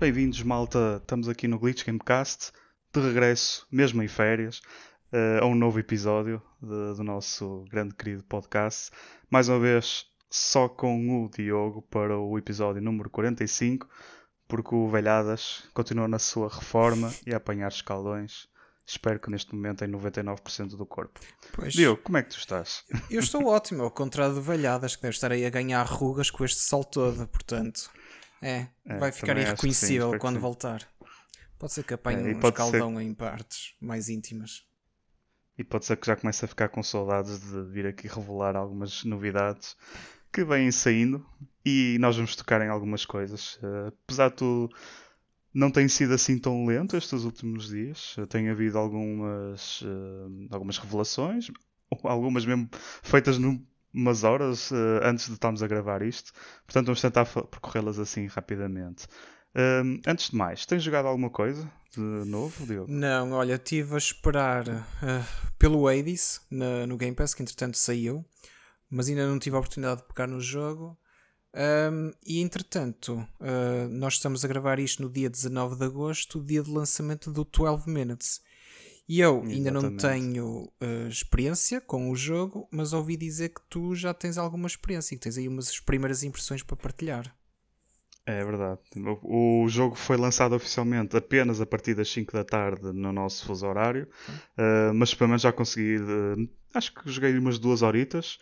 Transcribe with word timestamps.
Bem-vindos, 0.00 0.42
malta. 0.42 0.96
Estamos 0.96 1.28
aqui 1.28 1.46
no 1.46 1.58
Glitch 1.58 1.84
Gamecast, 1.84 2.52
de 2.90 3.00
regresso, 3.00 3.66
mesmo 3.70 4.02
em 4.02 4.08
férias, 4.08 4.62
uh, 5.12 5.44
a 5.44 5.46
um 5.46 5.54
novo 5.54 5.78
episódio 5.78 6.40
de, 6.58 6.96
do 6.96 7.04
nosso 7.04 7.66
grande 7.70 7.94
querido 7.94 8.24
podcast. 8.24 8.90
Mais 9.28 9.50
uma 9.50 9.58
vez, 9.60 10.06
só 10.30 10.70
com 10.70 11.22
o 11.22 11.28
Diogo 11.28 11.82
para 11.82 12.18
o 12.18 12.38
episódio 12.38 12.80
número 12.80 13.10
45, 13.10 13.86
porque 14.48 14.74
o 14.74 14.88
Velhadas 14.88 15.68
continua 15.74 16.08
na 16.08 16.18
sua 16.18 16.48
reforma 16.48 17.12
e 17.26 17.34
a 17.34 17.36
apanhar 17.36 17.68
escaldões. 17.68 18.48
Espero 18.86 19.20
que 19.20 19.30
neste 19.30 19.54
momento 19.54 19.84
em 19.84 19.88
99% 19.88 20.78
do 20.78 20.86
corpo. 20.86 21.20
Pois, 21.52 21.74
Diogo, 21.74 22.00
como 22.02 22.16
é 22.16 22.22
que 22.22 22.30
tu 22.30 22.38
estás? 22.38 22.84
Eu 23.10 23.20
estou 23.20 23.44
ótimo, 23.44 23.82
ao 23.82 23.90
contrário 23.90 24.34
de 24.34 24.40
Velhadas, 24.40 24.96
que 24.96 25.02
deve 25.02 25.14
estar 25.14 25.30
aí 25.30 25.44
a 25.44 25.50
ganhar 25.50 25.82
rugas 25.82 26.30
com 26.30 26.42
este 26.42 26.60
sol 26.60 26.84
todo, 26.84 27.28
portanto. 27.28 27.90
É, 28.42 28.66
é 28.86 28.96
vai 28.98 29.12
ficar 29.12 29.36
irreconhecível 29.36 30.18
quando 30.18 30.36
sim. 30.36 30.40
voltar. 30.40 30.88
Pode 31.58 31.72
ser 31.72 31.84
que 31.84 31.94
apanhe 31.94 32.32
é, 32.32 32.34
um 32.34 32.40
escaldão 32.40 32.96
ser... 32.96 33.02
em 33.02 33.14
partes 33.14 33.74
mais 33.80 34.08
íntimas. 34.08 34.64
E 35.58 35.64
pode 35.64 35.84
ser 35.84 35.96
que 35.96 36.06
já 36.06 36.16
comece 36.16 36.44
a 36.44 36.48
ficar 36.48 36.70
com 36.70 36.82
saudades 36.82 37.38
de 37.40 37.62
vir 37.64 37.86
aqui 37.86 38.08
revelar 38.08 38.56
algumas 38.56 39.04
novidades 39.04 39.76
que 40.32 40.42
vêm 40.42 40.70
saindo 40.70 41.24
e 41.64 41.98
nós 42.00 42.16
vamos 42.16 42.34
tocar 42.34 42.62
em 42.62 42.68
algumas 42.68 43.04
coisas. 43.04 43.56
Uh, 43.56 43.92
apesar 44.04 44.30
de 44.30 44.36
tudo, 44.36 44.74
não 45.52 45.70
tem 45.70 45.86
sido 45.86 46.14
assim 46.14 46.38
tão 46.38 46.64
lento 46.64 46.96
estes 46.96 47.24
últimos 47.24 47.68
dias. 47.68 48.16
Uh, 48.16 48.26
tem 48.26 48.48
havido 48.48 48.78
algumas, 48.78 49.82
uh, 49.82 50.48
algumas 50.50 50.78
revelações, 50.78 51.50
algumas 52.04 52.46
mesmo 52.46 52.68
feitas 53.02 53.36
no, 53.36 53.60
umas 53.92 54.24
horas 54.24 54.70
uh, 54.70 55.00
antes 55.02 55.26
de 55.26 55.34
estarmos 55.34 55.62
a 55.62 55.66
gravar 55.66 56.02
isto. 56.02 56.32
Portanto, 56.66 56.86
vamos 56.86 57.00
tentar 57.00 57.24
percorrê-las 57.26 57.98
assim 57.98 58.26
rapidamente. 58.26 59.06
Uh, 59.54 60.00
antes 60.06 60.30
de 60.30 60.36
mais, 60.36 60.64
tens 60.64 60.82
jogado 60.82 61.06
alguma 61.06 61.30
coisa 61.30 61.70
de 61.94 62.00
novo, 62.00 62.66
Diogo? 62.66 62.90
Não, 62.90 63.32
olha, 63.32 63.54
estive 63.54 63.94
a 63.94 63.98
esperar 63.98 64.68
uh, 64.68 65.52
pelo 65.58 65.88
Hades 65.88 66.40
na, 66.50 66.86
no 66.86 66.96
Game 66.96 67.14
Pass, 67.14 67.34
que 67.34 67.42
entretanto 67.42 67.76
saiu, 67.76 68.24
mas 68.88 69.08
ainda 69.08 69.26
não 69.26 69.38
tive 69.38 69.56
a 69.56 69.58
oportunidade 69.58 70.02
de 70.02 70.08
pegar 70.08 70.26
no 70.26 70.40
jogo. 70.40 70.96
Um, 71.52 72.12
e 72.24 72.40
entretanto, 72.40 73.14
uh, 73.40 73.88
nós 73.88 74.14
estamos 74.14 74.44
a 74.44 74.48
gravar 74.48 74.78
isto 74.78 75.02
no 75.02 75.10
dia 75.10 75.28
19 75.28 75.76
de 75.76 75.84
agosto, 75.84 76.44
dia 76.44 76.62
de 76.62 76.70
lançamento 76.70 77.32
do 77.32 77.44
12 77.44 77.90
Minutes. 77.90 78.40
E 79.10 79.18
eu 79.18 79.38
Exatamente. 79.38 79.56
ainda 79.56 79.70
não 79.72 79.96
tenho 79.96 80.72
uh, 80.80 81.08
experiência 81.08 81.80
com 81.80 82.12
o 82.12 82.14
jogo, 82.14 82.68
mas 82.70 82.92
ouvi 82.92 83.16
dizer 83.16 83.48
que 83.48 83.60
tu 83.68 83.92
já 83.92 84.14
tens 84.14 84.38
alguma 84.38 84.68
experiência 84.68 85.12
e 85.12 85.18
que 85.18 85.24
tens 85.24 85.36
aí 85.36 85.48
umas 85.48 85.80
primeiras 85.80 86.22
impressões 86.22 86.62
para 86.62 86.76
partilhar. 86.76 87.34
É 88.24 88.44
verdade. 88.44 88.78
O, 89.24 89.66
jogo 89.68 89.96
foi 89.96 90.16
lançado 90.16 90.54
oficialmente 90.54 91.16
apenas 91.16 91.60
a 91.60 91.66
partir 91.66 91.92
das 91.94 92.08
5 92.08 92.32
da 92.32 92.44
tarde 92.44 92.92
no 92.92 93.12
nosso 93.12 93.44
fuso 93.46 93.66
horário, 93.66 94.06
uh, 94.56 94.94
mas 94.94 95.12
pelo 95.12 95.30
menos 95.30 95.42
já 95.42 95.52
consegui. 95.52 95.96
Uh, 95.96 96.48
acho 96.72 96.94
que 96.94 97.10
joguei 97.10 97.36
umas 97.36 97.58
duas 97.58 97.82
horitas 97.82 98.38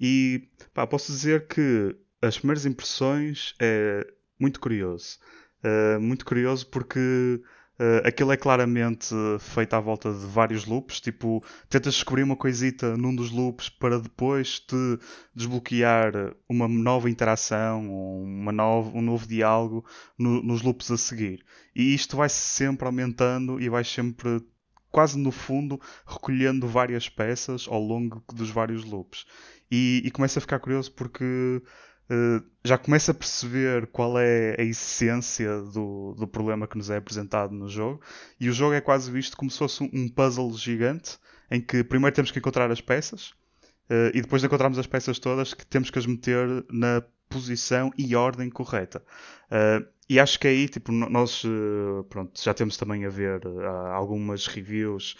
e 0.00 0.48
pá, 0.72 0.86
posso 0.86 1.10
dizer 1.10 1.48
que 1.48 1.96
as 2.22 2.38
primeiras 2.38 2.64
impressões 2.64 3.56
é 3.60 4.06
muito 4.38 4.60
curioso. 4.60 5.18
Muito 6.00 6.24
curioso 6.24 6.66
porque 6.66 7.40
Uh, 7.80 8.06
aquilo 8.06 8.30
é 8.30 8.36
claramente 8.36 9.14
feito 9.40 9.74
à 9.74 9.80
volta 9.80 10.12
de 10.12 10.26
vários 10.26 10.66
loops, 10.66 11.00
tipo, 11.00 11.42
tentas 11.70 11.94
descobrir 11.94 12.22
uma 12.22 12.36
coisita 12.36 12.96
num 12.96 13.14
dos 13.14 13.30
loops 13.30 13.70
para 13.70 13.98
depois 13.98 14.60
te 14.60 14.76
desbloquear 15.34 16.12
uma 16.48 16.68
nova 16.68 17.08
interação, 17.08 17.90
uma 17.90 18.52
nova, 18.52 18.96
um 18.96 19.00
novo 19.00 19.26
diálogo 19.26 19.84
no, 20.18 20.42
nos 20.42 20.60
loops 20.62 20.90
a 20.90 20.98
seguir. 20.98 21.44
E 21.74 21.94
isto 21.94 22.16
vai 22.16 22.28
sempre 22.28 22.86
aumentando 22.86 23.58
e 23.58 23.68
vai 23.70 23.84
sempre, 23.84 24.44
quase 24.90 25.18
no 25.18 25.32
fundo, 25.32 25.80
recolhendo 26.06 26.68
várias 26.68 27.08
peças 27.08 27.66
ao 27.66 27.80
longo 27.80 28.22
dos 28.34 28.50
vários 28.50 28.84
loops. 28.84 29.24
E, 29.70 30.02
e 30.04 30.10
começa 30.10 30.38
a 30.38 30.42
ficar 30.42 30.60
curioso 30.60 30.92
porque 30.92 31.62
já 32.64 32.78
começa 32.78 33.10
a 33.12 33.14
perceber 33.14 33.86
qual 33.88 34.18
é 34.18 34.56
a 34.58 34.62
essência 34.62 35.60
do, 35.62 36.14
do 36.18 36.26
problema 36.26 36.66
que 36.66 36.76
nos 36.76 36.90
é 36.90 36.96
apresentado 36.96 37.52
no 37.54 37.68
jogo. 37.68 38.00
E 38.38 38.48
o 38.48 38.52
jogo 38.52 38.74
é 38.74 38.80
quase 38.80 39.10
visto 39.10 39.36
como 39.36 39.50
se 39.50 39.58
fosse 39.58 39.82
um 39.82 40.08
puzzle 40.08 40.52
gigante, 40.56 41.18
em 41.50 41.60
que 41.60 41.82
primeiro 41.82 42.14
temos 42.14 42.30
que 42.30 42.38
encontrar 42.38 42.70
as 42.70 42.80
peças, 42.80 43.30
uh, 43.90 44.10
e 44.14 44.20
depois 44.20 44.40
de 44.42 44.46
encontrarmos 44.46 44.78
as 44.78 44.86
peças 44.86 45.18
todas, 45.18 45.54
que 45.54 45.66
temos 45.66 45.90
que 45.90 45.98
as 45.98 46.06
meter 46.06 46.64
na 46.70 47.02
posição 47.28 47.90
e 47.96 48.14
ordem 48.14 48.50
correta. 48.50 49.02
Uh, 49.50 49.86
e 50.08 50.20
acho 50.20 50.38
que 50.38 50.46
aí, 50.46 50.68
tipo, 50.68 50.92
nós 50.92 51.42
pronto, 52.10 52.38
já 52.42 52.52
temos 52.52 52.76
também 52.76 53.06
a 53.06 53.08
ver 53.08 53.40
algumas 53.94 54.46
reviews 54.46 55.16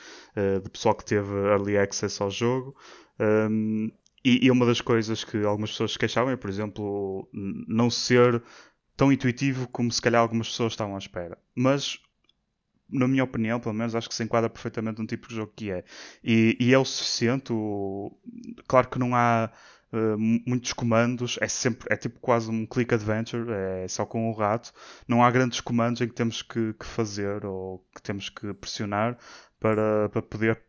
de 0.62 0.68
pessoal 0.68 0.94
que 0.94 1.04
teve 1.04 1.32
early 1.32 1.78
access 1.78 2.22
ao 2.22 2.30
jogo. 2.30 2.76
Um, 3.18 3.90
e, 4.24 4.46
e, 4.46 4.50
uma 4.50 4.64
das 4.64 4.80
coisas 4.80 5.24
que 5.24 5.44
algumas 5.44 5.70
pessoas 5.70 5.92
se 5.92 5.98
queixavam 5.98 6.32
é, 6.32 6.36
por 6.36 6.48
exemplo, 6.48 7.28
não 7.32 7.90
ser 7.90 8.42
tão 8.96 9.12
intuitivo 9.12 9.66
como 9.68 9.90
se 9.90 10.00
calhar 10.00 10.20
algumas 10.20 10.48
pessoas 10.48 10.72
estavam 10.72 10.94
à 10.94 10.98
espera. 10.98 11.38
Mas, 11.54 11.98
na 12.88 13.08
minha 13.08 13.24
opinião, 13.24 13.58
pelo 13.58 13.74
menos, 13.74 13.94
acho 13.94 14.08
que 14.08 14.14
se 14.14 14.22
enquadra 14.22 14.48
perfeitamente 14.48 15.00
um 15.00 15.06
tipo 15.06 15.28
de 15.28 15.34
jogo 15.34 15.52
que 15.56 15.70
é. 15.70 15.84
E, 16.22 16.56
e 16.60 16.72
é 16.72 16.78
o 16.78 16.84
suficiente. 16.84 17.52
O... 17.52 18.16
Claro 18.68 18.88
que 18.88 18.98
não 18.98 19.14
há 19.14 19.50
uh, 19.92 20.18
muitos 20.18 20.72
comandos, 20.72 21.38
é 21.40 21.48
sempre 21.48 21.86
é 21.90 21.96
tipo 21.96 22.20
quase 22.20 22.50
um 22.50 22.66
click 22.66 22.94
adventure, 22.94 23.50
é 23.50 23.88
só 23.88 24.06
com 24.06 24.30
o 24.30 24.34
rato. 24.34 24.72
Não 25.08 25.24
há 25.24 25.30
grandes 25.30 25.60
comandos 25.60 26.00
em 26.00 26.08
que 26.08 26.14
temos 26.14 26.42
que, 26.42 26.74
que 26.74 26.86
fazer 26.86 27.44
ou 27.44 27.84
que 27.94 28.02
temos 28.02 28.28
que 28.28 28.52
pressionar 28.54 29.18
para, 29.58 30.08
para 30.10 30.22
poder 30.22 30.62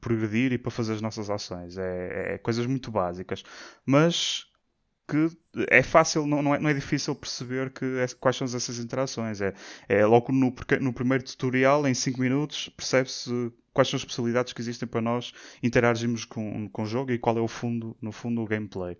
progredir 0.00 0.52
e 0.52 0.58
para 0.58 0.70
fazer 0.70 0.94
as 0.94 1.00
nossas 1.00 1.30
ações. 1.30 1.78
É, 1.78 2.34
é 2.34 2.38
coisas 2.38 2.66
muito 2.66 2.90
básicas. 2.90 3.42
Mas 3.86 4.49
que 5.10 5.28
é 5.68 5.82
fácil, 5.82 6.26
não, 6.26 6.40
não, 6.40 6.54
é, 6.54 6.60
não 6.60 6.70
é 6.70 6.74
difícil 6.74 7.14
perceber 7.14 7.70
que 7.70 7.84
é, 7.84 8.06
quais 8.20 8.36
são 8.36 8.44
essas 8.44 8.78
interações. 8.78 9.40
É, 9.40 9.52
é 9.88 10.06
logo 10.06 10.32
no, 10.32 10.54
no 10.80 10.92
primeiro 10.92 11.24
tutorial, 11.24 11.86
em 11.86 11.94
5 11.94 12.20
minutos, 12.20 12.68
percebe-se 12.76 13.52
quais 13.72 13.88
são 13.88 13.96
as 13.96 14.04
possibilidades 14.04 14.52
que 14.52 14.60
existem 14.60 14.88
para 14.88 15.00
nós 15.00 15.32
interagirmos 15.62 16.24
com, 16.24 16.68
com 16.68 16.82
o 16.82 16.86
jogo 16.86 17.10
e 17.10 17.18
qual 17.18 17.36
é 17.36 17.40
o 17.40 17.48
fundo, 17.48 17.96
no 18.00 18.12
fundo, 18.12 18.40
o 18.40 18.46
gameplay. 18.46 18.96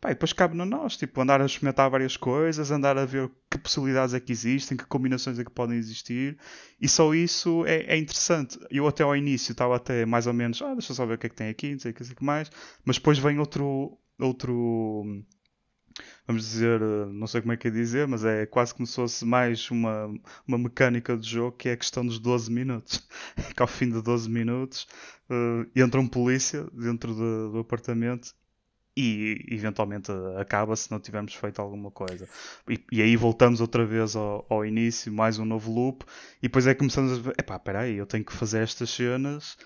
Pá, 0.00 0.08
depois 0.08 0.32
cabe 0.32 0.58
a 0.58 0.64
nós, 0.64 0.96
tipo, 0.96 1.20
andar 1.20 1.42
a 1.42 1.44
experimentar 1.44 1.90
várias 1.90 2.16
coisas, 2.16 2.70
andar 2.70 2.96
a 2.96 3.04
ver 3.04 3.30
que 3.50 3.58
possibilidades 3.58 4.14
é 4.14 4.20
que 4.20 4.32
existem, 4.32 4.76
que 4.76 4.86
combinações 4.86 5.38
é 5.38 5.44
que 5.44 5.50
podem 5.50 5.76
existir, 5.76 6.38
e 6.80 6.88
só 6.88 7.14
isso 7.14 7.66
é, 7.66 7.94
é 7.94 7.98
interessante. 7.98 8.58
Eu 8.70 8.88
até 8.88 9.02
ao 9.02 9.14
início 9.14 9.52
estava 9.52 9.76
até 9.76 10.06
mais 10.06 10.26
ou 10.26 10.32
menos, 10.32 10.62
ah, 10.62 10.72
deixa 10.72 10.92
eu 10.92 10.96
só 10.96 11.04
ver 11.04 11.14
o 11.14 11.18
que 11.18 11.26
é 11.26 11.30
que 11.30 11.36
tem 11.36 11.48
aqui, 11.50 11.72
não 11.72 11.78
sei 11.78 11.90
o 11.90 11.94
que, 11.94 12.04
sei 12.04 12.14
que 12.14 12.24
mais, 12.24 12.50
mas 12.82 12.96
depois 12.96 13.18
vem 13.18 13.38
outro, 13.38 13.98
outro 14.18 15.04
vamos 16.30 16.44
dizer, 16.44 16.80
eh, 16.80 17.06
não 17.12 17.26
sei 17.26 17.40
como 17.40 17.52
é 17.52 17.56
que 17.56 17.68
é 17.68 17.70
dizer, 17.70 18.06
mas 18.06 18.24
é 18.24 18.46
quase 18.46 18.72
como 18.72 18.86
se 18.86 18.94
fosse 18.94 19.24
mais 19.24 19.68
uma, 19.70 20.06
uma 20.46 20.58
mecânica 20.58 21.16
de 21.16 21.28
jogo 21.28 21.56
que 21.56 21.68
é 21.68 21.72
a 21.72 21.76
questão 21.76 22.06
dos 22.06 22.18
12 22.20 22.50
minutos. 22.52 23.06
que 23.54 23.60
ao 23.60 23.66
fim 23.68 23.90
de 23.90 24.00
12 24.00 24.30
minutos 24.30 24.86
uh, 25.28 25.68
entra 25.74 26.00
um 26.00 26.06
polícia 26.06 26.66
dentro 26.72 27.12
de, 27.14 27.52
do 27.52 27.58
apartamento 27.58 28.32
e 28.96 29.44
eventualmente 29.48 30.10
acaba 30.38 30.76
se 30.76 30.90
não 30.90 31.00
tivermos 31.00 31.34
feito 31.34 31.60
alguma 31.60 31.90
coisa. 31.90 32.28
E, 32.68 32.78
e 32.92 33.02
aí 33.02 33.16
voltamos 33.16 33.60
outra 33.60 33.84
vez 33.84 34.14
ao, 34.14 34.46
ao, 34.48 34.64
início, 34.64 35.12
mais 35.12 35.38
um 35.38 35.44
novo 35.44 35.72
loop, 35.72 36.04
e 36.38 36.42
depois 36.42 36.66
é 36.66 36.74
que 36.74 36.78
começamos 36.78 37.12
a 37.18 37.22
ver, 37.22 37.34
epá, 37.38 37.58
peraí, 37.58 37.96
eu 37.96 38.06
tenho 38.06 38.24
que 38.24 38.32
fazer 38.32 38.62
estas 38.62 38.90
cenas 38.90 39.56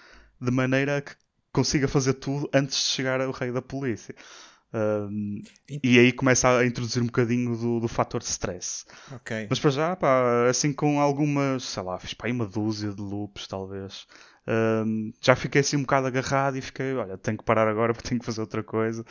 de 0.41 0.51
maneira 0.51 1.01
que 1.03 1.15
consiga 1.53 1.89
fazer 1.89 2.15
tudo 2.15 2.49
antes 2.55 2.77
de 2.79 2.85
chegar 2.85 3.21
ao 3.21 3.31
rei 3.33 3.53
da 3.53 3.63
polícia. 3.63 4.15
Um, 4.75 5.41
e 5.85 6.00
aí 6.00 6.11
começa 6.12 6.49
a 6.49 6.67
introduzir 6.67 7.00
um 7.00 7.06
bocadinho 7.06 7.56
do, 7.56 7.81
do 7.81 7.87
fator 7.87 8.21
de 8.21 8.26
stress. 8.26 8.85
Okay. 9.17 9.47
Mas 9.49 9.61
para 9.61 9.71
já, 9.71 9.94
pá, 9.94 10.49
assim 10.49 10.73
com 10.73 11.00
algumas, 11.00 11.62
sei 11.62 11.82
lá, 11.85 11.97
fiz 11.99 12.12
pá, 12.12 12.29
uma 12.29 12.44
dúzia 12.44 12.91
de 12.91 13.00
loops, 13.00 13.47
talvez. 13.47 14.05
Um, 14.47 15.12
já 15.21 15.37
fiquei 15.37 15.61
assim 15.61 15.76
um 15.76 15.82
bocado 15.82 16.09
agarrado 16.09 16.56
e 16.59 16.61
fiquei, 16.61 16.93
olha, 16.94 17.17
tenho 17.17 17.38
que 17.38 17.44
parar 17.44 17.69
agora 17.69 17.94
porque 17.94 18.09
tenho 18.09 18.19
que 18.19 18.26
fazer 18.26 18.41
outra 18.41 18.62
coisa 18.65 19.05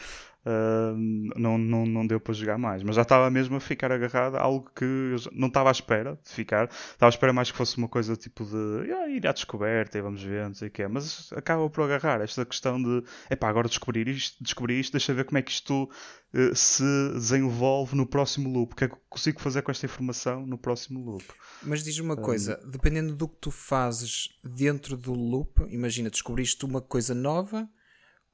uh, 0.45 1.39
não, 1.39 1.57
não, 1.57 1.85
não 1.85 2.05
deu 2.07 2.19
para 2.19 2.33
jogar 2.33 2.57
mais. 2.57 2.83
Mas 2.83 2.95
já 2.95 3.01
estava 3.01 3.29
mesmo 3.29 3.55
a 3.55 3.59
ficar 3.59 3.91
agarrado 3.91 4.35
a 4.35 4.41
algo 4.41 4.69
que 4.75 5.15
não 5.31 5.47
estava 5.47 5.69
à 5.69 5.71
espera 5.71 6.19
de 6.23 6.31
ficar. 6.31 6.65
Estava 6.65 7.07
à 7.07 7.09
espera 7.09 7.33
mais 7.33 7.51
que 7.51 7.57
fosse 7.57 7.77
uma 7.77 7.87
coisa 7.87 8.15
tipo 8.15 8.45
de 8.45 8.91
ah, 8.91 9.09
ir 9.09 9.25
à 9.27 9.31
descoberta 9.31 9.97
e 9.97 10.01
vamos 10.01 10.23
ver, 10.23 10.45
não 10.45 10.53
sei 10.53 10.67
o 10.67 10.71
que 10.71 10.83
é. 10.83 10.87
Mas 10.87 11.31
acaba 11.33 11.69
por 11.69 11.83
agarrar 11.83 12.21
esta 12.21 12.45
questão 12.45 12.81
de 12.81 13.03
epá, 13.29 13.49
agora 13.49 13.67
descobrir 13.67 14.07
isto, 14.07 14.43
descobrir 14.43 14.79
isto, 14.79 14.93
deixa 14.93 15.13
ver 15.13 15.25
como 15.25 15.37
é 15.37 15.41
que 15.41 15.51
isto 15.51 15.89
uh, 16.33 16.55
se 16.55 16.83
desenvolve 17.13 17.95
no 17.95 18.05
próximo 18.05 18.49
loop. 18.49 18.73
O 18.73 18.75
que 18.75 18.83
é 18.85 18.87
que 18.87 18.95
consigo 19.09 19.41
fazer 19.41 19.61
com 19.61 19.71
esta 19.71 19.85
informação 19.85 20.45
no 20.45 20.57
próximo 20.57 21.03
loop? 21.03 21.23
Mas 21.61 21.83
diz 21.83 21.99
uma 21.99 22.17
coisa, 22.17 22.59
um, 22.63 22.69
dependendo 22.69 23.15
do 23.15 23.27
que 23.27 23.37
tu 23.39 23.51
fazes 23.51 24.29
dentro 24.43 24.97
do 24.97 25.13
loop, 25.13 25.61
imagina, 25.69 26.09
descobriste 26.09 26.65
uma 26.65 26.81
coisa 26.81 27.13
nova 27.13 27.69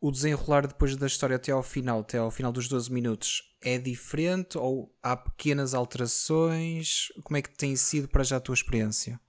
o 0.01 0.11
desenrolar 0.11 0.67
depois 0.67 0.95
da 0.95 1.07
história 1.07 1.35
até 1.35 1.51
ao 1.51 1.63
final, 1.63 2.01
até 2.01 2.17
ao 2.17 2.31
final 2.31 2.51
dos 2.51 2.67
12 2.67 2.91
minutos, 2.91 3.43
é 3.61 3.77
diferente 3.77 4.57
ou 4.57 4.93
há 5.03 5.15
pequenas 5.15 5.73
alterações? 5.73 7.11
Como 7.23 7.37
é 7.37 7.41
que 7.41 7.55
tem 7.55 7.75
sido 7.75 8.07
para 8.07 8.23
já 8.23 8.37
a 8.37 8.41
tua 8.41 8.55
experiência? 8.55 9.19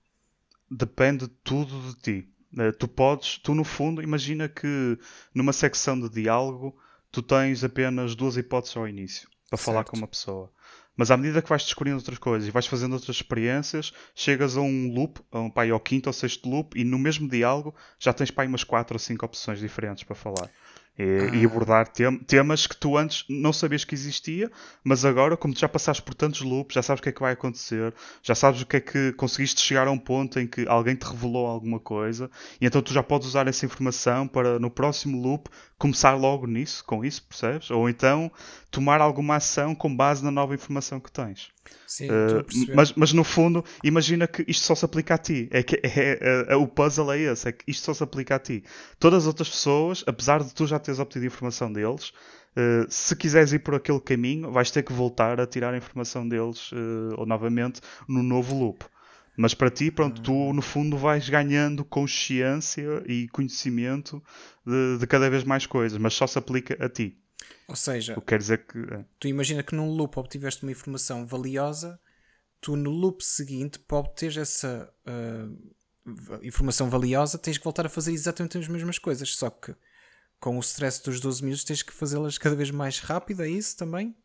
Depende 0.69 1.27
tudo 1.43 1.79
de 1.81 1.95
ti. 2.01 2.29
Eh, 2.57 2.71
tu 2.71 2.87
podes, 2.87 3.37
tu 3.37 3.53
no 3.53 3.63
fundo, 3.63 4.01
imagina 4.01 4.47
que 4.47 4.97
numa 5.33 5.53
secção 5.53 5.99
de 5.99 6.09
diálogo 6.09 6.77
tu 7.11 7.21
tens 7.21 7.63
apenas 7.63 8.15
duas 8.15 8.37
hipóteses 8.37 8.77
ao 8.77 8.87
início 8.87 9.29
para 9.49 9.57
certo. 9.57 9.65
falar 9.65 9.83
com 9.83 9.97
uma 9.97 10.07
pessoa. 10.07 10.51
Mas 10.95 11.09
à 11.09 11.17
medida 11.17 11.41
que 11.41 11.49
vais 11.49 11.63
descobrindo 11.63 11.97
outras 11.97 12.17
coisas 12.17 12.47
e 12.47 12.51
vais 12.51 12.67
fazendo 12.67 12.93
outras 12.93 13.15
experiências, 13.15 13.93
chegas 14.13 14.57
a 14.57 14.61
um 14.61 14.93
loop, 14.93 15.19
a 15.31 15.39
um, 15.39 15.49
pai, 15.49 15.69
ao 15.69 15.79
quinto 15.79 16.07
ou 16.07 16.13
sexto 16.13 16.49
loop, 16.49 16.79
e 16.79 16.83
no 16.83 16.99
mesmo 16.99 17.27
diálogo 17.27 17.73
já 17.97 18.13
tens 18.13 18.31
pai, 18.31 18.47
umas 18.47 18.63
quatro 18.63 18.95
ou 18.95 18.99
cinco 18.99 19.25
opções 19.25 19.59
diferentes 19.59 20.03
para 20.03 20.15
falar. 20.15 20.49
E, 20.99 21.03
ah. 21.03 21.35
e 21.35 21.45
abordar 21.45 21.87
tem, 21.87 22.19
temas 22.19 22.67
que 22.67 22.75
tu 22.75 22.97
antes 22.97 23.23
não 23.29 23.53
sabias 23.53 23.85
que 23.85 23.95
existia, 23.95 24.51
mas 24.83 25.05
agora, 25.05 25.37
como 25.37 25.55
já 25.55 25.69
passaste 25.69 26.03
por 26.03 26.13
tantos 26.13 26.41
loops, 26.41 26.75
já 26.75 26.83
sabes 26.83 26.99
o 26.99 27.03
que 27.03 27.09
é 27.09 27.11
que 27.13 27.21
vai 27.21 27.31
acontecer, 27.31 27.93
já 28.21 28.35
sabes 28.35 28.61
o 28.61 28.65
que 28.65 28.77
é 28.77 28.81
que 28.81 29.13
conseguiste 29.13 29.61
chegar 29.61 29.87
a 29.87 29.91
um 29.91 29.97
ponto 29.97 30.39
em 30.39 30.45
que 30.45 30.67
alguém 30.67 30.95
te 30.95 31.03
revelou 31.03 31.47
alguma 31.47 31.79
coisa, 31.79 32.29
e 32.59 32.65
então 32.65 32.81
tu 32.81 32.93
já 32.93 33.01
podes 33.01 33.27
usar 33.27 33.47
essa 33.47 33.65
informação 33.65 34.27
para 34.27 34.59
no 34.59 34.69
próximo 34.69 35.19
loop 35.21 35.49
começar 35.81 36.13
logo 36.13 36.45
nisso, 36.45 36.85
com 36.85 37.03
isso, 37.03 37.23
percebes? 37.23 37.71
Ou 37.71 37.89
então 37.89 38.31
tomar 38.69 39.01
alguma 39.01 39.37
ação 39.37 39.73
com 39.73 39.93
base 39.93 40.23
na 40.23 40.29
nova 40.29 40.53
informação 40.53 40.99
que 40.99 41.11
tens. 41.11 41.49
Sim, 41.87 42.07
uh, 42.07 42.45
mas, 42.75 42.93
mas 42.93 43.11
no 43.11 43.23
fundo, 43.23 43.65
imagina 43.83 44.27
que 44.27 44.45
isto 44.47 44.63
só 44.63 44.75
se 44.75 44.85
aplica 44.85 45.15
a 45.15 45.17
ti. 45.17 45.49
É 45.51 45.63
que 45.63 45.77
é, 45.77 45.81
é, 45.83 46.45
é, 46.49 46.55
o 46.55 46.67
puzzle 46.67 47.11
é 47.11 47.19
esse, 47.19 47.49
é 47.49 47.51
que 47.51 47.63
isto 47.67 47.83
só 47.83 47.95
se 47.95 48.03
aplica 48.03 48.35
a 48.35 48.39
ti. 48.39 48.63
Todas 48.99 49.23
as 49.23 49.27
outras 49.27 49.49
pessoas, 49.49 50.03
apesar 50.05 50.43
de 50.43 50.53
tu 50.53 50.67
já 50.67 50.77
teres 50.77 50.99
obtido 50.99 51.25
informação 51.25 51.73
deles, 51.73 52.09
uh, 52.55 52.85
se 52.87 53.15
quiseres 53.15 53.51
ir 53.51 53.59
por 53.59 53.73
aquele 53.73 53.99
caminho, 53.99 54.51
vais 54.51 54.69
ter 54.69 54.83
que 54.83 54.93
voltar 54.93 55.41
a 55.41 55.47
tirar 55.47 55.73
a 55.73 55.77
informação 55.77 56.29
deles 56.29 56.71
uh, 56.73 57.15
ou 57.17 57.25
novamente 57.25 57.81
no 58.07 58.21
novo 58.21 58.55
loop. 58.55 58.85
Mas 59.41 59.55
para 59.55 59.71
ti, 59.71 59.89
pronto, 59.89 60.21
tu 60.21 60.31
hum. 60.31 60.53
no 60.53 60.61
fundo 60.61 60.95
vais 60.95 61.27
ganhando 61.27 61.83
consciência 61.83 63.03
e 63.07 63.27
conhecimento 63.29 64.23
de, 64.63 64.99
de 64.99 65.07
cada 65.07 65.31
vez 65.31 65.43
mais 65.43 65.65
coisas, 65.65 65.97
mas 65.97 66.13
só 66.13 66.27
se 66.27 66.37
aplica 66.37 66.77
a 66.83 66.87
ti. 66.87 67.17
Ou 67.67 67.75
seja, 67.75 68.13
o 68.13 68.21
que 68.21 68.27
quer 68.27 68.37
dizer 68.37 68.67
que. 68.67 68.77
É. 68.77 69.03
Tu 69.19 69.27
imagina 69.29 69.63
que 69.63 69.73
num 69.73 69.89
loop 69.89 70.15
obtiveste 70.19 70.61
uma 70.61 70.71
informação 70.71 71.25
valiosa, 71.25 71.99
tu 72.59 72.75
no 72.75 72.91
loop 72.91 73.25
seguinte, 73.25 73.79
para 73.79 73.97
obter 73.97 74.37
essa 74.37 74.93
uh, 75.07 76.39
informação 76.43 76.87
valiosa, 76.87 77.39
tens 77.39 77.57
que 77.57 77.63
voltar 77.63 77.87
a 77.87 77.89
fazer 77.89 78.11
exatamente 78.11 78.59
as 78.59 78.67
mesmas 78.67 78.99
coisas, 78.99 79.35
só 79.35 79.49
que 79.49 79.73
com 80.39 80.55
o 80.55 80.59
stress 80.59 81.01
dos 81.01 81.19
12 81.19 81.43
minutos 81.43 81.63
tens 81.63 81.81
que 81.81 81.91
fazê-las 81.91 82.37
cada 82.37 82.55
vez 82.55 82.69
mais 82.69 82.99
rápido, 82.99 83.41
é 83.41 83.49
isso 83.49 83.75
também? 83.75 84.15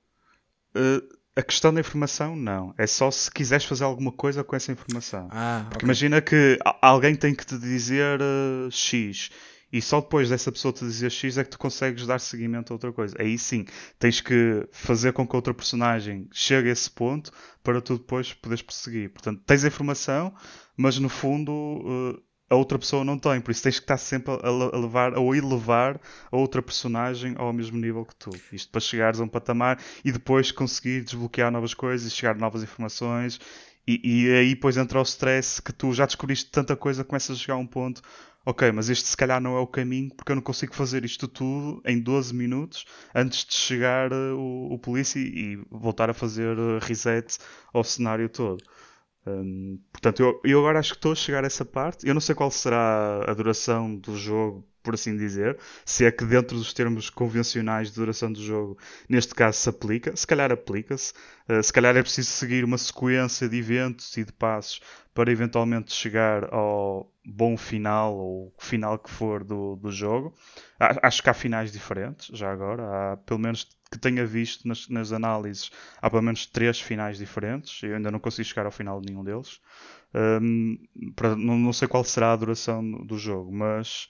Uh, 0.76 1.00
a 1.37 1.43
questão 1.43 1.73
da 1.73 1.81
informação, 1.81 2.35
não. 2.35 2.75
É 2.79 2.87
só 2.87 3.11
se 3.11 3.31
quiseres 3.31 3.67
fazer 3.67 3.85
alguma 3.85 4.11
coisa 4.11 4.43
com 4.43 4.56
essa 4.56 4.73
informação. 4.73 5.29
Ah, 5.31 5.67
Porque 5.69 5.77
okay. 5.77 5.87
imagina 5.87 6.23
que 6.23 6.59
alguém 6.81 7.15
tem 7.15 7.35
que 7.35 7.44
te 7.44 7.59
dizer 7.59 8.21
uh, 8.21 8.71
X 8.71 9.31
e 9.71 9.83
só 9.83 10.00
depois 10.00 10.31
dessa 10.31 10.50
pessoa 10.50 10.73
te 10.73 10.85
dizer 10.85 11.11
X 11.11 11.37
é 11.37 11.44
que 11.44 11.50
tu 11.50 11.59
consegues 11.59 12.06
dar 12.06 12.19
seguimento 12.21 12.73
a 12.73 12.75
outra 12.75 12.91
coisa. 12.91 13.15
Aí 13.19 13.37
sim, 13.37 13.67
tens 13.99 14.23
que 14.23 14.67
fazer 14.73 15.12
com 15.12 15.27
que 15.27 15.37
outra 15.37 15.53
personagem 15.53 16.27
chegue 16.33 16.71
a 16.71 16.73
esse 16.73 16.91
ponto 16.91 17.31
para 17.62 17.83
tu 17.83 17.99
depois 17.99 18.33
poderes 18.33 18.62
prosseguir. 18.62 19.11
Portanto, 19.11 19.43
tens 19.44 19.62
a 19.65 19.69
informação, 19.69 20.33
mas 20.75 20.99
no 20.99 21.11
fundo 21.11 21.53
uh, 21.53 22.23
a 22.48 22.54
outra 22.54 22.78
pessoa 22.78 23.04
não 23.04 23.19
tem, 23.19 23.40
por 23.40 23.50
isso 23.50 23.62
tens 23.62 23.78
que 23.78 23.84
estar 23.84 23.96
sempre 23.96 24.32
a, 24.32 24.76
levar 24.78 25.16
ou 25.19 25.34
elevar 25.34 26.00
a 26.31 26.37
outra 26.37 26.62
personagem 26.62 27.34
ao 27.37 27.52
mesmo 27.52 27.76
nível 27.76 28.04
que 28.04 28.14
tu. 28.14 28.31
Isto 28.52 28.70
para 28.70 28.81
chegares 28.81 29.20
a 29.20 29.25
um 29.25 29.28
patamar 29.28 29.81
e 30.04 30.12
depois 30.12 30.52
conseguir 30.52 31.02
desbloquear 31.02 31.50
novas 31.50 31.75
coisas 31.75 32.06
e 32.06 32.14
chegar 32.14 32.37
a 32.37 32.38
novas 32.38 32.62
informações. 32.62 33.40
E, 33.87 34.00
e 34.02 34.32
aí 34.32 34.54
depois 34.54 34.76
entra 34.76 34.98
o 34.98 35.02
stress 35.02 35.60
que 35.62 35.72
tu 35.72 35.93
já 35.93 36.06
descobriste 36.06 36.50
tanta 36.50 36.76
coisa, 36.76 37.04
começas 37.04 37.37
a 37.37 37.40
chegar 37.40 37.54
a 37.54 37.58
um 37.58 37.66
ponto. 37.66 38.02
Ok, 38.44 38.70
mas 38.70 38.88
este 38.88 39.08
se 39.08 39.16
calhar 39.16 39.40
não 39.40 39.56
é 39.56 39.60
o 39.60 39.66
caminho 39.66 40.08
porque 40.14 40.31
eu 40.31 40.37
não 40.37 40.42
consigo 40.42 40.72
fazer 40.72 41.04
isto 41.04 41.26
tudo 41.26 41.82
em 41.84 42.00
12 42.00 42.32
minutos 42.32 42.84
antes 43.12 43.44
de 43.44 43.54
chegar 43.54 44.12
uh, 44.12 44.37
o, 44.38 44.75
o 44.75 44.78
polícia 44.78 45.19
e, 45.19 45.60
voltar 45.69 46.10
a 46.10 46.14
fazer 46.14 46.56
uh, 46.56 46.78
reset 46.81 47.38
ao 47.72 47.82
cenário 47.82 48.28
todo. 48.28 48.62
Portanto, 49.93 50.20
eu, 50.20 50.40
eu 50.44 50.61
agora 50.61 50.78
acho 50.78 50.93
que 50.93 50.99
estou 50.99 51.12
a 51.12 51.17
chegar 51.17 51.43
a 51.43 51.46
essa 51.46 51.64
parte. 51.64 52.06
Eu 52.06 52.14
não 52.14 52.20
sei 52.20 52.34
qual 52.34 52.50
será 52.50 53.25
a 53.28 53.34
duração 53.34 53.96
do 53.96 54.17
jogo, 54.17 54.64
por 54.82 54.94
assim 54.94 55.17
dizer. 55.17 55.58
Se 55.84 56.05
é 56.05 56.12
que 56.12 56.25
dentro 56.25 56.56
dos 56.56 56.73
termos 56.73 57.11
convencionais 57.11 57.88
de 57.88 57.96
duração 57.96 58.32
do 58.32 58.40
jogo, 58.40 58.78
neste 59.08 59.34
caso 59.34 59.58
se 59.58 59.69
aplica. 59.69 60.14
Se 60.14 60.26
calhar 60.26 60.52
aplica-se. 60.52 61.12
Uh, 61.49 61.62
se 61.62 61.73
calhar 61.73 61.96
é 61.96 62.02
preciso 62.02 62.31
seguir 62.31 62.64
uma 62.64 62.78
sequência 62.78 63.49
de 63.49 63.58
eventos 63.58 64.17
e 64.17 64.25
de 64.25 64.32
passos 64.32 64.81
para 65.12 65.32
eventualmente 65.32 65.93
chegar 65.93 66.52
ao 66.52 67.11
bom 67.25 67.56
final 67.56 68.14
ou 68.17 68.55
final 68.58 68.99
que 68.99 69.11
for 69.11 69.43
do, 69.43 69.75
do 69.76 69.90
jogo. 69.90 70.34
Acho 70.78 71.23
que 71.23 71.31
há 71.31 71.34
finais 71.34 71.73
diferentes, 71.73 72.28
já 72.37 72.52
agora. 72.52 72.84
Há, 72.84 73.17
pelo 73.17 73.40
menos 73.40 73.67
que 73.91 73.99
tenha 73.99 74.27
visto 74.27 74.67
nas, 74.67 74.88
nas 74.88 75.12
análises, 75.12 75.71
há 76.00 76.11
pelo 76.11 76.23
menos 76.23 76.47
três 76.47 76.81
finais 76.81 77.19
diferentes. 77.19 77.83
Eu 77.83 77.97
ainda 77.97 78.11
não 78.11 78.19
consigo 78.19 78.49
chegar 78.49 78.67
ao 78.67 78.73
final 78.73 79.00
de 79.00 79.11
nenhum 79.11 79.25
deles. 79.25 79.61
Um, 80.15 80.79
para, 81.15 81.37
não, 81.37 81.59
não, 81.59 81.73
sei 81.73 81.87
qual 81.87 82.03
será 82.05 82.33
a 82.33 82.37
duração 82.37 82.83
do 83.05 83.19
jogo, 83.19 83.53
mas 83.53 84.09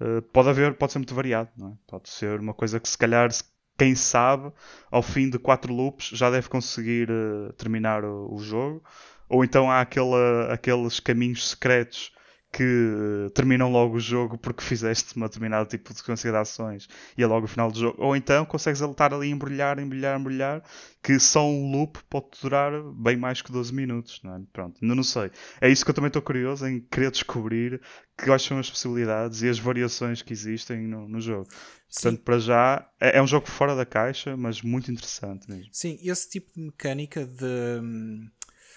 uh, 0.00 0.22
pode 0.32 0.48
haver, 0.48 0.74
pode 0.74 0.92
ser 0.92 0.98
muito 0.98 1.14
variado. 1.14 1.50
É? 1.60 1.72
Pode 1.86 2.08
ser 2.08 2.40
uma 2.40 2.54
coisa 2.54 2.80
que 2.80 2.88
se 2.88 2.98
calhar 2.98 3.30
quem 3.76 3.94
sabe, 3.94 4.52
ao 4.90 5.02
fim 5.02 5.28
de 5.28 5.38
quatro 5.38 5.72
loops 5.72 6.08
já 6.08 6.30
deve 6.30 6.48
conseguir 6.48 7.10
uh, 7.10 7.52
terminar 7.54 8.04
o, 8.04 8.34
o, 8.34 8.38
jogo. 8.38 8.82
Ou 9.28 9.44
então 9.44 9.70
há 9.70 9.80
aquela, 9.80 10.52
aqueles 10.52 11.00
caminhos 11.00 11.50
secretos 11.50 12.12
que 12.54 13.32
terminam 13.34 13.68
logo 13.68 13.96
o 13.96 14.00
jogo 14.00 14.38
porque 14.38 14.62
fizeste 14.62 15.16
uma 15.16 15.26
determinado 15.26 15.68
tipo 15.68 15.92
de 15.92 15.98
sequência 15.98 16.30
de 16.30 16.36
ações 16.36 16.88
e 17.18 17.22
é 17.22 17.26
logo 17.26 17.46
o 17.46 17.48
final 17.48 17.68
do 17.68 17.76
jogo. 17.76 17.96
Ou 18.00 18.14
então 18.14 18.44
consegues 18.44 18.80
estar 18.80 19.12
ali 19.12 19.28
embrulhar, 19.28 19.80
embrulhar, 19.80 20.20
embrulhar, 20.20 20.62
que 21.02 21.18
só 21.18 21.44
um 21.44 21.72
loop 21.72 21.98
pode 22.08 22.26
durar 22.40 22.70
bem 22.92 23.16
mais 23.16 23.42
que 23.42 23.50
12 23.50 23.74
minutos. 23.74 24.20
Não 24.22 24.36
é? 24.36 24.40
Pronto, 24.52 24.78
ainda 24.80 24.94
não 24.94 25.02
sei. 25.02 25.32
É 25.60 25.68
isso 25.68 25.84
que 25.84 25.90
eu 25.90 25.94
também 25.94 26.06
estou 26.06 26.22
curioso 26.22 26.64
em 26.64 26.80
querer 26.80 27.10
descobrir 27.10 27.80
quais 28.16 28.42
são 28.42 28.56
as 28.60 28.70
possibilidades 28.70 29.42
e 29.42 29.48
as 29.48 29.58
variações 29.58 30.22
que 30.22 30.32
existem 30.32 30.86
no, 30.86 31.08
no 31.08 31.20
jogo. 31.20 31.48
Portanto, 31.92 32.18
Sim. 32.18 32.24
para 32.24 32.38
já 32.38 32.88
é, 33.00 33.18
é, 33.18 33.22
um 33.22 33.26
jogo 33.26 33.48
fora 33.48 33.74
da 33.74 33.84
caixa, 33.84 34.36
mas 34.36 34.62
muito 34.62 34.92
interessante 34.92 35.50
mesmo. 35.50 35.68
Sim, 35.72 35.98
esse 36.00 36.30
tipo 36.30 36.52
de 36.54 36.60
mecânica 36.60 37.26
de 37.26 37.80
hum, 37.82 38.28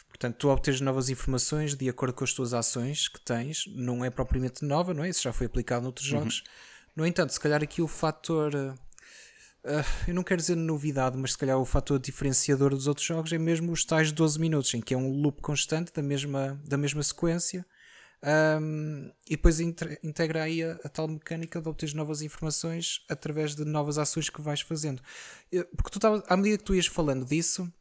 Portanto, 0.09 0.35
tu 0.37 0.49
obtens 0.49 0.81
novas 0.81 1.09
informações 1.09 1.75
de 1.75 1.87
acordo 1.87 2.13
com 2.13 2.23
as 2.23 2.33
tuas 2.33 2.53
ações 2.53 3.07
que 3.07 3.19
tens, 3.21 3.65
não 3.67 4.03
é 4.03 4.09
propriamente 4.09 4.65
nova, 4.65 4.93
não 4.93 5.03
é? 5.03 5.09
Isso 5.09 5.21
já 5.21 5.31
foi 5.31 5.45
aplicado 5.47 5.83
noutros 5.83 6.11
uhum. 6.11 6.19
jogos. 6.19 6.43
No 6.95 7.05
entanto, 7.05 7.31
se 7.31 7.39
calhar 7.39 7.61
aqui 7.61 7.81
o 7.81 7.87
fator. 7.87 8.53
Uh, 8.55 9.83
eu 10.07 10.13
não 10.13 10.23
quero 10.23 10.41
dizer 10.41 10.55
novidade, 10.55 11.17
mas 11.17 11.33
se 11.33 11.37
calhar 11.37 11.57
o 11.57 11.65
fator 11.65 11.99
diferenciador 11.99 12.71
dos 12.71 12.87
outros 12.87 13.05
jogos 13.05 13.31
é 13.31 13.37
mesmo 13.37 13.71
os 13.71 13.85
tais 13.85 14.11
12 14.11 14.39
minutos, 14.39 14.73
em 14.73 14.81
que 14.81 14.93
é 14.93 14.97
um 14.97 15.11
loop 15.11 15.41
constante 15.41 15.91
da 15.93 16.01
mesma, 16.01 16.59
da 16.65 16.77
mesma 16.77 17.03
sequência. 17.03 17.65
Um, 18.59 19.11
e 19.27 19.35
depois 19.35 19.59
integra 19.59 20.43
aí 20.43 20.63
a, 20.63 20.71
a, 20.83 20.89
tal 20.89 21.07
mecânica 21.07 21.61
de 21.61 21.69
obter 21.69 21.93
novas 21.93 22.23
informações 22.23 23.05
através 23.07 23.55
de 23.55 23.63
novas 23.63 23.99
ações 23.99 24.27
que 24.27 24.41
vais 24.41 24.61
fazendo. 24.61 25.03
Porque 25.75 25.91
tu 25.91 25.99
tava, 25.99 26.23
à 26.27 26.35
medida 26.35 26.57
que 26.57 26.63
tu 26.63 26.73
ias 26.73 26.87
falando 26.87 27.25
disso, 27.25 27.71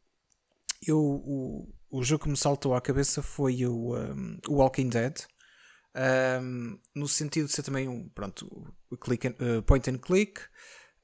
eu, 0.85 0.99
o, 0.99 1.73
o 1.89 2.03
jogo 2.03 2.23
que 2.23 2.29
me 2.29 2.37
saltou 2.37 2.75
à 2.75 2.81
cabeça 2.81 3.21
foi 3.21 3.65
o, 3.65 3.95
um, 3.95 4.39
o 4.47 4.55
Walking 4.55 4.89
Dead. 4.89 5.17
Um, 5.95 6.79
no 6.95 7.07
sentido 7.07 7.47
de 7.47 7.53
ser 7.53 7.63
também 7.63 7.87
um 7.87 8.07
pronto, 8.09 8.47
click 9.01 9.27
and, 9.27 9.35
uh, 9.41 9.63
point 9.63 9.89
and 9.89 9.97
click 9.97 10.39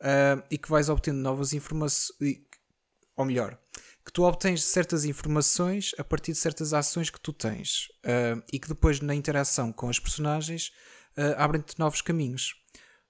uh, 0.02 0.44
e 0.52 0.58
que 0.58 0.70
vais 0.70 0.88
obtendo 0.88 1.18
novas 1.18 1.52
informações, 1.54 2.12
ou 3.16 3.26
melhor, 3.26 3.58
que 4.06 4.12
tu 4.12 4.24
obtens 4.24 4.64
certas 4.64 5.04
informações 5.04 5.96
a 5.98 6.04
partir 6.04 6.34
de 6.34 6.38
certas 6.38 6.74
ações 6.74 7.10
que 7.10 7.20
tu 7.20 7.34
tens 7.34 7.88
uh, 8.06 8.44
e 8.52 8.60
que 8.60 8.68
depois 8.68 9.00
na 9.00 9.16
interação 9.16 9.72
com 9.74 9.90
as 9.90 10.00
personagens 10.00 10.72
abrem-te 11.38 11.78
novos 11.78 12.02
caminhos. 12.02 12.56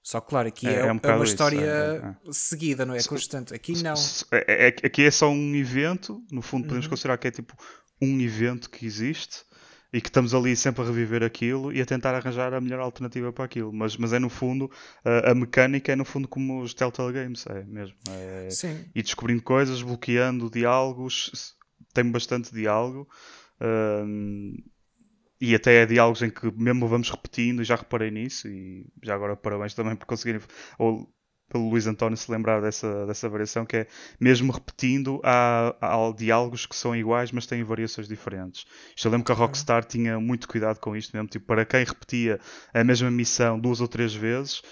Só 0.04 0.20
claro, 0.20 0.46
aqui 0.48 0.68
é, 0.68 0.74
é, 0.74 0.78
é 0.80 0.92
um 0.92 1.00
uma 1.02 1.24
história 1.24 1.56
isso, 1.56 1.66
é, 1.66 1.96
é, 2.28 2.32
seguida, 2.32 2.84
não 2.84 2.94
é? 2.94 3.02
Constante. 3.02 3.54
Aqui 3.54 3.82
não. 3.82 3.94
É, 4.30 4.66
aqui 4.66 5.02
é 5.02 5.10
só 5.10 5.30
um 5.30 5.54
evento, 5.56 6.22
no 6.30 6.42
fundo 6.42 6.64
podemos 6.64 6.84
uhum. 6.84 6.90
considerar 6.90 7.16
que 7.16 7.28
é 7.28 7.30
tipo 7.30 7.56
um 8.02 8.20
evento 8.20 8.68
que 8.68 8.84
existe 8.84 9.46
e 9.90 10.02
que 10.02 10.08
estamos 10.08 10.34
ali 10.34 10.54
sempre 10.54 10.82
a 10.82 10.84
reviver 10.84 11.22
aquilo 11.22 11.72
e 11.72 11.80
a 11.80 11.86
tentar 11.86 12.14
arranjar 12.14 12.52
a 12.52 12.60
melhor 12.60 12.80
alternativa 12.80 13.32
para 13.32 13.46
aquilo. 13.46 13.72
Mas, 13.72 13.96
mas 13.96 14.12
é 14.12 14.18
no 14.18 14.28
fundo, 14.28 14.70
a, 15.02 15.30
a 15.30 15.34
mecânica 15.34 15.90
é 15.90 15.96
no 15.96 16.04
fundo 16.04 16.28
como 16.28 16.60
os 16.60 16.74
Telltale 16.74 17.14
Games, 17.14 17.46
é 17.46 17.64
mesmo. 17.64 17.96
É, 18.10 18.48
Sim. 18.50 18.84
E 18.94 19.02
descobrindo 19.02 19.42
coisas, 19.42 19.80
bloqueando 19.80 20.50
diálogos, 20.50 21.54
tem 21.94 22.10
bastante 22.10 22.52
diálogo. 22.52 23.08
Um, 23.58 24.56
e 25.44 25.54
até 25.54 25.82
é 25.82 25.86
diálogos 25.86 26.22
em 26.22 26.30
que 26.30 26.50
mesmo 26.56 26.88
vamos 26.88 27.10
repetindo, 27.10 27.60
e 27.60 27.64
já 27.64 27.76
reparei 27.76 28.10
nisso, 28.10 28.48
e 28.48 28.86
já 29.02 29.14
agora 29.14 29.36
parabéns 29.36 29.74
também 29.74 29.94
por 29.94 30.06
conseguirem, 30.06 30.40
ou 30.78 31.08
pelo 31.48 31.68
Luís 31.68 31.86
António 31.86 32.16
se 32.16 32.30
lembrar 32.30 32.60
dessa, 32.60 33.06
dessa 33.06 33.28
variação, 33.28 33.66
que 33.66 33.76
é 33.76 33.86
mesmo 34.18 34.50
repetindo, 34.50 35.20
há, 35.22 35.76
há 35.80 36.12
diálogos 36.16 36.66
que 36.66 36.74
são 36.74 36.96
iguais, 36.96 37.30
mas 37.30 37.46
têm 37.46 37.62
variações 37.62 38.08
diferentes. 38.08 38.64
Isto 38.96 39.06
eu 39.06 39.12
lembro 39.12 39.26
que 39.26 39.32
a 39.32 39.34
Rockstar 39.34 39.84
tinha 39.84 40.18
muito 40.18 40.48
cuidado 40.48 40.80
com 40.80 40.96
isto 40.96 41.14
mesmo, 41.14 41.28
tipo, 41.28 41.46
para 41.46 41.64
quem 41.64 41.84
repetia 41.84 42.40
a 42.72 42.82
mesma 42.82 43.10
missão 43.10 43.60
duas 43.60 43.80
ou 43.80 43.86
três 43.86 44.14
vezes, 44.14 44.62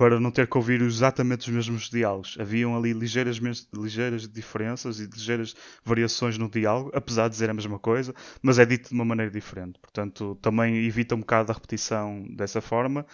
para 0.00 0.18
não 0.18 0.30
ter 0.30 0.46
que 0.46 0.56
ouvir 0.56 0.80
exatamente 0.80 1.50
os 1.50 1.54
mesmos 1.54 1.90
diálogos. 1.90 2.34
Haviam 2.40 2.74
ali 2.74 2.94
ligeiras, 2.94 3.36
ligeiras 3.70 4.26
diferenças 4.26 4.98
e 4.98 5.04
ligeiras 5.04 5.54
variações 5.84 6.38
no 6.38 6.48
diálogo, 6.48 6.90
apesar 6.94 7.28
de 7.28 7.34
dizer 7.34 7.50
a 7.50 7.52
mesma 7.52 7.78
coisa, 7.78 8.14
mas 8.40 8.58
é 8.58 8.64
dito 8.64 8.88
de 8.88 8.94
uma 8.94 9.04
maneira 9.04 9.30
diferente. 9.30 9.78
Portanto, 9.78 10.38
também 10.40 10.86
evita 10.86 11.14
um 11.14 11.20
bocado 11.20 11.52
a 11.52 11.54
repetição 11.54 12.24
dessa 12.30 12.62
forma. 12.62 13.04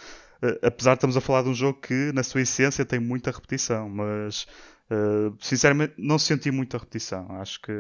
Uh, 0.41 0.65
apesar 0.65 0.93
de 0.93 0.99
estamos 0.99 1.17
a 1.17 1.21
falar 1.21 1.43
de 1.43 1.49
um 1.49 1.55
jogo 1.55 1.81
que, 1.81 2.13
na 2.15 2.23
sua 2.23 2.43
essência, 2.43 2.85
tem 2.85 3.01
muita 3.01 3.33
repetição, 3.33 3.89
mas 3.89 4.47
Uh, 4.89 5.37
sinceramente, 5.41 5.95
não 5.99 6.17
senti 6.17 6.51
muita 6.53 6.79
repetição. 6.79 7.27
Acho 7.41 7.61
que 7.61 7.73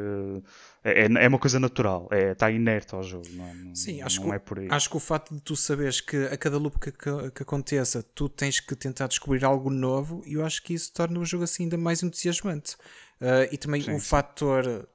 é, 0.83 1.03
é, 1.03 1.25
é 1.25 1.29
uma 1.29 1.39
coisa 1.39 1.61
natural, 1.61 2.09
é, 2.11 2.33
está 2.33 2.51
inerte 2.51 2.97
ao 2.97 3.03
jogo. 3.03 3.27
Não, 3.31 3.75
Sim, 3.77 4.03
acho, 4.03 4.21
não 4.21 4.31
que, 4.31 4.35
é 4.35 4.39
por 4.41 4.59
aí. 4.59 4.69
acho 4.69 4.91
que 4.91 4.97
o 4.97 5.01
facto 5.01 5.33
de 5.33 5.41
tu 5.41 5.55
saberes 5.55 6.01
que 6.01 6.17
a 6.17 6.37
cada 6.37 6.59
loop 6.59 6.81
que, 6.81 6.91
que, 6.91 7.31
que, 7.31 7.43
aconteça 7.43 8.03
tu 8.03 8.29
tens 8.29 8.59
que 8.59 8.75
tentar 8.75 9.07
descobrir 9.07 9.45
algo 9.45 9.71
novo, 9.71 10.21
eu 10.27 10.45
acho 10.45 10.61
que 10.65 10.75
isso 10.75 10.93
torna 10.93 11.21
o 11.21 11.25
jogo 11.25 11.45
assim 11.45 11.65
ainda 11.65 11.79
mais 11.79 12.03
entusiasmante. 12.03 12.75
Uh, 13.21 13.47
e 13.53 13.57
também 13.57 13.83
sim, 13.83 13.93
o 13.93 14.01
sim. 14.01 14.07
fator, 14.07 14.89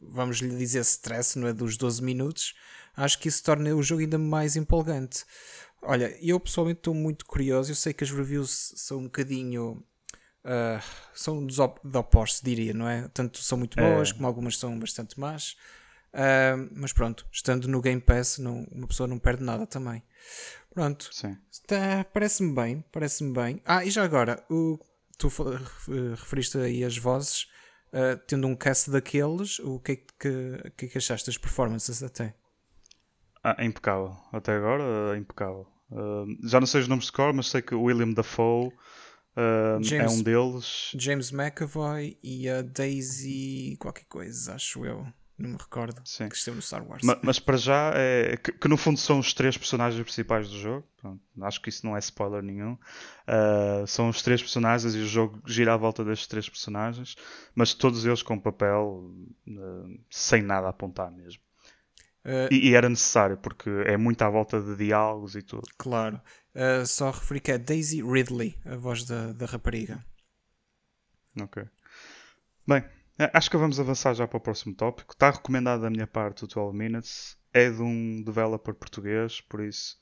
vamos 0.00 0.38
lhe 0.38 0.54
dizer, 0.56 0.80
stress, 0.80 1.38
não 1.38 1.48
é? 1.48 1.52
Dos 1.54 1.78
12 1.78 2.02
minutos, 2.02 2.54
acho 2.94 3.18
que 3.18 3.28
isso 3.28 3.42
torna 3.42 3.74
o 3.74 3.82
jogo 3.82 4.02
ainda 4.02 4.18
mais 4.18 4.54
empolgante. 4.54 5.24
Olha, 5.80 6.14
eu 6.20 6.38
pessoalmente 6.38 6.80
estou 6.80 6.94
muito 6.94 7.24
curioso. 7.26 7.70
Eu 7.70 7.74
sei 7.74 7.92
que 7.92 8.04
as 8.04 8.10
reviews 8.10 8.72
são 8.76 8.98
um 8.98 9.04
bocadinho 9.04 9.82
Uh, 10.44 10.82
são 11.14 11.44
dos 11.44 11.58
op 11.58 11.80
de 11.82 11.96
opostos, 11.96 12.42
diria, 12.42 12.74
não 12.74 12.86
é? 12.86 13.08
Tanto 13.08 13.38
são 13.38 13.56
muito 13.56 13.76
boas, 13.76 14.10
é. 14.10 14.12
como 14.12 14.26
algumas 14.26 14.58
são 14.58 14.78
bastante 14.78 15.18
más. 15.18 15.56
Uh, 16.12 16.70
mas 16.76 16.92
pronto, 16.92 17.26
estando 17.32 17.66
no 17.66 17.80
Game 17.80 18.00
Pass, 18.00 18.38
não, 18.38 18.64
uma 18.70 18.86
pessoa 18.86 19.06
não 19.06 19.18
perde 19.18 19.42
nada 19.42 19.66
também. 19.66 20.02
Pronto, 20.72 21.08
tá, 21.66 22.04
parece-me 22.12 22.54
bem, 22.54 22.84
parece-me 22.92 23.32
bem. 23.32 23.62
Ah, 23.64 23.84
e 23.84 23.90
já 23.90 24.04
agora, 24.04 24.44
o, 24.50 24.78
tu 25.18 25.28
referiste 26.10 26.58
aí 26.58 26.84
as 26.84 26.98
vozes, 26.98 27.48
uh, 27.92 28.18
tendo 28.26 28.46
um 28.46 28.54
cast 28.54 28.90
daqueles, 28.90 29.58
o 29.60 29.80
que 29.80 29.92
é 29.92 29.96
que, 29.96 30.70
que, 30.76 30.86
é 30.86 30.88
que 30.88 30.98
achaste 30.98 31.26
das 31.26 31.38
performances 31.38 32.02
até? 32.02 32.34
Ah, 33.42 33.56
é 33.58 33.64
impecável, 33.64 34.14
até 34.32 34.54
agora 34.56 35.14
é 35.14 35.18
impecável. 35.18 35.66
já 36.44 36.60
não 36.60 36.66
sei 36.66 36.82
os 36.82 36.88
nomes 36.88 37.06
de 37.06 37.12
cor, 37.12 37.32
mas 37.32 37.48
sei 37.48 37.62
que 37.62 37.74
o 37.74 37.82
William 37.82 38.12
Dafoe 38.12 38.72
Uh, 39.36 39.82
James, 39.82 40.12
é 40.12 40.16
um 40.16 40.22
deles. 40.22 40.92
James 40.96 41.32
McAvoy 41.32 42.16
e 42.22 42.48
a 42.48 42.62
Daisy 42.62 43.76
qualquer 43.78 44.04
coisa, 44.04 44.54
acho 44.54 44.84
eu. 44.86 45.06
Não 45.36 45.50
me 45.50 45.56
recordo. 45.56 46.00
Sim. 46.04 46.28
Que 46.28 46.36
esteve 46.36 46.56
no 46.56 46.62
Star 46.62 46.86
Wars. 46.86 47.02
Mas, 47.04 47.18
mas 47.22 47.38
para 47.40 47.56
já, 47.56 47.92
é, 47.94 48.36
que, 48.36 48.52
que, 48.52 48.68
no 48.68 48.76
fundo 48.76 48.98
são 48.98 49.18
os 49.18 49.34
três 49.34 49.58
personagens 49.58 50.00
principais 50.00 50.48
do 50.48 50.56
jogo. 50.56 50.86
Pronto, 51.00 51.20
acho 51.42 51.60
que 51.60 51.68
isso 51.68 51.84
não 51.84 51.96
é 51.96 51.98
spoiler 51.98 52.40
nenhum. 52.40 52.74
Uh, 52.74 53.84
são 53.86 54.08
os 54.08 54.22
três 54.22 54.40
personagens 54.40 54.94
e 54.94 54.98
o 54.98 55.06
jogo 55.06 55.42
gira 55.44 55.74
à 55.74 55.76
volta 55.76 56.04
destes 56.04 56.28
três 56.28 56.48
personagens. 56.48 57.16
Mas 57.52 57.74
todos 57.74 58.04
eles 58.04 58.22
com 58.22 58.38
papel 58.38 59.10
uh, 59.48 60.00
sem 60.08 60.40
nada 60.40 60.68
a 60.68 60.70
apontar 60.70 61.10
mesmo. 61.10 61.42
Uh, 62.24 62.48
e, 62.50 62.70
e, 62.70 62.74
era 62.74 62.88
necessário, 62.88 63.36
porque 63.36 63.68
é 63.86 63.96
muito 63.96 64.22
à 64.22 64.30
volta 64.30 64.60
de 64.60 64.76
diálogos 64.76 65.36
e 65.36 65.42
tudo. 65.42 65.68
Claro. 65.76 66.20
Uh, 66.54 66.86
só 66.86 67.10
referi 67.10 67.40
que 67.40 67.52
é 67.52 67.58
Daisy 67.58 68.02
Ridley, 68.02 68.58
a 68.64 68.76
voz 68.76 69.04
da, 69.04 69.32
da 69.32 69.44
rapariga. 69.44 70.04
Ok. 71.40 71.64
Bem, 72.66 72.84
eh, 73.18 73.30
acho 73.34 73.50
que 73.50 73.56
vamos 73.56 73.78
avançar 73.78 74.14
já 74.14 74.26
para 74.26 74.38
o 74.38 74.40
próximo 74.40 74.74
tópico. 74.74 75.12
Está 75.12 75.30
recomendado 75.30 75.82
da 75.82 75.90
minha 75.90 76.06
parte 76.06 76.44
o 76.44 76.46
12 76.46 76.76
Minutes. 76.76 77.36
É 77.52 77.70
de 77.70 77.82
um 77.82 78.22
developer 78.22 78.74
português, 78.74 79.40
por 79.42 79.62
isso 79.62 79.98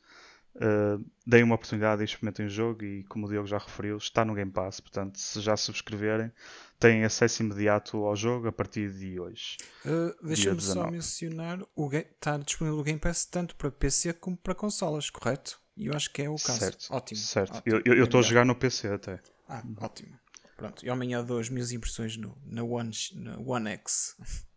uh, 0.57 1.05
deem 1.27 1.43
uma 1.43 1.55
oportunidade 1.55 2.03
e 2.03 2.05
experimentem 2.05 2.47
o 2.47 2.49
jogo. 2.49 2.85
E 2.85 3.05
como 3.05 3.27
o 3.27 3.29
Diogo 3.29 3.47
já 3.47 3.59
referiu, 3.59 3.97
está 3.97 4.25
no 4.25 4.35
Game 4.35 4.51
Pass. 4.51 4.81
Portanto, 4.81 5.19
se 5.19 5.41
já 5.41 5.57
subscreverem, 5.57 6.31
têm 6.79 7.05
acesso 7.05 7.43
imediato 7.43 7.97
ao 8.05 8.17
jogo 8.17 8.49
a 8.49 8.53
partir 8.53 8.91
de 8.93 9.19
hoje. 9.21 9.57
Uh, 9.85 10.27
Deixa-me 10.27 10.61
só 10.61 10.91
mencionar: 10.91 11.61
o 11.75 11.91
está 11.93 12.37
disponível 12.39 12.79
no 12.79 12.85
Game 12.85 13.01
Pass 13.01 13.25
tanto 13.25 13.57
para 13.57 13.71
PC 13.71 14.13
como 14.15 14.37
para 14.37 14.55
consolas, 14.55 15.11
correto? 15.11 15.61
E 15.77 15.87
eu 15.87 15.95
acho 15.95 16.13
que 16.13 16.23
é 16.23 16.29
o 16.29 16.37
caso. 16.37 16.59
Certo, 16.59 16.87
ótimo. 16.91 17.21
Certo. 17.21 17.57
Ótimo. 17.57 17.83
Eu 17.85 18.05
estou 18.05 18.21
a 18.21 18.23
jogar 18.23 18.45
no 18.45 18.55
PC 18.55 18.89
até. 18.89 19.21
Ah, 19.49 19.63
ótimo. 19.81 20.19
Pronto. 20.57 20.85
E 20.85 20.91
amanhã 20.91 21.25
dou 21.25 21.39
as 21.39 21.49
minhas 21.49 21.73
impressões 21.73 22.17
no, 22.17 22.37
na, 22.45 22.63
One, 22.63 22.93
na 23.15 23.39
One 23.39 23.71
X. 23.71 24.17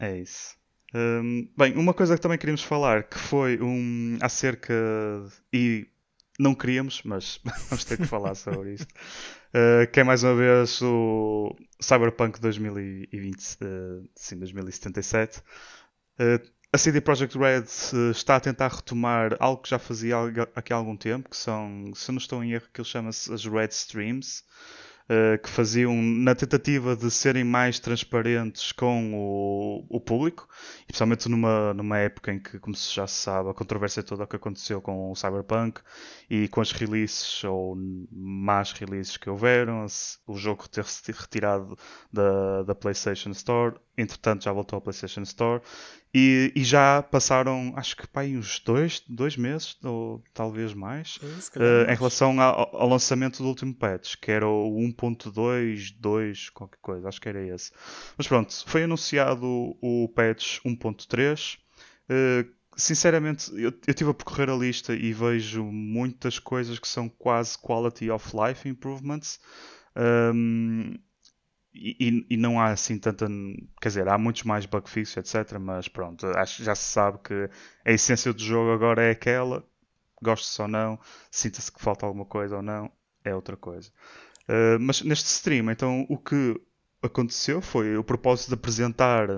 É 0.00 0.16
isso. 0.16 0.56
Um, 0.94 1.48
bem, 1.56 1.74
uma 1.76 1.92
coisa 1.92 2.14
que 2.14 2.20
também 2.20 2.38
queríamos 2.38 2.62
falar 2.62 3.02
que 3.02 3.18
foi 3.18 3.60
um 3.60 4.16
acerca 4.22 4.74
e 5.52 5.86
não 6.38 6.54
queríamos, 6.54 7.02
mas 7.04 7.40
vamos 7.68 7.84
ter 7.84 7.98
que 7.98 8.06
falar 8.06 8.34
sobre 8.34 8.74
isto. 8.74 8.92
Uh, 9.48 9.90
que 9.90 10.00
é 10.00 10.04
mais 10.04 10.22
uma 10.22 10.34
vez 10.34 10.80
o 10.82 11.54
Cyberpunk 11.80 12.40
2020, 12.40 13.58
uh, 13.62 14.08
sim, 14.14 14.38
2077. 14.38 15.38
Uh, 16.20 16.58
a 16.70 16.76
CD 16.76 17.00
Projekt 17.00 17.36
Red 17.36 17.64
está 18.10 18.36
a 18.36 18.40
tentar 18.40 18.68
retomar 18.68 19.34
algo 19.40 19.62
que 19.62 19.70
já 19.70 19.78
fazia 19.78 20.16
aqui 20.54 20.72
há 20.72 20.76
algum 20.76 20.96
tempo, 20.96 21.30
que 21.30 21.36
são, 21.36 21.90
se 21.94 22.12
não 22.12 22.18
estou 22.18 22.44
em 22.44 22.52
erro, 22.52 22.66
que 22.72 22.80
ele 22.80 22.88
chama-se 22.88 23.32
as 23.32 23.46
Red 23.46 23.68
Streams, 23.68 24.44
uh, 25.08 25.38
que 25.42 25.48
faziam 25.48 25.94
na 26.00 26.34
tentativa 26.34 26.94
de 26.94 27.10
serem 27.10 27.44
mais 27.44 27.78
transparentes 27.78 28.72
com 28.72 29.14
o, 29.14 29.86
o 29.88 30.00
público, 30.00 30.48
especialmente 30.80 31.28
numa, 31.28 31.72
numa 31.74 31.98
época 31.98 32.32
em 32.32 32.38
que, 32.38 32.58
como 32.58 32.76
já 32.76 33.06
se 33.06 33.20
sabe, 33.22 33.50
a 33.50 33.54
controvérsia 33.54 34.02
toda 34.02 34.26
que 34.26 34.36
aconteceu 34.36 34.80
com 34.80 35.10
o 35.10 35.16
Cyberpunk 35.16 35.80
e 36.28 36.48
com 36.48 36.60
as 36.60 36.72
releases 36.72 37.42
ou 37.44 37.76
más 38.10 38.72
releases 38.72 39.16
que 39.16 39.30
houveram, 39.30 39.86
o 40.26 40.36
jogo 40.36 40.68
ter-se 40.68 41.10
retirado 41.12 41.76
da, 42.12 42.62
da 42.62 42.74
PlayStation 42.74 43.30
Store, 43.30 43.76
entretanto 43.96 44.44
já 44.44 44.52
voltou 44.52 44.78
à 44.78 44.80
PlayStation 44.80 45.22
Store 45.22 45.62
e, 46.14 46.52
e, 46.54 46.64
já 46.64 47.02
passaram, 47.02 47.72
acho 47.76 47.96
que 47.96 48.06
pá, 48.06 48.22
uns 48.22 48.60
dois, 48.60 49.02
dois 49.08 49.36
meses, 49.36 49.76
ou 49.84 50.22
talvez 50.32 50.72
mais, 50.72 51.16
uh, 51.16 51.90
em 51.90 51.94
relação 51.94 52.40
ao, 52.40 52.74
ao, 52.74 52.88
lançamento 52.88 53.42
do 53.42 53.48
último 53.48 53.74
patch, 53.74 54.16
que 54.16 54.30
era 54.30 54.46
o 54.48 54.74
1.2.2, 54.78 56.50
qualquer 56.52 56.78
coisa, 56.80 57.08
acho 57.08 57.20
que 57.20 57.28
era 57.28 57.42
esse. 57.46 57.70
Mas 58.16 58.26
pronto, 58.26 58.54
foi 58.66 58.84
anunciado 58.84 59.76
o 59.80 60.08
patch 60.14 60.60
1.3. 60.64 61.58
Uh, 62.08 62.50
sinceramente, 62.74 63.50
eu, 63.52 63.72
eu 63.86 63.94
tive 63.94 64.10
a 64.10 64.14
percorrer 64.14 64.48
a 64.48 64.56
lista 64.56 64.94
e 64.94 65.12
vejo 65.12 65.64
muitas 65.64 66.38
coisas 66.38 66.78
que 66.78 66.88
são 66.88 67.08
quase 67.08 67.58
quality 67.58 68.10
of 68.10 68.34
life 68.34 68.66
improvements. 68.66 69.38
Um, 69.96 70.97
e, 71.80 72.26
e, 72.30 72.36
não 72.36 72.60
há 72.60 72.70
assim 72.70 72.98
tanta. 72.98 73.26
Quer 73.80 73.88
dizer, 73.88 74.08
há 74.08 74.18
muitos 74.18 74.42
mais 74.42 74.66
bug 74.66 74.88
fixes, 74.88 75.16
etc. 75.16 75.58
Mas 75.58 75.88
pronto, 75.88 76.26
acho 76.26 76.62
já 76.64 76.74
se 76.74 76.84
sabe 76.84 77.18
que 77.22 77.50
a 77.84 77.92
essência 77.92 78.32
do 78.32 78.42
jogo 78.42 78.72
agora 78.72 79.02
é 79.02 79.10
aquela. 79.10 79.64
Goste-se 80.20 80.60
ou 80.60 80.68
não, 80.68 80.98
sinta-se 81.30 81.70
que 81.70 81.80
falta 81.80 82.04
alguma 82.04 82.24
coisa 82.24 82.56
ou 82.56 82.62
não, 82.62 82.90
é 83.24 83.34
outra 83.34 83.56
coisa. 83.56 83.90
Uh, 84.48 84.78
mas 84.80 85.02
neste 85.02 85.26
stream, 85.26 85.70
então, 85.70 86.04
o 86.08 86.18
que 86.18 86.60
aconteceu 87.00 87.62
foi 87.62 87.96
o 87.96 88.02
propósito 88.02 88.48
de 88.48 88.54
apresentar 88.54 89.28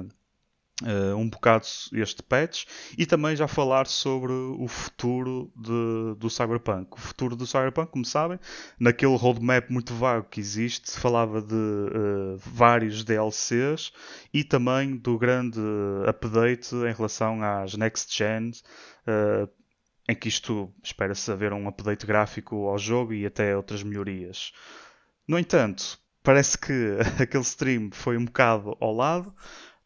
Uh, 0.83 1.15
um 1.15 1.29
bocado 1.29 1.67
este 1.93 2.23
patch 2.23 2.65
e 2.97 3.05
também 3.05 3.37
já 3.37 3.47
falar 3.47 3.87
sobre 3.87 4.33
o 4.33 4.67
futuro 4.67 5.53
de, 5.55 6.19
do 6.19 6.31
Cyberpunk. 6.31 6.93
O 6.93 6.97
futuro 6.97 7.37
do 7.37 7.47
Cyberpunk, 7.47 7.93
como 7.93 8.05
sabem, 8.05 8.39
naquele 8.79 9.15
roadmap 9.15 9.69
muito 9.69 9.93
vago 9.93 10.27
que 10.31 10.41
existe, 10.41 10.93
falava 10.93 11.43
de 11.43 11.55
uh, 11.55 12.39
vários 12.39 13.05
DLCs 13.05 13.93
e 14.33 14.43
também 14.43 14.97
do 14.97 15.19
grande 15.19 15.61
update 16.09 16.75
em 16.75 16.95
relação 16.95 17.43
às 17.43 17.75
next 17.75 18.17
gens. 18.17 18.63
Uh, 19.07 19.47
em 20.09 20.15
que 20.15 20.29
isto 20.29 20.75
espera-se 20.83 21.31
haver 21.31 21.53
um 21.53 21.69
update 21.69 22.05
gráfico 22.05 22.67
ao 22.67 22.77
jogo 22.77 23.13
e 23.13 23.25
até 23.25 23.57
outras 23.57 23.85
melhorias. 23.85 24.53
No 25.27 25.39
entanto, 25.39 26.01
parece 26.21 26.59
que 26.59 26.97
aquele 27.23 27.45
stream 27.45 27.91
foi 27.93 28.17
um 28.17 28.25
bocado 28.25 28.77
ao 28.81 28.93
lado. 28.93 29.33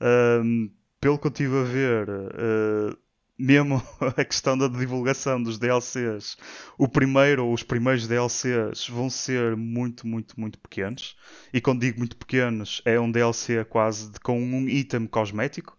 Um, 0.00 0.70
pelo 1.04 1.18
que 1.18 1.26
eu 1.26 1.30
estive 1.30 1.58
a 1.58 1.62
ver, 1.64 2.08
uh, 2.08 2.96
mesmo 3.38 3.76
a 4.16 4.24
questão 4.24 4.56
da 4.56 4.68
divulgação 4.68 5.42
dos 5.42 5.58
DLCs, 5.58 6.34
o 6.78 6.88
primeiro 6.88 7.44
ou 7.44 7.52
os 7.52 7.62
primeiros 7.62 8.08
DLCs 8.08 8.88
vão 8.88 9.10
ser 9.10 9.54
muito, 9.54 10.06
muito, 10.06 10.40
muito 10.40 10.58
pequenos. 10.58 11.14
E 11.52 11.60
quando 11.60 11.82
digo 11.82 11.98
muito 11.98 12.16
pequenos, 12.16 12.80
é 12.86 12.98
um 12.98 13.12
DLC 13.12 13.66
quase 13.66 14.12
de, 14.12 14.18
com 14.18 14.40
um 14.40 14.66
item 14.66 15.06
cosmético. 15.06 15.76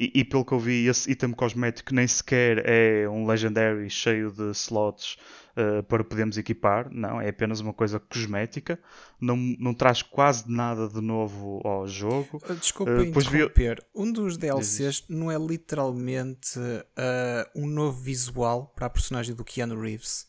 E, 0.00 0.20
e, 0.20 0.24
pelo 0.24 0.44
que 0.44 0.52
eu 0.52 0.60
vi, 0.60 0.86
esse 0.86 1.10
item 1.10 1.32
cosmético 1.32 1.92
nem 1.92 2.06
sequer 2.06 2.62
é 2.64 3.08
um 3.08 3.26
Legendary 3.26 3.90
cheio 3.90 4.30
de 4.30 4.52
slots 4.52 5.16
uh, 5.56 5.82
para 5.82 6.04
podermos 6.04 6.38
equipar. 6.38 6.88
Não, 6.92 7.20
é 7.20 7.28
apenas 7.28 7.58
uma 7.58 7.72
coisa 7.72 7.98
cosmética. 7.98 8.78
Não, 9.20 9.36
não 9.36 9.74
traz 9.74 10.00
quase 10.00 10.48
nada 10.48 10.88
de 10.88 11.00
novo 11.00 11.60
ao 11.64 11.88
jogo. 11.88 12.40
Ah, 12.48 12.54
desculpa 12.54 12.92
uh, 12.92 13.04
interromper. 13.04 13.76
Vi... 13.80 13.86
Um 13.92 14.12
dos 14.12 14.36
DLCs 14.36 15.04
não 15.08 15.32
é 15.32 15.36
literalmente 15.36 16.60
uh, 16.60 17.50
um 17.56 17.66
novo 17.66 18.00
visual 18.00 18.72
para 18.76 18.86
a 18.86 18.90
personagem 18.90 19.34
do 19.34 19.44
Keanu 19.44 19.80
Reeves. 19.80 20.28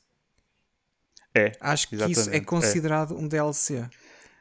É. 1.36 1.52
Acho 1.62 1.90
que 1.90 1.96
isso 1.96 2.32
é 2.32 2.40
considerado 2.40 3.14
é. 3.14 3.18
um 3.18 3.28
DLC. 3.28 3.88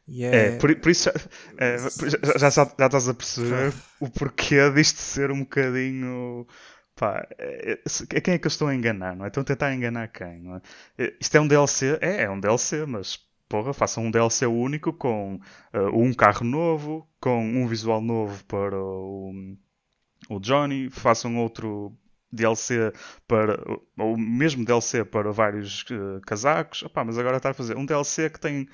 Yeah. 0.09 0.37
É, 0.37 0.57
por, 0.57 0.75
por 0.77 0.91
isso 0.91 1.11
é, 1.59 1.77
já, 1.79 2.39
já, 2.39 2.51
já, 2.51 2.63
estás 2.87 3.09
a 3.09 3.15
perceber 3.15 3.75
o 4.01 4.09
porquê 4.09 4.71
disto 4.71 4.99
ser 4.99 5.31
um 5.31 5.41
bocadinho. 5.41 6.47
Pá, 6.97 7.27
é, 7.39 7.79
é, 8.15 8.21
quem 8.21 8.35
é 8.35 8.39
que 8.39 8.47
eu 8.47 8.49
estou 8.49 8.69
a 8.69 8.75
enganar, 8.75 9.15
não 9.15 9.25
é? 9.25 9.29
Estão 9.29 9.43
a 9.43 9.45
tentar 9.45 9.73
enganar 9.75 10.09
quem, 10.09 10.41
não 10.41 10.57
é? 10.57 10.63
é? 10.99 11.15
Isto 11.21 11.37
é 11.37 11.41
um 11.41 11.47
DLC? 11.47 11.99
É, 12.01 12.23
é 12.23 12.31
um 12.31 12.41
DLC, 12.41 12.87
mas 12.87 13.19
porra, 13.49 13.73
façam 13.73 14.05
um 14.05 14.11
DLC 14.11 14.47
único 14.47 14.93
com 14.93 15.37
uh, 15.75 15.81
um 15.95 16.13
carro 16.13 16.45
novo, 16.45 17.09
com 17.21 17.39
um 17.41 17.67
visual 17.67 18.01
novo 18.01 18.43
para 18.45 18.79
o, 18.79 19.33
o 20.31 20.41
Johnny, 20.41 20.91
façam 20.91 21.37
outro 21.37 21.97
DLC 22.31 22.93
para, 23.27 23.59
ou 23.99 24.17
mesmo 24.17 24.65
DLC 24.65 25.05
para 25.05 25.33
vários 25.33 25.83
uh, 25.91 26.21
casacos, 26.27 26.83
Opa, 26.83 27.05
mas 27.05 27.19
agora 27.19 27.39
está 27.39 27.51
a 27.51 27.55
fazer 27.55 27.77
um 27.77 27.87
DLC 27.87 28.29
que 28.29 28.41
tem 28.41 28.69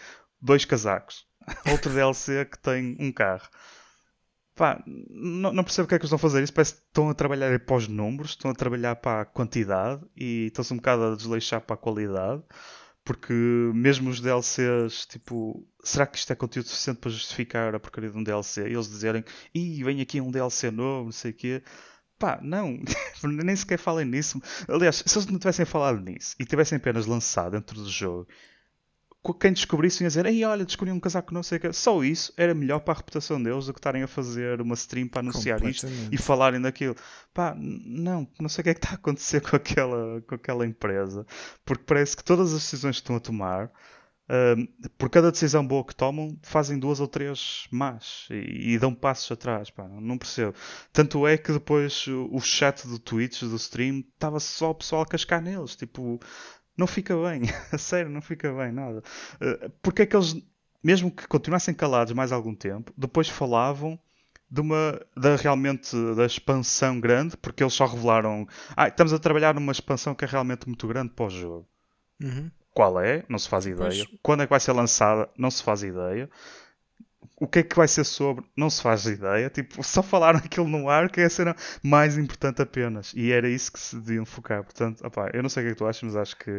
dois 0.44 0.64
casacos. 0.64 1.24
Outro 1.70 1.92
DLC 1.92 2.44
que 2.44 2.58
tem 2.58 2.96
um 3.00 3.10
carro. 3.10 3.48
Pá, 4.54 4.80
não, 4.86 5.52
não 5.52 5.64
percebo 5.64 5.86
o 5.86 5.88
que 5.88 5.96
é 5.96 5.98
que 5.98 6.04
eles 6.04 6.12
estão 6.12 6.16
a 6.16 6.30
fazer 6.30 6.42
isso. 6.42 6.52
Parece 6.52 6.74
que 6.74 6.80
estão 6.82 7.08
a 7.10 7.14
trabalhar 7.14 7.58
para 7.60 7.76
os 7.76 7.88
números, 7.88 8.30
estão 8.30 8.50
a 8.50 8.54
trabalhar 8.54 8.96
para 8.96 9.22
a 9.22 9.24
quantidade 9.24 10.04
e 10.16 10.46
estão-se 10.46 10.72
um 10.72 10.76
bocado 10.76 11.04
a 11.04 11.16
desleixar 11.16 11.60
para 11.60 11.74
a 11.74 11.78
qualidade. 11.78 12.42
Porque 13.04 13.34
mesmo 13.74 14.08
os 14.08 14.20
DLCs, 14.20 15.06
tipo, 15.06 15.66
será 15.82 16.06
que 16.06 16.16
isto 16.16 16.32
é 16.32 16.36
conteúdo 16.36 16.68
suficiente 16.68 17.00
para 17.00 17.10
justificar 17.10 17.74
a 17.74 17.80
porcaria 17.80 18.10
de 18.10 18.16
um 18.16 18.22
DLC? 18.22 18.62
E 18.62 18.72
eles 18.72 18.88
dizerem, 18.88 19.24
ih, 19.54 19.82
vem 19.84 20.00
aqui 20.00 20.20
um 20.20 20.30
DLC 20.30 20.70
novo, 20.70 21.06
não 21.06 21.12
sei 21.12 21.32
o 21.32 21.34
quê. 21.34 21.62
Pá, 22.18 22.38
não, 22.42 22.78
nem 23.22 23.56
sequer 23.56 23.78
falem 23.78 24.06
nisso. 24.06 24.40
Aliás, 24.68 25.02
se 25.04 25.18
eles 25.18 25.26
não 25.26 25.38
tivessem 25.38 25.66
falado 25.66 26.00
nisso 26.00 26.34
e 26.38 26.46
tivessem 26.46 26.76
apenas 26.76 27.06
lançado 27.06 27.52
dentro 27.52 27.76
do 27.76 27.90
jogo 27.90 28.28
quem 29.32 29.52
descobrisse 29.52 30.02
ia 30.02 30.08
dizer, 30.08 30.26
ei, 30.26 30.44
olha, 30.44 30.66
descobri 30.66 30.92
um 30.92 31.00
casaco 31.00 31.32
não 31.32 31.42
sei 31.42 31.56
o 31.56 31.60
que. 31.60 31.72
Só 31.72 32.04
isso 32.04 32.32
era 32.36 32.52
melhor 32.52 32.80
para 32.80 32.92
a 32.92 32.96
reputação 32.98 33.42
deles 33.42 33.66
do 33.66 33.72
que 33.72 33.78
estarem 33.78 34.02
a 34.02 34.06
fazer 34.06 34.60
uma 34.60 34.74
stream 34.74 35.08
para 35.08 35.20
anunciar 35.20 35.64
isto 35.64 35.86
e 36.12 36.18
falarem 36.18 36.60
daquilo. 36.60 36.94
Pá, 37.32 37.54
não, 37.56 38.28
não 38.38 38.48
sei 38.48 38.60
o 38.60 38.64
que 38.64 38.70
é 38.70 38.74
que 38.74 38.78
está 38.78 38.90
a 38.90 38.94
acontecer 38.94 39.40
com 39.48 39.56
aquela, 39.56 40.20
com 40.22 40.34
aquela 40.34 40.66
empresa, 40.66 41.26
porque 41.64 41.84
parece 41.84 42.14
que 42.16 42.22
todas 42.22 42.52
as 42.52 42.60
decisões 42.60 42.96
que 42.96 43.02
estão 43.02 43.16
a 43.16 43.20
tomar, 43.20 43.66
uh, 44.28 44.90
por 44.98 45.08
cada 45.08 45.30
decisão 45.30 45.66
boa 45.66 45.84
que 45.84 45.94
tomam, 45.94 46.38
fazem 46.42 46.78
duas 46.78 47.00
ou 47.00 47.08
três 47.08 47.66
más 47.70 48.28
e, 48.30 48.74
e 48.74 48.78
dão 48.78 48.94
passos 48.94 49.32
atrás. 49.32 49.70
Pá, 49.70 49.88
não 49.88 50.18
percebo. 50.18 50.54
Tanto 50.92 51.26
é 51.26 51.38
que 51.38 51.50
depois 51.50 52.06
o, 52.08 52.28
o 52.30 52.40
chat 52.40 52.86
do 52.86 52.98
Twitch, 52.98 53.42
do 53.42 53.56
stream, 53.56 54.04
estava 54.14 54.38
só 54.38 54.70
o 54.70 54.74
pessoal 54.74 55.00
a 55.02 55.06
cascar 55.06 55.40
neles. 55.40 55.76
Tipo, 55.76 56.20
não 56.76 56.86
fica 56.86 57.14
bem. 57.16 57.42
A 57.72 57.78
sério, 57.78 58.10
não 58.10 58.20
fica 58.20 58.52
bem, 58.52 58.72
nada. 58.72 59.02
Uh, 59.40 59.70
porque 59.82 60.02
é 60.02 60.06
que 60.06 60.16
eles, 60.16 60.36
mesmo 60.82 61.10
que 61.10 61.26
continuassem 61.26 61.74
calados 61.74 62.12
mais 62.12 62.32
algum 62.32 62.54
tempo, 62.54 62.92
depois 62.96 63.28
falavam 63.28 63.98
de 64.50 64.60
uma 64.60 65.00
da 65.16 65.36
realmente 65.36 65.96
da 66.14 66.26
expansão 66.26 67.00
grande, 67.00 67.36
porque 67.36 67.62
eles 67.62 67.74
só 67.74 67.86
revelaram, 67.86 68.46
ah, 68.76 68.88
estamos 68.88 69.12
a 69.12 69.18
trabalhar 69.18 69.54
numa 69.54 69.72
expansão 69.72 70.14
que 70.14 70.24
é 70.24 70.28
realmente 70.28 70.66
muito 70.66 70.86
grande 70.86 71.10
para 71.10 71.26
o 71.26 71.30
jogo. 71.30 71.66
Uhum. 72.22 72.50
Qual 72.72 73.00
é? 73.00 73.24
Não 73.28 73.38
se 73.38 73.48
faz 73.48 73.66
ideia. 73.66 74.04
Pois. 74.06 74.18
Quando 74.22 74.42
é 74.42 74.46
que 74.46 74.50
vai 74.50 74.60
ser 74.60 74.72
lançada? 74.72 75.28
Não 75.36 75.50
se 75.50 75.62
faz 75.62 75.82
ideia 75.82 76.28
o 77.36 77.46
que 77.46 77.60
é 77.60 77.62
que 77.62 77.76
vai 77.76 77.88
ser 77.88 78.04
sobre, 78.04 78.44
não 78.56 78.70
se 78.70 78.82
faz 78.82 79.06
ideia. 79.06 79.50
Tipo, 79.50 79.82
só 79.82 80.02
falaram 80.02 80.38
aquilo 80.38 80.68
no 80.68 80.88
ar 80.88 81.10
que 81.10 81.20
é 81.20 81.24
a 81.24 81.30
cena 81.30 81.56
mais 81.82 82.16
importante 82.16 82.62
apenas. 82.62 83.12
E 83.14 83.32
era 83.32 83.48
isso 83.48 83.72
que 83.72 83.78
se 83.78 83.96
deviam 83.96 84.24
focar. 84.24 84.62
Portanto, 84.62 85.06
opá, 85.06 85.30
eu 85.32 85.42
não 85.42 85.48
sei 85.48 85.62
o 85.62 85.66
que 85.66 85.70
é 85.70 85.72
que 85.74 85.78
tu 85.78 85.86
achas, 85.86 86.02
mas 86.02 86.16
acho 86.16 86.36
que 86.36 86.50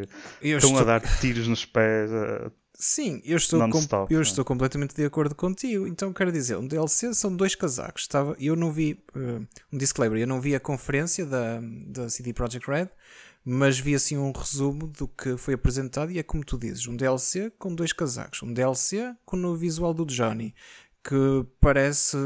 eu 0.41 0.57
estão 0.57 0.71
estou... 0.71 0.81
a 0.81 0.83
dar 0.83 1.01
tiros 1.19 1.47
nos 1.47 1.65
pés. 1.65 2.11
Uh, 2.11 2.51
Sim, 2.77 3.21
eu 3.23 3.37
estou, 3.37 3.59
com... 3.69 4.07
eu 4.09 4.21
estou 4.21 4.43
completamente 4.43 4.93
de 4.93 5.05
acordo 5.05 5.33
contigo. 5.33 5.87
Então, 5.87 6.11
quero 6.11 6.31
dizer, 6.31 6.57
um 6.57 6.67
DLC 6.67 7.13
são 7.13 7.33
dois 7.35 7.55
casacos. 7.55 8.01
Estava... 8.01 8.35
Eu 8.37 8.55
não 8.55 8.71
vi, 8.71 9.01
uh, 9.15 9.47
um 9.71 9.77
disclaimer, 9.77 10.19
eu 10.19 10.27
não 10.27 10.41
vi 10.41 10.55
a 10.55 10.59
conferência 10.59 11.25
da, 11.25 11.61
da 11.87 12.09
CD 12.09 12.33
Projekt 12.33 12.69
Red, 12.69 12.89
mas 13.45 13.77
vi 13.77 13.93
assim 13.93 14.17
um 14.17 14.31
resumo 14.31 14.87
do 14.87 15.07
que 15.07 15.37
foi 15.37 15.53
apresentado 15.53 16.11
e 16.11 16.17
é 16.17 16.23
como 16.23 16.43
tu 16.43 16.57
dizes, 16.57 16.87
um 16.87 16.95
DLC 16.95 17.51
com 17.59 17.73
dois 17.75 17.93
casacos, 17.93 18.41
um 18.41 18.51
DLC 18.51 19.15
com 19.23 19.37
o 19.37 19.55
visual 19.55 19.93
do 19.93 20.03
Johnny, 20.03 20.55
que 21.03 21.45
parece 21.61 22.17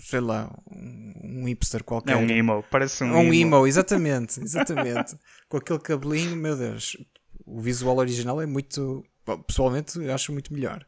sei 0.00 0.20
lá, 0.20 0.52
um 0.70 1.44
hipster 1.46 1.84
qualquer. 1.84 2.14
É 2.14 2.16
um 2.16 2.28
emo, 2.28 2.64
parece 2.70 3.04
um, 3.04 3.12
um 3.12 3.32
emo. 3.32 3.56
emo. 3.56 3.66
exatamente, 3.66 4.40
exatamente. 4.40 5.16
com 5.48 5.56
aquele 5.56 5.78
cabelinho, 5.78 6.36
meu 6.36 6.56
Deus, 6.56 6.96
o 7.46 7.60
visual 7.60 7.98
original 7.98 8.40
é 8.40 8.46
muito, 8.46 9.04
pessoalmente 9.46 9.98
acho 10.10 10.32
muito 10.32 10.52
melhor. 10.52 10.84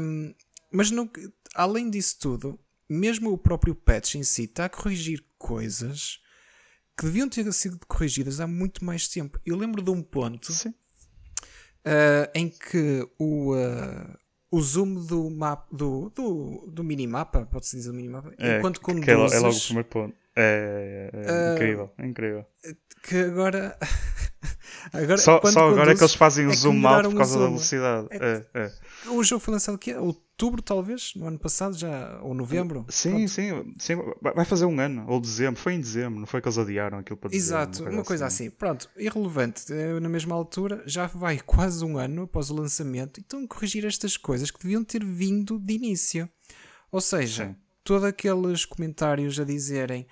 Um, 0.00 0.34
mas 0.72 0.90
não, 0.90 1.08
além 1.54 1.90
disso 1.90 2.18
tudo, 2.20 2.58
mesmo 2.88 3.32
o 3.32 3.38
próprio 3.38 3.74
patch 3.74 4.16
em 4.16 4.22
si 4.22 4.44
está 4.44 4.64
a 4.64 4.68
corrigir 4.68 5.24
coisas 5.38 6.20
que 6.98 7.04
deviam 7.04 7.28
ter 7.28 7.50
sido 7.52 7.78
corrigidas 7.86 8.40
há 8.40 8.46
muito 8.46 8.84
mais 8.84 9.06
tempo. 9.06 9.38
Eu 9.46 9.56
lembro 9.56 9.80
de 9.80 9.90
um 9.90 10.02
ponto 10.02 10.52
uh, 10.52 10.74
em 12.34 12.48
que 12.48 13.08
o, 13.16 13.54
uh, 13.54 14.18
o 14.50 14.60
zoom 14.60 14.94
do, 15.06 15.30
mapa, 15.30 15.68
do, 15.70 16.10
do, 16.10 16.66
do 16.66 16.82
minimapa, 16.82 17.46
pode-se 17.46 17.76
dizer 17.76 17.90
do 17.90 17.96
minimapa, 17.96 18.34
é, 18.36 18.58
enquanto 18.58 18.80
conduzes... 18.80 19.32
É, 19.32 19.36
é 19.36 19.38
logo 19.38 19.56
o 19.56 19.60
primeiro 19.60 19.88
ponto. 19.88 20.16
É, 20.40 21.10
é, 21.12 21.20
é 21.20 21.50
uh, 21.50 21.54
incrível, 21.54 21.90
é 21.98 22.06
incrível. 22.06 22.46
Que 23.02 23.16
agora... 23.16 23.76
agora 24.92 25.18
só, 25.18 25.40
só 25.44 25.68
agora 25.68 25.90
é 25.90 25.94
que 25.96 26.00
eles 26.00 26.14
fazem 26.14 26.46
o 26.46 26.54
zoom 26.54 26.86
out 26.86 27.08
por 27.08 27.16
causa 27.16 27.40
da 27.40 27.46
velocidade. 27.46 28.06
É, 28.12 28.44
é, 28.54 28.72
o 29.08 29.24
jogo 29.24 29.40
foi 29.40 29.54
lançado 29.54 29.74
aqui, 29.74 29.92
outubro, 29.94 30.62
talvez, 30.62 31.12
no 31.16 31.26
ano 31.26 31.40
passado, 31.40 31.76
já, 31.76 32.20
ou 32.22 32.34
novembro. 32.34 32.86
Sim, 32.88 33.26
sim, 33.26 33.74
sim, 33.80 33.96
vai 34.22 34.44
fazer 34.44 34.64
um 34.66 34.78
ano, 34.78 35.06
ou 35.08 35.20
dezembro, 35.20 35.60
foi 35.60 35.74
em 35.74 35.80
dezembro, 35.80 36.20
não 36.20 36.26
foi 36.26 36.40
que 36.40 36.46
eles 36.46 36.58
adiaram 36.58 36.98
aquilo 36.98 37.16
para 37.16 37.30
dizer. 37.30 37.42
Exato, 37.42 37.82
uma 37.82 38.04
coisa, 38.04 38.26
assim. 38.26 38.46
assim. 38.46 38.56
Pronto, 38.56 38.88
irrelevante, 38.96 39.64
na 40.00 40.08
mesma 40.08 40.36
altura, 40.36 40.84
já 40.86 41.08
vai 41.08 41.40
quase 41.40 41.84
um 41.84 41.98
ano 41.98 42.22
após 42.22 42.48
o 42.48 42.54
lançamento, 42.54 43.18
então 43.18 43.44
corrigir 43.44 43.84
estas 43.84 44.16
coisas 44.16 44.52
que 44.52 44.62
deviam 44.62 44.84
ter 44.84 45.04
vindo 45.04 45.58
de 45.58 45.74
início. 45.74 46.28
Ou 46.92 47.00
seja, 47.00 47.56
todos 47.82 48.04
aqueles 48.04 48.64
comentários 48.64 49.40
a 49.40 49.44
dizerem 49.44 50.06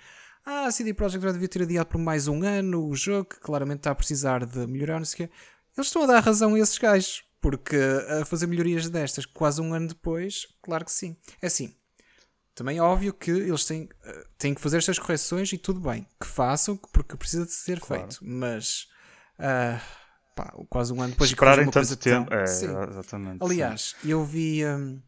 ah, 0.49 0.67
a 0.67 0.71
CD 0.71 0.93
Projekt 0.93 1.25
já 1.25 1.31
devia 1.33 1.47
ter 1.47 1.63
adiado 1.63 1.89
por 1.89 1.97
mais 1.97 2.29
um 2.29 2.41
ano 2.41 2.87
o 2.87 2.95
jogo, 2.95 3.25
que 3.25 3.39
claramente 3.41 3.79
está 3.79 3.91
a 3.91 3.95
precisar 3.95 4.45
de 4.45 4.65
melhorar, 4.65 4.97
não 4.97 5.05
sei 5.05 5.25
o 5.25 5.27
quê. 5.27 5.35
Eles 5.75 5.87
estão 5.87 6.03
a 6.03 6.07
dar 6.07 6.21
razão 6.21 6.55
a 6.55 6.59
esses 6.59 6.77
gajos. 6.77 7.23
Porque 7.39 7.77
a 8.19 8.25
fazer 8.25 8.47
melhorias 8.47 8.89
destas 8.89 9.25
quase 9.25 9.61
um 9.61 9.73
ano 9.73 9.89
depois, 9.89 10.47
claro 10.61 10.85
que 10.85 10.91
sim. 10.91 11.15
É 11.41 11.47
assim. 11.47 11.75
Também 12.55 12.77
é 12.77 12.81
óbvio 12.81 13.13
que 13.13 13.29
eles 13.29 13.63
têm, 13.65 13.87
eh, 14.03 14.27
têm 14.37 14.53
que 14.55 14.61
fazer 14.61 14.77
estas 14.77 14.97
correções 14.97 15.53
e 15.53 15.57
tudo 15.57 15.79
bem. 15.79 16.07
Que 16.19 16.25
façam, 16.25 16.75
porque 16.75 17.15
precisa 17.15 17.45
de 17.45 17.51
ser 17.51 17.79
claro. 17.79 18.01
feito. 18.01 18.19
Mas 18.21 18.87
uh, 19.37 19.79
pá, 20.35 20.51
quase 20.67 20.91
um 20.91 21.01
ano 21.01 21.11
depois 21.11 21.29
Esperarem 21.29 21.65
de 21.65 21.71
tanto 21.71 21.95
tempo. 21.97 22.29
Tão... 22.29 22.39
É, 22.39 22.45
sim. 22.47 22.65
exatamente. 22.89 23.43
Aliás, 23.43 23.95
sim. 24.01 24.09
eu 24.09 24.25
vi. 24.25 24.65
Um, 24.65 24.99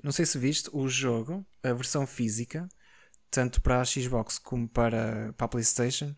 não 0.00 0.12
sei 0.12 0.24
se 0.24 0.38
viste 0.38 0.70
o 0.72 0.88
jogo, 0.88 1.44
a 1.62 1.72
versão 1.72 2.06
física, 2.06 2.68
tanto 3.30 3.60
para 3.60 3.80
a 3.80 3.84
Xbox 3.84 4.38
como 4.38 4.68
para, 4.68 5.32
para 5.36 5.44
a 5.44 5.48
PlayStation. 5.48 6.14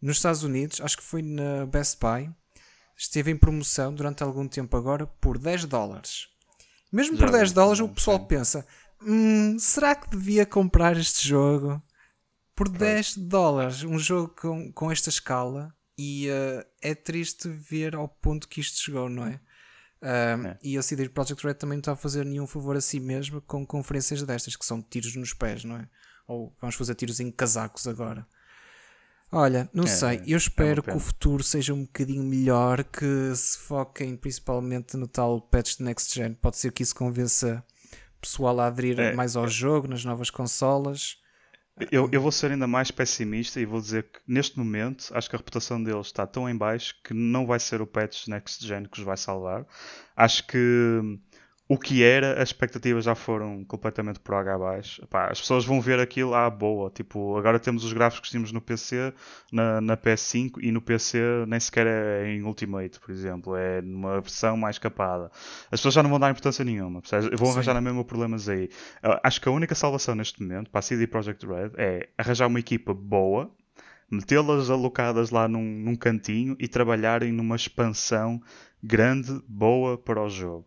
Nos 0.00 0.16
Estados 0.16 0.42
Unidos, 0.42 0.80
acho 0.80 0.96
que 0.96 1.02
foi 1.02 1.22
na 1.22 1.66
Best 1.66 1.98
Buy 2.00 2.30
esteve 2.98 3.30
em 3.30 3.36
promoção 3.36 3.94
durante 3.94 4.24
algum 4.24 4.48
tempo 4.48 4.76
agora 4.76 5.06
por 5.06 5.38
10 5.38 5.66
dólares. 5.66 6.28
Mesmo 6.92 7.16
Já 7.16 7.24
por 7.24 7.32
10 7.32 7.52
dólares, 7.52 7.80
o 7.80 7.88
pessoal 7.88 8.26
pensa: 8.26 8.66
hum, 9.00 9.56
será 9.58 9.94
que 9.94 10.10
devia 10.10 10.44
comprar 10.44 10.96
este 10.96 11.26
jogo? 11.26 11.80
Por 12.56 12.68
10 12.68 13.18
dólares, 13.18 13.84
um 13.84 13.98
jogo 13.98 14.34
com, 14.34 14.72
com 14.72 14.90
esta 14.90 15.08
escala, 15.08 15.72
e 15.96 16.28
uh, 16.28 16.66
é 16.82 16.92
triste 16.92 17.48
ver 17.48 17.94
ao 17.94 18.08
ponto 18.08 18.48
que 18.48 18.60
isto 18.60 18.80
chegou, 18.80 19.08
não 19.08 19.24
é? 19.24 19.40
É. 20.02 20.58
E 20.62 20.76
a 20.76 20.82
CD 20.82 21.08
Projekt 21.08 21.44
Red 21.44 21.54
também 21.54 21.76
não 21.76 21.80
está 21.80 21.92
a 21.92 21.96
fazer 21.96 22.24
nenhum 22.24 22.46
favor 22.46 22.76
a 22.76 22.80
si 22.80 22.98
mesmo 22.98 23.40
com 23.42 23.66
conferências 23.66 24.22
destas, 24.22 24.56
que 24.56 24.64
são 24.64 24.82
tiros 24.82 25.14
nos 25.14 25.32
pés, 25.32 25.62
não 25.62 25.76
é? 25.76 25.88
Ou 26.28 26.54
vamos 26.60 26.76
fazer 26.76 26.94
tiros 26.94 27.18
em 27.18 27.30
casacos 27.30 27.88
agora. 27.88 28.24
Olha, 29.32 29.68
não 29.74 29.84
é, 29.84 29.86
sei. 29.88 30.22
Eu 30.26 30.34
é 30.34 30.38
espero 30.38 30.80
é 30.86 30.90
que 30.90 30.96
o 30.96 31.00
futuro 31.00 31.42
seja 31.42 31.74
um 31.74 31.82
bocadinho 31.82 32.22
melhor, 32.22 32.84
que 32.84 33.34
se 33.34 33.58
foquem 33.58 34.16
principalmente 34.16 34.96
no 34.96 35.08
tal 35.08 35.40
patch 35.40 35.78
de 35.78 35.82
Next 35.82 36.14
Gen. 36.14 36.34
Pode 36.34 36.58
ser 36.58 36.70
que 36.70 36.82
isso 36.82 36.94
convença 36.94 37.64
o 38.16 38.20
pessoal 38.20 38.60
a 38.60 38.66
aderir 38.66 38.98
é, 39.00 39.14
mais 39.14 39.36
ao 39.36 39.44
é. 39.44 39.48
jogo, 39.48 39.88
nas 39.88 40.04
novas 40.04 40.30
consolas. 40.30 41.16
Eu, 41.92 42.08
eu 42.10 42.20
vou 42.20 42.32
ser 42.32 42.50
ainda 42.50 42.66
mais 42.66 42.90
pessimista 42.90 43.60
e 43.60 43.64
vou 43.64 43.80
dizer 43.80 44.04
que 44.04 44.18
neste 44.26 44.58
momento 44.58 45.10
acho 45.12 45.30
que 45.30 45.36
a 45.36 45.38
reputação 45.38 45.80
deles 45.80 46.08
está 46.08 46.26
tão 46.26 46.48
em 46.48 46.56
baixo 46.56 46.94
que 47.04 47.14
não 47.14 47.46
vai 47.46 47.60
ser 47.60 47.80
o 47.80 47.86
patch 47.86 48.26
Next 48.26 48.66
Gen 48.66 48.84
que 48.84 48.98
os 48.98 49.04
vai 49.04 49.16
salvar. 49.16 49.64
Acho 50.16 50.46
que 50.46 51.00
o 51.68 51.76
que 51.76 52.02
era, 52.02 52.42
as 52.42 52.48
expectativas 52.48 53.04
já 53.04 53.14
foram 53.14 53.62
completamente 53.62 54.18
por 54.20 54.34
água 54.34 54.54
abaixo. 54.54 55.04
Epá, 55.04 55.30
as 55.30 55.38
pessoas 55.38 55.66
vão 55.66 55.82
ver 55.82 56.00
aquilo 56.00 56.34
à 56.34 56.48
boa. 56.48 56.90
Tipo, 56.90 57.36
agora 57.36 57.58
temos 57.60 57.84
os 57.84 57.92
gráficos 57.92 58.28
que 58.28 58.30
tínhamos 58.30 58.52
no 58.52 58.60
PC, 58.60 59.12
na, 59.52 59.78
na 59.78 59.94
PS5 59.94 60.52
e 60.62 60.72
no 60.72 60.80
PC 60.80 61.18
nem 61.46 61.60
sequer 61.60 61.86
é 61.86 62.26
em 62.32 62.42
Ultimate, 62.42 62.98
por 62.98 63.10
exemplo. 63.10 63.54
É 63.54 63.82
numa 63.82 64.18
versão 64.18 64.56
mais 64.56 64.78
capada. 64.78 65.30
As 65.70 65.78
pessoas 65.78 65.92
já 65.92 66.02
não 66.02 66.08
vão 66.08 66.18
dar 66.18 66.30
importância 66.30 66.64
nenhuma. 66.64 67.02
Vão 67.36 67.50
arranjar 67.52 67.74
na 67.74 67.82
mesma 67.82 68.02
problemas 68.02 68.48
aí. 68.48 68.70
Acho 69.22 69.38
que 69.38 69.48
a 69.48 69.52
única 69.52 69.74
salvação 69.74 70.14
neste 70.14 70.42
momento 70.42 70.70
para 70.70 70.78
a 70.78 70.82
CD 70.82 71.06
Projekt 71.06 71.46
Red 71.46 71.72
é 71.76 72.08
arranjar 72.16 72.46
uma 72.46 72.60
equipa 72.60 72.94
boa, 72.94 73.54
metê-las 74.10 74.70
alocadas 74.70 75.28
lá 75.28 75.46
num, 75.46 75.62
num 75.62 75.94
cantinho 75.94 76.56
e 76.58 76.66
trabalharem 76.66 77.30
numa 77.30 77.56
expansão 77.56 78.40
grande, 78.82 79.38
boa 79.46 79.98
para 79.98 80.22
o 80.22 80.30
jogo. 80.30 80.66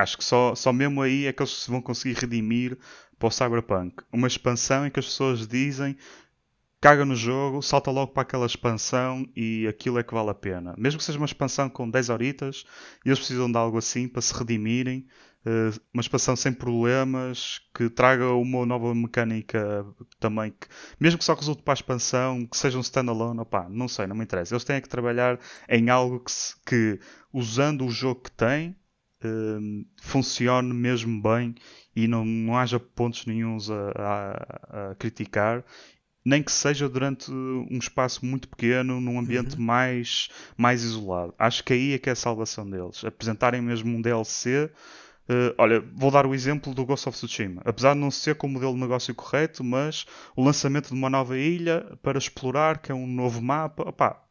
Acho 0.00 0.18
que 0.18 0.24
só, 0.24 0.54
só 0.54 0.72
mesmo 0.72 1.02
aí 1.02 1.26
é 1.26 1.32
que 1.32 1.42
eles 1.42 1.52
se 1.52 1.70
vão 1.70 1.82
conseguir 1.82 2.18
redimir 2.18 2.78
para 3.18 3.28
o 3.28 3.30
Cyberpunk. 3.30 4.02
Uma 4.12 4.26
expansão 4.26 4.86
em 4.86 4.90
que 4.90 4.98
as 4.98 5.06
pessoas 5.06 5.46
dizem 5.46 5.96
caga 6.80 7.04
no 7.04 7.14
jogo, 7.14 7.60
salta 7.60 7.90
logo 7.90 8.12
para 8.12 8.22
aquela 8.22 8.46
expansão 8.46 9.28
e 9.36 9.66
aquilo 9.68 9.98
é 9.98 10.02
que 10.02 10.14
vale 10.14 10.30
a 10.30 10.34
pena. 10.34 10.74
Mesmo 10.78 10.98
que 10.98 11.04
seja 11.04 11.18
uma 11.18 11.26
expansão 11.26 11.68
com 11.68 11.88
10 11.88 12.08
horitas, 12.08 12.64
eles 13.04 13.18
precisam 13.18 13.50
de 13.52 13.58
algo 13.58 13.76
assim 13.76 14.08
para 14.08 14.22
se 14.22 14.32
redimirem. 14.32 15.06
Uh, 15.44 15.72
uma 15.92 16.02
expansão 16.02 16.36
sem 16.36 16.52
problemas, 16.52 17.60
que 17.74 17.88
traga 17.88 18.26
uma 18.32 18.66
nova 18.66 18.94
mecânica 18.94 19.86
também, 20.18 20.50
que, 20.50 20.66
mesmo 20.98 21.18
que 21.18 21.24
só 21.24 21.32
resulte 21.32 21.62
para 21.62 21.72
a 21.72 21.80
expansão, 21.80 22.46
que 22.46 22.56
seja 22.58 22.76
um 22.76 22.82
standalone, 22.82 23.40
opá, 23.40 23.66
não 23.70 23.88
sei, 23.88 24.06
não 24.06 24.14
me 24.14 24.22
interessa. 24.22 24.54
Eles 24.54 24.64
têm 24.64 24.82
que 24.82 24.88
trabalhar 24.88 25.38
em 25.66 25.88
algo 25.88 26.20
que, 26.20 26.32
que 26.66 27.00
usando 27.32 27.86
o 27.86 27.90
jogo 27.90 28.20
que 28.20 28.32
têm, 28.32 28.76
uh, 29.24 29.86
funcione 30.00 30.72
mesmo 30.72 31.20
bem 31.22 31.54
e 31.94 32.06
não, 32.06 32.24
não 32.24 32.56
haja 32.56 32.78
pontos 32.78 33.26
nenhums 33.26 33.70
a, 33.70 33.92
a, 33.96 34.90
a, 34.90 34.94
criticar, 34.94 35.64
nem 36.24 36.42
que 36.42 36.52
seja 36.52 36.88
durante 36.88 37.30
um 37.30 37.78
espaço 37.78 38.24
muito 38.24 38.48
pequeno, 38.48 39.00
num 39.00 39.18
ambiente 39.18 39.56
uhum. 39.56 39.62
mais, 39.62 40.28
mais 40.56 40.82
isolado. 40.82 41.34
Acho 41.38 41.64
que 41.64 41.72
aí 41.72 41.92
é 41.94 41.98
que 41.98 42.08
é 42.08 42.12
a 42.12 42.16
salvação 42.16 42.68
deles. 42.68 43.04
Apresentarem 43.04 43.62
mesmo 43.62 43.96
um 43.96 44.02
DLC. 44.02 44.70
Uh, 45.28 45.54
olha, 45.56 45.80
vou 45.94 46.10
dar 46.10 46.26
o 46.26 46.34
exemplo 46.34 46.74
do 46.74 46.84
Ghost 46.84 47.08
of 47.08 47.16
Tsushima. 47.16 47.62
Apesar 47.64 47.94
de 47.94 48.00
não 48.00 48.10
ser 48.10 48.34
com 48.34 48.46
o 48.46 48.50
modelo 48.50 48.74
de 48.74 48.80
negócio 48.80 49.14
correto, 49.14 49.64
mas 49.64 50.04
o 50.36 50.44
lançamento 50.44 50.88
de 50.88 50.94
uma 50.94 51.08
nova 51.08 51.38
ilha 51.38 51.86
para 52.02 52.18
explorar, 52.18 52.78
que 52.78 52.92
é 52.92 52.94
um 52.94 53.06
novo 53.06 53.40
mapa, 53.40 53.88
opá, 53.88 54.22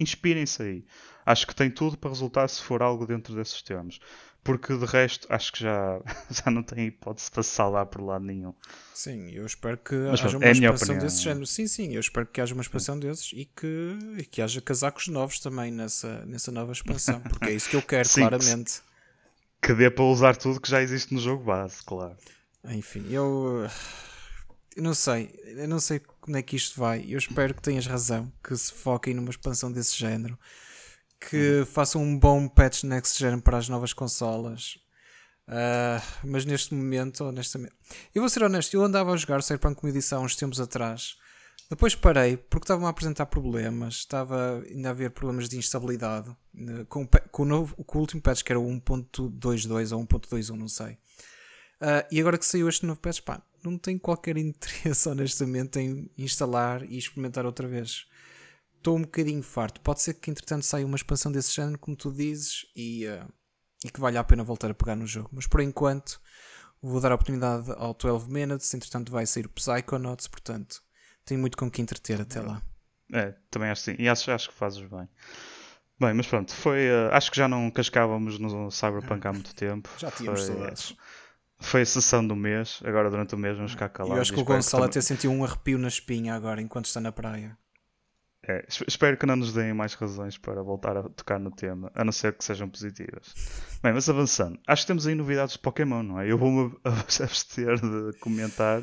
inspirem-se 0.00 0.62
aí. 0.62 0.84
Acho 1.24 1.46
que 1.46 1.54
tem 1.54 1.70
tudo 1.70 1.96
para 1.96 2.10
resultar 2.10 2.48
se 2.48 2.62
for 2.62 2.82
algo 2.82 3.06
dentro 3.06 3.34
desses 3.34 3.62
termos. 3.62 4.00
Porque 4.42 4.74
de 4.74 4.86
resto 4.86 5.26
acho 5.30 5.52
que 5.52 5.60
já, 5.60 6.00
já 6.30 6.50
não 6.50 6.62
tem 6.62 6.86
hipótese 6.86 7.30
para 7.30 7.42
salvar 7.42 7.86
por 7.86 8.00
lado 8.00 8.24
nenhum. 8.24 8.54
Sim, 8.94 9.30
eu 9.30 9.44
espero 9.44 9.76
que 9.76 9.94
Mas, 9.94 10.24
haja 10.24 10.38
uma 10.38 10.46
é 10.46 10.52
expansão 10.52 10.98
desse 10.98 11.22
género. 11.22 11.46
Sim, 11.46 11.66
sim, 11.66 11.92
eu 11.92 12.00
espero 12.00 12.26
que 12.26 12.40
haja 12.40 12.54
uma 12.54 12.62
expansão 12.62 12.98
desses 12.98 13.32
e 13.34 13.44
que, 13.44 13.98
e 14.16 14.24
que 14.24 14.40
haja 14.40 14.60
casacos 14.62 15.08
novos 15.08 15.40
também 15.40 15.70
nessa, 15.70 16.24
nessa 16.24 16.50
nova 16.50 16.72
expansão. 16.72 17.20
Porque 17.20 17.50
é 17.50 17.52
isso 17.52 17.68
que 17.68 17.76
eu 17.76 17.82
quero, 17.82 18.08
sim, 18.08 18.20
claramente. 18.20 18.80
Que, 19.60 19.68
que 19.68 19.74
dê 19.74 19.90
para 19.90 20.04
usar 20.04 20.36
tudo 20.36 20.60
que 20.60 20.70
já 20.70 20.80
existe 20.80 21.12
no 21.12 21.20
jogo 21.20 21.44
base, 21.44 21.82
claro. 21.84 22.16
Enfim, 22.64 23.06
eu 23.10 23.66
eu 24.76 24.82
não 24.82 24.94
sei, 24.94 25.34
eu 25.44 25.68
não 25.68 25.80
sei 25.80 26.00
como 26.20 26.36
é 26.36 26.42
que 26.42 26.56
isto 26.56 26.78
vai. 26.78 27.04
Eu 27.08 27.18
espero 27.18 27.54
que 27.54 27.60
tenhas 27.60 27.86
razão, 27.86 28.32
que 28.42 28.56
se 28.56 28.72
foquem 28.72 29.12
numa 29.12 29.30
expansão 29.30 29.70
desse 29.70 29.98
género, 29.98 30.38
que 31.20 31.60
uhum. 31.60 31.66
façam 31.66 32.02
um 32.02 32.18
bom 32.18 32.48
patch 32.48 32.84
next 32.84 33.18
gen 33.18 33.38
para 33.38 33.58
as 33.58 33.68
novas 33.68 33.92
consolas. 33.92 34.78
Uh, 35.46 36.00
mas 36.24 36.44
neste 36.44 36.72
momento, 36.74 37.24
honestamente, 37.24 37.74
eu 38.14 38.22
vou 38.22 38.28
ser 38.28 38.42
honesto, 38.42 38.72
eu 38.74 38.84
andava 38.84 39.12
a 39.12 39.16
jogar 39.16 39.42
Cyberpunk 39.42 39.80
como 39.80 39.92
edição 39.92 40.24
uns 40.24 40.36
tempos 40.36 40.60
atrás. 40.60 41.16
Depois 41.68 41.94
parei 41.94 42.36
porque 42.36 42.64
estavam 42.64 42.86
a 42.86 42.90
apresentar 42.90 43.26
problemas, 43.26 43.96
estava 43.96 44.62
ainda 44.68 44.88
a 44.88 44.90
haver 44.90 45.10
problemas 45.10 45.48
de 45.48 45.56
instabilidade 45.56 46.34
né, 46.52 46.84
com, 46.88 47.06
com, 47.06 47.42
o, 47.42 47.46
novo, 47.46 47.76
com 47.84 47.98
o 47.98 48.00
último 48.00 48.22
patch 48.22 48.42
que 48.42 48.52
era 48.52 48.58
o 48.58 48.64
1.22 48.64 49.96
ou 49.96 50.04
1.21, 50.04 50.56
não 50.56 50.68
sei. 50.68 50.98
Uh, 51.80 52.04
e 52.10 52.20
agora 52.20 52.38
que 52.38 52.44
saiu 52.44 52.68
este 52.68 52.84
novo 52.84 53.00
patch, 53.00 53.20
pá, 53.20 53.42
não 53.64 53.78
tenho 53.78 53.98
qualquer 54.00 54.36
interesse, 54.38 55.08
honestamente, 55.08 55.78
em 55.78 56.10
instalar 56.18 56.82
e 56.84 56.98
experimentar 56.98 57.46
outra 57.46 57.66
vez. 57.66 58.06
Estou 58.80 58.96
um 58.96 59.02
bocadinho 59.02 59.42
farto. 59.42 59.78
Pode 59.82 60.00
ser 60.00 60.14
que, 60.14 60.30
entretanto, 60.30 60.64
saia 60.64 60.86
uma 60.86 60.96
expansão 60.96 61.30
desse 61.30 61.54
género, 61.54 61.78
como 61.78 61.94
tu 61.94 62.10
dizes, 62.10 62.64
e, 62.74 63.06
uh, 63.06 63.30
e 63.84 63.90
que 63.90 64.00
valha 64.00 64.20
a 64.20 64.24
pena 64.24 64.42
voltar 64.42 64.70
a 64.70 64.74
pegar 64.74 64.96
no 64.96 65.06
jogo. 65.06 65.28
Mas 65.34 65.46
por 65.46 65.60
enquanto, 65.60 66.18
vou 66.80 66.98
dar 66.98 67.12
a 67.12 67.14
oportunidade 67.14 67.70
ao 67.72 67.92
12 67.92 68.30
Minutes. 68.30 68.72
Entretanto, 68.72 69.12
vai 69.12 69.26
sair 69.26 69.44
o 69.44 69.50
Psychonauts, 69.50 70.28
portanto, 70.28 70.80
tenho 71.26 71.38
muito 71.38 71.58
com 71.58 71.70
que 71.70 71.82
entreter 71.82 72.22
até 72.22 72.40
lá. 72.40 72.62
É, 73.12 73.34
também 73.50 73.68
acho 73.68 73.82
sim. 73.82 73.96
E 73.98 74.08
acho, 74.08 74.30
acho 74.30 74.48
que 74.48 74.54
fazes 74.54 74.80
bem. 74.80 75.06
Bem, 76.00 76.14
mas 76.14 76.26
pronto, 76.26 76.54
foi. 76.54 76.88
Uh, 76.88 77.12
acho 77.12 77.30
que 77.30 77.36
já 77.36 77.46
não 77.46 77.70
cascávamos 77.70 78.38
no 78.38 78.70
Cyberpunk 78.70 79.26
há 79.26 79.32
muito 79.34 79.54
tempo. 79.54 79.90
Já 80.00 80.10
tínhamos 80.10 80.40
foi, 80.40 80.54
saudades. 80.54 80.96
Foi 81.58 81.82
a 81.82 81.86
sessão 81.86 82.26
do 82.26 82.34
mês, 82.34 82.80
agora 82.82 83.10
durante 83.10 83.34
o 83.34 83.38
mês 83.38 83.58
vamos 83.58 83.72
ficar 83.72 83.90
calados. 83.90 84.16
Eu 84.16 84.22
acho 84.22 84.32
que 84.32 84.40
o 84.40 84.44
Gonçalo 84.44 84.84
até 84.84 85.02
sentiu 85.02 85.30
um 85.30 85.44
arrepio 85.44 85.76
na 85.76 85.88
espinha 85.88 86.34
agora 86.34 86.62
enquanto 86.62 86.86
está 86.86 86.98
na 86.98 87.12
praia. 87.12 87.58
É, 88.42 88.64
espero 88.88 89.18
que 89.18 89.26
não 89.26 89.36
nos 89.36 89.52
deem 89.52 89.74
mais 89.74 89.92
razões 89.94 90.38
para 90.38 90.62
voltar 90.62 90.96
a 90.96 91.02
tocar 91.10 91.38
no 91.38 91.50
tema, 91.50 91.92
a 91.94 92.02
não 92.02 92.12
ser 92.12 92.32
que 92.32 92.44
sejam 92.44 92.68
positivas. 92.68 93.34
Bem, 93.82 93.92
mas 93.92 94.08
avançando, 94.08 94.58
acho 94.66 94.82
que 94.82 94.86
temos 94.86 95.06
aí 95.06 95.14
novidades 95.14 95.54
de 95.54 95.58
Pokémon, 95.58 96.02
não 96.02 96.20
é? 96.20 96.30
Eu 96.30 96.38
vou-me 96.38 96.74
abster 96.84 97.76
de 97.80 98.18
comentar 98.18 98.82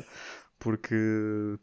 porque 0.58 0.94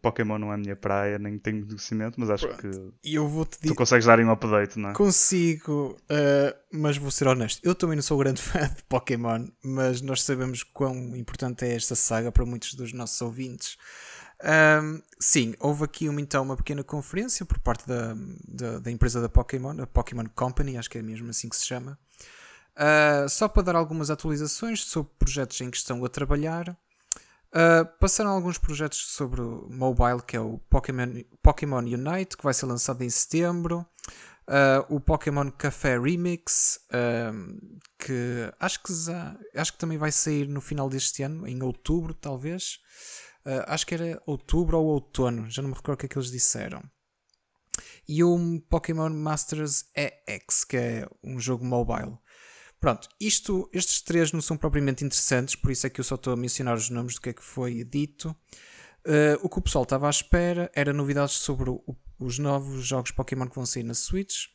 Pokémon 0.02 0.40
não 0.40 0.52
é 0.52 0.56
a 0.56 0.58
minha 0.58 0.76
praia, 0.76 1.20
nem 1.20 1.38
tenho 1.38 1.66
conhecimento, 1.66 2.20
mas 2.20 2.30
acho 2.30 2.48
que 2.58 2.68
eu 3.04 3.28
vou 3.28 3.46
-te 3.46 3.60
tu 3.60 3.76
consegues 3.76 4.06
dar 4.06 4.20
um 4.20 4.32
update, 4.32 4.80
não 4.80 4.92
é? 4.92 4.94
Consigo, 4.94 5.98
uh, 6.04 6.56
mas 6.72 6.98
vou 6.98 7.12
ser 7.12 7.28
honesto. 7.28 7.60
Eu 7.64 7.76
também 7.76 7.96
não 7.96 8.04
sou 8.04 8.18
grande 8.18 8.40
fã 8.42 8.68
de 8.68 8.84
Pokémon, 8.88 9.48
mas 9.64 10.02
nós 10.02 10.24
sabemos 10.24 10.64
quão 10.64 11.16
importante 11.16 11.66
é 11.66 11.76
esta 11.76 11.96
saga 11.96 12.32
para 12.32 12.46
muitos 12.46 12.74
dos 12.74 12.94
nossos 12.94 13.22
ouvintes. 13.22 13.78
Um, 14.44 15.02
sim, 15.20 15.56
houve 15.60 15.86
aqui 15.86 16.10
uma, 16.10 16.20
então 16.20 16.44
uma 16.44 16.58
pequena 16.58 16.84
conferência 16.84 17.46
por 17.46 17.58
parte 17.60 17.88
da, 17.88 18.14
da, 18.48 18.80
da, 18.80 18.92
empresa 18.92 19.22
da 19.22 19.30
Pokémon, 19.30 19.82
a 19.82 19.88
Pokémon 19.88 20.26
Company, 20.36 20.78
acho 20.78 20.90
que 20.90 20.98
é 20.98 21.02
mesmo 21.02 21.30
assim 21.30 21.48
que 21.50 21.56
se 21.56 21.66
chama. 21.66 21.98
Uh, 22.76 23.30
só 23.30 23.48
para 23.48 23.64
dar 23.64 23.76
algumas 23.76 24.10
atualizações 24.10 24.84
sobre 24.84 25.12
projetos 25.18 25.60
em 25.62 25.72
que 25.72 25.78
estão 25.78 26.04
a 26.04 26.10
trabalhar. 26.10 26.78
Uh, 27.56 27.86
passaram 28.02 28.32
alguns 28.32 28.58
projetos 28.58 28.98
sobre 28.98 29.40
o 29.40 29.70
mobile, 29.70 30.22
que 30.22 30.36
é 30.36 30.40
o 30.42 30.58
Pokémon, 30.70 31.24
Pokémon 31.42 31.78
Unite, 31.78 32.36
que 32.36 32.44
vai 32.44 32.54
ser 32.54 32.66
lançado 32.66 33.02
em 33.02 33.10
setembro. 33.10 33.86
Uh, 34.48 34.96
o 34.96 35.00
Pokémon 35.00 35.50
Café 35.52 35.98
Remix, 35.98 36.80
uh, 36.92 37.80
que 37.98 38.54
acho 38.60 38.84
que, 38.84 38.92
acho 39.56 39.74
que 39.74 39.80
também 39.80 39.98
vai 39.98 40.12
sair 40.12 40.48
no 40.50 40.60
final 40.60 40.90
deste 40.90 41.24
ano, 41.24 41.48
em 41.48 41.64
outubro, 41.64 42.14
talvez. 42.14 42.80
Acho 43.68 43.86
que 43.86 43.94
era 43.94 44.22
outubro 44.26 44.78
ou 44.78 44.86
outono, 44.88 45.50
já 45.50 45.62
não 45.62 45.70
me 45.70 45.76
recordo 45.76 45.96
o 45.96 46.00
que 46.00 46.06
é 46.06 46.10
que 46.10 46.18
eles 46.18 46.32
disseram. 46.32 46.84
E 48.08 48.24
o 48.24 48.62
Pokémon 48.70 49.10
Masters 49.10 49.86
EX, 49.96 50.64
que 50.64 50.78
é 50.78 51.08
um 51.24 51.40
jogo 51.40 51.66
mobile. 51.66 52.18
Pronto, 52.80 53.10
isto, 53.20 53.70
estes 53.74 54.02
três 54.02 54.32
não 54.32 54.42
são 54.42 54.58
propriamente 54.58 55.04
interessantes, 55.04 55.56
por 55.56 55.72
isso 55.72 55.88
é 55.88 55.90
que 55.90 56.00
eu 56.00 56.04
só 56.04 56.16
estou 56.16 56.34
a 56.34 56.38
mencionar 56.38 56.76
os 56.76 56.90
nomes 56.90 57.16
do 57.16 57.22
que 57.22 57.30
é 57.30 57.34
que 57.34 57.44
foi 57.44 57.84
dito. 57.84 58.36
Uh, 59.06 59.38
o 59.42 59.50
que 59.50 59.60
o 59.60 59.62
pessoal 59.62 59.84
estava 59.84 60.08
à 60.08 60.10
espera 60.10 60.72
era 60.74 60.92
novidades 60.94 61.36
sobre 61.36 61.70
o, 61.70 61.84
os 62.20 62.40
novos 62.40 62.86
jogos 62.86 63.12
Pokémon 63.12 63.48
que 63.48 63.56
vão 63.56 63.66
sair 63.66 63.84
na 63.84 63.94
Switch. 63.94 64.48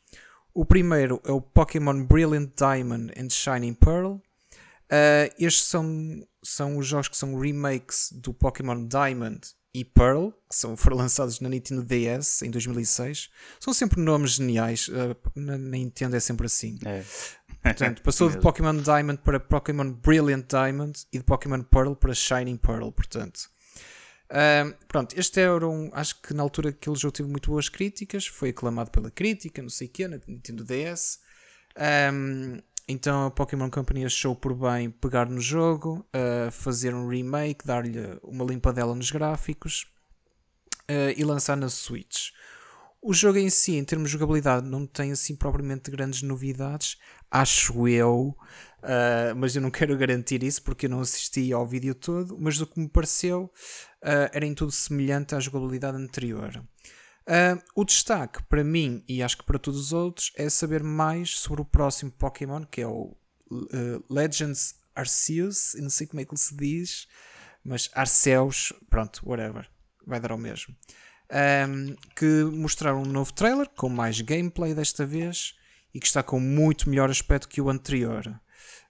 O 0.53 0.65
primeiro 0.65 1.21
é 1.25 1.31
o 1.31 1.41
Pokémon 1.41 2.05
Brilliant 2.05 2.51
Diamond 2.57 3.13
and 3.17 3.29
Shining 3.29 3.73
Pearl. 3.73 4.15
Uh, 4.15 5.31
estes 5.39 5.65
são, 5.65 6.25
são 6.43 6.77
os 6.77 6.87
jogos 6.87 7.07
que 7.07 7.17
são 7.17 7.37
remakes 7.39 8.11
do 8.11 8.33
Pokémon 8.33 8.87
Diamond 8.87 9.41
e 9.73 9.85
Pearl, 9.85 10.29
que 10.49 10.55
são, 10.55 10.75
foram 10.77 10.97
lançados 10.97 11.39
na 11.39 11.49
Nintendo 11.49 11.83
DS 11.83 12.41
em 12.41 12.51
2006. 12.51 13.29
São 13.59 13.73
sempre 13.73 14.01
nomes 14.01 14.31
geniais. 14.31 14.87
Uh, 14.87 15.15
na, 15.35 15.57
Nintendo 15.57 16.15
é 16.15 16.19
sempre 16.19 16.45
assim. 16.45 16.77
É. 16.85 17.03
Portanto, 17.63 18.01
passou 18.01 18.29
de 18.29 18.37
Pokémon 18.41 18.75
Diamond 18.75 19.19
para 19.23 19.39
Pokémon 19.39 19.91
Brilliant 19.91 20.45
Diamond 20.47 20.99
e 21.11 21.17
de 21.19 21.23
Pokémon 21.23 21.61
Pearl 21.61 21.93
para 21.93 22.13
Shining 22.13 22.57
Pearl, 22.57 22.89
portanto. 22.91 23.49
Um, 24.31 24.73
pronto, 24.87 25.13
este 25.19 25.41
era 25.41 25.67
um. 25.67 25.89
Acho 25.93 26.21
que 26.21 26.33
na 26.33 26.41
altura 26.41 26.69
aquele 26.69 26.95
jogo 26.95 27.11
teve 27.11 27.29
muito 27.29 27.51
boas 27.51 27.67
críticas, 27.67 28.25
foi 28.25 28.49
aclamado 28.49 28.89
pela 28.89 29.11
crítica, 29.11 29.61
não 29.61 29.69
sei 29.69 29.87
o 29.87 29.89
que, 29.89 30.07
na 30.07 30.19
Nintendo 30.25 30.63
DS. 30.63 31.19
Um, 32.13 32.61
então 32.87 33.25
a 33.27 33.31
Pokémon 33.31 33.69
Company 33.69 34.05
achou 34.05 34.35
por 34.35 34.53
bem 34.53 34.89
pegar 34.89 35.29
no 35.29 35.39
jogo, 35.39 36.05
uh, 36.15 36.51
fazer 36.51 36.93
um 36.93 37.07
remake, 37.07 37.65
dar-lhe 37.65 38.19
uma 38.23 38.43
limpadela 38.45 38.95
nos 38.95 39.11
gráficos. 39.11 39.87
uh, 40.89 41.13
e 41.15 41.23
lançar 41.23 41.55
na 41.55 41.69
Switch. 41.69 42.31
O 43.01 43.13
jogo 43.13 43.39
em 43.39 43.49
si, 43.49 43.75
em 43.75 43.83
termos 43.83 44.09
de 44.09 44.13
jogabilidade, 44.13 44.67
não 44.67 44.85
tem 44.85 45.11
assim 45.11 45.35
propriamente 45.35 45.89
grandes 45.89 46.21
novidades, 46.21 46.97
acho 47.31 47.87
eu, 47.87 48.35
uh, 48.83 49.35
mas 49.35 49.55
eu 49.55 49.61
não 49.61 49.71
quero 49.71 49.97
garantir 49.97 50.43
isso 50.43 50.61
porque 50.63 50.85
eu 50.85 50.89
não 50.89 50.99
assisti 50.99 51.51
ao 51.53 51.65
vídeo 51.65 51.95
todo. 51.95 52.37
Mas 52.39 52.57
do 52.57 52.67
que 52.67 52.79
me 52.79 52.89
pareceu, 52.89 53.51
era 54.01 54.45
em 54.45 54.53
tudo 54.53 54.71
semelhante 54.71 55.35
à 55.35 55.39
jogabilidade 55.39 55.97
anterior. 55.97 56.63
Uh, 57.27 57.61
o 57.75 57.85
destaque 57.85 58.43
para 58.43 58.63
mim 58.63 59.03
e 59.07 59.21
acho 59.21 59.37
que 59.37 59.43
para 59.43 59.59
todos 59.59 59.79
os 59.79 59.93
outros 59.93 60.31
é 60.35 60.49
saber 60.49 60.83
mais 60.83 61.37
sobre 61.37 61.61
o 61.61 61.65
próximo 61.65 62.11
Pokémon 62.11 62.63
que 62.65 62.81
é 62.81 62.87
o 62.87 63.15
Legends 64.09 64.75
Arceus. 64.95 65.75
Eu 65.75 65.83
não 65.83 65.89
sei 65.89 66.07
como 66.07 66.21
é 66.21 66.25
que 66.25 66.31
ele 66.31 66.39
se 66.39 66.55
diz, 66.55 67.07
mas 67.63 67.89
Arceus, 67.93 68.73
pronto, 68.89 69.21
whatever, 69.23 69.69
vai 70.05 70.19
dar 70.19 70.31
ao 70.31 70.37
mesmo 70.37 70.75
um, 71.31 71.95
que 72.15 72.43
mostraram 72.43 73.01
um 73.01 73.05
novo 73.05 73.33
trailer 73.33 73.69
com 73.69 73.89
mais 73.89 74.19
gameplay 74.21 74.73
desta 74.73 75.05
vez 75.05 75.55
e 75.93 75.99
que 75.99 76.05
está 76.05 76.21
com 76.21 76.39
muito 76.39 76.89
melhor 76.89 77.09
aspecto 77.09 77.47
que 77.47 77.61
o 77.61 77.69
anterior. 77.69 78.27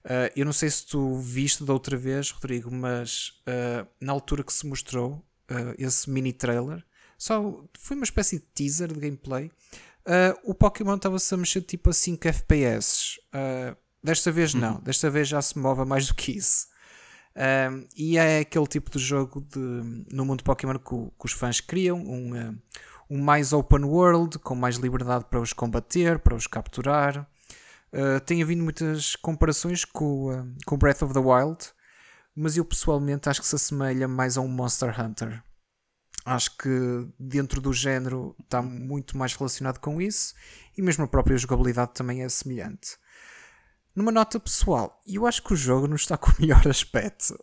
Uh, 0.04 0.30
eu 0.34 0.44
não 0.44 0.52
sei 0.52 0.68
se 0.68 0.86
tu 0.86 1.16
viste 1.18 1.64
da 1.64 1.72
outra 1.72 1.96
vez, 1.96 2.30
Rodrigo, 2.30 2.70
mas 2.70 3.40
uh, 3.46 3.86
na 4.00 4.12
altura 4.12 4.42
que 4.42 4.52
se 4.52 4.66
mostrou 4.66 5.14
uh, 5.50 5.74
esse 5.78 6.10
mini 6.10 6.32
trailer, 6.32 6.84
só 7.22 7.64
foi 7.78 7.96
uma 7.96 8.04
espécie 8.04 8.38
de 8.38 8.44
teaser 8.54 8.92
de 8.92 9.00
gameplay. 9.00 9.50
o 10.44 10.54
Pokémon 10.54 10.96
estava-se 10.96 11.32
a 11.34 11.36
mexer 11.36 11.62
tipo 11.62 11.90
a 11.90 11.92
5 11.92 12.28
FPS. 12.28 13.20
desta 14.02 14.32
vez 14.32 14.54
não, 14.54 14.74
uhum. 14.74 14.80
desta 14.80 15.08
vez 15.10 15.28
já 15.28 15.40
se 15.40 15.58
move 15.58 15.82
a 15.82 15.84
mais 15.84 16.06
do 16.06 16.14
que 16.14 16.32
isso. 16.32 16.72
Um, 17.34 17.86
e 17.96 18.18
é 18.18 18.40
aquele 18.40 18.66
tipo 18.66 18.90
de 18.90 18.98
jogo 18.98 19.40
de, 19.40 19.58
no 20.12 20.24
mundo 20.24 20.44
Pokémon 20.44 20.74
que, 20.74 20.94
que 21.18 21.26
os 21.26 21.32
fãs 21.32 21.60
criam, 21.60 21.98
um, 21.98 22.32
uh, 22.34 22.58
um 23.08 23.22
mais 23.22 23.52
open 23.52 23.84
world, 23.84 24.38
com 24.38 24.54
mais 24.54 24.76
liberdade 24.76 25.24
para 25.30 25.40
os 25.40 25.52
combater, 25.52 26.18
para 26.18 26.34
os 26.34 26.46
capturar. 26.46 27.26
Uh, 27.92 28.20
tem 28.24 28.42
havido 28.42 28.62
muitas 28.62 29.16
comparações 29.16 29.84
com, 29.84 30.30
uh, 30.30 30.54
com 30.66 30.76
Breath 30.76 31.02
of 31.02 31.14
the 31.14 31.20
Wild, 31.20 31.70
mas 32.34 32.56
eu 32.56 32.64
pessoalmente 32.64 33.28
acho 33.28 33.40
que 33.40 33.46
se 33.46 33.56
assemelha 33.56 34.06
mais 34.06 34.36
a 34.36 34.40
um 34.40 34.48
Monster 34.48 34.98
Hunter. 34.98 35.42
Acho 36.24 36.56
que 36.56 36.68
dentro 37.18 37.60
do 37.60 37.72
género 37.72 38.36
está 38.40 38.62
muito 38.62 39.16
mais 39.16 39.34
relacionado 39.34 39.78
com 39.78 40.00
isso 40.00 40.34
e 40.76 40.82
mesmo 40.82 41.04
a 41.04 41.08
própria 41.08 41.36
jogabilidade 41.36 41.92
também 41.94 42.22
é 42.22 42.28
semelhante. 42.28 42.96
Numa 43.94 44.10
nota 44.10 44.40
pessoal, 44.40 45.02
eu 45.06 45.26
acho 45.26 45.42
que 45.42 45.52
o 45.52 45.56
jogo 45.56 45.86
não 45.86 45.96
está 45.96 46.16
com 46.18 46.30
o 46.30 46.34
melhor 46.38 46.66
aspecto 46.66 47.38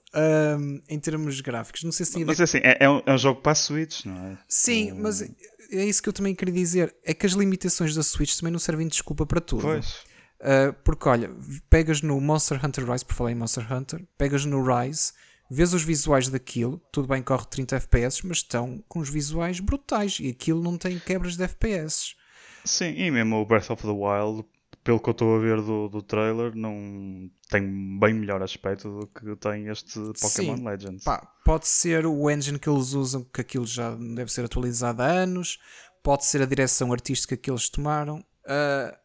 um, 0.59 0.81
em 0.89 0.99
termos 0.99 1.41
gráficos. 1.41 1.83
Não 1.83 1.91
sei 1.91 2.05
se 2.05 2.23
Mas 2.25 2.41
assim, 2.41 2.59
é, 2.59 2.77
é, 2.79 2.89
um, 2.89 3.01
é 3.05 3.13
um 3.13 3.17
jogo 3.17 3.41
para 3.41 3.51
a 3.51 3.55
Switch, 3.55 4.05
não 4.05 4.15
é? 4.15 4.37
Sim, 4.47 4.93
um... 4.93 5.01
mas 5.01 5.21
é 5.21 5.85
isso 5.85 6.01
que 6.01 6.09
eu 6.09 6.13
também 6.13 6.33
queria 6.33 6.53
dizer. 6.53 6.95
É 7.03 7.13
que 7.13 7.25
as 7.25 7.33
limitações 7.33 7.93
da 7.93 8.01
Switch 8.01 8.35
também 8.37 8.51
não 8.51 8.59
servem 8.59 8.87
de 8.87 8.93
desculpa 8.93 9.25
para 9.25 9.39
tudo. 9.39 9.61
Pois. 9.61 10.09
Uh, 10.39 10.73
porque 10.85 11.07
olha, 11.07 11.29
pegas 11.69 12.01
no 12.01 12.19
Monster 12.19 12.63
Hunter 12.65 12.89
Rise, 12.89 13.05
por 13.05 13.13
falar 13.13 13.31
em 13.31 13.35
Monster 13.35 13.71
Hunter, 13.71 14.01
pegas 14.17 14.45
no 14.45 14.63
Rise, 14.63 15.11
vês 15.49 15.73
os 15.73 15.83
visuais 15.83 16.29
daquilo, 16.29 16.81
tudo 16.91 17.07
bem 17.07 17.21
corre 17.21 17.45
30 17.45 17.75
FPS, 17.77 18.25
mas 18.25 18.37
estão 18.37 18.83
com 18.87 18.99
os 18.99 19.09
visuais 19.09 19.59
brutais 19.59 20.19
e 20.19 20.29
aquilo 20.29 20.61
não 20.61 20.77
tem 20.77 20.99
quebras 20.99 21.35
de 21.35 21.43
FPS. 21.43 22.15
Sim, 22.63 22.93
e 22.97 23.09
mesmo 23.09 23.37
o 23.37 23.45
Breath 23.45 23.69
of 23.69 23.81
the 23.81 23.89
Wild 23.89 24.45
pelo 24.83 24.99
que 24.99 25.09
eu 25.09 25.11
estou 25.11 25.35
a 25.35 25.39
ver 25.39 25.61
do, 25.61 25.89
do 25.89 26.01
trailer, 26.01 26.55
não 26.55 27.29
tem 27.49 27.99
bem 27.99 28.13
melhor 28.13 28.41
aspecto 28.41 29.01
do 29.01 29.07
que 29.07 29.35
tem 29.35 29.67
este 29.67 29.99
Pokémon 30.19 30.57
Sim, 30.57 30.65
Legends. 30.65 31.03
Pá, 31.03 31.31
pode 31.43 31.67
ser 31.67 32.05
o 32.05 32.29
engine 32.29 32.57
que 32.57 32.69
eles 32.69 32.93
usam, 32.93 33.23
que 33.23 33.41
aquilo 33.41 33.65
já 33.65 33.93
deve 33.95 34.31
ser 34.31 34.45
atualizado 34.45 35.01
há 35.01 35.05
anos, 35.05 35.59
pode 36.01 36.25
ser 36.25 36.41
a 36.41 36.45
direção 36.45 36.91
artística 36.91 37.35
que 37.35 37.51
eles 37.51 37.69
tomaram. 37.69 38.19
Uh, 38.45 38.95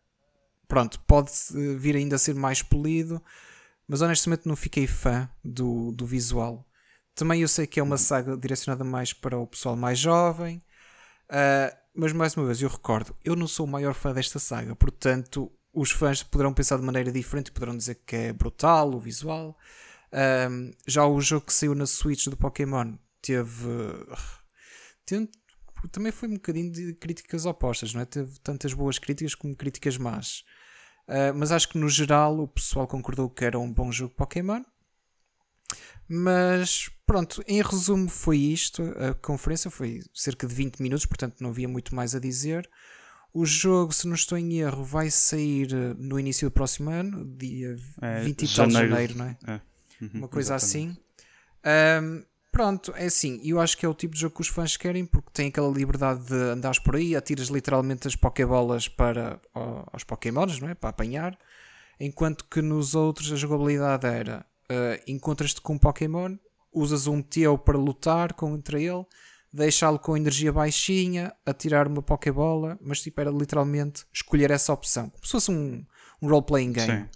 pronto, 0.68 1.00
pode 1.00 1.32
vir 1.76 1.96
ainda 1.96 2.16
a 2.16 2.18
ser 2.18 2.34
mais 2.34 2.62
polido, 2.62 3.20
mas 3.88 4.02
honestamente 4.02 4.46
não 4.46 4.56
fiquei 4.56 4.86
fã 4.86 5.28
do, 5.44 5.92
do 5.92 6.06
visual. 6.06 6.66
Também 7.14 7.42
eu 7.42 7.48
sei 7.48 7.66
que 7.66 7.78
é 7.78 7.82
uma 7.82 7.98
saga 7.98 8.36
direcionada 8.36 8.84
mais 8.84 9.12
para 9.12 9.38
o 9.38 9.46
pessoal 9.46 9.76
mais 9.76 9.98
jovem. 9.98 10.62
Uh, 11.30 11.84
mas 11.94 12.12
mais 12.12 12.36
uma 12.36 12.44
vez, 12.44 12.60
eu 12.60 12.68
recordo, 12.68 13.16
eu 13.24 13.36
não 13.36 13.46
sou 13.46 13.66
o 13.66 13.68
maior 13.68 13.94
fã 13.94 14.12
desta 14.12 14.40
saga, 14.40 14.74
portanto, 14.74 15.50
os 15.72 15.92
fãs 15.92 16.22
poderão 16.22 16.52
pensar 16.52 16.76
de 16.76 16.82
maneira 16.82 17.12
diferente, 17.12 17.52
poderão 17.52 17.76
dizer 17.76 18.00
que 18.06 18.16
é 18.16 18.32
brutal 18.32 18.92
o 18.94 18.98
visual. 18.98 19.56
Um, 20.50 20.72
já 20.86 21.06
o 21.06 21.20
jogo 21.20 21.46
que 21.46 21.52
saiu 21.52 21.74
na 21.74 21.86
Switch 21.86 22.26
do 22.26 22.36
Pokémon 22.36 22.94
teve, 23.22 23.68
teve, 25.06 25.28
também 25.90 26.12
foi 26.12 26.28
um 26.28 26.34
bocadinho 26.34 26.70
de 26.70 26.94
críticas 26.94 27.46
opostas, 27.46 27.94
não 27.94 28.00
é? 28.00 28.04
Teve 28.04 28.38
tantas 28.40 28.72
boas 28.72 28.98
críticas 28.98 29.34
como 29.34 29.56
críticas 29.56 29.96
más. 29.96 30.44
Uh, 31.06 31.34
mas 31.34 31.52
acho 31.52 31.68
que 31.68 31.78
no 31.78 31.88
geral 31.88 32.38
o 32.40 32.48
pessoal 32.48 32.86
concordou 32.86 33.28
que 33.28 33.44
era 33.44 33.58
um 33.58 33.70
bom 33.72 33.92
jogo 33.92 34.14
Pokémon. 34.14 34.62
Mas 36.08 36.90
pronto, 37.06 37.42
em 37.46 37.62
resumo 37.62 38.08
foi 38.08 38.38
isto. 38.38 38.82
A 38.98 39.14
conferência 39.14 39.70
foi 39.70 40.02
cerca 40.12 40.46
de 40.46 40.54
20 40.54 40.80
minutos, 40.80 41.06
portanto 41.06 41.40
não 41.40 41.50
havia 41.50 41.68
muito 41.68 41.94
mais 41.94 42.14
a 42.14 42.18
dizer. 42.18 42.68
O 43.32 43.44
jogo, 43.44 43.92
se 43.92 44.06
não 44.06 44.14
estou 44.14 44.38
em 44.38 44.58
erro, 44.60 44.84
vai 44.84 45.10
sair 45.10 45.74
eh, 45.74 45.94
no 45.98 46.20
início 46.20 46.48
do 46.48 46.52
próximo 46.52 46.90
ano, 46.90 47.24
dia 47.36 47.74
é, 48.00 48.20
20 48.20 48.42
e 48.42 48.54
tal 48.54 48.66
de 48.68 48.72
janeiro, 48.74 49.16
não 49.16 49.24
é? 49.24 49.36
é. 49.48 49.60
Uhum, 50.00 50.10
Uma 50.14 50.28
coisa 50.28 50.54
exatamente. 50.54 50.98
assim. 51.64 52.04
Um, 52.04 52.24
pronto, 52.54 52.94
é 52.96 53.06
assim. 53.06 53.40
Eu 53.44 53.60
acho 53.60 53.76
que 53.76 53.84
é 53.84 53.88
o 53.88 53.92
tipo 53.92 54.14
de 54.14 54.20
jogo 54.20 54.36
que 54.36 54.40
os 54.40 54.48
fãs 54.48 54.76
querem, 54.76 55.04
porque 55.04 55.30
tem 55.32 55.48
aquela 55.48 55.68
liberdade 55.68 56.24
de 56.24 56.34
andares 56.34 56.78
por 56.78 56.94
aí, 56.94 57.16
atiras 57.16 57.48
literalmente 57.48 58.06
as 58.06 58.14
Pokébolas 58.14 58.86
para 58.86 59.40
aos 59.92 60.04
Pokémons, 60.04 60.60
não 60.60 60.68
é? 60.68 60.74
Para 60.74 60.90
apanhar. 60.90 61.36
Enquanto 61.98 62.44
que 62.44 62.62
nos 62.62 62.94
outros 62.94 63.32
a 63.32 63.36
jogabilidade 63.36 64.06
era 64.06 64.46
uh, 64.70 65.02
encontras-te 65.06 65.60
com 65.60 65.74
um 65.74 65.78
Pokémon, 65.78 66.36
usas 66.72 67.08
um 67.08 67.20
teu 67.20 67.58
para 67.58 67.76
lutar 67.76 68.32
contra 68.34 68.80
ele 68.80 69.04
deixá-lo 69.52 70.00
com 70.00 70.16
energia 70.16 70.52
baixinha, 70.52 71.32
atirar 71.46 71.86
uma 71.86 72.02
Pokébola, 72.02 72.76
mas 72.80 73.00
tipo 73.00 73.20
era 73.20 73.30
literalmente 73.30 74.04
escolher 74.12 74.50
essa 74.50 74.72
opção, 74.72 75.08
como 75.08 75.24
se 75.24 75.30
fosse 75.30 75.50
um, 75.52 75.86
um 76.20 76.28
role-playing 76.28 76.72
game. 76.72 77.08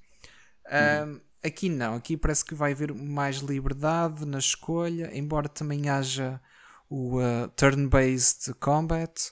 Um, 0.71 1.21
aqui 1.43 1.69
não, 1.69 1.95
aqui 1.95 2.17
parece 2.17 2.45
que 2.45 2.55
vai 2.55 2.73
haver 2.73 2.93
mais 2.93 3.37
liberdade 3.37 4.25
na 4.25 4.39
escolha, 4.39 5.11
embora 5.17 5.49
também 5.49 5.89
haja 5.89 6.41
o 6.89 7.19
uh, 7.19 7.49
turn-based 7.57 8.55
combat. 8.55 9.31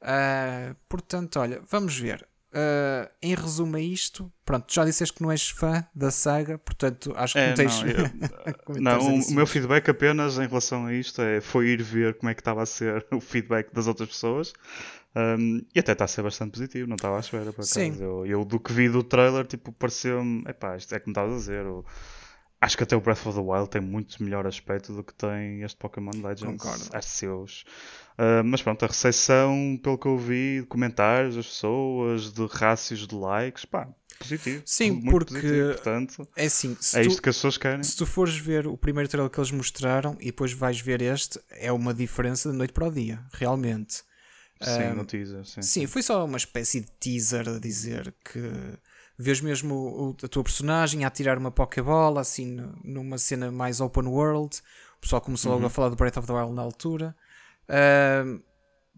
Uh, 0.00 0.76
portanto, 0.88 1.38
olha, 1.38 1.60
vamos 1.70 1.98
ver. 1.98 2.26
Uh, 2.52 3.10
em 3.20 3.34
resumo 3.34 3.76
a 3.76 3.80
isto, 3.80 4.32
pronto, 4.44 4.72
já 4.72 4.84
disseste 4.84 5.16
que 5.16 5.22
não 5.24 5.32
és 5.32 5.48
fã 5.48 5.84
da 5.92 6.12
saga, 6.12 6.56
portanto 6.56 7.12
acho 7.16 7.32
que 7.32 7.40
é, 7.40 7.48
não 7.48 7.54
tens. 7.56 7.82
Não, 7.82 7.88
eu, 8.70 8.80
não 8.80 9.16
o, 9.16 9.20
o 9.20 9.32
meu 9.32 9.44
feedback 9.44 9.88
apenas 9.88 10.38
em 10.38 10.46
relação 10.46 10.86
a 10.86 10.94
isto 10.94 11.20
é, 11.20 11.40
foi 11.40 11.70
ir 11.70 11.82
ver 11.82 12.14
como 12.14 12.30
é 12.30 12.34
que 12.34 12.40
estava 12.40 12.62
a 12.62 12.66
ser 12.66 13.04
o 13.10 13.20
feedback 13.20 13.72
das 13.74 13.88
outras 13.88 14.08
pessoas 14.08 14.52
um, 15.16 15.64
e 15.74 15.78
até 15.78 15.92
está 15.92 16.04
a 16.04 16.08
ser 16.08 16.22
bastante 16.22 16.52
positivo, 16.52 16.88
não 16.88 16.96
estava 16.96 17.16
à 17.16 17.20
espera 17.20 17.52
para 17.52 17.64
Sim. 17.64 17.96
Eu, 18.00 18.26
eu, 18.26 18.44
do 18.44 18.58
que 18.58 18.72
vi 18.72 18.88
do 18.88 19.02
trailer, 19.02 19.46
tipo, 19.46 19.72
pareceu-me, 19.72 20.42
epá, 20.48 20.76
isto 20.76 20.94
é 20.94 20.98
como 20.98 21.12
estavas 21.12 21.34
a 21.34 21.36
dizer. 21.36 21.64
Eu, 21.64 21.84
acho 22.60 22.76
que 22.76 22.82
até 22.82 22.96
o 22.96 23.00
Breath 23.00 23.26
of 23.26 23.38
the 23.38 23.44
Wild 23.44 23.70
tem 23.70 23.80
muito 23.80 24.22
melhor 24.22 24.46
aspecto 24.46 24.92
do 24.92 25.04
que 25.04 25.14
tem 25.14 25.62
este 25.62 25.76
Pokémon 25.76 26.10
Legends 26.14 26.62
Concordo. 26.62 26.88
Arceus. 26.92 27.64
Uh, 28.18 28.42
mas 28.44 28.62
pronto, 28.62 28.84
a 28.84 28.88
recepção, 28.88 29.78
pelo 29.82 29.98
que 29.98 30.06
eu 30.06 30.18
vi, 30.18 30.60
de 30.62 30.66
comentários 30.66 31.36
das 31.36 31.46
pessoas, 31.46 32.32
de 32.32 32.46
rácios 32.46 33.06
de 33.06 33.14
likes, 33.14 33.64
pá, 33.64 33.88
positivo. 34.18 34.62
Sim, 34.64 34.92
muito 34.92 35.10
porque 35.10 35.34
positivo, 35.34 35.68
portanto, 35.74 36.28
é 36.36 36.46
assim, 36.46 36.76
é 36.94 37.02
isto 37.02 37.22
que 37.22 37.28
as 37.28 37.36
pessoas 37.36 37.58
querem. 37.58 37.82
Se 37.82 37.96
tu 37.96 38.06
fores 38.06 38.36
ver 38.36 38.66
o 38.66 38.76
primeiro 38.76 39.08
trailer 39.08 39.30
que 39.30 39.38
eles 39.38 39.50
mostraram 39.50 40.16
e 40.20 40.26
depois 40.26 40.52
vais 40.52 40.80
ver 40.80 41.02
este, 41.02 41.38
é 41.50 41.70
uma 41.70 41.92
diferença 41.92 42.50
de 42.50 42.56
noite 42.56 42.72
para 42.72 42.88
o 42.88 42.90
dia, 42.90 43.20
realmente. 43.32 44.02
Sim, 44.60 44.92
um, 44.92 44.94
no 44.94 45.04
teaser, 45.04 45.44
sim. 45.44 45.62
Sim, 45.62 45.86
foi 45.86 46.02
só 46.02 46.24
uma 46.24 46.36
espécie 46.36 46.80
de 46.80 46.90
teaser 46.98 47.48
a 47.48 47.58
dizer 47.58 48.14
que 48.24 48.40
vês 49.18 49.40
mesmo 49.40 50.16
a 50.22 50.28
tua 50.28 50.42
personagem 50.42 51.04
a 51.04 51.10
tirar 51.10 51.38
uma 51.38 51.50
Pokébola, 51.50 52.20
assim, 52.20 52.56
numa 52.82 53.18
cena 53.18 53.50
mais 53.50 53.80
open 53.80 54.06
world. 54.06 54.60
O 54.96 55.00
pessoal 55.00 55.20
começou 55.20 55.50
uhum. 55.50 55.56
logo 55.58 55.66
a 55.66 55.70
falar 55.70 55.88
do 55.88 55.96
Breath 55.96 56.16
of 56.16 56.26
the 56.26 56.32
Wild 56.32 56.52
na 56.54 56.62
altura. 56.62 57.14
Uh, 57.68 58.42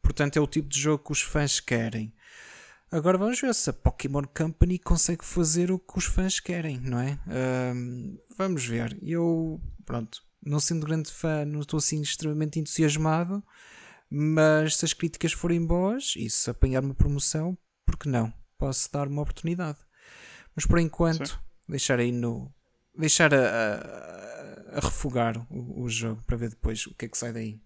portanto, 0.02 0.36
é 0.36 0.40
o 0.40 0.46
tipo 0.46 0.68
de 0.68 0.80
jogo 0.80 1.04
que 1.04 1.12
os 1.12 1.22
fãs 1.22 1.60
querem. 1.60 2.12
Agora 2.90 3.18
vamos 3.18 3.40
ver 3.40 3.54
se 3.54 3.68
a 3.68 3.72
Pokémon 3.72 4.22
Company 4.22 4.78
consegue 4.78 5.24
fazer 5.24 5.72
o 5.72 5.78
que 5.78 5.98
os 5.98 6.04
fãs 6.04 6.38
querem, 6.38 6.78
não 6.78 7.00
é? 7.00 7.18
Uh, 7.26 8.18
vamos 8.38 8.64
ver. 8.64 8.96
Eu, 9.02 9.60
pronto, 9.84 10.22
não 10.42 10.60
sendo 10.60 10.86
grande 10.86 11.10
fã, 11.10 11.44
não 11.44 11.60
estou 11.60 11.78
assim 11.78 12.00
extremamente 12.00 12.60
entusiasmado, 12.60 13.42
mas 14.10 14.76
se 14.76 14.84
as 14.84 14.92
críticas 14.92 15.32
forem 15.32 15.64
boas 15.64 16.14
e 16.16 16.28
se 16.30 16.48
apanhar 16.50 16.82
uma 16.84 16.94
promoção, 16.94 17.56
por 17.84 17.96
que 17.98 18.08
não? 18.08 18.32
Posso 18.58 18.90
dar 18.92 19.08
uma 19.08 19.22
oportunidade. 19.22 19.78
Mas 20.54 20.64
por 20.66 20.78
enquanto, 20.78 21.28
Sim. 21.28 21.36
deixar 21.68 21.98
aí 21.98 22.12
no. 22.12 22.52
deixar 22.96 23.34
a, 23.34 23.38
a, 23.38 24.78
a 24.78 24.80
refogar 24.80 25.36
o, 25.50 25.82
o 25.82 25.88
jogo 25.88 26.22
para 26.26 26.36
ver 26.36 26.50
depois 26.50 26.86
o 26.86 26.94
que 26.94 27.06
é 27.06 27.08
que 27.08 27.18
sai 27.18 27.32
daí. 27.32 27.60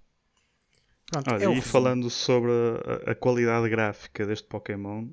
Pronto, 1.11 1.31
Olha, 1.31 1.45
é 1.45 1.49
e 1.49 1.61
resumo. 1.61 1.63
falando 1.63 2.11
sobre 2.11 2.51
a, 3.07 3.13
a 3.13 3.15
qualidade 3.15 3.69
gráfica 3.69 4.27
deste 4.27 4.47
Pokémon, 4.49 5.09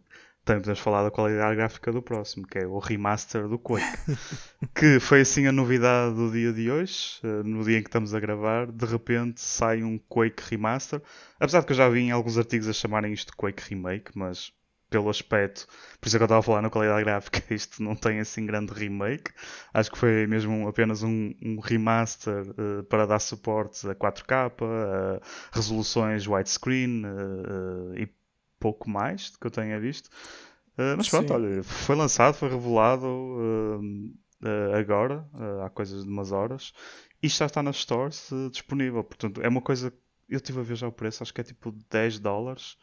podemos 0.56 0.80
falar 0.80 1.04
da 1.04 1.12
qualidade 1.12 1.56
gráfica 1.56 1.92
do 1.92 2.02
próximo, 2.02 2.48
que 2.48 2.60
é 2.60 2.66
o 2.66 2.80
remaster 2.80 3.48
do 3.48 3.60
Quake. 3.60 3.86
que 4.74 5.00
foi 5.00 5.22
assim 5.22 5.46
a 5.48 5.52
novidade 5.52 6.16
do 6.16 6.32
dia 6.32 6.54
de 6.54 6.72
hoje, 6.72 7.20
eh, 7.24 7.44
no 7.44 7.64
dia 7.64 7.78
em 7.78 7.82
que 7.82 7.90
estamos 7.90 8.14
a 8.14 8.20
gravar, 8.20 8.68
de 8.72 8.86
repente 8.86 9.42
sai 9.42 9.84
um 9.84 9.98
Quake 9.98 10.44
Remaster. 10.50 11.02
Apesar 11.40 11.60
de 11.60 11.66
que 11.66 11.74
eu 11.74 11.78
já 11.78 11.90
vi 11.90 12.02
em 12.02 12.12
alguns 12.12 12.38
artigos 12.38 12.68
a 12.68 12.74
chamarem 12.74 13.14
isto 13.14 13.32
de 13.32 13.38
Quake 13.38 13.62
Remake, 13.70 14.12
mas 14.16 14.52
pelo 14.90 15.10
aspecto, 15.10 15.68
por 16.00 16.08
isso 16.08 16.16
é 16.16 16.20
que 16.20 16.24
eu 16.24 16.28
estava 16.28 16.40
a 16.40 16.44
falar 16.44 16.62
na 16.62 16.70
qualidade 16.70 17.04
gráfica, 17.04 17.44
isto 17.54 17.84
não 17.84 17.96
tem 17.96 18.20
assim 18.20 18.46
grande 18.46 18.74
remake. 18.74 19.32
Acho 19.74 19.92
que 19.92 19.98
foi 19.98 20.26
mesmo 20.28 20.68
apenas 20.68 21.04
um, 21.04 21.34
um 21.44 21.60
remaster 21.60 22.44
uh, 22.52 22.84
para 22.86 23.06
dar 23.06 23.20
suporte 23.20 23.88
a 23.88 23.96
4K, 23.96 24.52
a 24.62 25.20
resoluções 25.52 26.26
widescreen 26.26 27.06
uh, 27.06 27.92
uh, 27.92 27.98
e 27.98 28.08
pouco 28.60 28.90
mais 28.90 29.32
do 29.32 29.40
que 29.40 29.48
eu 29.48 29.52
tenha 29.52 29.80
visto. 29.80 30.10
mas 30.96 31.10
pronto, 31.10 31.28
Sim. 31.30 31.34
olha, 31.34 31.64
foi 31.64 31.96
lançado, 31.96 32.36
foi 32.36 32.50
revelado 32.50 33.08
agora, 34.78 35.28
há 35.66 35.70
coisas 35.70 36.04
de 36.04 36.10
umas 36.10 36.32
horas, 36.32 36.74
e 37.22 37.28
já 37.28 37.46
está 37.48 37.64
nas 37.64 37.78
stores 37.78 38.30
disponível. 38.52 39.04
Portanto, 39.04 39.42
é 39.42 39.48
uma 39.48 39.62
coisa. 39.62 39.92
Eu 40.30 40.38
estive 40.38 40.60
a 40.60 40.64
ver 40.64 40.76
já 40.76 40.88
o 40.88 40.92
preço, 40.92 41.24
acho 41.24 41.34
que 41.34 41.42
é 41.42 41.44
tipo 41.44 41.72
10 41.90 42.20
dólares 42.20 42.78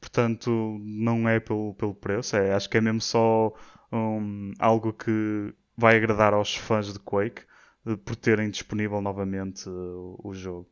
portanto 0.00 0.78
não 0.80 1.28
é 1.28 1.38
pelo, 1.38 1.74
pelo 1.74 1.94
preço, 1.94 2.36
é, 2.36 2.54
acho 2.54 2.68
que 2.68 2.78
é 2.78 2.80
mesmo 2.80 3.00
só 3.00 3.52
um, 3.92 4.52
algo 4.58 4.92
que 4.92 5.54
vai 5.76 5.96
agradar 5.96 6.32
aos 6.32 6.56
fãs 6.56 6.92
de 6.92 6.98
Quake 6.98 7.42
por 8.04 8.16
terem 8.16 8.50
disponível 8.50 9.00
novamente 9.00 9.68
uh, 9.68 10.20
o 10.22 10.34
jogo. 10.34 10.68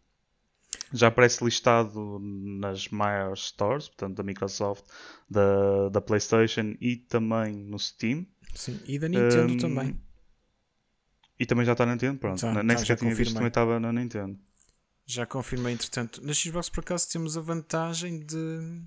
Já 0.92 1.08
aparece 1.08 1.44
listado 1.44 2.18
nas 2.20 2.88
maiores 2.88 3.48
stores, 3.48 3.88
portanto 3.88 4.16
da 4.16 4.22
Microsoft, 4.22 4.84
da, 5.28 5.88
da 5.90 6.00
PlayStation 6.00 6.74
e 6.80 6.96
também 6.96 7.54
no 7.54 7.78
Steam. 7.78 8.26
Sim, 8.54 8.80
e 8.86 8.98
da 8.98 9.08
Nintendo 9.08 9.52
um, 9.52 9.58
também. 9.58 10.00
E 11.38 11.46
também 11.46 11.64
já 11.64 11.72
está 11.72 11.86
na 11.86 11.92
Nintendo, 11.92 12.18
pronto. 12.18 12.40
Já, 12.40 12.62
Nem 12.62 12.76
já 12.76 12.78
sequer 12.78 12.96
tinha 12.96 13.14
visto, 13.14 13.34
também 13.34 13.48
estava 13.48 13.78
na 13.78 13.92
Nintendo. 13.92 14.38
Já 15.06 15.24
confirmei, 15.24 15.72
entretanto. 15.72 16.24
Na 16.24 16.34
Xbox, 16.34 16.68
por 16.68 16.80
acaso, 16.80 17.08
temos 17.10 17.36
a 17.36 17.40
vantagem 17.40 18.20
de 18.20 18.82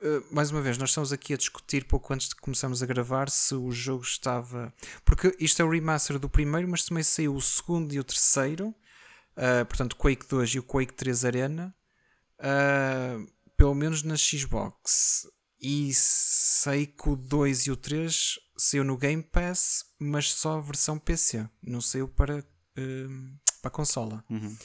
Uh, 0.00 0.22
mais 0.30 0.52
uma 0.52 0.62
vez, 0.62 0.78
nós 0.78 0.90
estamos 0.90 1.12
aqui 1.12 1.34
a 1.34 1.36
discutir 1.36 1.84
pouco 1.84 2.14
antes 2.14 2.28
de 2.28 2.36
começarmos 2.36 2.84
a 2.84 2.86
gravar 2.86 3.28
se 3.28 3.52
o 3.54 3.72
jogo 3.72 4.04
estava. 4.04 4.72
Porque 5.04 5.34
isto 5.40 5.60
é 5.60 5.64
o 5.64 5.70
remaster 5.70 6.20
do 6.20 6.28
primeiro, 6.28 6.68
mas 6.68 6.84
também 6.84 7.02
saiu 7.02 7.34
o 7.34 7.42
segundo 7.42 7.92
e 7.92 7.98
o 7.98 8.04
terceiro. 8.04 8.72
Uh, 9.38 9.64
portanto, 9.66 9.94
Quake 9.96 10.26
2 10.28 10.50
e 10.50 10.58
o 10.58 10.62
Quake 10.64 10.92
3 10.92 11.24
Arena. 11.24 11.74
Uh, 12.40 13.30
pelo 13.56 13.74
menos 13.74 14.02
na 14.02 14.16
Xbox. 14.16 15.28
E 15.60 15.92
sei 15.94 16.86
que 16.86 17.08
o 17.08 17.16
2 17.16 17.66
e 17.66 17.70
o 17.70 17.76
3 17.76 18.34
saiu 18.56 18.84
no 18.84 18.96
Game 18.96 19.22
Pass, 19.22 19.84
mas 19.98 20.32
só 20.32 20.58
a 20.58 20.60
versão 20.60 20.98
PC. 20.98 21.48
Não 21.62 21.80
saiu 21.80 22.08
para, 22.08 22.44
para 23.62 23.68
a 23.68 23.70
consola. 23.70 24.24
Uhum. 24.28 24.56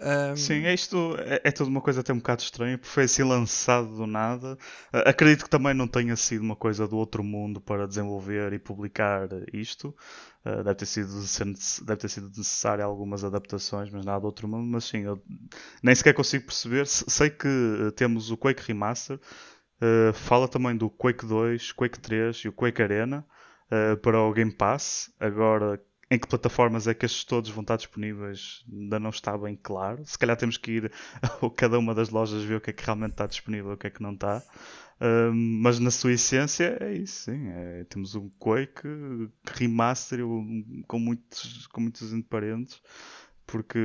Um... 0.00 0.36
Sim, 0.36 0.64
é 0.64 0.72
isto 0.72 1.16
é, 1.18 1.40
é 1.44 1.50
tudo 1.50 1.68
uma 1.68 1.80
coisa 1.80 2.00
até 2.00 2.12
um 2.12 2.18
bocado 2.18 2.42
estranha, 2.42 2.78
porque 2.78 2.92
foi 2.92 3.04
assim 3.04 3.24
lançado 3.24 3.96
do 3.96 4.06
nada. 4.06 4.56
Uh, 4.92 5.08
acredito 5.08 5.44
que 5.44 5.50
também 5.50 5.74
não 5.74 5.88
tenha 5.88 6.14
sido 6.14 6.42
uma 6.42 6.54
coisa 6.54 6.86
do 6.86 6.96
outro 6.96 7.24
mundo 7.24 7.60
para 7.60 7.86
desenvolver 7.86 8.52
e 8.52 8.58
publicar 8.58 9.28
isto. 9.52 9.94
Uh, 10.44 10.62
deve, 10.62 10.76
ter 10.76 10.86
sido, 10.86 11.10
deve 11.84 12.00
ter 12.00 12.08
sido 12.08 12.28
necessário 12.28 12.84
algumas 12.84 13.24
adaptações, 13.24 13.90
mas 13.90 14.04
nada 14.04 14.20
do 14.20 14.26
outro 14.26 14.46
mundo. 14.46 14.66
Mas 14.70 14.84
sim, 14.84 14.98
eu 15.00 15.20
nem 15.82 15.94
sequer 15.94 16.14
consigo 16.14 16.44
perceber. 16.44 16.86
Sei 16.86 17.28
que 17.28 17.48
uh, 17.48 17.90
temos 17.92 18.30
o 18.30 18.36
Quake 18.36 18.62
Remaster, 18.68 19.18
fala 20.12 20.48
também 20.48 20.76
do 20.76 20.90
Quake 20.90 21.24
2, 21.24 21.72
Quake 21.72 22.00
3 22.00 22.36
e 22.36 22.48
o 22.48 22.52
Quake 22.52 22.82
Arena 22.82 23.24
para 24.02 24.20
o 24.20 24.32
Game 24.32 24.52
Pass. 24.52 25.08
Agora 25.20 25.80
em 26.10 26.18
que 26.18 26.26
plataformas 26.26 26.86
é 26.86 26.94
que 26.94 27.04
estes 27.04 27.24
todos 27.24 27.50
vão 27.50 27.62
estar 27.62 27.76
disponíveis 27.76 28.64
ainda 28.70 28.98
não 28.98 29.10
está 29.10 29.36
bem 29.36 29.58
claro. 29.62 30.04
Se 30.06 30.18
calhar 30.18 30.36
temos 30.36 30.56
que 30.56 30.70
ir 30.72 30.92
a 31.22 31.50
cada 31.50 31.78
uma 31.78 31.94
das 31.94 32.08
lojas 32.08 32.42
ver 32.42 32.56
o 32.56 32.60
que 32.60 32.70
é 32.70 32.72
que 32.72 32.84
realmente 32.84 33.12
está 33.12 33.26
disponível 33.26 33.72
e 33.72 33.74
o 33.74 33.76
que 33.76 33.86
é 33.86 33.90
que 33.90 34.02
não 34.02 34.12
está. 34.12 34.42
Um, 35.00 35.60
mas 35.62 35.78
na 35.78 35.90
sua 35.90 36.12
essência 36.12 36.76
é 36.80 36.94
isso, 36.94 37.30
sim. 37.30 37.48
É, 37.48 37.84
temos 37.84 38.14
um 38.14 38.28
Quake 38.38 38.88
remaster 39.44 40.20
com 40.86 40.98
muitos, 40.98 41.66
com 41.68 41.80
muitos 41.82 42.10
parentes, 42.22 42.80
porque 43.46 43.78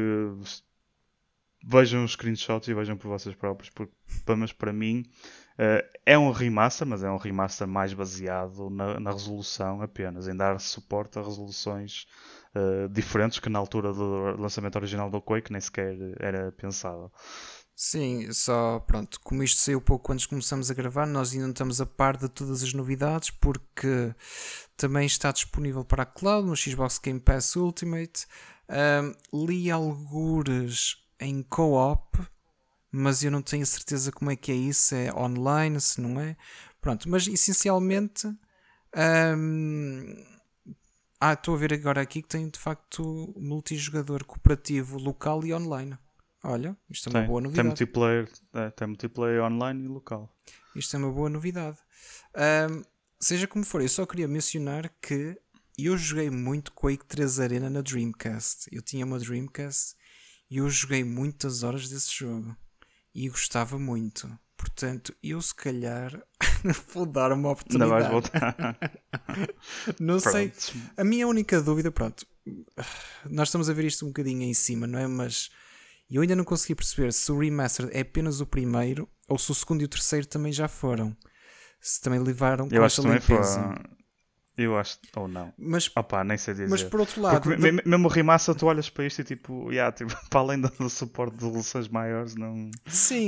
vejam 1.64 2.04
os 2.04 2.14
screenshots 2.14 2.68
e 2.68 2.74
vejam 2.74 2.98
por 2.98 3.10
vocês 3.10 3.36
próprios, 3.36 3.70
porque 3.70 3.94
pelo 4.26 4.38
menos 4.38 4.54
para 4.54 4.74
mim 4.74 5.06
Uh, 5.54 5.86
é 6.06 6.18
um 6.18 6.32
remaster, 6.32 6.88
mas 6.88 7.04
é 7.04 7.10
um 7.10 7.18
remaster 7.18 7.68
mais 7.68 7.94
baseado 7.94 8.70
na, 8.70 9.00
na 9.00 9.12
resolução 9.12 9.82
apenas, 9.82 10.28
em 10.28 10.36
dar 10.36 10.60
suporte 10.60 11.20
a 11.20 11.22
resoluções 11.22 12.08
uh, 12.56 12.90
diferentes 12.90 13.40
que 13.40 13.50
na 13.50 13.60
altura 13.60 13.94
do 13.94 14.36
lançamento 14.42 14.76
original 14.76 15.10
do 15.12 15.22
Quake 15.22 15.52
nem 15.52 15.62
sequer 15.62 15.96
era 16.20 16.52
pensável. 16.54 17.12
Sim, 17.76 18.32
só 18.32 18.80
pronto, 18.80 19.20
como 19.22 19.44
isto 19.44 19.60
saiu 19.60 19.82
pouco 19.82 20.14
antes 20.14 20.28
começamos 20.28 20.70
a 20.70 20.74
gravar, 20.74 21.08
nós 21.08 21.34
ainda 21.34 21.46
não 21.46 21.52
estamos 21.52 21.82
a 21.82 21.86
par 21.86 22.18
de 22.18 22.30
todas 22.30 22.62
as 22.62 22.74
novidades 22.74 23.32
porque 23.32 24.14
também 24.78 25.06
está 25.06 25.32
disponível 25.32 25.84
para 25.84 26.04
a 26.04 26.06
cloud 26.06 26.48
no 26.48 26.56
Xbox 26.56 27.00
Game 27.00 27.20
Pass 27.20 27.56
Ultimate. 27.56 28.26
Um, 28.70 29.46
li 29.46 29.70
algures 29.72 30.98
em 31.20 31.42
co-op 31.44 32.18
mas 32.96 33.24
eu 33.24 33.32
não 33.32 33.42
tenho 33.42 33.66
certeza 33.66 34.12
como 34.12 34.30
é 34.30 34.36
que 34.36 34.52
é 34.52 34.56
isso, 34.56 34.94
é 34.94 35.12
online, 35.12 35.82
se 35.82 36.00
não 36.00 36.22
é. 36.22 36.38
Pronto, 36.80 37.10
mas 37.10 37.28
essencialmente. 37.28 38.28
Hum, 38.96 40.24
ah, 41.20 41.34
estou 41.34 41.56
a 41.56 41.58
ver 41.58 41.74
agora 41.74 42.02
aqui 42.02 42.22
que 42.22 42.28
tem 42.28 42.48
de 42.48 42.60
facto 42.60 43.34
multijogador 43.36 44.24
cooperativo 44.24 45.00
local 45.00 45.44
e 45.44 45.52
online. 45.56 45.98
Olha, 46.44 46.78
isto 46.88 47.10
é 47.10 47.12
uma 47.12 47.20
tem, 47.22 47.28
boa 47.28 47.42
novidade. 47.42 47.56
Tem 47.56 47.68
multiplayer, 47.68 48.30
é, 48.54 48.70
tem 48.70 48.88
multiplayer 48.88 49.42
online 49.42 49.86
e 49.86 49.88
local. 49.88 50.30
Isto 50.76 50.96
é 50.96 51.00
uma 51.00 51.12
boa 51.12 51.32
novidade. 51.32 51.80
Um, 52.70 52.84
seja 53.20 53.48
como 53.48 53.66
for, 53.66 53.82
eu 53.82 53.90
só 53.90 54.06
queria 54.06 54.28
mencionar 54.28 54.94
que 55.02 55.36
eu 55.80 55.98
joguei 55.98 56.30
muito 56.30 56.72
Quake 56.74 57.06
3 57.08 57.40
Arena 57.40 57.72
na 57.72 57.82
Dreamcast. 57.82 58.68
Eu 58.72 58.84
tinha 58.84 59.04
uma 59.04 59.18
Dreamcast 59.18 59.96
e 60.48 60.58
eu 60.58 60.70
joguei 60.70 61.04
muitas 61.04 61.64
horas 61.64 61.90
desse 61.90 62.14
jogo 62.14 62.56
e 63.14 63.30
gostava 63.30 63.78
muito. 63.78 64.30
Portanto, 64.58 65.14
eu 65.22 65.42
se 65.42 65.54
calhar 65.54 66.22
vou 66.94 67.06
dar 67.06 67.32
uma 67.32 67.52
oportunidade. 67.52 67.92
Ainda 67.92 68.10
vais 68.10 68.12
voltar. 68.12 68.78
não 70.00 70.20
pronto. 70.20 70.32
sei. 70.32 70.54
A 70.96 71.04
minha 71.04 71.28
única 71.28 71.62
dúvida, 71.62 71.92
pronto, 71.92 72.26
nós 73.30 73.50
estamos 73.50 73.70
a 73.70 73.74
ver 73.74 73.86
isto 73.86 74.06
um 74.06 74.10
bocadinho 74.10 74.44
em 74.44 74.54
cima, 74.54 74.88
não 74.88 75.00
é? 75.00 75.08
Mas 75.08 75.50
eu 76.10 76.22
ainda 76.22 76.36
não 76.36 76.44
consegui 76.44 76.76
perceber 76.76 77.12
se 77.12 77.32
o 77.32 77.40
remaster 77.40 77.90
é 77.92 78.02
apenas 78.02 78.40
o 78.40 78.46
primeiro 78.46 79.10
ou 79.28 79.38
se 79.38 79.52
o 79.52 79.56
segundo 79.56 79.82
e 79.82 79.86
o 79.86 79.90
terceiro 79.90 80.26
também 80.26 80.54
já 80.54 80.68
foram. 80.68 81.16
Se 81.82 82.00
também 82.00 82.20
levaram 82.20 82.68
eu 82.72 82.80
com 82.80 82.86
acho 82.86 83.02
essa 83.02 83.10
limpeza. 83.10 83.76
Eu 84.56 84.78
acho, 84.78 85.00
ou 85.16 85.28
não. 85.28 85.52
Mas, 85.58 85.90
Opa, 85.96 86.24
nem 86.24 86.38
sei 86.38 86.54
dizer. 86.54 86.70
Mas 86.70 86.84
por 86.84 87.00
outro 87.00 87.20
lado, 87.20 87.42
Porque, 87.42 87.56
do... 87.56 87.90
mesmo 87.90 88.08
remaster, 88.08 88.54
tu 88.54 88.68
olhas 88.68 88.88
para 88.88 89.06
isto 89.06 89.20
e 89.22 89.24
tipo, 89.24 89.72
yeah, 89.72 89.92
tipo 89.92 90.14
para 90.30 90.40
além 90.40 90.62
do 90.62 90.90
suporte 90.90 91.38
de 91.38 91.46
resoluções 91.46 91.88
maiores, 91.88 92.36
não 92.36 92.70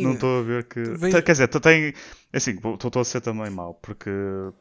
não 0.04 0.14
estou 0.14 0.40
a 0.40 0.44
ver 0.44 0.66
que. 0.66 0.84
Quer 1.24 1.32
dizer, 1.32 1.48
tu 1.48 1.60
tem. 1.60 1.94
Assim, 2.32 2.52
estou 2.52 3.02
a 3.02 3.06
ser 3.06 3.22
também 3.22 3.50
mal, 3.50 3.74
porque 3.76 4.10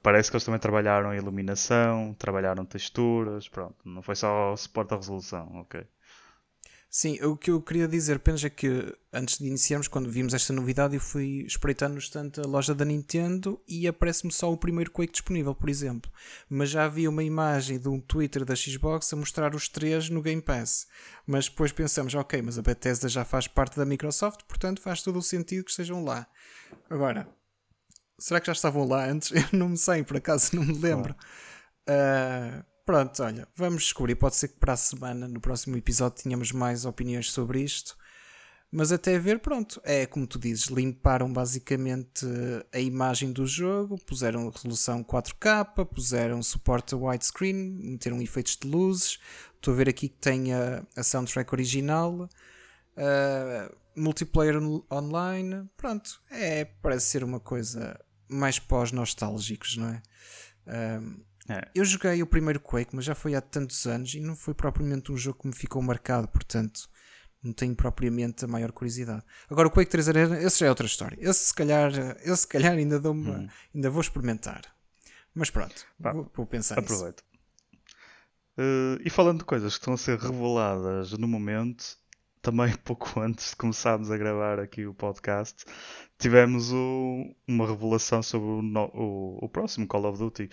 parece 0.03 0.31
que 0.31 0.37
eles 0.37 0.45
também 0.45 0.61
trabalharam 0.61 1.15
iluminação, 1.15 2.15
trabalharam 2.19 2.65
texturas, 2.65 3.49
pronto, 3.49 3.77
não 3.85 4.01
foi 4.01 4.15
só 4.15 4.53
o 4.53 4.57
suporte 4.57 4.91
da 4.91 4.97
resolução, 4.97 5.51
ok. 5.57 5.85
Sim, 6.97 7.21
o 7.25 7.37
que 7.37 7.51
eu 7.51 7.61
queria 7.61 7.89
dizer 7.89 8.19
apenas 8.19 8.45
é 8.45 8.49
que 8.49 8.97
antes 9.13 9.39
de 9.39 9.47
iniciarmos, 9.49 9.89
quando 9.89 10.09
vimos 10.09 10.33
esta 10.33 10.53
novidade, 10.53 10.95
eu 10.95 11.01
fui 11.01 11.45
espreitar 11.45 11.91
no 11.91 11.99
estante 11.99 12.39
a 12.39 12.45
loja 12.45 12.73
da 12.73 12.85
Nintendo 12.85 13.61
e 13.67 13.89
aparece-me 13.89 14.33
só 14.33 14.53
o 14.53 14.57
primeiro 14.57 14.93
Quake 14.93 15.11
disponível, 15.11 15.57
por 15.57 15.69
exemplo. 15.69 16.09
Mas 16.49 16.71
já 16.71 16.85
havia 16.85 17.11
uma 17.11 17.25
imagem 17.25 17.81
de 17.81 17.89
um 17.89 18.01
Twitter 18.01 18.45
da 18.45 18.55
Xbox 18.55 19.13
a 19.13 19.17
mostrar 19.17 19.57
os 19.57 19.69
três 19.69 20.09
no 20.09 20.23
Game 20.23 20.41
Pass. 20.41 20.87
Mas 21.27 21.49
depois 21.49 21.73
pensamos, 21.73 22.15
ok, 22.15 22.41
mas 22.41 22.61
a 22.61 22.63
Bethesda 22.63 23.09
já 23.09 23.25
faz 23.25 23.49
parte 23.49 23.77
da 23.77 23.85
Microsoft, 23.85 24.43
portanto 24.47 24.81
faz 24.81 25.03
todo 25.03 25.19
o 25.19 25.23
sentido 25.23 25.65
que 25.65 25.73
estejam 25.73 26.05
lá. 26.05 26.29
Agora, 26.89 27.27
será 28.21 28.39
que 28.39 28.47
já 28.47 28.53
estavam 28.53 28.87
lá 28.87 29.05
antes? 29.05 29.33
Eu 29.53 29.59
não 29.59 29.71
me 29.71 29.77
sei, 29.77 30.05
por 30.05 30.19
acaso 30.19 30.55
não 30.55 30.65
me 30.65 30.79
lembro. 30.79 31.17
Uh, 31.91 32.65
Pronto, 32.85 33.23
olha, 33.23 33.49
vamos 33.57 33.85
descobrir. 33.85 34.15
Pode 34.15 34.37
ser 34.37 34.49
que 34.49 34.59
para 34.59 34.75
a 34.75 34.77
semana, 34.77 35.27
no 35.27 35.41
próximo 35.41 35.77
episódio, 35.77 36.23
tenhamos 36.23 36.53
mais 36.53 36.85
opiniões 36.85 37.33
sobre 37.33 37.63
isto. 37.63 37.97
Mas 38.71 38.93
até 38.93 39.19
ver, 39.19 39.39
pronto, 39.39 39.81
é 39.85 40.05
como 40.05 40.27
tu 40.27 40.39
dizes, 40.39 40.65
limparam 40.67 41.33
basicamente 41.33 42.27
a 42.73 42.81
imagem 42.81 43.33
do 43.33 43.47
jogo, 43.47 43.97
puseram 44.05 44.51
resolução 44.51 45.03
4K, 45.05 45.87
puseram 45.87 46.43
suporte 46.43 46.93
a 46.93 46.99
widescreen, 46.99 47.55
meteram 47.55 48.21
efeitos 48.21 48.57
de 48.57 48.69
luzes. 48.69 49.19
Estou 49.55 49.73
a 49.73 49.77
ver 49.77 49.89
aqui 49.89 50.09
que 50.09 50.19
tem 50.19 50.53
a, 50.53 50.85
a 50.97 51.03
soundtrack 51.03 51.55
original. 51.55 52.29
Uh, 52.97 53.75
multiplayer 53.97 54.57
online, 54.91 55.71
pronto, 55.77 56.21
é, 56.31 56.65
parece 56.65 57.07
ser 57.07 57.25
uma 57.25 57.39
coisa 57.39 57.99
mais 58.29 58.59
pós-nostálgicos, 58.59 59.77
não 59.77 59.89
é? 59.89 60.03
É? 61.49 61.69
Eu 61.75 61.85
joguei 61.85 62.23
o 62.23 62.27
primeiro 62.27 62.61
Quake, 62.61 62.95
mas 62.95 63.05
já 63.05 63.15
foi 63.15 63.35
há 63.35 63.41
tantos 63.41 63.87
anos 63.87 64.15
e 64.15 64.21
não 64.21 64.35
foi 64.35 64.55
propriamente 64.55 65.13
um 65.13 65.17
jogo 65.17 65.41
que 65.41 65.47
me 65.47 65.55
ficou 65.55 65.83
marcado, 65.83 66.27
portanto 66.29 66.89
não 67.43 67.53
tenho 67.53 67.77
propriamente 67.77 68.45
a 68.45 68.49
maior 68.49 68.73
curiosidade. 68.73 69.23
Agora 69.51 69.69
o 69.69 69.71
Quake 69.71 69.91
3 69.91 70.09
Arena, 70.09 70.43
esse 70.43 70.61
já 70.61 70.67
é 70.67 70.71
outra 70.71 70.87
história. 70.87 71.19
Esse 71.21 71.49
se 71.49 71.55
calhar, 71.55 71.93
esse 72.23 72.39
se 72.39 72.49
calhar 72.49 72.73
ainda, 72.73 72.99
dou 72.99 73.15
hum. 73.15 73.47
ainda 73.75 73.91
vou 73.91 74.01
experimentar. 74.01 74.63
Mas 75.35 75.51
pronto, 75.51 75.87
vou, 75.99 76.31
vou, 76.35 76.47
pensar 76.47 76.79
Aproveito. 76.79 77.23
Uh, 78.57 78.97
e 79.05 79.11
falando 79.11 79.41
de 79.41 79.45
coisas 79.45 79.75
que 79.75 79.81
estão 79.81 79.95
a 79.95 79.99
ser 79.99 80.19
reveladas 80.19 81.13
no 81.13 81.29
momento, 81.29 81.99
também 82.41 82.73
pouco 82.85 83.21
antes 83.21 83.51
de 83.51 83.57
começarmos 83.57 84.11
a 84.11 84.17
gravar 84.17 84.61
aqui 84.61 84.87
o 84.87 84.95
podcast, 84.95 85.65
tivemos 86.19 86.73
o, 86.73 87.35
uma 87.49 87.67
revelação 87.67 88.23
sobre 88.23 88.49
o, 88.49 88.61
o, 88.95 89.45
o, 89.45 89.49
próximo 89.49 89.87
Call 89.87 90.07
of 90.07 90.19
Duty. 90.19 90.49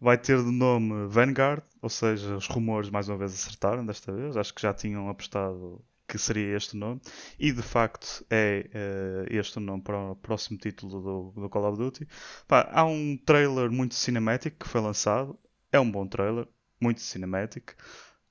Vai 0.00 0.16
ter 0.16 0.38
de 0.42 0.50
nome 0.50 1.08
Vanguard, 1.08 1.62
ou 1.82 1.88
seja, 1.88 2.36
os 2.36 2.46
rumores 2.46 2.88
mais 2.90 3.08
uma 3.08 3.18
vez 3.18 3.32
acertaram 3.34 3.84
desta 3.84 4.12
vez. 4.12 4.36
Acho 4.36 4.54
que 4.54 4.62
já 4.62 4.72
tinham 4.72 5.08
apostado 5.08 5.84
que 6.08 6.16
seria 6.16 6.56
este 6.56 6.74
nome, 6.74 7.00
e 7.38 7.52
de 7.52 7.60
facto 7.60 8.24
é 8.30 8.66
uh, 9.28 9.36
este 9.36 9.58
o 9.58 9.60
nome 9.60 9.82
para 9.82 10.12
o 10.12 10.16
próximo 10.16 10.58
título 10.58 11.02
do, 11.02 11.42
do 11.42 11.48
Call 11.50 11.68
of 11.70 11.76
Duty. 11.76 12.08
Pá, 12.46 12.66
há 12.72 12.82
um 12.84 13.16
trailer 13.26 13.70
muito 13.70 13.94
cinematic 13.94 14.54
que 14.58 14.66
foi 14.66 14.80
lançado, 14.80 15.38
é 15.70 15.78
um 15.78 15.90
bom 15.90 16.06
trailer, 16.06 16.48
muito 16.80 17.02
cinematic, 17.02 17.74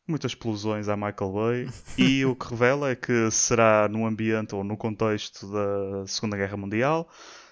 muitas 0.08 0.32
explosões 0.32 0.90
a 0.90 0.98
Michael 0.98 1.32
Bay, 1.32 1.70
e 2.00 2.26
o 2.26 2.36
que 2.36 2.50
revela 2.50 2.90
é 2.90 2.96
que 2.96 3.30
será 3.30 3.88
no 3.88 4.08
ambiente 4.08 4.56
ou 4.56 4.64
no 4.64 4.76
contexto 4.76 5.48
da 5.48 6.08
Segunda 6.08 6.36
Guerra 6.36 6.58
Mundial. 6.58 7.08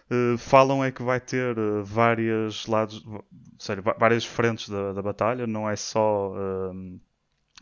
Uh, 0.10 0.38
falam 0.38 0.84
é 0.84 0.92
que 0.92 1.02
vai 1.02 1.20
ter 1.20 1.56
vários 1.84 2.68
lados, 2.68 3.04
sério, 3.58 3.84
várias 3.98 4.24
frentes 4.24 4.70
da, 4.70 4.94
da 4.94 5.02
batalha, 5.02 5.48
não 5.48 5.70
é 5.70 5.76
só 5.76 6.32
uh, 6.32 7.00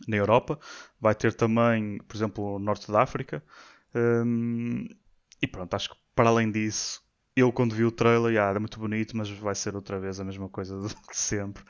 na 0.08 0.18
Europa. 0.18 0.60
Vai 1.00 1.16
ter 1.16 1.34
também, 1.34 2.00
por 2.00 2.16
exemplo, 2.16 2.56
o 2.56 2.60
Norte 2.60 2.91
da 2.91 3.02
África. 3.02 3.44
Um, 3.96 4.88
e 5.41 5.48
pronto, 5.48 5.74
acho 5.74 5.91
que 5.91 5.96
para 6.16 6.30
além 6.30 6.52
disso, 6.52 7.02
eu 7.36 7.52
quando 7.52 7.76
vi 7.76 7.84
o 7.84 7.91
trailer, 7.91 8.32
yeah, 8.32 8.50
era 8.50 8.60
muito 8.60 8.80
bonito, 8.80 9.16
mas 9.18 9.30
vai 9.30 9.56
ser 9.56 9.76
outra 9.76 10.00
vez 10.00 10.20
a 10.20 10.24
mesma 10.24 10.50
coisa 10.50 10.80
de 10.82 10.96
sempre. 11.12 11.64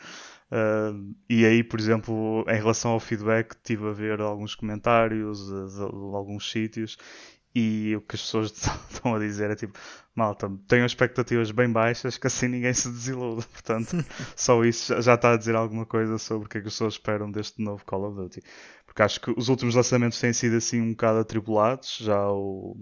Uh, 0.52 1.16
e 1.30 1.46
aí, 1.46 1.64
por 1.64 1.80
exemplo, 1.80 2.46
em 2.48 2.56
relação 2.56 2.92
ao 2.92 3.00
feedback, 3.00 3.56
tive 3.64 3.88
a 3.88 3.92
ver 3.92 4.22
alguns 4.22 4.56
comentários 4.56 5.40
de, 5.48 5.70
de, 5.70 5.76
de 5.76 6.16
alguns 6.16 6.52
sítios 6.52 6.98
e 7.56 7.96
o 7.96 8.02
que 8.02 8.16
as 8.16 8.22
pessoas 8.22 8.52
estão 8.90 9.16
a 9.16 9.20
dizer 9.20 9.52
é 9.52 9.56
tipo, 9.56 9.78
malta, 10.16 10.52
tenham 10.68 10.86
expectativas 10.86 11.52
bem 11.52 11.72
baixas 11.72 12.18
que 12.18 12.28
assim 12.28 12.48
ninguém 12.48 12.74
se 12.74 12.90
desilude. 12.90 13.46
Portanto, 13.54 14.04
só 14.36 14.64
isso 14.64 15.02
já 15.02 15.16
está 15.16 15.34
a 15.34 15.38
dizer 15.38 15.56
alguma 15.56 15.86
coisa 15.86 16.18
sobre 16.18 16.46
o 16.46 16.50
que, 16.50 16.58
é 16.58 16.62
que 16.62 16.68
as 16.68 16.74
pessoas 16.74 16.94
esperam 16.94 17.32
deste 17.32 17.62
novo 17.62 17.86
Call 17.86 18.06
of 18.06 18.16
Duty. 18.16 18.42
Porque 18.86 19.02
acho 19.02 19.22
que 19.22 19.32
os 19.32 19.50
últimos 19.50 19.76
lançamentos 19.76 20.20
têm 20.20 20.34
sido 20.34 20.56
assim 20.56 20.82
um 20.82 20.92
bocado 20.92 21.20
atribulados. 21.20 21.98
Já 21.98 22.28
o, 22.32 22.78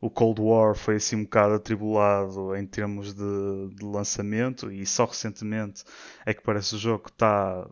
o 0.00 0.10
Cold 0.10 0.40
War 0.40 0.74
foi 0.74 0.96
assim 0.96 1.16
um 1.16 1.24
bocado 1.24 1.54
atribulado 1.54 2.56
em 2.56 2.66
termos 2.66 3.14
de, 3.14 3.74
de 3.74 3.84
lançamento 3.84 4.70
e 4.70 4.86
só 4.86 5.04
recentemente 5.04 5.84
é 6.24 6.32
que 6.32 6.42
parece 6.42 6.74
o 6.74 6.78
jogo 6.78 7.04
que 7.04 7.10
está 7.10 7.68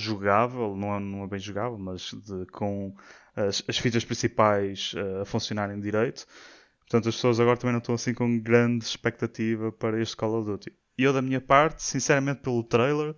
jogável, 0.00 0.74
não 0.76 0.94
é, 0.94 1.00
não 1.00 1.24
é 1.24 1.26
bem 1.26 1.38
jogável, 1.38 1.78
mas 1.78 2.10
de, 2.12 2.46
com 2.46 2.94
as, 3.36 3.62
as 3.68 3.78
fitas 3.78 4.04
principais 4.04 4.92
uh, 4.94 5.22
a 5.22 5.24
funcionarem 5.24 5.80
direito. 5.80 6.26
Portanto, 6.80 7.08
as 7.08 7.14
pessoas 7.14 7.38
agora 7.38 7.56
também 7.56 7.72
não 7.72 7.78
estão 7.78 7.94
assim 7.94 8.12
com 8.12 8.38
grande 8.40 8.84
expectativa 8.84 9.70
para 9.70 10.00
este 10.02 10.16
Call 10.16 10.40
of 10.40 10.50
Duty. 10.50 10.72
E 10.98 11.04
eu, 11.04 11.12
da 11.12 11.22
minha 11.22 11.40
parte, 11.40 11.82
sinceramente, 11.82 12.40
pelo 12.40 12.64
trailer, 12.64 13.14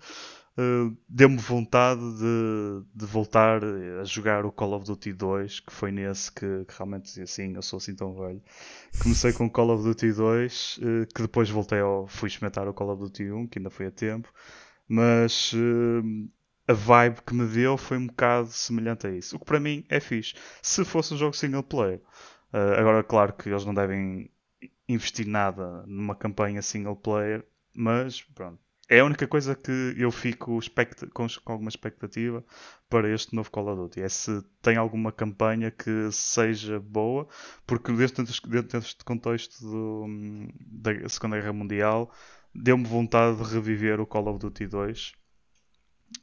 uh, 0.59 0.97
deu-me 1.09 1.39
vontade 1.39 2.01
de, 2.01 2.85
de, 2.95 3.07
voltar 3.07 3.63
a 3.65 4.05
jogar 4.05 4.45
o 4.45 4.53
Call 4.53 4.75
of 4.75 4.85
Duty 4.85 5.13
2, 5.13 5.61
que 5.61 5.73
foi 5.73 5.91
nesse 5.91 6.31
que, 6.31 6.65
que 6.67 6.75
realmente 6.77 7.21
assim: 7.21 7.55
eu 7.55 7.63
sou 7.63 7.79
assim 7.79 7.95
tão 7.95 8.15
velho. 8.15 8.43
Comecei 9.03 9.33
com 9.33 9.47
o 9.47 9.51
Call 9.51 9.71
of 9.71 9.83
Duty 9.83 10.13
2, 10.13 10.79
uh, 10.79 11.03
eh, 11.03 11.07
que 11.15 11.23
depois 11.23 11.49
voltei 11.49 11.81
ao. 11.81 12.07
fui 12.07 12.29
experimentar 12.29 12.69
o 12.69 12.75
Call 12.75 12.91
of 12.91 13.03
Duty 13.03 13.33
1, 13.33 13.47
que 13.49 13.59
ainda 13.59 13.71
foi 13.71 13.87
a 13.87 13.91
tempo. 13.91 14.33
Mas 14.87 15.53
uh, 15.55 16.31
a 16.67 16.73
vibe 16.73 17.23
que 17.23 17.35
me 17.35 17.47
deu 17.47 17.77
foi 17.77 17.99
um 17.99 18.07
bocado 18.07 18.49
semelhante 18.49 19.07
a 19.07 19.11
isso. 19.11 19.37
O 19.37 19.39
que 19.39 19.45
para 19.45 19.61
mim 19.61 19.85
é 19.89 20.01
fixe. 20.01 20.35
Se 20.63 20.85
fosse 20.85 21.15
um 21.15 21.17
jogo 21.17 21.37
single 21.37 21.63
player. 21.63 22.01
Uh, 22.53 22.79
agora, 22.79 23.03
claro 23.03 23.33
que 23.33 23.49
eles 23.49 23.65
não 23.65 23.75
devem 23.75 24.31
investir 24.89 25.27
nada 25.27 25.85
numa 25.87 26.15
campanha 26.15 26.63
single 26.63 26.97
player, 26.97 27.45
mas 27.75 28.23
pronto. 28.23 28.61
É 28.89 29.01
a 29.01 29.05
única 29.05 29.27
coisa 29.27 29.55
que 29.55 29.95
eu 29.97 30.11
fico 30.11 30.61
com, 31.15 31.27
com 31.45 31.53
alguma 31.53 31.71
expectativa 31.71 32.45
para 32.91 33.09
este 33.09 33.35
novo 33.35 33.51
Call 33.51 33.69
of 33.69 33.77
Duty. 33.81 34.03
É 34.03 34.09
se 34.09 34.43
tem 34.61 34.77
alguma 34.77 35.11
campanha 35.11 35.71
que 35.71 36.11
seja 36.13 36.79
boa, 36.79 37.27
porque 37.67 37.91
dentro, 37.91 38.23
dentro 38.49 38.81
deste 38.81 39.03
contexto 39.03 39.65
do, 39.65 40.07
da 40.61 41.09
Segunda 41.09 41.39
Guerra 41.39 41.55
Mundial 41.55 42.13
deu-me 42.55 42.85
vontade 42.85 43.39
de 43.39 43.55
reviver 43.55 43.99
o 43.99 44.07
Call 44.07 44.29
of 44.29 44.39
Duty 44.39 44.67
2 44.67 45.22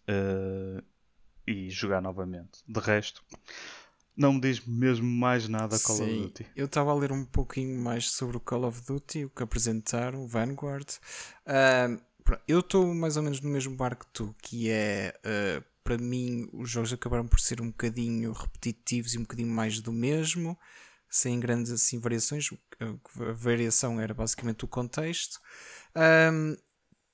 uh, 0.09 0.83
e 1.47 1.69
jogar 1.69 2.01
novamente. 2.01 2.59
De 2.67 2.79
resto, 2.79 3.23
não 4.15 4.33
me 4.33 4.41
diz 4.41 4.65
mesmo 4.65 5.07
mais 5.07 5.47
nada 5.47 5.79
Call 5.79 5.95
Sim, 5.95 6.03
of 6.03 6.21
Duty. 6.23 6.45
Eu 6.55 6.65
estava 6.65 6.91
a 6.91 6.95
ler 6.95 7.11
um 7.11 7.25
pouquinho 7.25 7.81
mais 7.81 8.11
sobre 8.11 8.37
o 8.37 8.39
Call 8.39 8.65
of 8.65 8.85
Duty, 8.85 9.25
o 9.25 9.29
que 9.29 9.43
apresentaram, 9.43 10.23
o 10.23 10.27
Vanguard. 10.27 10.87
Uh, 11.45 12.01
eu 12.47 12.59
estou 12.59 12.93
mais 12.93 13.17
ou 13.17 13.23
menos 13.23 13.41
no 13.41 13.49
mesmo 13.49 13.75
barco 13.75 14.05
que 14.05 14.11
tu, 14.13 14.35
que 14.41 14.69
é. 14.69 15.13
Uh, 15.25 15.63
para 15.83 15.97
mim, 15.97 16.47
os 16.53 16.69
jogos 16.69 16.93
acabaram 16.93 17.27
por 17.27 17.39
ser 17.39 17.61
um 17.61 17.67
bocadinho 17.67 18.31
repetitivos 18.31 19.15
e 19.15 19.17
um 19.17 19.21
bocadinho 19.21 19.49
mais 19.49 19.79
do 19.79 19.91
mesmo, 19.91 20.55
sem 21.09 21.39
grandes 21.39 21.71
assim, 21.71 21.97
variações. 21.97 22.47
A 22.79 23.31
variação 23.33 23.99
era 23.99 24.13
basicamente 24.13 24.65
o 24.65 24.67
contexto. 24.67 25.39
Um, 25.95 26.55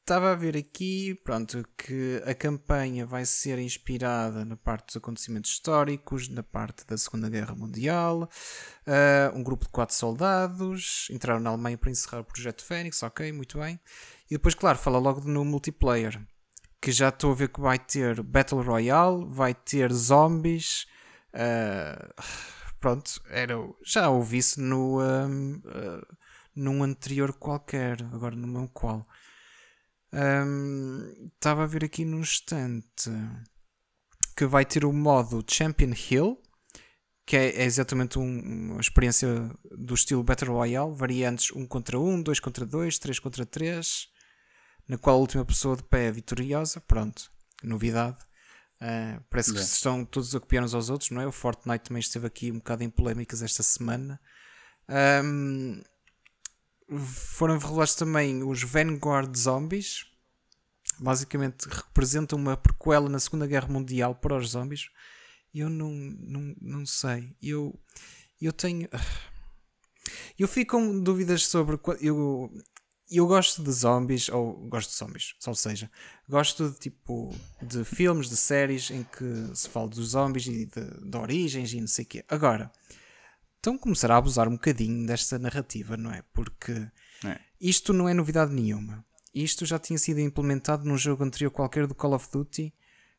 Estava 0.05 0.33
a 0.33 0.35
ver 0.35 0.55
aqui, 0.55 1.15
pronto, 1.23 1.67
que 1.75 2.21
a 2.27 2.35
campanha 2.35 3.07
vai 3.07 3.25
ser 3.25 3.57
inspirada 3.57 4.45
na 4.45 4.55
parte 4.55 4.85
dos 4.85 4.97
acontecimentos 4.97 5.49
históricos, 5.49 6.29
na 6.29 6.43
parte 6.43 6.85
da 6.85 6.95
Segunda 6.95 7.27
Guerra 7.27 7.55
Mundial. 7.55 8.29
Uh, 8.85 9.35
um 9.35 9.41
grupo 9.41 9.65
de 9.65 9.71
quatro 9.71 9.95
soldados 9.95 11.07
entraram 11.09 11.39
na 11.39 11.49
Alemanha 11.49 11.75
para 11.75 11.89
encerrar 11.89 12.19
o 12.19 12.23
projeto 12.23 12.63
Fênix, 12.63 13.01
ok, 13.01 13.31
muito 13.31 13.57
bem. 13.57 13.79
E 14.29 14.35
depois, 14.35 14.53
claro, 14.53 14.77
fala 14.77 14.99
logo 14.99 15.21
no 15.21 15.43
multiplayer, 15.43 16.21
que 16.79 16.91
já 16.91 17.09
estou 17.09 17.31
a 17.31 17.35
ver 17.35 17.49
que 17.49 17.59
vai 17.59 17.79
ter 17.79 18.21
Battle 18.21 18.61
Royale, 18.61 19.25
vai 19.27 19.55
ter 19.55 19.91
zombies. 19.91 20.85
Uh, 21.33 22.13
pronto, 22.79 23.23
era, 23.27 23.55
já 23.83 24.07
ouvi 24.07 24.37
isso 24.37 24.61
no, 24.61 25.01
um, 25.01 25.55
uh, 25.65 26.15
num 26.55 26.83
anterior 26.83 27.33
qualquer, 27.33 28.03
agora 28.13 28.35
não 28.35 28.53
lembro 28.53 28.69
qual. 28.71 29.07
Estava 30.15 31.61
um, 31.61 31.63
a 31.63 31.67
ver 31.67 31.83
aqui 31.83 32.05
no 32.05 32.19
instante 32.19 33.11
que 34.35 34.45
vai 34.45 34.65
ter 34.65 34.85
o 34.85 34.93
modo 34.93 35.43
Champion 35.49 35.93
Hill, 35.93 36.41
que 37.25 37.35
é, 37.35 37.61
é 37.61 37.63
exatamente 37.63 38.19
um, 38.19 38.71
uma 38.71 38.81
experiência 38.81 39.49
do 39.71 39.93
estilo 39.93 40.23
Battle 40.23 40.53
Royale, 40.53 40.93
variantes 40.93 41.51
1 41.51 41.65
contra 41.67 41.99
1, 41.99 42.21
2 42.21 42.39
contra 42.39 42.65
2, 42.65 42.99
3 42.99 43.19
contra 43.19 43.45
3, 43.45 44.07
na 44.87 44.97
qual 44.97 45.15
a 45.15 45.19
última 45.19 45.45
pessoa 45.45 45.75
de 45.75 45.83
pé 45.83 46.07
é 46.07 46.11
vitoriosa. 46.11 46.81
Pronto, 46.81 47.31
novidade. 47.63 48.17
Uh, 48.75 49.23
parece 49.29 49.53
que 49.53 49.59
estão 49.59 50.03
todos 50.03 50.35
a 50.35 50.39
copiar 50.39 50.63
uns 50.63 50.73
aos 50.73 50.89
outros, 50.89 51.09
não 51.11 51.21
é? 51.21 51.27
O 51.27 51.31
Fortnite 51.31 51.85
também 51.85 52.01
esteve 52.01 52.27
aqui 52.27 52.51
um 52.51 52.55
bocado 52.55 52.83
em 52.83 52.89
polémicas 52.89 53.41
esta 53.41 53.63
semana. 53.63 54.19
Um, 55.23 55.81
foram 56.89 57.57
revelados 57.57 57.95
também 57.95 58.43
os 58.43 58.63
Vanguard 58.63 59.35
Zombies. 59.35 60.05
Basicamente 60.99 61.67
representam 61.67 62.37
uma 62.37 62.55
prequela 62.55 63.09
na 63.09 63.19
Segunda 63.19 63.47
Guerra 63.47 63.67
Mundial 63.67 64.15
para 64.15 64.37
os 64.37 64.49
zombies. 64.49 64.89
Eu 65.53 65.69
não, 65.69 65.89
não, 65.89 66.55
não 66.61 66.85
sei. 66.85 67.35
Eu, 67.41 67.77
eu 68.41 68.53
tenho. 68.53 68.87
Eu 70.37 70.47
fico 70.47 70.77
com 70.77 70.99
dúvidas 71.01 71.47
sobre. 71.47 71.79
Eu, 71.99 72.51
eu 73.09 73.25
gosto 73.25 73.63
de 73.63 73.71
zombies, 73.71 74.29
ou 74.29 74.53
gosto 74.67 74.89
de 74.91 74.97
zombies, 74.97 75.33
ou 75.47 75.55
seja, 75.55 75.89
gosto 76.27 76.69
de 76.69 76.79
tipo 76.79 77.33
de 77.61 77.83
filmes, 77.83 78.29
de 78.29 78.37
séries 78.37 78.91
em 78.91 79.03
que 79.03 79.55
se 79.55 79.69
fala 79.69 79.87
dos 79.87 80.09
zombies 80.09 80.45
e 80.47 80.65
de, 80.65 81.09
de 81.09 81.17
origens 81.17 81.73
e 81.73 81.79
não 81.79 81.87
sei 81.87 82.05
o 82.05 82.07
quê. 82.07 82.25
Agora, 82.27 82.71
então 83.65 83.79
começar 83.79 84.11
a 84.11 84.17
abusar 84.17 84.47
um 84.47 84.51
bocadinho 84.51 85.07
desta 85.07 85.39
narrativa, 85.39 85.97
não 85.97 86.11
é? 86.11 86.23
Porque 86.31 86.71
é. 87.25 87.39
isto 87.59 87.93
não 87.93 88.07
é 88.07 88.13
novidade 88.13 88.53
nenhuma. 88.53 89.03
Isto 89.33 89.65
já 89.65 89.79
tinha 89.79 89.97
sido 89.97 90.19
implementado 90.19 90.85
num 90.85 90.95
jogo 90.95 91.23
anterior 91.23 91.49
qualquer 91.49 91.87
do 91.87 91.95
Call 91.95 92.13
of 92.13 92.29
Duty 92.31 92.71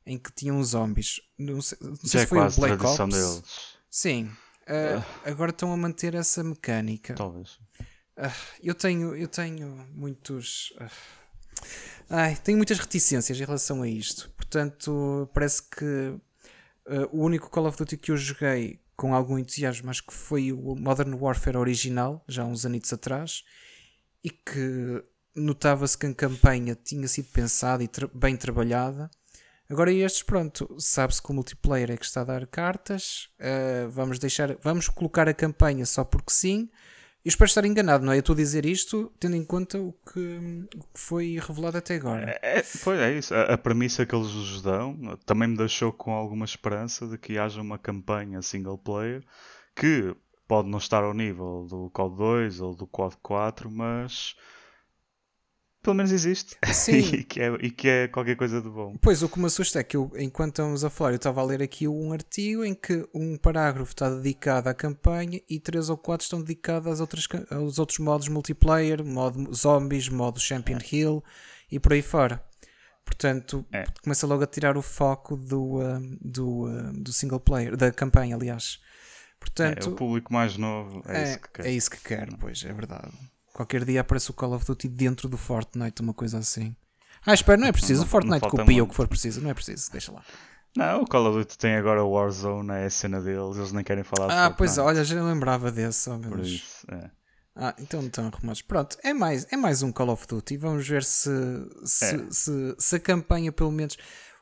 em 0.07 0.17
que 0.17 0.31
tinham 0.33 0.63
zombies. 0.63 1.21
Não 1.37 1.61
sei, 1.61 1.77
não 1.81 1.97
sei 1.97 2.09
se 2.11 2.19
é 2.19 2.27
foi 2.29 2.39
o 2.39 2.51
Black 2.53 2.87
Ops. 2.87 3.13
Deles. 3.13 3.43
Sim. 3.91 4.27
Uh, 4.69 5.05
agora 5.25 5.51
estão 5.51 5.73
a 5.73 5.77
manter 5.77 6.15
essa 6.15 6.45
mecânica. 6.45 7.15
Talvez. 7.15 7.59
Uh, 8.17 8.31
eu 8.63 8.75
tenho, 8.77 9.17
eu 9.17 9.27
tenho 9.27 9.85
muitos. 9.93 10.73
Ai, 12.09 12.37
tenho 12.37 12.57
muitas 12.57 12.79
reticências 12.79 13.37
em 13.37 13.45
relação 13.45 13.83
a 13.83 13.89
isto. 13.89 14.31
Portanto, 14.37 15.29
parece 15.35 15.61
que 15.65 16.15
o 17.11 17.25
único 17.25 17.51
Call 17.51 17.67
of 17.67 17.77
Duty 17.77 17.97
que 17.97 18.13
eu 18.13 18.17
joguei 18.17 18.81
com 18.97 19.15
algum 19.15 19.39
entusiasmo, 19.39 19.91
acho 19.91 20.07
que 20.07 20.13
foi 20.13 20.53
o 20.53 20.75
Modern 20.75 21.15
Warfare 21.15 21.59
original, 21.59 22.25
já 22.27 22.43
há 22.43 22.47
uns 22.47 22.65
anos 22.65 22.93
atrás, 22.93 23.45
e 24.25 24.31
que 24.31 25.05
notava-se 25.35 25.97
que 25.99 26.07
a 26.07 26.15
campanha 26.15 26.75
tinha 26.75 27.07
sido 27.07 27.29
pensada 27.31 27.85
e 27.85 27.89
tra 27.89 28.09
bem 28.13 28.37
trabalhada. 28.37 29.11
Agora 29.69 29.93
estes, 29.93 30.23
pronto, 30.23 30.77
sabe-se 30.79 31.21
que 31.21 31.31
o 31.31 31.35
multiplayer 31.35 31.91
é 31.91 31.97
que 31.97 32.05
está 32.05 32.23
a 32.23 32.25
dar 32.25 32.47
cartas. 32.47 33.29
Uh, 33.39 33.91
vamos 33.91 34.19
deixar, 34.19 34.57
vamos 34.63 34.89
colocar 34.89 35.29
a 35.29 35.35
campanha 35.35 35.85
só 35.85 36.05
porque 36.05 36.33
sim. 36.33 36.71
Eu 37.27 37.29
espero 37.29 37.49
estar 37.49 37.65
enganado, 37.65 38.07
não 38.07 38.13
é? 38.13 38.17
Eu 38.19 38.21
estou 38.21 38.35
a 38.35 38.37
dizer 38.37 38.65
isto 38.65 39.13
tendo 39.19 39.35
em 39.35 39.45
conta 39.45 39.81
o 39.81 39.93
que, 39.93 40.69
o 40.77 40.85
que 40.95 41.01
foi 41.01 41.41
revelado 41.45 41.77
até 41.77 41.97
agora. 41.97 42.39
É, 42.41 42.61
é 42.61 42.63
pois 42.85 43.01
é 43.01 43.19
isso. 43.19 43.35
A, 43.35 43.55
a, 43.55 43.59
premissa 43.59 44.07
que 44.07 44.15
eles 44.15 44.33
nos 44.33 44.63
dão 44.63 45.19
também 45.27 45.49
me 45.49 45.57
deixou 45.57 45.93
com 45.93 46.13
alguma 46.13 46.45
esperança 46.45 47.05
de 47.09 47.19
que 47.19 47.37
haja 47.37 47.61
uma 47.61 47.79
campanha 47.79 48.41
single 48.43 48.79
player 48.79 49.25
que 49.75 50.15
pode 50.47 50.69
não 50.69 50.79
estar 50.79 51.03
ao 51.03 51.13
nível 51.13 51.67
do 51.69 51.91
COD 51.91 52.17
2 52.17 52.61
ou 52.61 52.77
do 52.77 52.87
COD 52.87 53.17
4, 53.21 53.69
mas 53.73 54.37
pelo 55.87 55.95
menos 55.95 56.11
existe. 56.11 56.57
Sim. 56.73 56.99
e, 57.15 57.23
que 57.23 57.41
é, 57.41 57.55
e 57.61 57.71
que 57.71 57.89
é 57.89 58.09
qualquer 58.09 58.35
coisa 58.35 58.61
de 58.61 58.69
bom. 58.69 58.97
Pois, 59.01 59.23
o 59.23 59.29
que 59.29 59.39
me 59.39 59.47
assusta 59.47 59.79
é 59.79 59.85
que 59.85 59.97
eu, 59.97 60.11
enquanto 60.17 60.49
estamos 60.51 60.85
a 60.85 60.91
falar, 60.91 61.13
eu 61.13 61.17
estava 61.17 61.41
a 61.41 61.45
ler 61.45 61.63
aqui 61.63 61.87
um 61.87 62.13
artigo 62.13 62.65
em 62.65 62.75
que 62.75 63.09
um 63.15 63.37
parágrafo 63.37 63.93
está 63.93 64.11
dedicado 64.11 64.69
à 64.69 64.75
campanha 64.75 65.41
e 65.49 65.61
três 65.61 65.89
ou 65.89 65.97
quatro 65.97 66.25
estão 66.25 66.43
dedicados 66.43 66.91
às 66.91 67.01
outras, 67.01 67.29
aos 67.53 67.79
outros 67.79 68.01
modos 68.01 68.27
multiplayer, 68.27 69.05
modo 69.05 69.55
zombies, 69.55 70.09
modo 70.09 70.41
Champion 70.41 70.79
é. 70.79 70.97
Hill 70.97 71.25
e 71.71 71.79
por 71.79 71.93
aí 71.93 72.03
fora. 72.03 72.45
Portanto, 73.05 73.65
é. 73.71 73.85
começa 74.03 74.27
logo 74.27 74.43
a 74.43 74.47
tirar 74.49 74.77
o 74.77 74.83
foco 74.83 75.37
do, 75.37 75.77
uh, 75.77 76.01
do, 76.21 76.65
uh, 76.65 76.93
do 76.95 77.13
single 77.13 77.39
player, 77.39 77.77
da 77.77 77.93
campanha, 77.93 78.35
aliás. 78.35 78.81
Portanto, 79.39 79.89
é, 79.89 79.93
o 79.93 79.95
público 79.95 80.33
mais 80.33 80.57
novo 80.57 81.01
é, 81.07 81.21
é 81.21 81.23
isso 81.23 81.41
que 81.41 81.49
quer. 81.53 81.67
É 81.67 81.71
isso 81.71 81.91
que 81.91 82.01
quer, 82.01 82.29
pois, 82.41 82.65
é 82.65 82.73
verdade. 82.73 83.13
Qualquer 83.57 83.87
dia 83.87 84.03
aparece 84.03 84.31
o 84.31 84.35
Call 84.35 84.53
of 84.53 84.67
Duty 84.67 84.87
dentro 84.87 85.31
do 85.31 85.39
Fortnite, 85.39 86.03
uma 86.03 86.13
coisa 86.13 86.37
assim. 86.37 86.77
Ah, 87.25 87.33
espera, 87.33 87.57
não 87.57 87.67
é 87.67 87.73
preciso. 87.73 88.03
o 88.03 88.07
Fortnite 88.07 88.47
copia 88.51 88.85
o 88.85 88.87
que 88.87 88.95
for 88.95 89.09
preciso, 89.09 89.41
não 89.41 89.49
é 89.49 89.55
preciso, 89.55 89.91
deixa 89.91 90.13
lá. 90.13 90.23
Não, 90.77 91.01
o 91.01 91.07
Call 91.07 91.27
of 91.27 91.39
Duty 91.39 91.57
tem 91.57 91.75
agora 91.75 92.05
o 92.05 92.11
Warzone, 92.11 92.71
é 92.73 92.85
a 92.85 92.91
cena 92.91 93.19
deles, 93.19 93.57
eles 93.57 93.73
nem 93.73 93.83
querem 93.83 94.05
falar 94.05 94.27
de 94.27 94.33
Ah, 94.35 94.51
pois 94.51 94.77
olha, 94.77 95.03
já 95.03 95.25
lembrava 95.25 95.73
desse, 95.73 96.11
oh, 96.11 96.19
Por 96.19 96.41
isso, 96.41 96.87
é. 96.93 97.11
Ah, 97.57 97.75
então 97.79 98.03
estão 98.03 98.27
arrumados. 98.27 98.61
Pronto, 98.61 98.99
é 99.03 99.15
mais, 99.15 99.47
é 99.51 99.57
mais 99.57 99.83
um 99.83 99.91
Call 99.91 100.11
of 100.11 100.27
Duty. 100.27 100.59
Vamos 100.59 100.87
ver 100.87 101.03
se, 101.03 101.31
se, 101.83 102.05
é. 102.05 102.27
se, 102.31 102.77
se, 102.79 102.97
a 102.97 103.01
campanha, 103.01 103.51
pelo 103.51 103.73
menos. 103.73 103.97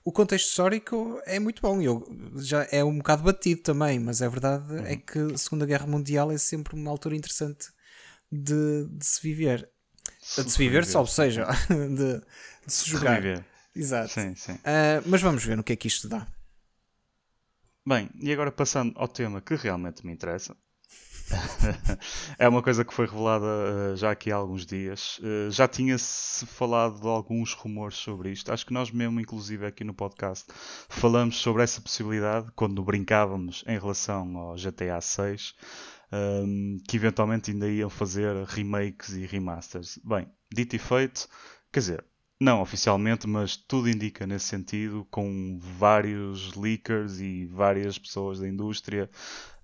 O 0.05 0.11
contexto 0.11 0.49
histórico 0.49 1.21
é 1.25 1.39
muito 1.39 1.63
bom. 1.63 1.81
Eu, 1.81 2.05
já 2.39 2.67
é 2.69 2.83
um 2.83 2.99
bocado 2.99 3.23
batido 3.23 3.63
também, 3.63 4.01
mas 4.01 4.21
a 4.21 4.29
verdade 4.29 4.75
é 4.75 4.81
uhum. 4.81 4.87
é 4.87 4.97
que 4.97 5.19
a 5.35 5.39
Segunda 5.39 5.65
Guerra 5.65 5.87
Mundial 5.87 6.33
é 6.33 6.37
sempre 6.37 6.75
uma 6.75 6.91
altura 6.91 7.15
interessante 7.15 7.69
de, 8.35 8.89
de 8.89 9.07
se 9.07 9.21
viver. 9.23 9.69
De 10.21 10.51
se 10.51 10.59
viver, 10.59 10.85
só, 10.85 11.01
ou 11.01 11.07
seja, 11.07 11.47
de, 11.69 12.21
de 12.67 12.73
se 12.73 12.89
jogar. 12.89 13.15
Reviver. 13.15 13.45
Exato. 13.75 14.13
Sim, 14.13 14.35
sim. 14.35 14.53
Uh, 14.53 15.03
mas 15.07 15.21
vamos 15.21 15.45
ver 15.45 15.57
no 15.57 15.65
que 15.65 15.73
é 15.73 15.77
que 15.77 15.89
isto 15.89 16.09
dá. 16.09 16.27
Bem, 17.87 18.09
e 18.19 18.33
agora 18.33 18.51
passando 18.51 18.95
ao 18.97 19.09
tema 19.09 19.41
que 19.41 19.55
realmente 19.55 20.07
me 20.07 20.13
interessa. 20.13 20.57
é 22.39 22.49
uma 22.49 22.63
coisa 22.63 22.85
que 22.85 22.93
foi 22.93 23.07
revelada 23.07 23.45
uh, 23.45 23.97
já 23.97 24.11
aqui 24.11 24.31
há 24.31 24.37
alguns 24.37 24.65
dias. 24.65 25.19
Uh, 25.19 25.51
já 25.51 25.67
tinha-se 25.67 26.47
falado 26.47 27.01
de 27.01 27.07
alguns 27.07 27.53
rumores 27.53 27.97
sobre 27.97 28.31
isto. 28.31 28.53
Acho 28.53 28.67
que 28.67 28.73
nós 28.73 28.91
mesmo, 28.91 29.21
inclusive 29.21 29.67
aqui 29.67 29.85
no 29.85 29.95
podcast, 29.95 30.47
falamos 30.89 31.37
sobre 31.37 31.63
essa 31.63 31.81
possibilidade 31.81 32.51
quando 32.55 32.83
brincávamos 32.83 33.65
em 33.67 33.79
relação 33.79 34.37
ao 34.37 34.55
GTA 34.55 35.01
6 35.01 35.55
um, 36.13 36.79
que 36.89 36.97
eventualmente 36.97 37.51
ainda 37.51 37.69
iam 37.69 37.91
fazer 37.91 38.45
remakes 38.47 39.11
e 39.11 39.27
remasters. 39.27 39.99
Bem, 40.05 40.29
dito 40.53 40.77
e 40.77 40.79
feito, 40.79 41.29
quer 41.73 41.81
dizer, 41.81 42.05
não 42.41 42.61
oficialmente, 42.61 43.27
mas 43.27 43.57
tudo 43.57 43.89
indica 43.89 44.27
nesse 44.27 44.47
sentido, 44.47 45.07
com 45.11 45.59
vários 45.61 46.55
leakers 46.55 47.21
e 47.21 47.47
várias 47.47 47.99
pessoas 47.99 48.41
da 48.41 48.49
indústria, 48.49 49.09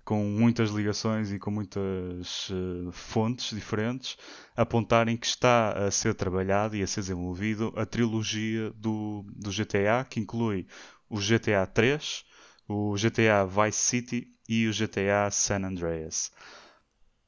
com 0.05 0.24
muitas 0.24 0.70
ligações 0.70 1.30
e 1.30 1.38
com 1.38 1.51
muitas 1.51 2.49
uh, 2.51 2.91
fontes 2.91 3.55
diferentes, 3.55 4.16
apontarem 4.57 5.16
que 5.16 5.26
está 5.26 5.72
a 5.72 5.91
ser 5.91 6.14
trabalhado 6.14 6.74
e 6.74 6.82
a 6.82 6.86
ser 6.86 7.01
desenvolvido 7.01 7.72
a 7.76 7.84
trilogia 7.86 8.70
do, 8.72 9.24
do 9.36 9.51
GTA, 9.51 10.05
que 10.09 10.18
inclui 10.18 10.66
o 11.09 11.18
GTA 11.18 11.66
3, 11.66 12.24
o 12.68 12.95
GTA 12.95 13.45
Vice 13.47 13.78
City 13.78 14.28
e 14.51 14.66
o 14.66 14.72
GTA 14.72 15.30
San 15.30 15.64
Andreas. 15.64 16.32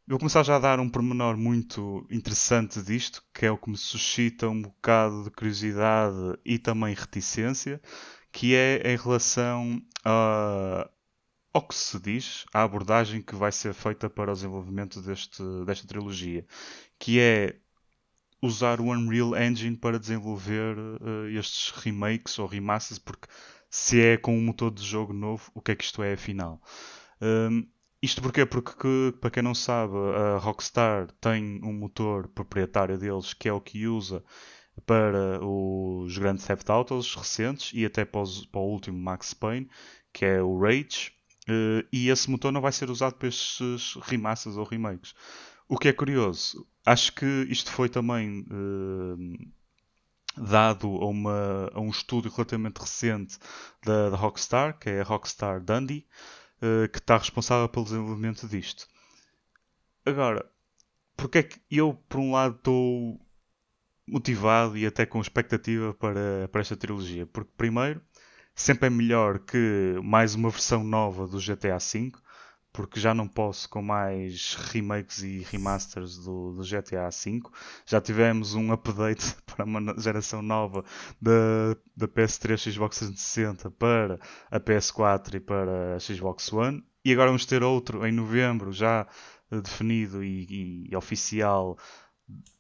Vou 0.05 0.19
começar 0.19 0.43
já 0.43 0.57
a 0.57 0.59
dar 0.59 0.81
um 0.81 0.89
pormenor 0.91 1.37
muito 1.37 2.05
interessante 2.11 2.83
disto, 2.83 3.23
que 3.33 3.47
é 3.47 3.51
o 3.51 3.57
que 3.57 3.71
me 3.71 3.77
suscita 3.77 4.49
um 4.49 4.61
bocado 4.61 5.23
de 5.23 5.31
curiosidade 5.31 6.37
e 6.45 6.59
também 6.59 6.93
reticência, 6.93 7.81
que 8.33 8.57
é 8.57 8.93
em 8.93 8.97
relação 8.97 9.81
a, 10.05 10.91
ao 11.55 11.63
que 11.63 11.77
se 11.77 12.01
diz, 12.01 12.45
a 12.53 12.65
abordagem 12.65 13.23
que 13.23 13.37
vai 13.37 13.53
ser 13.53 13.73
feita 13.73 14.11
para 14.11 14.33
o 14.33 14.35
desenvolvimento 14.35 15.01
deste, 15.01 15.45
desta 15.65 15.87
trilogia, 15.87 16.45
que 16.99 17.21
é 17.21 17.57
usar 18.43 18.81
o 18.81 18.87
Unreal 18.87 19.41
Engine 19.41 19.77
para 19.77 20.01
desenvolver 20.01 20.77
uh, 20.77 21.29
estes 21.29 21.71
remakes 21.71 22.37
ou 22.41 22.49
remasters, 22.49 22.99
porque 22.99 23.29
se 23.71 24.01
é 24.01 24.17
com 24.17 24.37
um 24.37 24.43
motor 24.43 24.73
de 24.73 24.83
jogo 24.83 25.13
novo, 25.13 25.53
o 25.55 25.63
que 25.63 25.71
é 25.71 25.77
que 25.77 25.85
isto 25.85 26.03
é 26.03 26.15
afinal? 26.15 26.61
Um, 27.23 27.67
isto 28.03 28.21
porquê? 28.21 28.45
Porque, 28.45 28.73
que, 28.73 29.15
para 29.21 29.31
quem 29.31 29.43
não 29.45 29.55
sabe, 29.55 29.95
a 29.95 30.39
Rockstar 30.39 31.09
tem 31.21 31.61
um 31.63 31.73
motor 31.73 32.27
proprietário 32.27 32.99
deles 32.99 33.33
que 33.33 33.49
é 33.49 33.53
o 33.53 33.61
que 33.61 33.87
usa 33.87 34.25
para 34.85 35.39
os 35.45 36.19
grandes 36.19 36.45
Theft 36.45 36.69
Autos 36.69 37.15
recentes 37.15 37.71
e 37.75 37.85
até 37.85 38.05
para, 38.05 38.23
os, 38.23 38.45
para, 38.47 38.61
o 38.61 38.65
último 38.73 38.99
Max 38.99 39.33
Payne, 39.35 39.71
que 40.13 40.25
é 40.25 40.43
o 40.43 40.59
Rage. 40.59 41.13
Uh, 41.49 41.87
e 41.93 42.09
esse 42.09 42.31
motor 42.31 42.51
não 42.53 42.61
vai 42.61 42.73
ser 42.73 42.91
usado 42.91 43.15
para 43.15 43.29
estes 43.29 43.95
remasters 44.03 44.57
ou 44.57 44.65
remakes. 44.65 45.15
O 45.69 45.79
que 45.79 45.89
é 45.89 45.93
curioso, 45.93 46.67
acho 46.85 47.15
que 47.15 47.47
isto 47.49 47.71
foi 47.71 47.89
também 47.89 48.45
uh, 48.51 49.53
dado 50.37 50.89
a, 50.89 51.07
uma, 51.07 51.71
a, 51.73 51.81
um 51.81 51.91
estudo 51.91 52.29
relativamente 52.29 52.79
recente 52.79 53.39
da, 53.85 54.11
da 54.11 54.17
Rockstar, 54.17 54.79
que 54.79 54.91
é 54.91 55.01
a 55.01 55.05
Rockstar 55.05 55.61
Dundee, 55.61 56.07
uh, 56.63 56.89
que 56.89 56.99
está 56.99 57.19
responsável 57.19 57.69
pelo 57.69 57.85
desenvolvimento 57.85 58.47
disto. 58.47 58.87
Agora, 60.07 60.49
porque 61.17 61.39
é 61.39 61.43
que 61.43 61.61
eu, 61.71 61.95
por 62.09 62.21
um 62.21 62.33
lado, 62.33 62.57
estou 62.57 63.21
motivado 64.07 64.77
e 64.77 64.87
até 64.87 65.07
com 65.07 65.21
expectativa 65.21 65.95
para, 65.95 66.49
para 66.51 66.61
esta 66.61 66.77
trilogia? 66.77 67.27
Porque, 67.27 67.51
primeiro, 67.57 68.01
sempre 68.55 68.87
é 68.87 68.91
melhor 68.91 69.39
que 69.39 69.99
mais 70.03 70.35
uma 70.35 70.51
versão 70.51 70.83
nova 70.83 71.27
do 71.27 71.39
GTA 71.39 71.79
V, 71.79 72.13
porque 72.73 72.99
já 72.99 73.13
não 73.13 73.29
posso 73.29 73.69
com 73.69 73.83
mais 73.83 74.55
remakes 74.55 75.23
e 75.23 75.41
remasters 75.51 76.17
do, 76.19 76.53
do, 76.53 76.63
GTA 76.63 77.11
V. 77.11 77.43
Já 77.85 78.01
tivemos 78.01 78.55
um 78.55 78.73
update 78.73 79.37
para 79.45 79.65
uma 79.65 79.95
geração 80.01 80.41
nova 80.41 80.85
da, 81.21 81.77
da 81.97 82.09
PS3 82.09 82.73
Xbox 82.73 82.99
360 82.99 83.71
para 83.73 84.19
a 84.51 84.59
PS4 84.59 85.35
e 85.35 85.41
para 85.41 85.97
a 85.97 86.01
Xbox 86.01 86.53
One. 86.53 86.83
E 87.05 87.13
agora 87.13 87.29
vamos 87.29 87.45
ter 87.45 87.63
outro 87.63 88.07
em 88.07 88.13
novembro, 88.13 88.73
já 88.73 89.07
definido 89.51 90.25
e, 90.25 90.89
e 90.91 90.97
oficial 90.97 91.77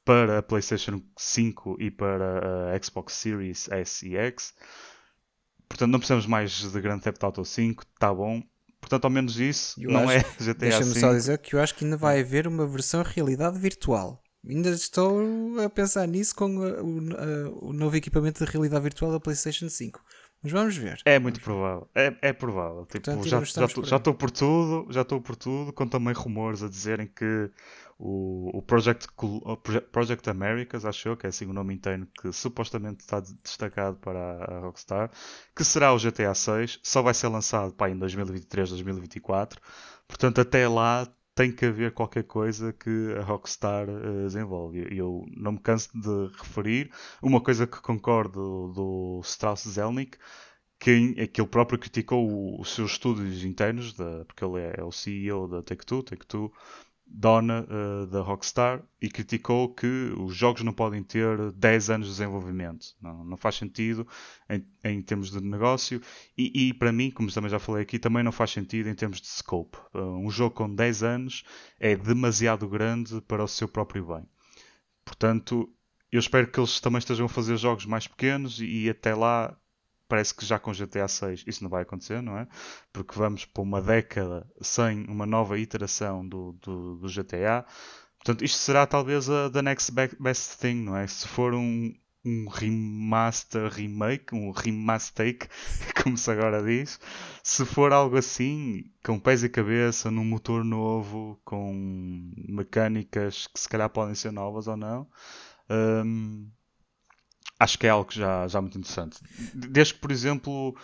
para 0.04 0.38
a 0.38 0.42
PlayStation 0.42 1.00
5 1.16 1.76
e 1.80 1.90
para 1.90 2.74
a 2.74 2.82
Xbox 2.82 3.14
Series 3.14 3.68
S 3.70 4.06
e 4.06 4.16
X. 4.16 4.54
Portanto, 5.68 5.90
não 5.90 5.98
precisamos 5.98 6.26
mais 6.26 6.70
de 6.70 6.80
Grand 6.82 6.98
Theft 6.98 7.22
Auto 7.22 7.44
5, 7.44 7.82
está 7.82 8.12
bom. 8.12 8.42
Portanto, 8.82 9.04
ao 9.04 9.10
menos 9.10 9.38
isso 9.38 9.80
eu 9.80 9.90
não 9.90 10.08
acho, 10.08 10.18
é 10.18 10.44
GTA 10.52 10.54
Deixa-me 10.54 11.00
só 11.00 11.12
dizer 11.12 11.38
que 11.38 11.54
eu 11.54 11.60
acho 11.60 11.74
que 11.74 11.84
ainda 11.84 11.96
vai 11.96 12.20
haver 12.20 12.46
uma 12.48 12.66
versão 12.66 13.02
realidade 13.02 13.58
virtual. 13.58 14.20
Ainda 14.46 14.70
estou 14.70 15.60
a 15.64 15.70
pensar 15.70 16.06
nisso 16.06 16.34
com 16.34 16.56
o, 16.56 16.82
o, 16.82 17.68
o 17.68 17.72
novo 17.72 17.96
equipamento 17.96 18.44
de 18.44 18.50
realidade 18.50 18.82
virtual 18.82 19.12
da 19.12 19.20
PlayStation 19.20 19.68
5. 19.68 20.00
Mas 20.42 20.50
vamos 20.50 20.76
ver. 20.76 21.00
É 21.04 21.20
muito 21.20 21.40
provável. 21.40 21.88
É, 21.94 22.12
é 22.20 22.32
provável. 22.32 22.84
Tipo, 22.86 23.04
Portanto, 23.04 23.28
já 23.28 23.40
estou 23.40 23.84
já, 23.84 23.90
já 23.90 24.00
por 24.00 24.30
tudo, 24.30 24.92
já 24.92 25.02
estou 25.02 25.20
por 25.20 25.36
tudo, 25.36 25.72
com 25.72 25.86
também 25.86 26.12
rumores 26.12 26.64
a 26.64 26.68
dizerem 26.68 27.06
que 27.06 27.48
o, 28.04 28.58
o 28.58 28.62
Project, 28.62 29.06
Project 29.92 30.28
Americas, 30.28 30.84
acho 30.84 31.08
eu, 31.08 31.16
que 31.16 31.24
é 31.24 31.28
assim 31.28 31.46
o 31.46 31.52
nome 31.52 31.72
inteiro, 31.74 32.08
que 32.20 32.32
supostamente 32.32 33.00
está 33.00 33.20
destacado 33.20 33.96
para 33.98 34.44
a 34.44 34.58
Rockstar, 34.58 35.08
que 35.54 35.62
será 35.64 35.94
o 35.94 35.98
GTA 35.98 36.34
6, 36.34 36.80
só 36.82 37.00
vai 37.00 37.14
ser 37.14 37.28
lançado 37.28 37.72
pá, 37.72 37.88
em 37.88 37.96
2023, 37.96 38.70
2024. 38.70 39.60
Portanto, 40.08 40.40
até 40.40 40.66
lá 40.66 41.06
tem 41.32 41.52
que 41.52 41.64
haver 41.64 41.92
qualquer 41.92 42.24
coisa 42.24 42.72
que 42.72 43.14
a 43.16 43.22
Rockstar 43.22 43.88
uh, 43.88 44.24
desenvolve. 44.24 44.84
Eu 44.90 45.24
não 45.36 45.52
me 45.52 45.60
canso 45.60 45.88
de 45.94 46.36
referir 46.36 46.90
uma 47.22 47.40
coisa 47.40 47.68
que 47.68 47.80
concordo 47.80 48.72
do 48.74 49.20
Strauss 49.22 49.62
Zelnick, 49.68 50.18
que, 50.80 51.14
é 51.16 51.26
que 51.28 51.40
ele 51.40 51.48
próprio 51.48 51.78
criticou 51.78 52.60
os 52.60 52.74
seus 52.74 52.92
estúdios 52.92 53.44
internos, 53.44 53.94
porque 54.26 54.44
ele 54.44 54.58
é, 54.58 54.74
é, 54.78 54.84
o 54.84 54.90
CEO 54.90 55.46
da 55.46 55.62
Take-Two, 55.62 56.02
Take-Two 56.02 56.52
dona 57.14 57.66
uh, 57.68 58.06
da 58.06 58.22
Rockstar 58.22 58.82
e 59.00 59.08
criticou 59.08 59.74
que 59.74 59.86
os 60.16 60.34
jogos 60.34 60.62
não 60.62 60.72
podem 60.72 61.02
ter 61.02 61.52
10 61.52 61.90
anos 61.90 62.06
de 62.06 62.12
desenvolvimento. 62.14 62.96
Não, 63.00 63.22
não 63.24 63.36
faz 63.36 63.56
sentido 63.56 64.06
em, 64.48 64.66
em 64.82 65.02
termos 65.02 65.30
de 65.30 65.40
negócio 65.40 66.00
e, 66.36 66.68
e, 66.68 66.74
para 66.74 66.90
mim, 66.90 67.10
como 67.10 67.30
também 67.30 67.50
já 67.50 67.58
falei 67.58 67.82
aqui, 67.82 67.98
também 67.98 68.22
não 68.22 68.32
faz 68.32 68.50
sentido 68.50 68.88
em 68.88 68.94
termos 68.94 69.20
de 69.20 69.26
scope. 69.26 69.76
Uh, 69.94 70.16
um 70.16 70.30
jogo 70.30 70.54
com 70.54 70.74
10 70.74 71.02
anos 71.02 71.44
é 71.78 71.94
demasiado 71.94 72.66
grande 72.66 73.20
para 73.20 73.44
o 73.44 73.48
seu 73.48 73.68
próprio 73.68 74.06
bem. 74.06 74.26
Portanto, 75.04 75.70
eu 76.10 76.18
espero 76.18 76.46
que 76.46 76.58
eles 76.58 76.80
também 76.80 76.98
estejam 76.98 77.26
a 77.26 77.28
fazer 77.28 77.56
jogos 77.56 77.84
mais 77.84 78.06
pequenos 78.06 78.58
e 78.60 78.88
até 78.88 79.14
lá 79.14 79.56
parece 80.12 80.34
que 80.34 80.44
já 80.44 80.58
com 80.58 80.72
GTA 80.72 81.08
6 81.08 81.44
isso 81.46 81.62
não 81.64 81.70
vai 81.70 81.84
acontecer, 81.84 82.20
não 82.20 82.36
é? 82.36 82.46
Porque 82.92 83.18
vamos 83.18 83.46
para 83.46 83.62
uma 83.62 83.80
década 83.80 84.46
sem 84.60 85.06
uma 85.06 85.24
nova 85.24 85.58
iteração 85.58 86.28
do, 86.28 86.52
do, 86.60 86.96
do 86.96 87.08
GTA. 87.08 87.64
Portanto, 88.18 88.44
isto 88.44 88.58
será 88.58 88.86
talvez 88.86 89.30
a 89.30 89.48
the 89.48 89.62
next 89.62 89.90
best 90.20 90.58
thing, 90.58 90.74
não 90.82 90.94
é? 90.94 91.06
Se 91.06 91.26
for 91.26 91.54
um, 91.54 91.94
um 92.26 92.46
remaster, 92.46 93.72
remake, 93.72 94.34
um 94.34 94.50
remastake, 94.50 95.48
como 96.04 96.18
se 96.18 96.30
agora 96.30 96.62
diz, 96.62 97.00
se 97.42 97.64
for 97.64 97.90
algo 97.90 98.18
assim, 98.18 98.84
com 99.02 99.18
pés 99.18 99.42
e 99.42 99.48
cabeça, 99.48 100.10
num 100.10 100.26
motor 100.26 100.62
novo, 100.62 101.40
com 101.42 101.72
mecânicas 102.50 103.46
que 103.46 103.58
se 103.58 103.66
calhar 103.66 103.88
podem 103.88 104.14
ser 104.14 104.30
novas 104.30 104.66
ou 104.68 104.76
não, 104.76 105.08
um, 106.04 106.50
acho 107.62 107.78
que 107.78 107.86
é 107.86 107.90
algo 107.90 108.10
já, 108.12 108.48
já 108.48 108.60
muito 108.60 108.78
interessante. 108.78 109.18
Desde 109.54 109.94
que, 109.94 110.00
por 110.00 110.10
exemplo, 110.10 110.76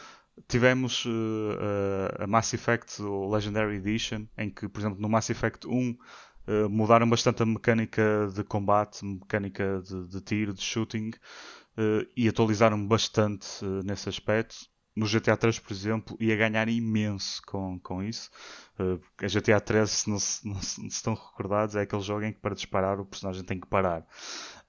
tivemos 0.47 1.05
uh, 1.05 1.09
uh, 1.09 2.23
a 2.23 2.27
Mass 2.27 2.55
Effect 2.55 3.03
o 3.03 3.29
Legendary 3.29 3.77
Edition, 3.77 4.27
em 4.37 4.49
que, 4.49 4.69
por 4.69 4.81
exemplo, 4.81 5.01
no 5.01 5.09
Mass 5.09 5.31
Effect 5.31 5.67
1 5.67 5.91
uh, 5.91 5.99
eh, 6.47 6.69
mudaram 6.69 7.09
bastante 7.09 7.43
a 7.43 7.47
mecânica 7.47 8.29
de 8.35 8.45
combate, 8.45 9.05
mecânica 9.05 9.83
de, 9.85 10.07
de 10.07 10.21
tiro, 10.21 10.55
de 10.55 10.63
shooting, 10.63 11.11
e 12.17 12.29
atualizaram 12.29 12.85
bastante 12.85 13.65
nesse 13.85 14.09
aspecto. 14.09 14.57
No 14.97 15.07
GTA 15.07 15.37
3, 15.37 15.61
por 15.61 15.73
exemplo, 15.73 16.17
ia 16.19 16.35
ganhar 16.35 16.69
imenso 16.69 17.41
com, 17.47 17.79
com 17.79 18.03
isso. 18.03 18.31
a 19.23 19.27
GTA 19.29 19.61
3, 19.61 19.89
se 19.89 20.11
não, 20.11 20.19
se, 20.19 20.49
não 20.49 20.61
se 20.61 20.85
estão 20.89 21.15
recordados, 21.15 21.77
é 21.77 21.83
aquele 21.83 22.03
jogo 22.03 22.25
em 22.25 22.33
que 22.33 22.41
para 22.41 22.57
disparar 22.57 22.99
o 22.99 23.07
personagem 23.07 23.45
tem 23.45 23.61
que 23.61 23.69
parar. 23.69 24.05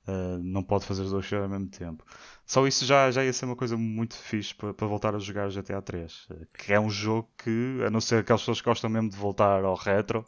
Uh, 0.09 0.39
não 0.41 0.63
pode 0.63 0.85
fazer 0.85 1.03
os 1.03 1.11
dois 1.11 1.31
ao 1.33 1.47
mesmo 1.47 1.67
tempo. 1.67 2.03
Só 2.43 2.65
isso 2.65 2.83
já, 2.83 3.11
já 3.11 3.23
ia 3.23 3.31
ser 3.31 3.45
uma 3.45 3.55
coisa 3.55 3.77
muito 3.77 4.15
fixe 4.15 4.55
para, 4.55 4.87
voltar 4.87 5.13
a 5.13 5.19
jogar 5.19 5.49
GTA 5.49 5.81
3. 5.83 6.27
Uh, 6.31 6.47
que 6.57 6.73
é 6.73 6.79
um 6.79 6.89
jogo 6.89 7.29
que, 7.37 7.79
a 7.85 7.91
não 7.91 8.01
ser 8.01 8.21
aquelas 8.21 8.41
pessoas 8.41 8.59
que 8.59 8.67
gostam 8.67 8.89
mesmo 8.89 9.09
de 9.09 9.15
voltar 9.15 9.63
ao 9.63 9.75
retro, 9.75 10.25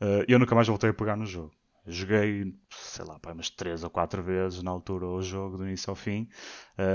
uh, 0.00 0.24
eu 0.26 0.36
nunca 0.36 0.54
mais 0.54 0.66
voltei 0.66 0.90
a 0.90 0.94
pegar 0.94 1.16
no 1.16 1.26
jogo. 1.26 1.52
Joguei, 1.86 2.54
sei 2.70 3.04
lá, 3.04 3.20
umas 3.32 3.50
3 3.50 3.84
ou 3.84 3.90
4 3.90 4.22
vezes 4.22 4.62
na 4.62 4.70
altura 4.70 5.06
o 5.06 5.22
jogo, 5.22 5.56
do 5.56 5.66
início 5.66 5.90
ao 5.90 5.96
fim, 5.96 6.28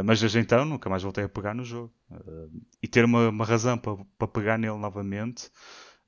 mas 0.06 0.22
desde 0.22 0.38
então 0.40 0.64
nunca 0.64 0.88
mais 0.88 1.02
voltei 1.02 1.24
a 1.24 1.28
pegar 1.30 1.56
no 1.56 1.66
jogo. 1.66 1.92
e 2.82 2.88
ter 2.88 3.04
uma, 3.04 3.30
uma 3.30 3.44
razão 3.44 3.80
para 3.80 4.28
pegar 4.28 4.60
nele 4.60 4.78
novamente 4.78 5.50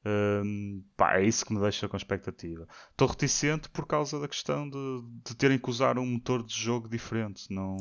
um, 0.08 0.82
pá, 0.96 1.18
é 1.18 1.26
isso 1.26 1.46
que 1.46 1.54
me 1.54 1.60
deixa 1.60 1.88
com 1.90 1.98
expectativa. 1.98 2.68
Estou 2.92 3.08
reticente 3.10 3.70
por 3.70 3.86
causa 3.86 4.20
da 4.20 4.28
questão 4.28 4.70
de, 4.70 5.04
de 5.26 5.36
terem 5.36 5.60
que 5.60 5.70
usar 5.70 5.98
um 6.00 6.06
motor 6.06 6.44
de 6.46 6.56
jogo 6.56 6.88
diferente. 6.88 7.52
Não, 7.52 7.78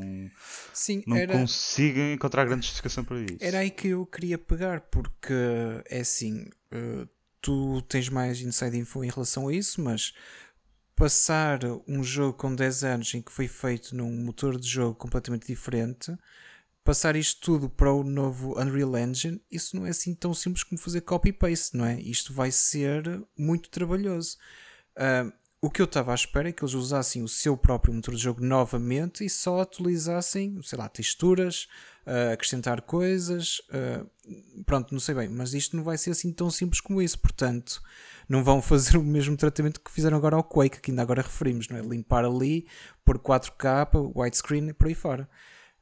Sim, 0.72 1.05
não 1.07 1.16
era... 1.16 1.33
consigo 1.33 2.01
encontrar 2.01 2.45
grande 2.45 2.66
justificação 2.66 3.05
para 3.05 3.20
isso. 3.20 3.39
Era 3.41 3.59
aí 3.61 3.70
que 3.70 3.89
eu 3.89 4.05
queria 4.05 4.39
pegar, 4.39 4.81
porque 4.81 5.35
é 5.89 6.01
assim, 6.01 6.47
uh, 6.72 7.09
tu 7.41 7.81
tens 7.83 8.09
mais 8.09 8.41
inside 8.41 8.77
info 8.77 9.05
em 9.05 9.11
relação 9.11 9.47
a 9.47 9.55
isso, 9.55 9.81
mas 9.81 10.12
passar 10.97 11.61
um 11.87 12.03
jogo 12.03 12.37
com 12.37 12.53
10 12.53 12.83
anos 12.83 13.14
em 13.14 13.22
que 13.22 13.31
foi 13.31 13.47
feito 13.47 13.95
num 13.95 14.11
motor 14.24 14.59
de 14.59 14.66
jogo 14.66 14.95
completamente 14.97 15.47
diferente 15.47 16.12
passar 16.87 17.16
isto 17.16 17.41
tudo 17.41 17.68
para 17.68 17.93
o 17.93 18.05
novo 18.05 18.57
Unreal 18.59 18.97
Engine, 18.97 19.43
isso 19.51 19.74
não 19.74 19.84
é 19.84 19.91
assim 19.91 20.14
tão 20.14 20.32
simples 20.32 20.62
como 20.62 20.80
fazer 20.80 21.01
copy-paste, 21.01 21.76
não 21.76 21.84
é? 21.84 22.01
Isto 22.01 22.32
vai 22.32 22.53
ser 22.53 23.03
muito 23.37 23.68
trabalhoso. 23.68 24.39
Uh, 24.97 25.32
o 25.61 25.68
que 25.68 25.82
eu 25.82 25.84
estava 25.84 26.12
à 26.12 26.14
espera 26.14 26.49
é 26.49 26.53
que 26.53 26.62
eles 26.62 26.74
usassem 26.74 27.24
o 27.24 27.28
seu 27.28 27.57
próprio 27.57 27.93
motor 27.93 28.14
de 28.14 28.22
jogo 28.22 28.41
novamente 28.41 29.24
e 29.24 29.28
só 29.28 29.61
atualizassem, 29.61 30.61
sei 30.62 30.78
lá, 30.78 30.89
texturas, 30.89 31.66
uh, 32.07 32.32
acrescentar 32.32 32.80
coisas. 32.82 33.59
Uh, 33.68 34.62
pronto, 34.64 34.93
não 34.93 35.01
sei 35.01 35.16
bem, 35.16 35.28
mas 35.28 35.55
isto 35.55 35.76
não 35.76 35.82
vai 35.82 35.99
ser 35.99 36.12
assim 36.12 36.32
tão 36.32 36.51
simples 36.51 36.80
como 36.80 37.03
isso. 37.03 37.18
Portanto, 37.18 37.82
não 38.28 38.45
vão 38.45 38.62
fazer 38.62 38.97
o 38.97 39.03
mesmo 39.03 39.37
tratamento 39.37 39.80
que 39.80 39.91
fizeram 39.91 40.16
agora 40.16 40.37
ao 40.37 40.45
Quake, 40.45 40.80
que 40.80 40.93
ainda 40.93 41.03
agora 41.03 41.22
referimos, 41.22 41.68
não 41.68 41.78
é? 41.78 41.80
Limpar 41.80 42.24
ali, 42.24 42.68
pôr 43.05 43.18
4K, 43.18 44.12
widescreen 44.14 44.68
e 44.68 44.72
por 44.72 44.87
aí 44.87 44.95
fora. 44.95 45.28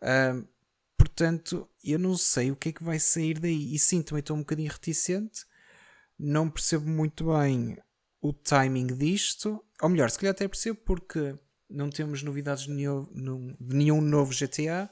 Uh, 0.01 0.49
Portanto, 1.05 1.69
eu 1.85 1.99
não 1.99 2.17
sei 2.17 2.51
o 2.51 2.57
que 2.57 2.71
é 2.71 2.73
que 2.73 2.83
vai 2.83 2.99
sair 2.99 3.39
daí. 3.39 3.75
E 3.75 3.79
sim, 3.79 4.03
também 4.03 4.21
estou 4.21 4.35
um 4.35 4.41
bocadinho 4.41 4.73
reticente. 4.73 5.45
Não 6.19 6.49
percebo 6.49 6.89
muito 6.89 7.27
bem 7.27 7.77
o 8.23 8.33
timing 8.33 8.87
disto. 8.87 9.63
Ou 9.83 9.89
melhor, 9.91 10.09
se 10.09 10.19
calhar 10.19 10.31
até 10.31 10.49
percebo 10.49 10.81
porque 10.83 11.39
não 11.69 11.91
temos 11.91 12.23
novidades 12.23 12.65
de 12.65 12.71
nenhum, 12.71 13.55
de 13.61 13.77
nenhum 13.77 14.01
novo 14.01 14.33
GTA. 14.33 14.89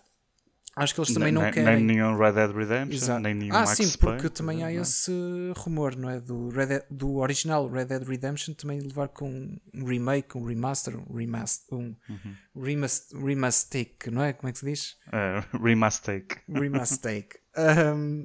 Acho 0.74 0.94
que 0.94 1.00
eles 1.00 1.12
também 1.12 1.30
não 1.30 1.42
nem, 1.42 1.52
querem. 1.52 1.76
Nem 1.76 1.84
nenhum 1.84 2.16
Red 2.16 2.32
Dead 2.32 2.50
Redemption, 2.50 2.96
Exato. 2.96 3.20
nem 3.20 3.34
nenhum 3.34 3.54
Ah, 3.54 3.60
Max 3.60 3.76
sim, 3.76 3.98
porque 3.98 4.30
também 4.30 4.64
há 4.64 4.72
esse 4.72 5.12
rumor, 5.56 5.94
não 5.96 6.08
é? 6.08 6.18
Do, 6.18 6.48
Red 6.48 6.66
Dead, 6.66 6.82
do 6.90 7.16
original 7.16 7.68
Red 7.68 7.86
Dead 7.86 8.02
Redemption 8.02 8.54
também 8.54 8.80
levar 8.80 9.08
com 9.08 9.58
um 9.74 9.84
remake, 9.84 10.36
um 10.36 10.46
remaster, 10.46 10.96
um 10.96 11.14
remaster, 11.14 11.78
um 11.78 11.94
uhum. 12.08 12.62
remaster, 12.64 13.22
remastake, 13.22 14.10
não 14.10 14.22
é? 14.22 14.32
Como 14.32 14.48
é 14.48 14.52
que 14.52 14.58
se 14.60 14.66
diz? 14.66 14.96
Uh, 15.08 15.44
remastake. 15.62 16.36
Remastake. 16.48 17.36
um, 17.94 18.22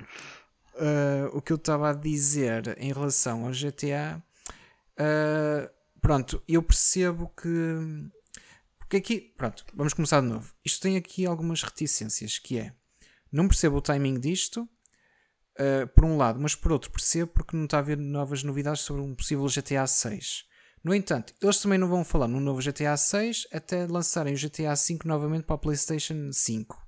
uh, 0.76 1.38
o 1.38 1.42
que 1.42 1.52
eu 1.52 1.58
estava 1.58 1.90
a 1.90 1.94
dizer 1.94 2.78
em 2.80 2.94
relação 2.94 3.46
ao 3.46 3.52
GTA, 3.52 4.24
uh, 4.94 5.70
pronto, 6.00 6.42
eu 6.48 6.64
percebo 6.64 7.30
que 7.36 8.10
porque 8.88 8.98
aqui, 8.98 9.20
pronto, 9.38 9.66
vamos 9.74 9.94
começar 9.94 10.22
de 10.22 10.28
novo. 10.28 10.54
Isto 10.64 10.84
tem 10.84 10.96
aqui 10.96 11.26
algumas 11.26 11.62
reticências, 11.62 12.40
que 12.40 12.58
é, 12.58 12.74
não 13.30 13.46
percebo 13.46 13.76
o 13.76 13.82
timing 13.82 14.18
disto, 14.18 14.62
uh, 14.62 15.86
por 15.94 16.06
um 16.06 16.16
lado, 16.16 16.40
mas 16.40 16.56
por 16.56 16.72
outro 16.72 16.90
percebo 16.90 17.34
porque 17.34 17.58
não 17.58 17.66
está 17.66 17.78
a 17.78 17.80
haver 17.82 17.98
novas 17.98 18.44
novidades 18.44 18.82
sobre 18.84 19.02
um 19.02 19.14
possível 19.14 19.46
GTA 19.48 19.86
6. 19.86 20.46
No 20.82 20.96
entanto, 20.96 21.34
eles 21.42 21.60
também 21.60 21.78
não 21.78 21.90
vão 21.90 22.06
falar 22.06 22.30
no 22.30 22.40
novo 22.40 22.62
GTA 22.62 22.96
6 22.96 23.48
até 23.52 23.86
lançarem 23.86 24.34
o 24.34 24.38
GTA 24.38 24.74
5 24.74 25.06
novamente 25.06 25.44
para 25.44 25.56
a 25.56 25.60
PlayStation 25.60 26.32
5 26.32 26.87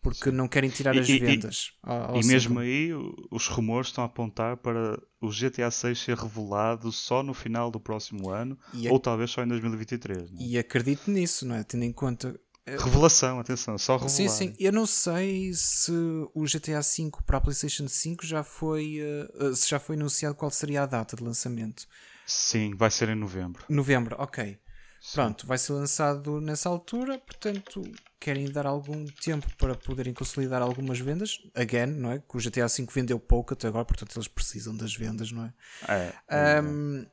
porque 0.00 0.30
não 0.30 0.48
querem 0.48 0.70
tirar 0.70 0.96
as 0.96 1.08
e, 1.08 1.18
vendas. 1.18 1.72
E, 1.74 1.90
ao, 1.90 2.14
ao 2.14 2.20
e 2.20 2.24
mesmo 2.24 2.58
aí, 2.60 2.90
os 3.30 3.46
rumores 3.46 3.88
estão 3.88 4.04
a 4.04 4.06
apontar 4.06 4.56
para 4.56 5.00
o 5.20 5.28
GTA 5.28 5.70
6 5.70 5.98
ser 5.98 6.16
revelado 6.16 6.92
só 6.92 7.22
no 7.22 7.34
final 7.34 7.70
do 7.70 7.80
próximo 7.80 8.30
ano, 8.30 8.58
e 8.72 8.88
ou 8.88 8.98
talvez 8.98 9.30
só 9.30 9.42
em 9.42 9.48
2023. 9.48 10.18
É? 10.18 10.34
E 10.38 10.58
acredito 10.58 11.10
nisso, 11.10 11.46
não 11.46 11.56
é? 11.56 11.62
Tendo 11.62 11.84
em 11.84 11.92
conta. 11.92 12.38
Eh, 12.64 12.76
revelação, 12.76 13.40
atenção, 13.40 13.76
só 13.78 13.96
revelar. 13.96 14.10
Sim, 14.10 14.28
sim. 14.28 14.54
Eu 14.58 14.72
não 14.72 14.86
sei 14.86 15.52
se 15.54 15.92
o 16.34 16.44
GTA 16.44 16.82
5 16.82 17.24
para 17.24 17.38
a 17.38 17.40
PlayStation 17.40 17.88
5 17.88 18.24
já 18.24 18.44
foi, 18.44 19.00
uh, 19.40 19.54
se 19.54 19.68
já 19.68 19.78
foi 19.80 19.96
anunciado 19.96 20.34
qual 20.34 20.50
seria 20.50 20.82
a 20.82 20.86
data 20.86 21.16
de 21.16 21.24
lançamento. 21.24 21.86
Sim, 22.26 22.74
vai 22.76 22.90
ser 22.90 23.08
em 23.08 23.14
novembro. 23.14 23.64
Novembro, 23.68 24.14
ok. 24.18 24.58
Pronto, 25.12 25.46
vai 25.46 25.56
ser 25.58 25.72
lançado 25.72 26.40
nessa 26.40 26.68
altura, 26.68 27.18
portanto, 27.18 27.82
querem 28.20 28.50
dar 28.50 28.66
algum 28.66 29.06
tempo 29.06 29.46
para 29.56 29.74
poderem 29.74 30.12
consolidar 30.12 30.60
algumas 30.60 30.98
vendas. 30.98 31.38
Again, 31.54 31.86
não 31.86 32.12
é? 32.12 32.18
Que 32.18 32.36
o 32.36 32.40
GTA 32.40 32.66
V 32.66 32.86
vendeu 32.92 33.18
pouco 33.18 33.54
até 33.54 33.68
agora, 33.68 33.84
portanto, 33.84 34.14
eles 34.16 34.28
precisam 34.28 34.76
das 34.76 34.94
vendas, 34.94 35.32
não 35.32 35.44
é? 35.44 36.12
É. 36.28 36.60
Um, 36.60 37.06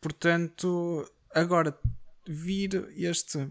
portanto, 0.00 1.10
agora 1.34 1.78
vir 2.26 2.88
este 2.96 3.50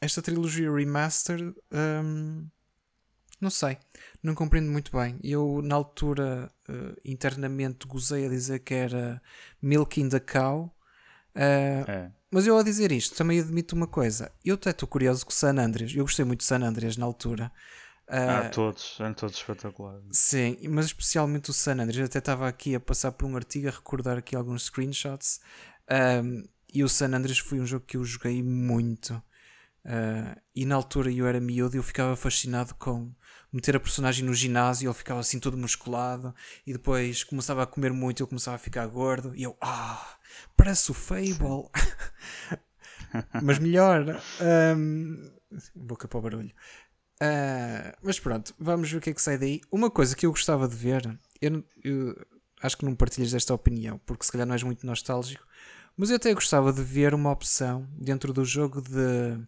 esta 0.00 0.20
trilogia 0.20 0.70
remaster 0.70 1.54
um, 1.72 2.46
Não 3.40 3.50
sei, 3.50 3.78
não 4.22 4.34
compreendo 4.34 4.70
muito 4.70 4.92
bem. 4.94 5.18
Eu, 5.22 5.60
na 5.62 5.74
altura, 5.74 6.52
uh, 6.68 7.00
internamente 7.04 7.86
gozei 7.86 8.26
a 8.26 8.28
dizer 8.28 8.60
que 8.60 8.74
era 8.74 9.22
Milk 9.60 10.00
in 10.00 10.08
the 10.08 10.20
Cow. 10.20 10.74
Uh, 11.34 11.90
é. 11.90 12.12
Mas 12.30 12.46
eu, 12.46 12.58
a 12.58 12.62
dizer 12.62 12.90
isto, 12.92 13.16
também 13.16 13.40
admito 13.40 13.76
uma 13.76 13.86
coisa. 13.86 14.32
Eu 14.44 14.54
até 14.54 14.70
estou 14.70 14.88
curioso 14.88 15.24
com 15.24 15.30
o 15.30 15.34
San 15.34 15.58
Andreas. 15.58 15.94
Eu 15.94 16.04
gostei 16.04 16.24
muito 16.24 16.40
de 16.40 16.46
San 16.46 16.60
Andreas 16.60 16.96
na 16.96 17.06
altura. 17.06 17.52
Uh, 18.08 18.46
ah, 18.46 18.48
todos, 18.50 18.96
eram 19.00 19.14
todos 19.14 19.36
espetaculares. 19.36 20.04
Sim, 20.12 20.56
mas 20.68 20.86
especialmente 20.86 21.50
o 21.50 21.52
San 21.52 21.74
Andreas. 21.74 21.98
Eu 21.98 22.04
até 22.04 22.18
estava 22.18 22.48
aqui 22.48 22.74
a 22.74 22.80
passar 22.80 23.12
por 23.12 23.26
um 23.26 23.36
artigo 23.36 23.68
a 23.68 23.70
recordar 23.70 24.18
aqui 24.18 24.34
alguns 24.34 24.64
screenshots. 24.64 25.40
Um, 25.90 26.44
e 26.72 26.82
o 26.82 26.88
San 26.88 27.14
Andreas 27.14 27.38
foi 27.38 27.60
um 27.60 27.66
jogo 27.66 27.84
que 27.86 27.96
eu 27.96 28.04
joguei 28.04 28.42
muito. 28.42 29.14
Uh, 29.84 30.40
e 30.54 30.66
na 30.66 30.74
altura 30.74 31.12
eu 31.12 31.26
era 31.26 31.40
miúdo 31.40 31.76
e 31.76 31.78
eu 31.78 31.82
ficava 31.82 32.16
fascinado 32.16 32.74
com 32.74 33.12
meter 33.56 33.74
a 33.74 33.80
personagem 33.80 34.24
no 34.24 34.34
ginásio, 34.34 34.86
ele 34.86 34.94
ficava 34.94 35.20
assim 35.20 35.40
todo 35.40 35.56
musculado 35.56 36.34
e 36.66 36.72
depois 36.72 37.24
começava 37.24 37.62
a 37.62 37.66
comer 37.66 37.92
muito, 37.92 38.22
eu 38.22 38.26
começava 38.26 38.56
a 38.56 38.58
ficar 38.58 38.86
gordo 38.86 39.32
e 39.34 39.42
eu, 39.42 39.56
ah, 39.60 40.16
parece 40.56 40.90
o 40.90 40.94
Fable, 40.94 41.70
mas 43.42 43.58
melhor. 43.58 44.20
Um, 44.76 45.30
boca 45.74 46.06
para 46.06 46.18
o 46.18 46.22
barulho. 46.22 46.52
Uh, 47.22 47.96
mas 48.02 48.20
pronto, 48.20 48.54
vamos 48.58 48.90
ver 48.90 48.98
o 48.98 49.00
que 49.00 49.10
é 49.10 49.14
que 49.14 49.22
sai 49.22 49.38
daí. 49.38 49.62
Uma 49.72 49.90
coisa 49.90 50.14
que 50.14 50.26
eu 50.26 50.30
gostava 50.30 50.68
de 50.68 50.76
ver, 50.76 51.18
eu, 51.40 51.64
eu 51.82 52.26
acho 52.62 52.76
que 52.76 52.84
não 52.84 52.94
partilhas 52.94 53.32
desta 53.32 53.54
opinião, 53.54 53.98
porque 54.04 54.24
se 54.24 54.32
calhar 54.32 54.46
não 54.46 54.54
és 54.54 54.62
muito 54.62 54.86
nostálgico, 54.86 55.46
mas 55.96 56.10
eu 56.10 56.16
até 56.16 56.34
gostava 56.34 56.72
de 56.74 56.82
ver 56.82 57.14
uma 57.14 57.30
opção 57.30 57.88
dentro 57.98 58.34
do 58.34 58.44
jogo 58.44 58.82
de 58.82 59.38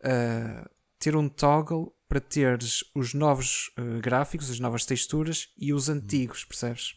uh, 0.00 0.70
ter 0.98 1.14
um 1.14 1.28
toggle 1.28 1.94
para 2.14 2.20
teres 2.20 2.84
os 2.94 3.12
novos 3.12 3.72
uh, 3.76 4.00
gráficos, 4.00 4.48
as 4.48 4.60
novas 4.60 4.86
texturas 4.86 5.48
e 5.58 5.72
os 5.72 5.88
antigos, 5.88 6.44
percebes? 6.44 6.94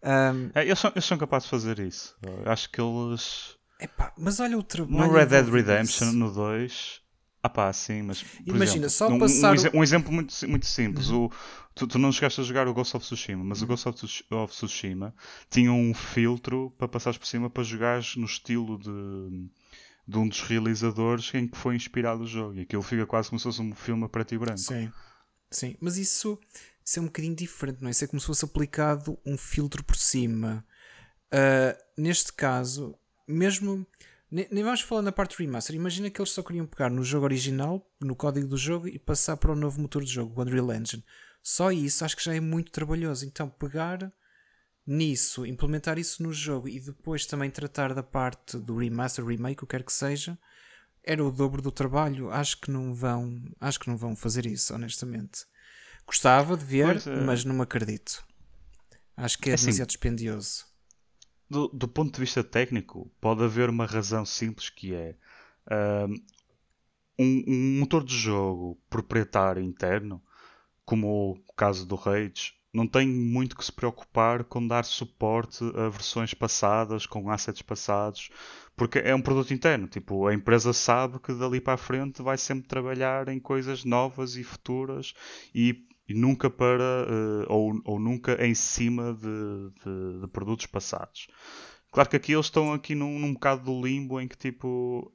Um, 0.00 0.50
é, 0.54 0.64
eles, 0.64 0.78
são, 0.78 0.92
eles 0.94 1.04
são 1.04 1.18
capazes 1.18 1.46
de 1.46 1.50
fazer 1.50 1.80
isso. 1.80 2.14
Acho 2.46 2.70
que 2.70 2.80
eles. 2.80 3.56
Epá, 3.80 4.12
mas 4.16 4.38
olha 4.38 4.56
o 4.56 4.62
trabalho. 4.62 5.08
No 5.08 5.12
Red 5.12 5.26
Dead 5.26 5.48
Redemption, 5.48 6.12
no 6.12 6.32
2. 6.32 7.00
Ah 7.42 7.48
pá, 7.48 7.72
sim, 7.72 8.02
mas. 8.02 8.24
Imagina, 8.46 8.86
exemplo, 8.86 8.90
só 8.90 9.08
um, 9.08 9.18
passar. 9.18 9.56
Um, 9.74 9.78
um, 9.80 9.82
exemplo 9.82 10.12
muito, 10.12 10.32
muito 10.48 10.66
simples. 10.66 11.10
Uhum. 11.10 11.24
O, 11.24 11.32
tu, 11.74 11.88
tu, 11.88 11.98
não 11.98 12.12
chegaste 12.12 12.40
a 12.40 12.44
jogar 12.44 12.68
o 12.68 12.74
Ghost 12.74 12.96
of 12.96 13.04
Tsushima, 13.04 13.42
mas 13.42 13.58
uhum. 13.58 13.64
o 13.64 13.68
Ghost 13.68 13.88
of 13.88 14.52
Tsushima 14.52 15.12
tinha 15.50 15.72
um 15.72 15.92
filtro 15.92 16.72
para 16.78 16.86
passares 16.86 17.18
por 17.18 17.26
cima 17.26 17.50
para 17.50 17.64
jogares 17.64 18.14
no 18.14 18.24
estilo 18.24 18.78
de 18.78 19.50
de 20.06 20.18
um 20.18 20.28
dos 20.28 20.42
realizadores 20.42 21.32
em 21.34 21.48
que 21.48 21.56
foi 21.56 21.74
inspirado 21.74 22.22
o 22.22 22.26
jogo. 22.26 22.54
E 22.54 22.60
aquilo 22.62 22.82
fica 22.82 23.06
quase 23.06 23.28
como 23.28 23.38
se 23.38 23.44
fosse 23.44 23.62
um 23.62 23.74
filme 23.74 24.04
a 24.04 24.08
preto 24.08 24.34
e 24.34 24.38
branco. 24.38 24.58
Sim, 24.58 24.92
sim. 25.50 25.76
Mas 25.80 25.96
isso, 25.96 26.38
isso 26.84 26.98
é 26.98 27.02
um 27.02 27.06
bocadinho 27.06 27.34
diferente, 27.34 27.80
não 27.80 27.88
é? 27.88 27.90
Isso 27.90 28.04
é 28.04 28.06
como 28.06 28.20
se 28.20 28.26
fosse 28.26 28.44
aplicado 28.44 29.18
um 29.24 29.36
filtro 29.36 29.82
por 29.82 29.96
cima. 29.96 30.64
Uh, 31.32 32.00
neste 32.00 32.32
caso, 32.32 32.94
mesmo. 33.26 33.86
Nem, 34.30 34.64
vamos 34.64 34.80
falar 34.80 35.02
na 35.02 35.12
parte 35.12 35.38
remaster. 35.38 35.76
Imagina 35.76 36.10
que 36.10 36.20
eles 36.20 36.32
só 36.32 36.42
queriam 36.42 36.66
pegar 36.66 36.90
no 36.90 37.04
jogo 37.04 37.24
original, 37.24 37.88
no 38.00 38.16
código 38.16 38.48
do 38.48 38.56
jogo, 38.56 38.88
e 38.88 38.98
passar 38.98 39.36
para 39.36 39.52
o 39.52 39.56
novo 39.56 39.80
motor 39.80 40.02
de 40.02 40.12
jogo, 40.12 40.34
o 40.36 40.42
Unreal 40.42 40.72
Engine. 40.72 41.04
Só 41.40 41.70
isso 41.70 42.04
acho 42.04 42.16
que 42.16 42.24
já 42.24 42.34
é 42.34 42.40
muito 42.40 42.72
trabalhoso. 42.72 43.24
Então, 43.24 43.48
pegar 43.48 44.12
nisso, 44.86 45.46
implementar 45.46 45.98
isso 45.98 46.22
no 46.22 46.32
jogo 46.32 46.68
e 46.68 46.78
depois 46.78 47.26
também 47.26 47.50
tratar 47.50 47.94
da 47.94 48.02
parte 48.02 48.58
do 48.58 48.76
remaster, 48.76 49.24
remake, 49.24 49.64
o 49.64 49.66
que 49.66 49.76
quer 49.76 49.82
que 49.82 49.92
seja, 49.92 50.38
era 51.02 51.24
o 51.24 51.30
dobro 51.30 51.62
do 51.62 51.72
trabalho. 51.72 52.30
Acho 52.30 52.60
que 52.60 52.70
não 52.70 52.94
vão, 52.94 53.42
acho 53.60 53.80
que 53.80 53.88
não 53.88 53.96
vão 53.96 54.14
fazer 54.14 54.46
isso, 54.46 54.74
honestamente. 54.74 55.46
Gostava 56.06 56.56
de 56.56 56.64
ver, 56.64 57.02
é. 57.06 57.20
mas 57.24 57.44
não 57.44 57.54
me 57.54 57.62
acredito. 57.62 58.24
Acho 59.16 59.38
que 59.38 59.48
é, 59.48 59.52
é 59.52 59.54
assim, 59.54 59.66
demasiado 59.66 59.88
dispendioso. 59.88 60.66
Do, 61.48 61.68
do, 61.68 61.86
ponto 61.86 62.14
de 62.14 62.20
vista 62.20 62.42
técnico, 62.42 63.10
pode 63.20 63.42
haver 63.42 63.68
uma 63.68 63.86
razão 63.86 64.24
simples 64.24 64.70
que 64.70 64.94
é 64.94 65.14
um, 67.18 67.44
um 67.46 67.78
motor 67.80 68.04
de 68.04 68.16
jogo 68.16 68.78
proprietário 68.90 69.62
interno, 69.62 70.22
como 70.84 71.32
o 71.32 71.52
caso 71.54 71.86
do 71.86 71.94
Rage, 71.94 72.54
não 72.74 72.88
tem 72.88 73.08
muito 73.08 73.56
que 73.56 73.64
se 73.64 73.72
preocupar 73.72 74.42
com 74.42 74.66
dar 74.66 74.84
suporte 74.84 75.62
a 75.76 75.88
versões 75.88 76.34
passadas, 76.34 77.06
com 77.06 77.30
assets 77.30 77.62
passados, 77.62 78.30
porque 78.76 78.98
é 78.98 79.14
um 79.14 79.22
produto 79.22 79.54
interno. 79.54 79.86
Tipo, 79.86 80.26
a 80.26 80.34
empresa 80.34 80.72
sabe 80.72 81.20
que 81.20 81.32
dali 81.32 81.60
para 81.60 81.74
a 81.74 81.78
frente 81.78 82.20
vai 82.20 82.36
sempre 82.36 82.66
trabalhar 82.66 83.28
em 83.28 83.38
coisas 83.38 83.84
novas 83.84 84.36
e 84.36 84.42
futuras 84.42 85.14
e, 85.54 85.86
e 86.08 86.14
nunca 86.14 86.50
para, 86.50 87.06
uh, 87.08 87.46
ou, 87.48 87.80
ou 87.84 88.00
nunca 88.00 88.44
em 88.44 88.56
cima 88.56 89.14
de, 89.14 89.84
de, 89.84 90.20
de, 90.22 90.26
produtos 90.26 90.66
passados. 90.66 91.28
Claro 91.92 92.10
que 92.10 92.16
aqui 92.16 92.32
eles 92.32 92.46
estão 92.46 92.72
aqui 92.72 92.96
num, 92.96 93.20
num 93.20 93.34
bocado 93.34 93.62
do 93.62 93.86
limbo 93.86 94.20
em 94.20 94.26
que 94.26 94.36
tipo 94.36 95.12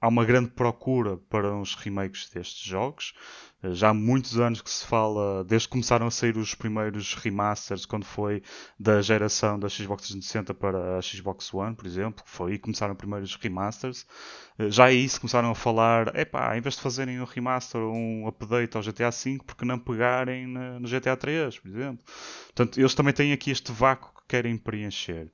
há 0.00 0.08
uma 0.08 0.24
grande 0.24 0.50
procura 0.50 1.16
para 1.28 1.56
os 1.56 1.74
remakes 1.74 2.28
destes 2.30 2.64
jogos. 2.64 3.14
Eh, 3.62 3.72
já 3.74 3.88
há 3.90 3.94
muitos 3.94 4.38
anos 4.38 4.62
que 4.62 4.70
se 4.70 4.86
fala, 4.86 5.44
desde 5.44 5.68
que 5.68 5.72
começaram 5.72 6.06
a 6.06 6.10
sair 6.10 6.36
os 6.36 6.54
primeiros 6.54 7.14
remasters, 7.14 7.84
quando 7.84 8.04
foi 8.04 8.42
da 8.78 9.02
geração 9.02 9.58
da 9.58 9.68
Xbox 9.68 10.04
360 10.04 10.54
para 10.54 10.98
a 10.98 11.02
Xbox 11.02 11.52
One, 11.52 11.74
por 11.74 11.86
exemplo, 11.86 12.24
que 12.24 12.30
foi 12.30 12.52
aí 12.52 12.58
que 12.58 12.64
começaram 12.64 12.92
os 12.92 12.98
primeiros 12.98 13.34
remasters. 13.36 14.06
Eh, 14.58 14.70
já 14.70 14.84
aí 14.86 15.08
se 15.08 15.18
começaram 15.18 15.50
a 15.50 15.54
falar, 15.54 16.14
epá, 16.16 16.56
em 16.56 16.60
vez 16.60 16.76
de 16.76 16.82
fazerem 16.82 17.20
um 17.20 17.24
remaster 17.24 17.80
ou 17.80 17.94
um 17.94 18.28
update 18.28 18.76
ao 18.76 18.82
GTA 18.82 19.10
V, 19.10 19.38
porque 19.44 19.64
não 19.64 19.78
pegarem 19.78 20.46
no 20.46 20.88
GTA 20.88 21.16
3, 21.16 21.58
por 21.58 21.68
exemplo. 21.68 22.04
Portanto, 22.46 22.78
eles 22.78 22.94
também 22.94 23.12
têm 23.14 23.32
aqui 23.32 23.50
este 23.50 23.72
vácuo 23.72 24.12
que 24.20 24.28
querem 24.28 24.56
preencher. 24.56 25.30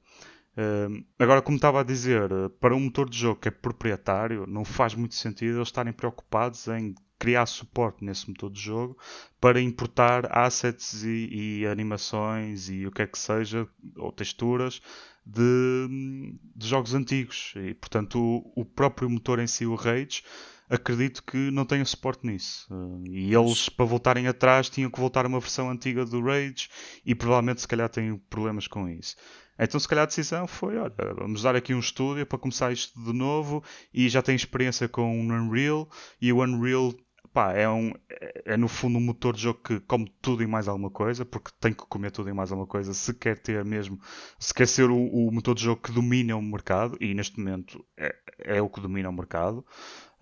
Uh, 0.57 1.05
agora, 1.19 1.43
como 1.43 1.57
estava 1.57 1.81
a 1.81 1.85
dizer, 1.85 2.31
para 2.61 2.75
um 2.75 2.81
motor 2.81 3.11
de 3.11 3.19
jogo 3.19 3.41
que 3.41 3.49
é 3.49 3.51
proprietário, 3.51 4.47
não 4.47 4.65
faz 4.65 4.95
muito 4.95 5.15
sentido 5.15 5.59
eles 5.59 5.69
estarem 5.69 5.93
preocupados 5.93 6.69
em 6.69 6.95
criar 7.19 7.47
suporte 7.47 8.05
nesse 8.05 8.29
motor 8.29 8.51
de 8.51 8.61
jogo 8.61 8.99
para 9.41 9.61
importar 9.61 10.27
assets 10.31 11.03
e, 11.05 11.61
e 11.61 11.67
animações 11.67 12.69
e 12.69 12.87
o 12.87 12.91
que 12.91 13.03
é 13.03 13.07
que 13.07 13.19
seja, 13.19 13.67
ou 13.97 14.13
texturas 14.13 14.81
de, 15.25 16.37
de 16.55 16.67
jogos 16.67 16.95
antigos. 16.95 17.55
E, 17.57 17.75
portanto, 17.75 18.21
o, 18.21 18.63
o, 18.63 18.65
próprio 18.65 19.09
motor 19.09 19.39
em 19.39 19.47
si, 19.47 19.65
o 19.65 19.75
Rage, 19.75 20.23
acredito 20.69 21.23
que 21.23 21.51
não 21.51 21.65
tenha 21.65 21.85
suporte 21.85 22.27
nisso. 22.27 22.69
E 23.09 23.35
eles, 23.35 23.69
para 23.69 23.85
voltarem 23.85 24.27
atrás, 24.27 24.69
tinham 24.69 24.91
que 24.91 25.01
voltar 25.01 25.25
a 25.25 25.29
uma 25.29 25.41
versão 25.41 25.71
antiga 25.71 26.05
do 26.05 26.23
Rage 26.23 26.69
e 27.05 27.15
provavelmente, 27.15 27.63
se 27.63 27.69
calhar, 27.69 27.89
têm 27.89 28.17
problemas 28.29 28.67
com 28.67 28.89
isso. 28.89 29.17
Então, 29.59 29.79
se 29.79 29.89
calhar 29.89 30.05
a 30.05 30.07
decisão 30.07 30.47
foi: 30.47 30.77
olha, 30.77 30.93
vamos 31.17 31.43
dar 31.43 31.55
aqui 31.55 31.75
um 31.75 31.81
estúdio 31.81 32.27
para 32.27 32.39
começar 32.39 32.73
isto 32.73 32.99
de 33.03 33.13
novo 33.13 33.63
e 33.93 34.09
já 34.09 34.23
tem 34.23 34.35
experiência 34.35 34.89
com 34.89 35.21
o 35.21 35.23
Unreal 35.23 35.89
e 36.21 36.33
o 36.33 36.43
Unreal 36.43 36.95
pá, 37.35 37.53
é, 37.53 37.69
um, 37.69 37.93
é, 38.09 38.43
é, 38.55 38.57
no 38.57 38.69
fundo 38.69 38.97
um 38.97 39.01
motor 39.01 39.35
de 39.35 39.43
jogo 39.43 39.59
que 39.61 39.81
come 39.81 40.09
tudo 40.23 40.43
e 40.43 40.47
mais 40.47 40.69
alguma 40.69 40.89
coisa, 40.89 41.25
porque 41.25 41.51
tem 41.61 41.73
que 41.73 41.85
comer 41.87 42.13
tudo 42.13 42.31
e 42.31 42.33
mais 42.33 42.53
alguma 42.53 42.67
coisa 42.67 42.95
se 42.95 43.13
quer 43.13 43.37
ter 43.39 43.65
mesmo, 43.65 43.99
se 44.39 44.55
quer 44.55 44.69
ser 44.69 44.89
o, 44.89 44.97
o 44.97 45.33
motor 45.33 45.55
de 45.55 45.65
jogo 45.65 45.83
que 45.83 45.91
domina 45.91 46.37
o 46.37 46.43
mercado, 46.43 46.97
e 47.01 47.13
neste 47.13 47.39
momento 47.39 47.85
é, 47.99 48.15
é 48.39 48.63
o 48.63 48.71
que 48.71 48.81
domina 48.81 49.09
o 49.11 49.13
mercado. 49.13 49.67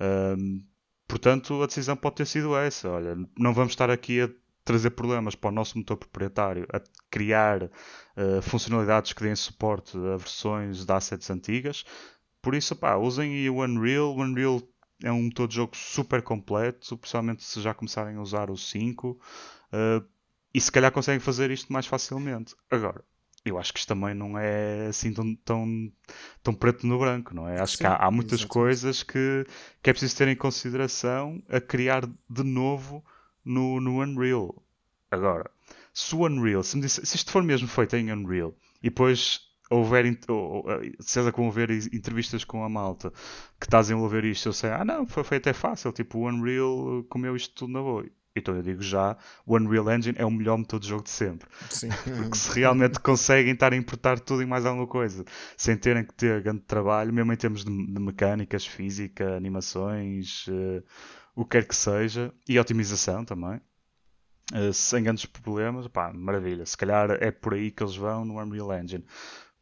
Um, 0.01 0.64
portanto, 1.07 1.62
a 1.62 1.66
decisão 1.66 1.97
pode 1.97 2.16
ter 2.16 2.26
sido 2.26 2.57
essa: 2.57 2.89
olha, 2.89 3.14
não 3.39 3.53
vamos 3.53 3.72
estar 3.72 3.91
aqui 3.91 4.22
a 4.22 4.30
trazer 4.64 4.90
problemas 4.90 5.34
para 5.34 5.48
o 5.48 5.52
nosso 5.52 5.76
motor 5.76 5.96
proprietário, 5.96 6.66
a 6.72 6.80
criar 7.10 7.64
uh, 7.64 8.42
funcionalidades 8.42 9.12
que 9.12 9.22
deem 9.22 9.34
suporte 9.34 9.96
a 9.96 10.16
versões 10.16 10.84
de 10.84 10.92
assets 10.92 11.30
antigas. 11.30 11.84
Por 12.40 12.54
isso, 12.54 12.74
pá, 12.76 12.96
usem 12.96 13.48
o 13.48 13.62
Unreal. 13.62 14.16
O 14.16 14.22
Unreal 14.22 14.62
é 15.02 15.12
um 15.12 15.24
motor 15.24 15.48
de 15.48 15.56
jogo 15.56 15.76
super 15.76 16.22
completo, 16.22 16.96
principalmente 16.96 17.44
se 17.44 17.60
já 17.60 17.74
começarem 17.74 18.16
a 18.16 18.20
usar 18.20 18.50
o 18.50 18.56
5. 18.56 19.10
Uh, 19.10 19.18
eh, 19.72 20.02
e 20.54 20.60
se 20.60 20.70
calhar 20.70 20.92
conseguem 20.92 21.20
fazer 21.20 21.50
isto 21.50 21.72
mais 21.72 21.86
facilmente. 21.86 22.54
Agora, 22.70 23.02
eu 23.44 23.58
acho 23.58 23.72
que 23.72 23.80
isto 23.80 23.88
também 23.88 24.14
não 24.14 24.38
é 24.38 24.86
assim 24.88 25.12
tão, 25.12 25.34
tão, 25.36 25.92
tão 26.42 26.54
preto 26.54 26.86
no 26.86 26.98
branco, 26.98 27.34
não 27.34 27.48
é? 27.48 27.60
Acho 27.60 27.76
Sim, 27.76 27.78
que 27.78 27.86
há, 27.86 27.96
há 27.96 28.10
muitas 28.10 28.40
exatamente. 28.40 28.52
coisas 28.52 29.02
que, 29.02 29.46
que 29.82 29.90
é 29.90 29.92
preciso 29.92 30.16
ter 30.16 30.28
em 30.28 30.36
consideração 30.36 31.42
a 31.48 31.60
criar 31.60 32.06
de 32.06 32.42
novo 32.44 33.04
no, 33.45 33.80
no 33.80 34.01
Unreal. 34.01 34.62
Agora, 35.11 35.51
se 35.93 36.14
o 36.14 36.24
Unreal, 36.24 36.62
se, 36.62 36.80
disse, 36.80 37.05
se 37.05 37.16
isto 37.16 37.30
for 37.30 37.43
mesmo 37.43 37.68
feito 37.68 37.97
em 37.97 38.12
Unreal 38.12 38.55
e 38.82 38.88
depois 38.88 39.40
houver, 39.70 40.05
ou, 40.28 40.64
seja 41.01 41.32
como 41.32 41.47
houver 41.47 41.70
entrevistas 41.70 42.45
com 42.45 42.64
a 42.64 42.68
malta 42.68 43.12
que 43.59 43.66
está 43.66 43.78
a 43.78 43.82
desenvolver 43.82 44.24
isto, 44.24 44.49
eu 44.49 44.53
sei, 44.53 44.70
ah 44.70 44.84
não, 44.84 45.07
foi 45.07 45.24
feito 45.24 45.49
é 45.49 45.53
fácil, 45.53 45.93
tipo 45.93 46.18
o 46.18 46.28
Unreal 46.28 47.05
comeu 47.09 47.36
isto 47.36 47.55
tudo 47.55 47.72
na 47.72 47.80
boa. 47.80 48.07
Então 48.34 48.57
eu 48.57 48.62
digo 48.62 48.80
já, 48.80 49.16
o 49.45 49.57
Unreal 49.57 49.93
Engine 49.93 50.16
é 50.18 50.24
o 50.24 50.30
melhor 50.30 50.57
motor 50.57 50.80
de 50.80 50.88
jogo 50.88 51.03
de 51.03 51.11
sempre. 51.11 51.47
Sim. 51.68 51.88
Porque 52.16 52.36
se 52.36 52.59
realmente 52.59 52.99
conseguem 52.99 53.53
estar 53.53 53.74
a 53.74 53.76
importar 53.76 54.18
tudo 54.18 54.43
e 54.43 54.47
mais 54.47 54.64
alguma 54.64 54.86
coisa, 54.86 55.24
sem 55.57 55.76
terem 55.76 56.05
que 56.05 56.14
ter 56.14 56.43
grande 56.43 56.62
trabalho, 56.62 57.12
mesmo 57.12 57.30
em 57.30 57.36
termos 57.36 57.62
de, 57.62 57.70
de 57.70 58.01
mecânicas, 58.01 58.66
física, 58.66 59.36
animações, 59.36 60.47
uh, 60.49 60.82
o 61.35 61.45
que 61.45 61.53
quer 61.59 61.66
que 61.66 61.76
seja, 61.76 62.33
e 62.49 62.59
otimização 62.59 63.24
também. 63.24 63.61
uh, 64.55 64.72
sem 64.72 65.03
grandes 65.03 65.26
problemas, 65.26 65.87
pá, 65.89 66.12
maravilha. 66.12 66.64
Se 66.66 66.76
calhar 66.76 67.11
é 67.20 67.30
por 67.30 67.55
aí 67.55 67.70
que 67.70 67.83
eles 67.83 67.97
vão 67.97 68.24
no 68.24 68.41
Unreal 68.41 68.72
Engine. 68.74 69.05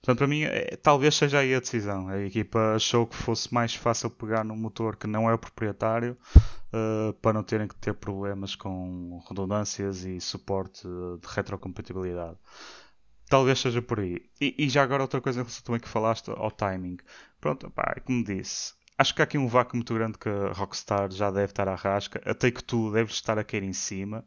Portanto, 0.01 0.19
para 0.19 0.27
mim, 0.27 0.43
é, 0.45 0.77
talvez 0.83 1.15
seja 1.15 1.41
aí 1.41 1.55
a 1.55 1.61
decisão. 1.61 2.09
A 2.09 2.19
equipa 2.23 2.75
achou 2.75 3.07
que 3.07 3.15
fosse 3.17 3.53
mais 3.53 3.75
fácil 3.75 4.09
pegar 4.11 4.45
num 4.45 4.57
motor 4.57 4.97
que 4.97 5.07
não 5.07 5.29
é 5.29 5.35
o 5.35 5.39
proprietário 5.39 6.17
uh, 6.73 7.13
para 7.15 7.35
não 7.35 7.43
terem 7.43 7.69
que 7.69 7.77
ter 7.77 7.93
problemas 7.95 8.55
com 8.57 9.23
redundâncias 9.29 10.05
e 10.05 10.19
suporte 10.21 10.83
de 10.89 11.29
retrocompatibilidade. 11.29 12.39
Talvez 13.29 13.61
seja 13.61 13.83
por 13.83 14.01
aí. 14.01 14.23
E, 14.41 14.55
e 14.59 14.69
já 14.69 14.83
agora 14.83 15.03
outra 15.03 15.21
coisa 15.21 15.47
também 15.63 15.81
que 15.81 15.89
falaste 15.89 16.31
ao 16.31 16.51
timing. 16.51 16.97
Pronto, 17.41 17.71
pá, 17.71 17.95
é 17.97 18.01
como 18.01 18.25
disse, 18.25 18.75
acho 19.01 19.15
que 19.15 19.23
há 19.23 19.25
aqui 19.25 19.39
um 19.39 19.49
vácuo 19.49 19.77
muito 19.77 19.95
grande 19.95 20.19
que 20.19 20.29
a 20.29 20.53
Rockstar 20.53 21.11
já 21.11 21.31
deve 21.31 21.53
estar 21.53 21.67
à 21.67 21.75
rasca. 21.75 22.21
Até 22.25 22.51
que 22.51 22.63
tu 22.63 22.93
deves 22.93 23.15
estar 23.15 23.39
a 23.39 23.45
cair 23.45 23.63
em 23.63 23.73
cima. 23.73 24.25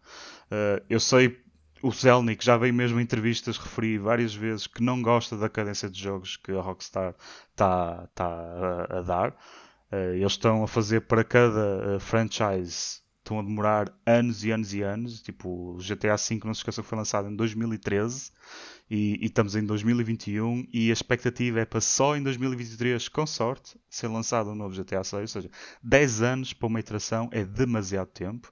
Uh, 0.52 0.84
eu 0.90 1.00
sei 1.00 1.40
o 1.84 1.92
Zelnick 1.92 2.44
já 2.44 2.58
veio 2.58 2.74
mesmo 2.74 3.00
em 3.00 3.04
entrevistas 3.04 3.58
referir 3.58 4.00
várias 4.00 4.34
vezes 4.34 4.66
que 4.66 4.82
não 4.82 5.02
gosta 5.02 5.38
da 5.38 5.50
cadência 5.50 5.90
de 5.90 6.02
jogos 6.02 6.38
que 6.38 6.52
a 6.52 6.62
Rockstar 6.62 7.14
está 7.52 8.08
tá 8.16 8.26
a, 8.26 8.98
a, 9.00 9.02
dar. 9.02 9.32
Uh, 9.92 10.16
eles 10.16 10.32
estão 10.32 10.64
a 10.64 10.68
fazer 10.68 11.02
para 11.02 11.24
cada 11.24 11.98
uh, 11.98 12.00
franchise, 12.00 13.03
estão 13.24 13.40
a 13.40 13.42
demorar 13.42 13.92
anos 14.06 14.44
e 14.44 14.52
anos 14.52 14.74
e 14.74 14.82
anos. 14.82 15.22
Tipo, 15.22 15.76
o 15.76 15.78
GTA 15.78 16.18
V, 16.18 16.42
não 16.44 16.54
se 16.54 16.60
esqueça, 16.60 16.84
foi 16.84 16.98
lançado 16.98 17.30
em 17.30 17.36
2013 17.36 18.32
e, 18.90 19.18
e, 19.22 19.26
estamos 19.26 19.56
em 19.56 19.66
2021 19.66 20.68
e 20.72 20.90
a 20.90 20.94
expectativa 20.94 21.62
é 21.62 21.66
para 21.66 21.82
só 21.82 22.16
em 22.16 22.22
2023, 22.22 23.08
com 23.08 23.26
sorte, 23.26 23.80
ser 23.90 24.08
lançado 24.08 24.52
um 24.52 24.56
novo 24.56 24.76
GTA 24.76 25.04
6. 25.04 25.22
Ou 25.22 25.28
seja, 25.28 25.50
10 25.82 26.22
anos 26.22 26.54
para 26.54 26.68
uma 26.68 26.80
iteração 26.80 27.30
é 27.32 27.44
demasiado 27.44 28.10
tempo. 28.10 28.52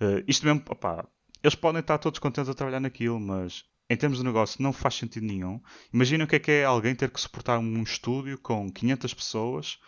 Uh, 0.00 0.22
isto 0.28 0.44
mesmo, 0.46 0.62
opá, 0.68 1.06
eles 1.42 1.54
podem 1.54 1.80
estar 1.80 1.98
todos 1.98 2.18
contentes 2.18 2.50
a 2.50 2.54
trabalhar 2.54 2.80
naquilo, 2.80 3.18
mas 3.18 3.64
em 3.88 3.96
termos 3.96 4.18
de 4.18 4.24
negócio 4.24 4.62
não 4.62 4.72
faz 4.72 4.94
sentido 4.94 5.26
nenhum. 5.26 5.60
Imagina 5.92 6.24
o 6.24 6.26
que 6.26 6.36
é 6.36 6.38
que 6.38 6.50
é 6.50 6.64
alguém 6.64 6.94
ter 6.94 7.10
que 7.10 7.20
suportar 7.20 7.58
um 7.58 7.82
estúdio 7.82 8.38
com 8.38 8.70
500 8.70 9.14
pessoas 9.14 9.78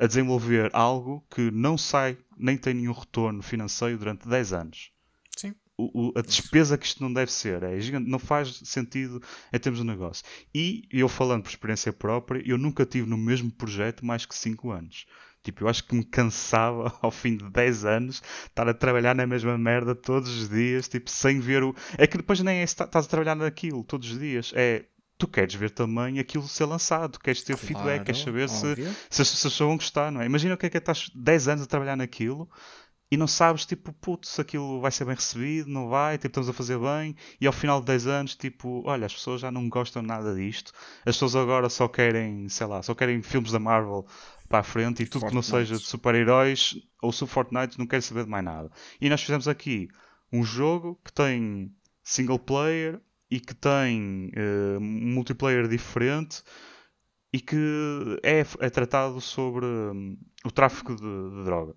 a 0.00 0.06
desenvolver 0.06 0.70
algo 0.72 1.22
que 1.30 1.50
não 1.50 1.76
sai 1.76 2.16
nem 2.36 2.56
tem 2.56 2.72
nenhum 2.72 2.92
retorno 2.92 3.42
financeiro 3.42 3.98
durante 3.98 4.26
10 4.26 4.52
anos. 4.54 4.90
Sim. 5.36 5.54
O, 5.76 6.08
o, 6.08 6.18
a 6.18 6.22
despesa 6.22 6.78
que 6.78 6.86
isto 6.86 7.02
não 7.02 7.12
deve 7.12 7.30
ser 7.30 7.62
é 7.62 7.78
gigante, 7.78 8.08
não 8.08 8.18
faz 8.18 8.62
sentido 8.64 9.22
em 9.52 9.58
termos 9.58 9.80
de 9.80 9.86
negócio. 9.86 10.24
E 10.54 10.88
eu 10.90 11.06
falando 11.06 11.42
por 11.42 11.50
experiência 11.50 11.92
própria, 11.92 12.42
eu 12.46 12.56
nunca 12.56 12.86
tive 12.86 13.06
no 13.06 13.18
mesmo 13.18 13.50
projeto 13.52 14.04
mais 14.04 14.24
que 14.24 14.34
5 14.34 14.70
anos. 14.70 15.06
Tipo, 15.42 15.64
eu 15.64 15.68
acho 15.68 15.84
que 15.84 15.94
me 15.94 16.04
cansava 16.04 16.94
ao 17.02 17.10
fim 17.10 17.36
de 17.36 17.48
10 17.50 17.84
anos 17.84 18.22
estar 18.46 18.68
a 18.68 18.74
trabalhar 18.74 19.14
na 19.14 19.26
mesma 19.26 19.56
merda 19.58 19.94
todos 19.94 20.30
os 20.30 20.48
dias, 20.48 20.88
tipo, 20.88 21.10
sem 21.10 21.40
ver 21.40 21.62
o. 21.62 21.74
É 21.98 22.06
que 22.06 22.16
depois 22.16 22.40
nem 22.40 22.58
é 22.58 22.62
estás 22.62 23.04
a 23.04 23.08
trabalhar 23.08 23.34
naquilo 23.34 23.84
todos 23.84 24.10
os 24.10 24.18
dias. 24.18 24.52
É. 24.54 24.84
Tu 25.20 25.28
queres 25.28 25.54
ver 25.54 25.70
também 25.70 26.18
aquilo 26.18 26.48
ser 26.48 26.64
lançado, 26.64 27.20
queres 27.20 27.42
ter 27.42 27.52
claro, 27.52 27.66
feedback, 27.66 28.04
queres 28.04 28.22
saber 28.22 28.48
se, 28.48 28.74
se, 28.74 28.84
se 29.10 29.22
as 29.22 29.30
pessoas 29.30 29.58
vão 29.58 29.76
gostar, 29.76 30.10
não 30.10 30.22
é? 30.22 30.24
Imagina 30.24 30.54
o 30.54 30.56
que 30.56 30.64
é 30.64 30.70
que 30.70 30.78
é 30.78 30.80
estás 30.80 31.10
10 31.14 31.48
anos 31.48 31.64
a 31.64 31.66
trabalhar 31.66 31.94
naquilo 31.94 32.48
e 33.10 33.16
não 33.16 33.26
sabes, 33.26 33.66
tipo, 33.66 33.92
puto, 33.92 34.26
se 34.26 34.40
aquilo 34.40 34.80
vai 34.80 34.90
ser 34.90 35.04
bem 35.04 35.14
recebido, 35.14 35.68
não 35.68 35.88
vai, 35.88 36.16
tipo, 36.16 36.28
estamos 36.28 36.48
a 36.48 36.52
fazer 36.52 36.78
bem, 36.78 37.16
e 37.40 37.46
ao 37.46 37.52
final 37.52 37.80
de 37.80 37.86
10 37.86 38.06
anos, 38.06 38.36
tipo, 38.36 38.82
olha, 38.86 39.04
as 39.04 39.12
pessoas 39.12 39.40
já 39.40 39.50
não 39.50 39.68
gostam 39.68 40.00
nada 40.00 40.34
disto, 40.34 40.72
as 41.04 41.16
pessoas 41.16 41.34
agora 41.34 41.68
só 41.68 41.88
querem, 41.88 42.48
sei 42.48 42.66
lá, 42.66 42.82
só 42.82 42.94
querem 42.94 43.20
filmes 43.20 43.50
da 43.50 43.58
Marvel 43.58 44.06
para 44.48 44.60
a 44.60 44.62
frente 44.62 45.02
e 45.02 45.06
tudo 45.06 45.20
Fortnite. 45.20 45.30
que 45.30 45.34
não 45.34 45.42
seja 45.42 45.76
de 45.76 45.84
super-heróis 45.84 46.76
ou 47.02 47.12
se 47.12 47.26
Fortnite 47.26 47.78
não 47.78 47.86
quer 47.86 48.00
saber 48.00 48.24
de 48.24 48.30
mais 48.30 48.44
nada. 48.44 48.70
E 49.00 49.10
nós 49.10 49.20
fizemos 49.20 49.48
aqui 49.48 49.88
um 50.32 50.44
jogo 50.44 51.00
que 51.04 51.12
tem 51.12 51.74
single 52.02 52.38
player 52.38 53.00
e 53.30 53.40
que 53.40 53.54
tem 53.54 54.30
uh, 54.30 54.80
multiplayer 54.80 55.68
diferente 55.68 56.42
e 57.32 57.40
que 57.40 57.56
é, 58.22 58.40
é 58.40 58.70
tratado 58.70 59.20
sobre 59.20 59.64
um, 59.64 60.16
o 60.44 60.50
tráfico 60.50 60.94
de, 60.96 61.02
de 61.02 61.44
droga 61.44 61.74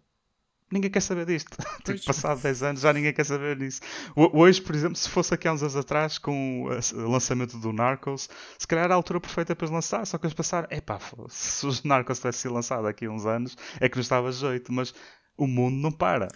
ninguém 0.73 0.89
quer 0.89 1.01
saber 1.01 1.25
disto. 1.25 1.55
tipo, 1.85 2.03
passado 2.03 2.41
10 2.41 2.63
anos 2.63 2.81
já 2.81 2.91
ninguém 2.91 3.13
quer 3.13 3.23
saber 3.23 3.55
disso. 3.55 3.79
Hoje, 4.15 4.61
por 4.61 4.75
exemplo, 4.75 4.95
se 4.95 5.07
fosse 5.07 5.33
aqui 5.33 5.47
há 5.47 5.53
uns 5.53 5.61
anos 5.61 5.75
atrás 5.75 6.17
com 6.17 6.63
o 6.65 7.09
lançamento 7.09 7.57
do 7.57 7.71
Narcos, 7.71 8.29
se 8.57 8.67
calhar 8.67 8.85
era 8.85 8.93
a 8.93 8.97
altura 8.97 9.21
perfeita 9.21 9.55
para 9.55 9.69
lançar, 9.69 10.05
só 10.05 10.17
que 10.17 10.25
eles 10.25 10.33
passaram, 10.33 10.67
epá, 10.71 10.99
se 11.29 11.65
os 11.65 11.83
Narcos 11.85 12.17
tivesse 12.17 12.39
sido 12.39 12.53
lançado 12.53 12.87
aqui 12.87 13.05
há 13.05 13.11
uns 13.11 13.25
anos, 13.25 13.55
é 13.79 13.87
que 13.87 13.95
não 13.95 14.01
estava 14.01 14.31
jeito, 14.31 14.73
mas 14.73 14.93
o 15.37 15.47
mundo 15.47 15.75
não 15.75 15.91
para. 15.91 16.27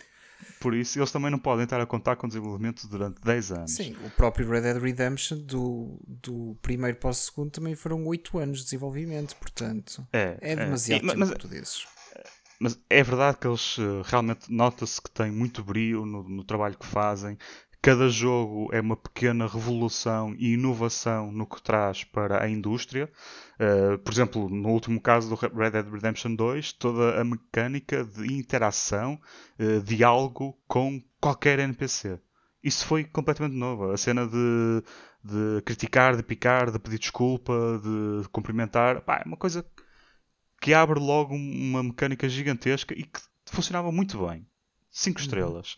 Por 0.60 0.74
isso, 0.74 1.00
eles 1.00 1.12
também 1.12 1.30
não 1.30 1.40
podem 1.40 1.64
estar 1.64 1.80
a 1.80 1.86
contar 1.86 2.16
com 2.16 2.28
desenvolvimento 2.28 2.88
durante 2.88 3.22
10 3.22 3.52
anos. 3.52 3.72
Sim, 3.72 3.96
o 4.06 4.10
próprio 4.12 4.50
Red 4.50 4.62
Dead 4.62 4.82
Redemption, 4.82 5.38
do, 5.38 6.00
do 6.08 6.58
primeiro 6.62 6.98
para 6.98 7.10
o 7.10 7.14
segundo, 7.14 7.52
também 7.52 7.76
foram 7.76 8.06
8 8.06 8.38
anos 8.40 8.60
de 8.60 8.64
desenvolvimento, 8.66 9.36
portanto, 9.36 10.06
é, 10.12 10.38
é 10.42 10.56
demasiado 10.56 11.02
é. 11.02 11.06
E, 11.06 11.08
tempo 11.10 11.20
mas, 11.20 11.50
dizes. 11.50 11.88
Mas 12.60 12.80
é 12.90 13.04
verdade 13.04 13.38
que 13.38 13.48
eles 13.48 13.78
eh, 13.78 14.02
realmente 14.06 14.52
nota-se 14.52 15.00
que 15.00 15.12
têm 15.12 15.32
muito 15.32 15.64
brilho 15.64 16.06
no, 16.06 16.28
no, 16.28 16.44
trabalho 16.44 16.76
que 16.76 16.88
fazem. 16.88 17.38
Cada 17.82 18.10
jogo 18.10 18.70
é 18.74 18.82
uma 18.82 18.98
pequena 18.98 19.48
revolução 19.48 20.36
e 20.38 20.54
inovação 20.54 21.32
no 21.32 21.46
que 21.46 21.62
traz 21.62 22.04
para 22.04 22.44
a 22.44 22.50
indústria. 22.50 23.10
Uh, 23.60 23.98
por 24.00 24.12
exemplo, 24.12 24.50
no 24.50 24.70
último 24.70 25.00
caso 25.00 25.30
do 25.30 25.36
Red 25.36 25.72
Dead 25.72 25.88
Redemption 25.88 26.36
2, 26.36 26.74
toda 26.74 27.22
a 27.22 27.24
mecânica 27.24 28.04
de 28.04 28.34
interação, 28.34 29.20
uh, 29.60 29.82
diálogo 29.82 30.58
com 30.68 31.02
qualquer 31.22 31.60
NPC. 31.60 32.20
Isso 32.64 32.86
foi 32.86 33.06
completamente 33.06 33.56
novo. 33.56 33.92
A 33.92 33.98
cena 33.98 34.28
de, 34.28 34.84
de 35.24 35.62
criticar, 35.62 36.18
de 36.18 36.24
picar, 36.24 36.72
de 36.72 36.80
pedir 36.80 37.00
desculpa, 37.00 37.54
de 37.82 38.28
cumprimentar, 38.30 39.02
pá, 39.02 39.22
é 39.24 39.28
uma 39.28 39.38
coisa 39.38 39.66
que 40.60 40.74
abre 40.74 41.00
logo 41.00 41.36
uma 41.36 41.84
mecânica 41.84 42.28
gigantesca 42.28 42.94
e 42.94 43.04
que 43.04 43.22
funcionava 43.46 43.92
muito 43.92 44.28
bem. 44.28 44.46
5 44.92 45.18
uhum. 45.18 45.24
estrelas. 45.24 45.78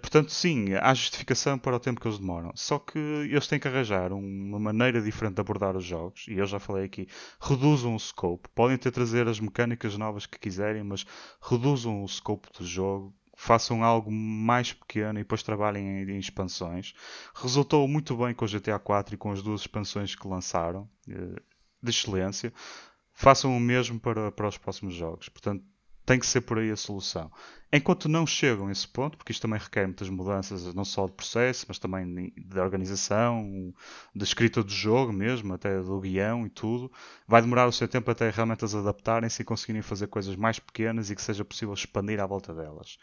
Portanto, 0.00 0.30
sim, 0.30 0.74
há 0.74 0.94
justificação 0.94 1.58
para 1.58 1.76
o 1.76 1.80
tempo 1.80 2.00
que 2.00 2.06
eles 2.06 2.18
demoram. 2.18 2.52
Só 2.54 2.78
que 2.78 2.98
eles 2.98 3.46
têm 3.46 3.58
que 3.58 3.66
arranjar 3.66 4.12
uma 4.12 4.58
maneira 4.58 5.00
diferente 5.00 5.34
de 5.34 5.40
abordar 5.40 5.76
os 5.76 5.84
jogos. 5.84 6.26
E 6.28 6.34
eu 6.34 6.46
já 6.46 6.60
falei 6.60 6.84
aqui: 6.84 7.08
reduzam 7.40 7.94
o 7.94 7.98
scope. 7.98 8.48
Podem 8.54 8.78
ter 8.78 8.90
trazer 8.92 9.26
as 9.26 9.40
mecânicas 9.40 9.96
novas 9.96 10.26
que 10.26 10.38
quiserem, 10.38 10.82
mas 10.82 11.04
reduzam 11.40 12.02
o 12.04 12.08
scope 12.08 12.48
do 12.58 12.64
jogo. 12.64 13.12
Façam 13.34 13.82
algo 13.82 14.12
mais 14.12 14.72
pequeno 14.72 15.18
e 15.18 15.22
depois 15.22 15.42
trabalhem 15.42 16.02
em, 16.02 16.18
expansões. 16.18 16.94
Resultou 17.34 17.88
muito 17.88 18.16
bem 18.16 18.34
com 18.34 18.44
o 18.44 18.48
GTA 18.48 18.78
4 18.78 19.14
e 19.14 19.18
com 19.18 19.32
as 19.32 19.42
duas 19.42 19.62
expansões 19.62 20.14
que 20.14 20.28
lançaram. 20.28 20.88
Uh, 21.08 21.40
de 21.82 21.90
excelência 21.90 22.52
façam 23.12 23.56
o 23.56 23.60
mesmo 23.60 24.00
para, 24.00 24.32
para 24.32 24.48
os 24.48 24.58
próximos 24.58 24.94
jogos. 24.94 25.28
Portanto, 25.28 25.64
tem 26.04 26.18
que 26.18 26.26
ser 26.26 26.40
por 26.42 26.58
aí 26.58 26.70
a 26.70 26.76
solução. 26.76 27.30
Enquanto 27.72 28.06
não 28.06 28.26
chegam 28.26 28.66
a 28.66 28.72
esse 28.72 28.86
ponto, 28.86 29.16
porque 29.16 29.32
isto 29.32 29.40
também 29.40 29.58
requer 29.58 29.86
muitas 29.86 30.10
mudanças, 30.10 30.74
não 30.74 30.84
só 30.84 31.06
de 31.06 31.12
processo, 31.12 31.64
mas 31.68 31.78
também 31.78 32.32
de 32.36 32.60
organização, 32.60 33.72
de 34.14 34.24
escrita 34.24 34.62
do 34.62 34.70
jogo 34.70 35.10
mesmo, 35.10 35.54
até 35.54 35.80
do 35.80 36.00
guião 36.00 36.46
e 36.46 36.50
tudo, 36.50 36.92
vai 37.26 37.40
demorar 37.40 37.66
o 37.66 37.72
seu 37.72 37.88
tempo 37.88 38.10
até 38.10 38.28
realmente 38.28 38.64
as 38.64 38.74
adaptarem-se 38.74 39.40
e 39.40 39.44
conseguirem 39.44 39.80
fazer 39.80 40.08
coisas 40.08 40.36
mais 40.36 40.58
pequenas 40.58 41.10
e 41.10 41.14
que 41.14 41.22
seja 41.22 41.44
possível 41.44 41.72
expandir 41.72 42.20
à 42.20 42.26
volta 42.26 42.52
delas. 42.52 42.98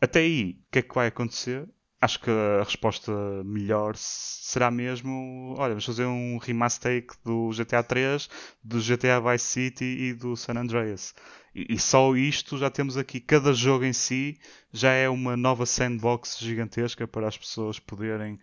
Até 0.00 0.18
aí, 0.20 0.58
o 0.68 0.72
que 0.72 0.78
é 0.80 0.82
que 0.82 0.94
vai 0.94 1.06
acontecer? 1.06 1.68
Acho 2.00 2.20
que 2.20 2.30
a 2.30 2.62
resposta 2.62 3.12
melhor 3.44 3.96
será 3.96 4.70
mesmo: 4.70 5.54
olha, 5.56 5.70
vamos 5.70 5.84
fazer 5.84 6.04
um 6.04 6.38
remaster 6.38 7.06
do 7.24 7.50
GTA 7.50 7.82
3, 7.82 8.28
do 8.62 8.80
GTA 8.80 9.20
Vice 9.20 9.44
City 9.44 9.84
e 9.84 10.14
do 10.14 10.36
San 10.36 10.54
Andreas. 10.54 11.14
E, 11.54 11.74
e, 11.74 11.78
só 11.78 12.14
isto 12.14 12.58
já 12.58 12.70
temos 12.70 12.96
aqui, 12.96 13.20
cada 13.20 13.52
jogo 13.52 13.84
em 13.84 13.92
si 13.92 14.38
já 14.72 14.92
é 14.92 15.08
uma 15.08 15.36
nova 15.36 15.64
sandbox 15.64 16.38
gigantesca 16.38 17.08
para 17.08 17.28
as 17.28 17.38
pessoas 17.38 17.78
poderem 17.78 18.34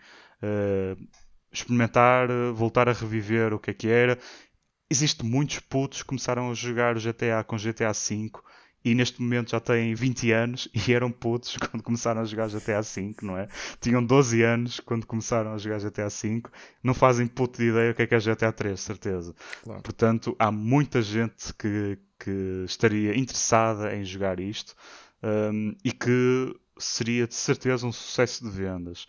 uh, 0.42 1.08
experimentar, 1.52 2.28
voltar 2.54 2.90
a 2.90 2.94
reviver 2.94 3.54
o 3.54 3.60
que 3.60 3.72
é 3.72 3.74
que 3.74 3.88
era. 3.88 4.18
Existem 4.90 5.30
muitos 5.30 5.60
putos 5.60 6.02
que 6.02 6.08
começaram 6.08 6.52
a 6.52 6.54
jogar 6.54 6.96
GTA 6.96 7.44
com 7.46 7.56
GTA 7.56 7.92
V 7.94 8.32
e 8.84 8.94
neste 8.94 9.22
momento 9.22 9.52
já 9.52 9.60
têm 9.60 9.96
20 9.96 10.32
anos 10.32 10.68
e 10.74 10.94
eram 10.94 11.12
putos 11.12 11.58
quando 11.70 11.82
começaram 11.82 12.22
a 12.22 12.26
jogar 12.26 12.50
GTA 12.50 12.82
V, 12.82 13.16
não 13.22 13.38
é? 13.38 13.48
Tinham 13.80 14.04
12 14.04 14.42
anos 14.42 14.80
quando 14.80 15.06
começaram 15.06 15.54
a 15.54 15.58
jogar 15.58 15.80
GTA 15.80 16.10
V, 16.10 16.44
não 16.84 16.94
fazem 16.94 17.28
puto 17.28 17.60
de 17.60 17.70
ideia 17.70 17.92
o 17.92 17.96
que 17.96 18.02
é 18.02 18.08
que 18.08 18.16
é 18.16 18.20
GTA 18.20 18.52
3, 18.52 18.80
certeza. 18.80 19.34
Claro. 19.64 19.82
Portanto, 19.82 20.36
há 20.38 20.52
muita 20.52 21.02
gente 21.02 21.54
que, 21.54 21.98
que 22.20 22.64
estaria 22.66 23.18
interessada 23.18 23.96
em 23.96 24.04
jogar 24.04 24.40
isto 24.40 24.76
um, 25.24 25.74
e 25.84 25.92
que 25.92 26.56
seria 26.78 27.28
de 27.28 27.36
certeza 27.36 27.88
um 27.88 27.92
sucesso 27.92 28.44
de 28.44 28.50
vendas. 28.50 29.08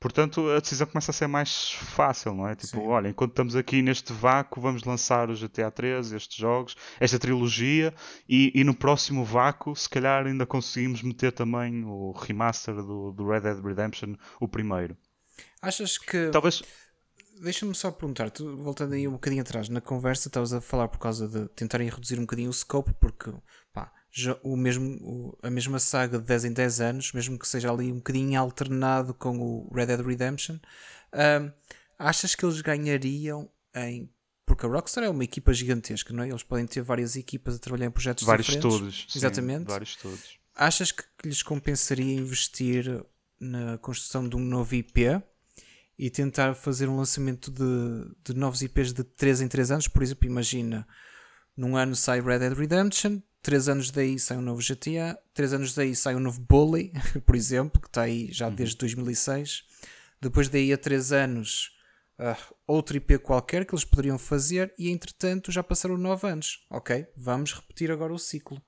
Portanto, 0.00 0.48
a 0.50 0.60
decisão 0.60 0.86
começa 0.86 1.10
a 1.10 1.14
ser 1.14 1.26
mais 1.26 1.72
fácil, 1.72 2.32
não 2.32 2.46
é? 2.46 2.54
Tipo, 2.54 2.78
Sim. 2.78 2.86
olha, 2.86 3.08
enquanto 3.08 3.30
estamos 3.30 3.56
aqui 3.56 3.82
neste 3.82 4.12
vácuo, 4.12 4.60
vamos 4.60 4.84
lançar 4.84 5.28
o 5.28 5.34
GTA 5.34 5.70
3, 5.72 6.12
estes 6.12 6.36
jogos, 6.36 6.76
esta 7.00 7.18
trilogia, 7.18 7.92
e, 8.28 8.52
e 8.54 8.62
no 8.62 8.74
próximo 8.74 9.24
vácuo, 9.24 9.74
se 9.74 9.88
calhar 9.88 10.24
ainda 10.24 10.46
conseguimos 10.46 11.02
meter 11.02 11.32
também 11.32 11.84
o 11.84 12.12
remaster 12.12 12.76
do, 12.76 13.10
do 13.10 13.28
Red 13.28 13.40
Dead 13.40 13.60
Redemption, 13.60 14.14
o 14.40 14.46
primeiro. 14.46 14.96
Achas 15.60 15.98
que. 15.98 16.30
Talvez. 16.30 16.62
Deixa-me 17.40 17.72
só 17.72 17.92
perguntar, 17.92 18.30
tu, 18.30 18.56
voltando 18.56 18.94
aí 18.94 19.06
um 19.06 19.12
bocadinho 19.12 19.42
atrás 19.42 19.68
na 19.68 19.80
conversa, 19.80 20.28
estavas 20.28 20.52
a 20.52 20.60
falar 20.60 20.88
por 20.88 20.98
causa 20.98 21.28
de 21.28 21.48
tentarem 21.50 21.88
reduzir 21.88 22.18
um 22.18 22.22
bocadinho 22.22 22.50
o 22.50 22.52
scope, 22.52 22.92
porque 23.00 23.32
o 24.42 24.56
mesmo, 24.56 25.36
a 25.42 25.50
mesma 25.50 25.78
saga 25.78 26.18
de 26.18 26.24
10 26.24 26.46
em 26.46 26.52
10 26.52 26.80
anos, 26.80 27.12
mesmo 27.12 27.38
que 27.38 27.46
seja 27.46 27.70
ali 27.70 27.92
um 27.92 27.96
bocadinho 27.96 28.40
alternado 28.40 29.14
com 29.14 29.38
o 29.38 29.72
Red 29.72 29.86
Dead 29.86 30.00
Redemption, 30.00 30.58
um, 31.12 31.52
achas 31.98 32.34
que 32.34 32.44
eles 32.44 32.60
ganhariam 32.60 33.48
em. 33.74 34.10
Porque 34.46 34.64
a 34.64 34.68
Rockstar 34.68 35.04
é 35.04 35.10
uma 35.10 35.24
equipa 35.24 35.52
gigantesca, 35.52 36.12
não 36.12 36.22
é? 36.22 36.28
Eles 36.28 36.42
podem 36.42 36.66
ter 36.66 36.80
várias 36.80 37.16
equipas 37.16 37.56
a 37.56 37.58
trabalhar 37.58 37.86
em 37.86 37.90
projetos 37.90 38.24
vários 38.24 38.46
diferentes. 38.46 38.74
Estudos, 38.74 39.06
Exatamente. 39.14 39.58
Sim, 39.58 39.64
vários 39.66 39.90
estudos. 39.90 40.38
Achas 40.54 40.90
que 40.90 41.04
lhes 41.24 41.42
compensaria 41.42 42.14
investir 42.14 43.04
na 43.38 43.76
construção 43.78 44.26
de 44.26 44.36
um 44.36 44.40
novo 44.40 44.74
IP 44.74 45.22
e 45.98 46.08
tentar 46.08 46.54
fazer 46.54 46.88
um 46.88 46.96
lançamento 46.96 47.50
de, 47.50 48.14
de 48.24 48.34
novos 48.34 48.62
IPs 48.62 48.94
de 48.94 49.04
3 49.04 49.42
em 49.42 49.48
3 49.48 49.70
anos? 49.70 49.86
Por 49.86 50.02
exemplo, 50.02 50.26
imagina, 50.26 50.88
num 51.54 51.76
ano 51.76 51.94
sai 51.94 52.20
Red 52.20 52.38
Dead 52.38 52.52
Redemption, 52.54 53.20
3 53.42 53.68
anos 53.68 53.90
daí 53.90 54.18
sai 54.18 54.36
um 54.36 54.42
novo 54.42 54.60
GTA, 54.60 55.18
3 55.34 55.54
anos 55.54 55.74
daí 55.74 55.94
sai 55.94 56.14
um 56.14 56.20
novo 56.20 56.40
Bully, 56.40 56.92
por 57.24 57.36
exemplo, 57.36 57.80
que 57.80 57.88
está 57.88 58.02
aí 58.02 58.30
já 58.32 58.48
uhum. 58.48 58.54
desde 58.54 58.76
2006. 58.76 59.64
Depois 60.20 60.48
daí 60.48 60.72
a 60.72 60.78
3 60.78 61.12
anos, 61.12 61.76
uh, 62.18 62.54
outro 62.66 62.96
IP 62.96 63.18
qualquer 63.18 63.64
que 63.64 63.74
eles 63.74 63.84
poderiam 63.84 64.18
fazer, 64.18 64.74
e 64.78 64.90
entretanto 64.90 65.52
já 65.52 65.62
passaram 65.62 65.96
9 65.96 66.26
anos. 66.28 66.66
Ok, 66.70 67.06
vamos 67.16 67.54
repetir 67.54 67.90
agora 67.90 68.12
o 68.12 68.18
ciclo, 68.18 68.60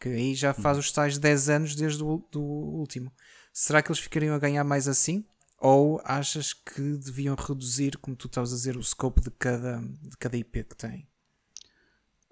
que 0.00 0.08
aí 0.08 0.34
já 0.34 0.52
faz 0.52 0.76
uhum. 0.76 0.80
os 0.80 0.92
tais 0.92 1.18
10 1.18 1.48
anos 1.48 1.74
desde 1.76 2.02
o 2.02 2.26
do 2.30 2.42
último. 2.42 3.12
Será 3.52 3.80
que 3.80 3.90
eles 3.90 4.00
ficariam 4.00 4.34
a 4.34 4.38
ganhar 4.38 4.64
mais 4.64 4.88
assim? 4.88 5.24
Ou 5.58 6.00
achas 6.04 6.52
que 6.52 6.98
deviam 6.98 7.34
reduzir, 7.34 7.96
como 7.96 8.14
tu 8.14 8.26
estavas 8.26 8.52
a 8.52 8.56
dizer, 8.56 8.76
o 8.76 8.82
scope 8.82 9.22
de 9.22 9.30
cada, 9.30 9.78
de 9.78 10.16
cada 10.18 10.36
IP 10.36 10.64
que 10.64 10.76
tem? 10.76 11.08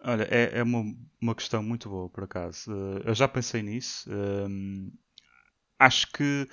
Olha, 0.07 0.29
é, 0.31 0.59
é 0.59 0.63
uma, 0.63 0.95
uma 1.21 1.35
questão 1.35 1.63
muito 1.63 1.89
boa, 1.89 2.11
por 2.11 2.25
acaso. 2.25 2.71
Uh, 2.71 3.01
eu 3.07 3.15
já 3.15 3.27
pensei 3.27 3.63
nisso. 3.63 4.09
Uh, 4.11 4.93
acho 5.79 6.13
que 6.13 6.47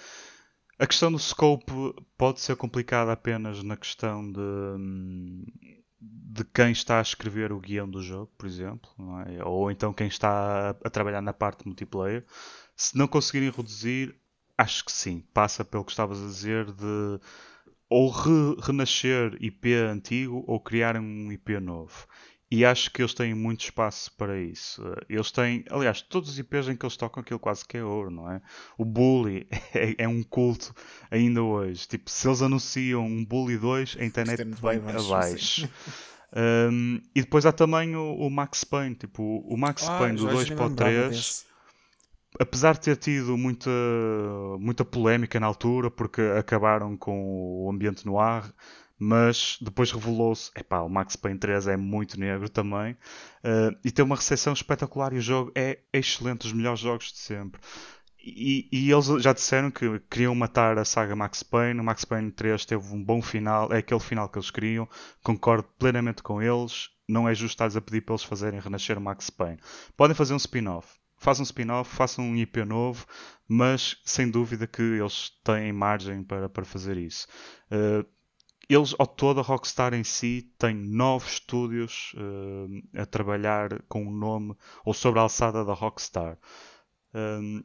a 0.80 0.88
questão 0.88 1.12
do 1.12 1.20
scope 1.20 1.72
pode 2.18 2.40
ser 2.40 2.56
complicada 2.56 3.12
apenas 3.12 3.62
na 3.62 3.76
questão 3.76 4.32
de, 4.32 4.40
de 6.00 6.46
quem 6.46 6.72
está 6.72 7.00
a 7.00 7.02
escrever 7.02 7.52
o 7.52 7.60
guião 7.60 7.90
do 7.90 8.02
jogo, 8.02 8.32
por 8.38 8.48
exemplo, 8.48 8.90
é? 9.28 9.44
ou 9.44 9.70
então 9.70 9.94
quem 9.94 10.08
está 10.08 10.70
a 10.70 10.90
trabalhar 10.90 11.22
na 11.22 11.34
parte 11.34 11.68
multiplayer. 11.68 12.26
Se 12.76 12.98
não 12.98 13.08
conseguirem 13.08 13.52
reduzir, 13.52 14.16
acho 14.58 14.86
que 14.86 14.92
sim. 14.92 15.26
Passa 15.34 15.66
pelo 15.66 15.84
que 15.84 15.92
estavas 15.92 16.22
a 16.22 16.26
dizer 16.26 16.72
de 16.72 17.20
ou 17.90 18.10
re, 18.10 18.56
renascer 18.62 19.38
IP 19.42 19.74
antigo 19.74 20.46
ou 20.48 20.60
criar 20.62 20.96
um 20.96 21.30
IP 21.32 21.60
novo. 21.60 22.08
E 22.52 22.66
acho 22.66 22.92
que 22.92 23.02
eles 23.02 23.14
têm 23.14 23.34
muito 23.34 23.64
espaço 23.64 24.12
para 24.18 24.38
isso. 24.38 24.84
Eles 25.08 25.32
têm, 25.32 25.64
aliás, 25.70 26.02
todos 26.02 26.32
os 26.32 26.38
IPs 26.38 26.68
em 26.68 26.76
que 26.76 26.86
eles 26.86 26.98
tocam 26.98 27.22
aquilo 27.22 27.40
quase 27.40 27.66
que 27.66 27.78
é 27.78 27.84
ouro, 27.84 28.12
não 28.12 28.30
é? 28.30 28.42
O 28.78 28.84
Bully 28.84 29.48
é, 29.74 30.04
é 30.04 30.08
um 30.08 30.22
culto 30.22 30.76
ainda 31.10 31.42
hoje. 31.42 31.88
Tipo, 31.88 32.10
se 32.10 32.28
eles 32.28 32.42
anunciam 32.42 33.06
um 33.06 33.24
Bully 33.24 33.58
2, 33.58 33.96
a 34.00 34.04
internet 34.04 34.44
vai 34.60 34.78
abaixo. 34.78 35.70
Um, 36.34 37.02
e 37.14 37.20
depois 37.20 37.46
há 37.46 37.52
também 37.52 37.94
o, 37.94 38.16
o 38.16 38.30
Max 38.30 38.64
Payne. 38.64 38.96
Tipo, 38.96 39.22
o 39.22 39.58
Max 39.58 39.86
ah, 39.90 40.00
Payne 40.00 40.16
do 40.16 40.28
2 40.28 40.52
para 40.52 40.66
o 40.66 40.70
3 40.74 41.46
apesar 42.40 42.74
de 42.74 42.82
ter 42.82 42.96
tido 42.98 43.38
muita, 43.38 43.70
muita 44.60 44.86
polémica 44.86 45.40
na 45.40 45.48
altura, 45.48 45.92
porque 45.92 46.22
acabaram 46.38 46.96
com 46.96 47.66
o 47.66 47.70
ambiente 47.70 48.06
no 48.06 48.20
ar, 48.20 48.52
mas 49.04 49.58
depois 49.60 49.92
revelou-se, 49.92 50.52
epá, 50.56 50.82
o 50.82 50.88
Max 50.90 51.16
Payne 51.16 51.40
3 51.40 51.70
é 51.70 51.76
muito 51.76 52.20
negro 52.20 52.48
também, 52.48 52.94
uh, 52.94 53.76
e 53.84 53.90
tem 53.90 54.06
uma 54.06 54.16
recepção 54.16 54.54
espetacular 54.54 55.12
e 55.12 55.18
o 55.18 55.22
jogo 55.22 55.52
é 55.56 55.80
excelente, 55.92 56.46
os 56.46 56.54
melhores 56.54 56.82
jogos 56.82 57.12
de 57.12 57.18
sempre. 57.18 57.60
E, 58.24 58.70
e, 58.72 58.92
eles 58.92 59.08
já 59.24 59.34
disseram 59.34 59.72
que 59.72 60.00
queriam 60.08 60.36
matar 60.36 60.78
a 60.78 60.86
saga 60.86 61.16
Max 61.16 61.42
Payne. 61.42 61.80
O 61.80 61.84
Max 61.84 62.06
Payne 62.06 62.32
3 62.32 62.64
teve 62.64 62.94
um 62.94 63.04
bom 63.04 63.20
final, 63.20 63.74
é 63.74 63.78
aquele 63.80 64.00
final 64.00 64.30
que 64.30 64.38
eles 64.38 64.52
queriam. 64.52 64.88
Concordo 65.24 65.68
plenamente 65.80 66.22
com 66.22 66.40
eles. 66.40 66.92
Não 67.10 67.28
é 67.28 67.34
justo 67.34 67.64
estar 67.64 67.76
a 67.76 67.82
pedir 67.82 68.02
para 68.02 68.14
eles 68.14 68.24
fazerem 68.24 68.60
renascer 68.60 68.96
o 69.00 69.02
Max 69.02 69.32
Payne. 69.32 69.58
Podem 69.98 70.16
fazer 70.16 70.36
um 70.36 70.38
spin-off. 70.38 70.88
Façam 71.18 71.42
um 71.42 71.46
spin-off, 71.46 71.96
façam 71.96 72.24
um 72.24 72.36
IP 72.36 72.64
novo, 72.64 73.08
mas 73.48 73.98
sem 74.06 74.30
dúvida 74.30 74.68
que 74.68 74.84
eles 74.84 75.32
têm 75.44 75.74
margem 75.74 76.24
para, 76.24 76.48
para 76.48 76.64
fazer 76.64 76.98
isso. 76.98 77.28
Uh, 77.72 78.06
eles, 78.70 78.96
ao 78.98 79.08
todo, 79.08 79.40
a 79.40 79.44
Rockstar 79.44 79.94
em 79.94 80.04
si 80.04 80.52
tem 80.58 80.74
nove 80.74 81.28
estúdios 81.28 82.14
uh, 82.16 83.00
a 83.02 83.06
trabalhar 83.06 83.82
com 83.90 84.08
o 84.08 84.12
nome 84.12 84.56
ou 84.86 84.94
sobre 84.94 85.20
a 85.20 85.24
alçada 85.24 85.66
da 85.66 85.74
Rockstar. 85.74 86.38
Um, 87.14 87.64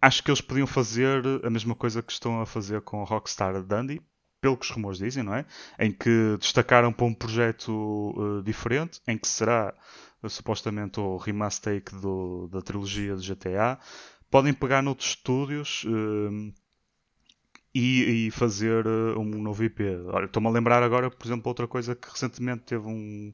acho 0.00 0.22
que 0.22 0.30
eles 0.30 0.40
podiam 0.40 0.66
fazer 0.66 1.22
a 1.42 1.48
mesma 1.48 1.74
coisa 1.74 2.02
que 2.02 2.12
estão 2.12 2.40
a 2.40 2.46
fazer 2.46 2.82
com 2.82 3.00
a 3.00 3.04
Rockstar 3.04 3.62
Dundee, 3.62 4.02
pelo 4.40 4.58
que 4.58 4.66
os 4.66 4.70
rumores 4.70 4.98
dizem, 4.98 5.22
não 5.22 5.34
é? 5.34 5.46
Em 5.78 5.90
que 5.90 6.36
destacaram 6.38 6.92
para 6.92 7.06
um 7.06 7.14
projeto 7.14 7.70
uh, 7.70 8.42
diferente, 8.42 9.00
em 9.08 9.16
que 9.16 9.26
será 9.26 9.74
uh, 10.22 10.28
supostamente 10.28 11.00
o 11.00 11.16
remaster 11.16 11.82
do, 12.00 12.48
da 12.48 12.60
trilogia 12.60 13.16
de 13.16 13.32
GTA. 13.32 13.78
Podem 14.30 14.52
pegar 14.52 14.82
noutros 14.82 15.10
estúdios. 15.10 15.84
Uh, 15.84 16.52
e, 17.74 18.26
e 18.26 18.30
fazer 18.30 18.86
uh, 18.86 19.18
um 19.18 19.42
novo 19.42 19.64
IP. 19.64 19.82
Estou-me 20.24 20.48
a 20.48 20.50
lembrar 20.50 20.82
agora, 20.82 21.10
por 21.10 21.26
exemplo, 21.26 21.48
outra 21.48 21.66
coisa 21.66 21.94
que 21.94 22.08
recentemente 22.08 22.62
teve 22.62 22.86
um, 22.86 23.32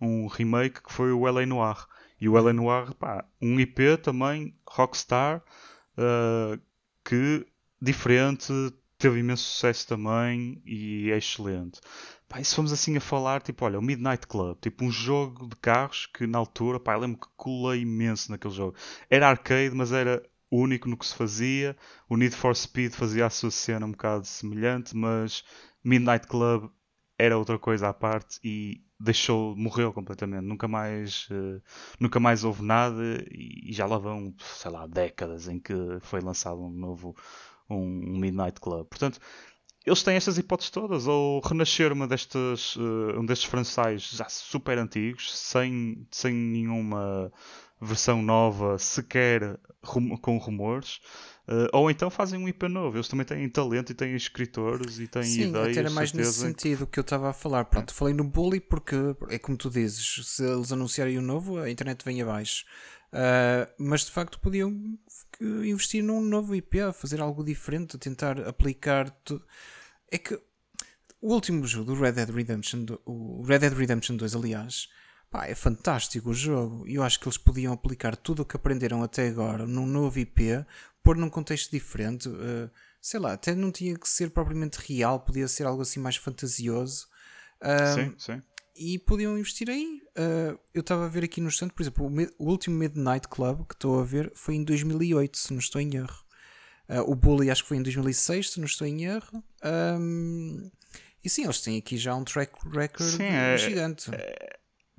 um 0.00 0.26
remake 0.26 0.82
que 0.82 0.92
foi 0.92 1.12
o 1.12 1.26
LA 1.26 1.44
Noir. 1.44 1.86
E 2.20 2.28
o 2.28 2.40
LA 2.40 2.52
Noir, 2.52 2.94
pá, 2.94 3.24
um 3.40 3.60
IP 3.60 3.98
também, 3.98 4.56
Rockstar, 4.66 5.42
uh, 5.98 6.58
que 7.04 7.46
diferente, 7.80 8.52
teve 8.96 9.18
imenso 9.18 9.42
sucesso 9.42 9.88
também 9.88 10.62
e 10.64 11.10
é 11.10 11.18
excelente. 11.18 11.80
Pá, 12.28 12.40
e 12.40 12.44
se 12.44 12.54
fomos 12.54 12.72
assim 12.72 12.96
a 12.96 13.00
falar, 13.00 13.42
tipo, 13.42 13.64
olha, 13.64 13.78
o 13.78 13.82
Midnight 13.82 14.26
Club, 14.26 14.56
tipo 14.60 14.84
um 14.84 14.90
jogo 14.90 15.48
de 15.48 15.56
carros 15.56 16.06
que 16.06 16.26
na 16.26 16.38
altura, 16.38 16.80
pá, 16.80 16.94
eu 16.94 17.00
lembro 17.00 17.20
que 17.20 17.26
colei 17.36 17.80
imenso 17.82 18.30
naquele 18.30 18.54
jogo. 18.54 18.76
Era 19.10 19.28
arcade, 19.28 19.74
mas 19.74 19.92
era 19.92 20.22
único 20.56 20.88
no 20.88 20.96
que 20.96 21.06
se 21.06 21.14
fazia. 21.14 21.76
O 22.08 22.16
Need 22.16 22.34
for 22.34 22.54
Speed 22.54 22.92
fazia 22.92 23.26
a 23.26 23.30
sua 23.30 23.50
cena 23.50 23.86
um 23.86 23.92
bocado 23.92 24.26
semelhante, 24.26 24.96
mas 24.96 25.44
Midnight 25.84 26.26
Club 26.26 26.70
era 27.18 27.38
outra 27.38 27.58
coisa 27.58 27.88
à 27.88 27.94
parte 27.94 28.38
e 28.42 28.82
deixou, 28.98 29.56
morreu 29.56 29.92
completamente. 29.92 30.44
Nunca 30.44 30.66
mais, 30.68 31.28
uh, 31.30 31.62
nunca 32.00 32.18
mais 32.20 32.44
houve 32.44 32.62
nada 32.62 33.24
e 33.30 33.72
já 33.72 33.86
lá 33.86 33.98
vão, 33.98 34.34
sei 34.38 34.70
lá, 34.70 34.86
décadas 34.86 35.48
em 35.48 35.58
que 35.58 35.74
foi 36.00 36.20
lançado 36.20 36.60
um 36.60 36.70
novo 36.70 37.16
um 37.68 38.18
Midnight 38.18 38.60
Club. 38.60 38.86
Portanto, 38.86 39.18
eles 39.84 40.02
têm 40.02 40.14
estas 40.14 40.38
hipóteses 40.38 40.70
todas, 40.70 41.06
ou 41.06 41.40
renascer 41.40 41.92
uma 41.92 42.06
destas, 42.06 42.76
uh, 42.76 43.18
um 43.18 43.26
destes 43.26 43.48
franchises 43.48 44.10
já 44.16 44.28
super 44.28 44.78
antigos, 44.78 45.36
sem, 45.36 46.06
sem 46.10 46.32
nenhuma 46.32 47.32
versão 47.82 48.22
nova 48.22 48.78
sequer 48.78 49.58
rum 49.82 50.16
com 50.16 50.38
rumores. 50.38 51.00
Uh, 51.48 51.66
ou 51.72 51.90
então 51.90 52.08
fazem 52.08 52.38
um 52.38 52.48
IP 52.48 52.68
novo. 52.68 52.96
Eles 52.96 53.08
também 53.08 53.26
têm 53.26 53.48
talento 53.48 53.90
e 53.90 53.94
têm 53.94 54.14
escritores 54.14 55.00
e 55.00 55.08
têm 55.08 55.24
Sim, 55.24 55.48
ideias. 55.48 55.74
Sim, 55.74 55.80
era 55.80 55.90
mais 55.90 56.12
nesse 56.12 56.34
sentido 56.34 56.86
que 56.86 56.98
eu 56.98 57.02
estava 57.02 57.30
a 57.30 57.32
falar. 57.32 57.64
Pronto, 57.64 57.92
é. 57.92 57.94
falei 57.94 58.14
no 58.14 58.22
Bully 58.22 58.60
porque 58.60 58.96
é 59.28 59.38
como 59.38 59.58
tu 59.58 59.68
dizes, 59.68 60.24
se 60.24 60.44
eles 60.44 60.70
anunciarem 60.70 61.18
o 61.18 61.20
um 61.20 61.24
novo, 61.24 61.58
a 61.58 61.68
internet 61.68 62.04
vem 62.04 62.22
abaixo. 62.22 62.64
Uh, 63.12 63.68
mas 63.76 64.06
de 64.06 64.12
facto 64.12 64.38
podiam 64.38 64.72
investir 65.40 66.02
num 66.02 66.22
novo 66.22 66.54
IP, 66.54 66.78
fazer 66.94 67.20
algo 67.20 67.44
diferente, 67.44 67.98
tentar 67.98 68.40
aplicar. 68.48 69.10
Tu... 69.24 69.42
É 70.10 70.18
que 70.18 70.40
o 71.20 71.34
último 71.34 71.66
jogo 71.66 71.94
do 71.94 72.00
Red 72.00 72.12
Dead 72.12 72.30
Redemption, 72.30 72.86
o 73.04 73.42
Red 73.42 73.58
Dead 73.58 73.72
Redemption 73.72 74.16
2, 74.16 74.34
aliás, 74.34 74.88
Pá, 75.32 75.46
é 75.46 75.54
fantástico 75.54 76.28
o 76.28 76.34
jogo. 76.34 76.86
E 76.86 76.96
eu 76.96 77.02
acho 77.02 77.18
que 77.18 77.26
eles 77.26 77.38
podiam 77.38 77.72
aplicar 77.72 78.14
tudo 78.14 78.42
o 78.42 78.44
que 78.44 78.54
aprenderam 78.54 79.02
até 79.02 79.26
agora 79.26 79.66
num 79.66 79.86
novo 79.86 80.18
IP, 80.18 80.62
pôr 81.02 81.16
num 81.16 81.30
contexto 81.30 81.70
diferente. 81.70 82.28
Uh, 82.28 82.70
sei 83.00 83.18
lá, 83.18 83.32
até 83.32 83.54
não 83.54 83.72
tinha 83.72 83.98
que 83.98 84.06
ser 84.06 84.30
propriamente 84.30 84.78
real, 84.86 85.18
podia 85.18 85.48
ser 85.48 85.64
algo 85.64 85.80
assim 85.80 85.98
mais 85.98 86.16
fantasioso. 86.16 87.08
Uh, 87.62 87.94
sim, 87.94 88.14
sim. 88.18 88.42
E 88.76 88.98
podiam 88.98 89.38
investir 89.38 89.70
aí. 89.70 90.02
Uh, 90.18 90.58
eu 90.74 90.82
estava 90.82 91.06
a 91.06 91.08
ver 91.08 91.24
aqui 91.24 91.40
no 91.40 91.48
instante, 91.48 91.72
por 91.72 91.82
exemplo, 91.82 92.06
o, 92.06 92.44
o, 92.44 92.50
último 92.50 92.76
Midnight 92.76 93.26
Club 93.26 93.66
que 93.66 93.74
estou 93.74 94.00
a 94.00 94.04
ver 94.04 94.30
foi 94.34 94.56
em 94.56 94.64
2008, 94.64 95.38
se 95.38 95.50
não 95.50 95.60
estou 95.60 95.80
em 95.80 95.96
erro. 95.96 96.24
Uh, 96.90 97.10
o 97.10 97.14
Bully 97.14 97.50
acho 97.50 97.62
que 97.62 97.68
foi 97.68 97.78
em 97.78 97.82
2006, 97.82 98.50
se 98.50 98.58
não 98.60 98.66
estou 98.66 98.86
em 98.86 99.04
erro. 99.04 99.42
Um, 99.64 100.70
e 101.24 101.30
sim, 101.30 101.44
eles 101.44 101.62
têm 101.62 101.78
aqui 101.78 101.96
já 101.96 102.14
um 102.14 102.24
track 102.24 102.52
record 102.68 103.16
sim, 103.16 103.22
é, 103.22 103.56
gigante. 103.56 104.10
É, 104.12 104.51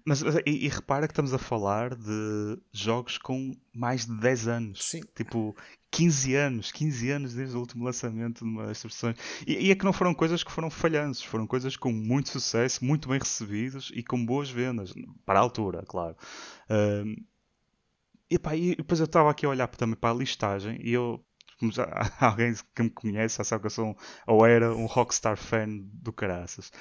mas 0.06 0.22
e, 0.22 0.66
e, 0.66 0.68
repara 0.68 1.08
que 1.08 1.14
estamos 1.14 1.34
a 1.34 1.38
falar 1.38 1.96
de 1.96 2.60
jogos 2.72 3.18
com 3.18 3.56
mais 3.74 4.06
de 4.06 4.20
10 4.20 4.48
anos. 4.48 4.80
Sim. 4.84 5.02
Tipo, 5.16 5.56
15 5.92 6.36
anos, 6.36 6.72
15 6.72 7.10
anos 7.12 7.34
desde 7.34 7.56
o 7.56 7.60
último 7.60 7.86
lançamento 7.86 8.44
de 8.44 8.50
uma 8.50 8.66
versões. 8.66 9.16
E, 9.48 9.68
e, 9.68 9.72
é 9.72 9.76
que 9.76 9.86
não 9.86 9.94
foram 9.94 10.14
coisas 10.14 10.44
que 10.44 10.52
foram 10.52 10.70
falhantes, 10.70 11.22
foram 11.22 11.48
coisas 11.48 11.78
com 11.78 11.92
muito 11.92 12.30
sucesso, 12.30 12.84
muito 12.84 13.08
bem 13.08 13.20
recebidas 13.20 13.92
e 13.94 14.04
com 14.04 14.26
boas 14.26 14.50
vendas, 14.50 14.94
para 15.26 15.40
a 15.40 15.42
altura, 15.42 15.84
claro. 15.88 16.18
Um, 16.70 17.16
e, 18.30 18.40
pá, 18.40 18.56
e 18.56 18.76
depois 18.76 19.00
eu 19.00 19.06
estava 19.06 19.30
aqui 19.30 19.46
a 19.46 19.50
olhar 19.50 19.68
também 19.68 19.96
para 19.96 20.10
a 20.10 20.18
listagem 20.18 20.80
e 20.84 20.92
eu 20.92 21.24
já, 21.72 21.88
alguém 22.20 22.54
que 22.76 22.84
me 22.84 22.90
conhece 22.90 23.38
já 23.38 23.44
sabe 23.44 23.62
que 23.62 23.68
eu 23.68 23.72
sou 23.72 23.86
um, 23.90 23.96
ou 24.28 24.46
era 24.46 24.76
um 24.76 24.86
rockstar 24.86 25.38
fan 25.38 25.68
do 25.94 26.12
caraças. 26.12 26.72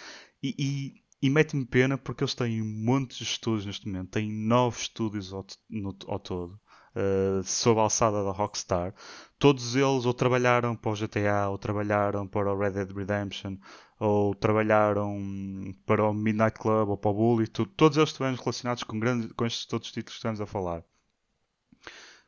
E, 0.43 0.55
e, 0.59 1.02
e 1.23 1.31
mete-me 1.31 1.65
pena 1.65 1.97
porque 1.97 2.25
eles 2.25 2.35
têm 2.35 2.61
montes 2.61 3.19
de 3.19 3.25
estúdios 3.25 3.65
neste 3.65 3.87
momento, 3.87 4.11
têm 4.11 4.31
nove 4.31 4.81
estúdios 4.81 5.33
ao, 5.33 5.47
no, 5.71 5.97
ao 6.09 6.19
todo. 6.19 6.61
Uh, 6.95 7.43
sob 7.45 7.81
a 7.81 7.85
alçada 7.85 8.23
da 8.23 8.33
Rockstar, 8.33 8.95
todos 9.39 9.75
eles 9.75 10.05
ou 10.05 10.13
trabalharam 10.13 10.77
para 10.77 10.91
o 10.91 10.95
GTA, 10.95 11.49
ou 11.49 11.57
trabalharam 11.57 12.29
para 12.29 12.53
o 12.53 12.59
Red 12.59 12.73
Dead 12.73 12.91
Redemption, 12.91 13.57
ou 13.99 14.35
trabalharam 14.35 15.75
para 15.87 16.05
o 16.05 16.13
Midnight 16.13 16.59
Club, 16.59 16.91
ou 16.91 16.99
para 16.99 17.11
o 17.11 17.15
Bully, 17.15 17.47
todos 17.49 17.97
eles 17.97 18.11
estiveram 18.11 18.37
relacionados 18.37 18.83
com, 18.83 18.99
grandes, 18.99 19.33
com 19.33 19.47
estes 19.47 19.65
todos 19.65 19.89
os 19.89 19.93
títulos 19.93 20.15
que 20.15 20.19
estamos 20.19 20.41
a 20.41 20.47
falar. 20.47 20.85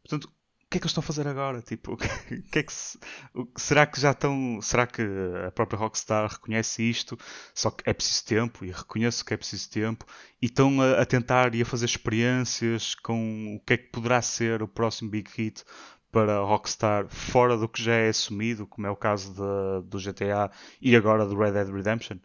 Portanto, 0.02 0.32
que 0.74 0.78
é 0.78 0.80
que 0.80 0.84
eles 0.86 0.90
estão 0.90 1.02
a 1.02 1.06
fazer 1.06 1.28
agora? 1.28 1.62
Tipo, 1.62 1.96
que 2.50 2.58
é 2.58 2.62
que 2.62 2.72
se, 2.72 2.98
o, 3.32 3.46
será 3.56 3.86
que 3.86 4.00
já 4.00 4.10
estão. 4.10 4.60
Será 4.60 4.86
que 4.86 5.02
a 5.46 5.50
própria 5.52 5.78
Rockstar 5.78 6.28
reconhece 6.28 6.82
isto? 6.82 7.16
Só 7.54 7.70
que 7.70 7.88
é 7.88 7.92
preciso 7.92 8.24
tempo, 8.24 8.64
e 8.64 8.72
reconheço 8.72 9.24
que 9.24 9.32
é 9.32 9.36
preciso 9.36 9.70
tempo, 9.70 10.04
e 10.42 10.46
estão 10.46 10.80
a, 10.80 11.02
a 11.02 11.06
tentar 11.06 11.54
e 11.54 11.62
a 11.62 11.64
fazer 11.64 11.86
experiências 11.86 12.94
com 12.96 13.54
o 13.56 13.60
que 13.60 13.74
é 13.74 13.76
que 13.76 13.90
poderá 13.90 14.20
ser 14.20 14.62
o 14.62 14.68
próximo 14.68 15.10
Big 15.10 15.30
Hit 15.36 15.62
para 16.10 16.38
a 16.38 16.44
Rockstar 16.44 17.06
fora 17.08 17.56
do 17.56 17.68
que 17.68 17.82
já 17.82 17.94
é 17.94 18.08
assumido, 18.08 18.66
como 18.66 18.86
é 18.86 18.90
o 18.90 18.96
caso 18.96 19.32
de, 19.32 19.88
do 19.88 19.98
GTA 19.98 20.50
e 20.80 20.96
agora 20.96 21.24
do 21.26 21.36
Red 21.36 21.52
Dead 21.52 21.68
Redemption. 21.68 22.18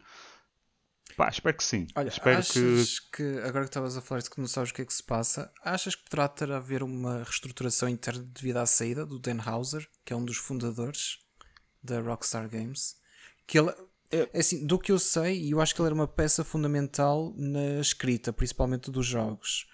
Pá, 1.20 1.28
espero 1.28 1.54
que 1.54 1.64
sim. 1.64 1.86
Olha, 1.94 2.08
espero 2.08 2.38
achas 2.38 2.98
que... 2.98 3.10
que... 3.18 3.38
agora 3.40 3.64
que 3.64 3.68
estavas 3.68 3.94
a 3.94 4.00
falar 4.00 4.22
de 4.22 4.30
que 4.30 4.40
não 4.40 4.48
sabes 4.48 4.70
o 4.70 4.74
que 4.74 4.80
é 4.80 4.86
que 4.86 4.94
se 4.94 5.02
passa, 5.02 5.52
achas 5.62 5.94
que 5.94 6.04
poderá 6.04 6.26
ter 6.26 6.50
a 6.50 6.56
haver 6.56 6.82
uma 6.82 7.18
reestruturação 7.18 7.90
interna 7.90 8.22
devido 8.22 8.56
à 8.56 8.64
saída 8.64 9.04
do 9.04 9.18
Dan 9.18 9.36
Houser, 9.46 9.86
que 10.02 10.14
é 10.14 10.16
um 10.16 10.24
dos 10.24 10.38
fundadores 10.38 11.18
da 11.82 12.00
Rockstar 12.00 12.48
Games? 12.48 12.94
Que 13.46 13.58
ele, 13.58 13.70
é, 14.10 14.30
assim, 14.38 14.66
do 14.66 14.78
que 14.78 14.90
eu 14.90 14.98
sei, 14.98 15.42
e 15.42 15.50
eu 15.50 15.60
acho 15.60 15.74
que 15.74 15.82
ele 15.82 15.88
era 15.88 15.94
uma 15.94 16.08
peça 16.08 16.42
fundamental 16.42 17.34
na 17.36 17.80
escrita, 17.82 18.32
principalmente 18.32 18.90
dos 18.90 19.04
jogos. 19.04 19.66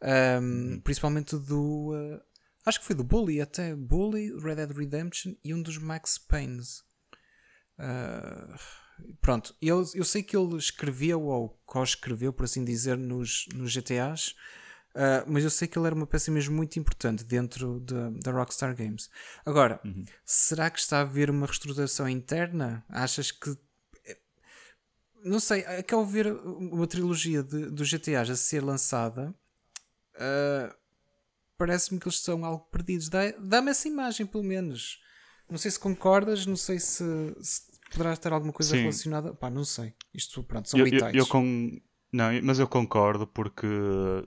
Um, 0.00 0.44
uhum. 0.44 0.80
principalmente 0.84 1.36
do. 1.36 1.94
Uh, 1.94 2.20
acho 2.64 2.78
que 2.78 2.86
foi 2.86 2.94
do 2.94 3.02
Bully, 3.02 3.40
até 3.40 3.74
Bully, 3.74 4.32
Red 4.40 4.54
Dead 4.54 4.70
Redemption 4.70 5.34
e 5.42 5.52
um 5.52 5.60
dos 5.60 5.78
Max 5.78 6.16
Paynes. 6.16 6.84
Uh, 7.76 8.54
pronto, 9.20 9.54
eu, 9.60 9.84
eu 9.94 10.04
sei 10.04 10.22
que 10.22 10.36
ele 10.36 10.56
escreveu 10.56 11.22
ou 11.22 11.60
co-escreveu, 11.66 12.32
por 12.32 12.44
assim 12.44 12.64
dizer, 12.64 12.96
nos, 12.96 13.46
nos 13.54 13.72
GTAs, 13.72 14.28
uh, 14.28 14.34
ah, 14.94 15.24
mas 15.26 15.44
eu 15.44 15.50
sei 15.50 15.68
que 15.68 15.78
ele 15.78 15.86
era 15.86 15.94
uma 15.94 16.06
peça 16.06 16.30
mesmo 16.30 16.54
muito 16.54 16.78
importante 16.78 17.24
dentro 17.24 17.80
da 17.80 18.30
Rockstar 18.32 18.74
Games. 18.76 19.10
Agora, 19.44 19.80
uhum. 19.84 20.04
será 20.24 20.70
que 20.70 20.78
está 20.78 20.98
a 20.98 21.02
haver 21.02 21.30
uma 21.30 21.46
reestruturação 21.46 22.08
interna? 22.08 22.84
Achas 22.88 23.30
que. 23.30 23.56
Não 25.24 25.38
sei, 25.38 25.60
é 25.60 25.82
que 25.82 25.94
ao 25.94 26.04
ver 26.04 26.26
uma 26.26 26.86
trilogia 26.86 27.44
de, 27.44 27.70
dos 27.70 27.88
GTAs 27.88 28.28
a 28.28 28.34
ser 28.34 28.60
lançada, 28.60 29.32
uh, 30.16 30.74
parece-me 31.56 32.00
que 32.00 32.08
eles 32.08 32.18
estão 32.18 32.44
algo 32.44 32.66
perdidos. 32.70 33.08
Dá-me 33.08 33.70
essa 33.70 33.86
imagem, 33.86 34.26
pelo 34.26 34.42
menos. 34.42 35.00
Não 35.48 35.58
sei 35.58 35.70
se 35.70 35.78
concordas, 35.78 36.44
não 36.44 36.56
sei 36.56 36.80
se, 36.80 37.04
se 37.40 37.71
poderá 37.92 38.16
ter 38.16 38.32
alguma 38.32 38.52
coisa 38.52 38.72
Sim. 38.72 38.82
relacionada. 38.82 39.34
Pá, 39.34 39.50
não 39.50 39.64
sei. 39.64 39.94
Isto, 40.12 40.42
pronto, 40.42 40.68
são 40.68 40.80
eu, 40.80 40.86
eu, 40.86 41.10
eu. 41.12 41.26
Não, 42.12 42.26
mas 42.42 42.58
eu 42.58 42.68
concordo 42.68 43.26
porque 43.26 43.66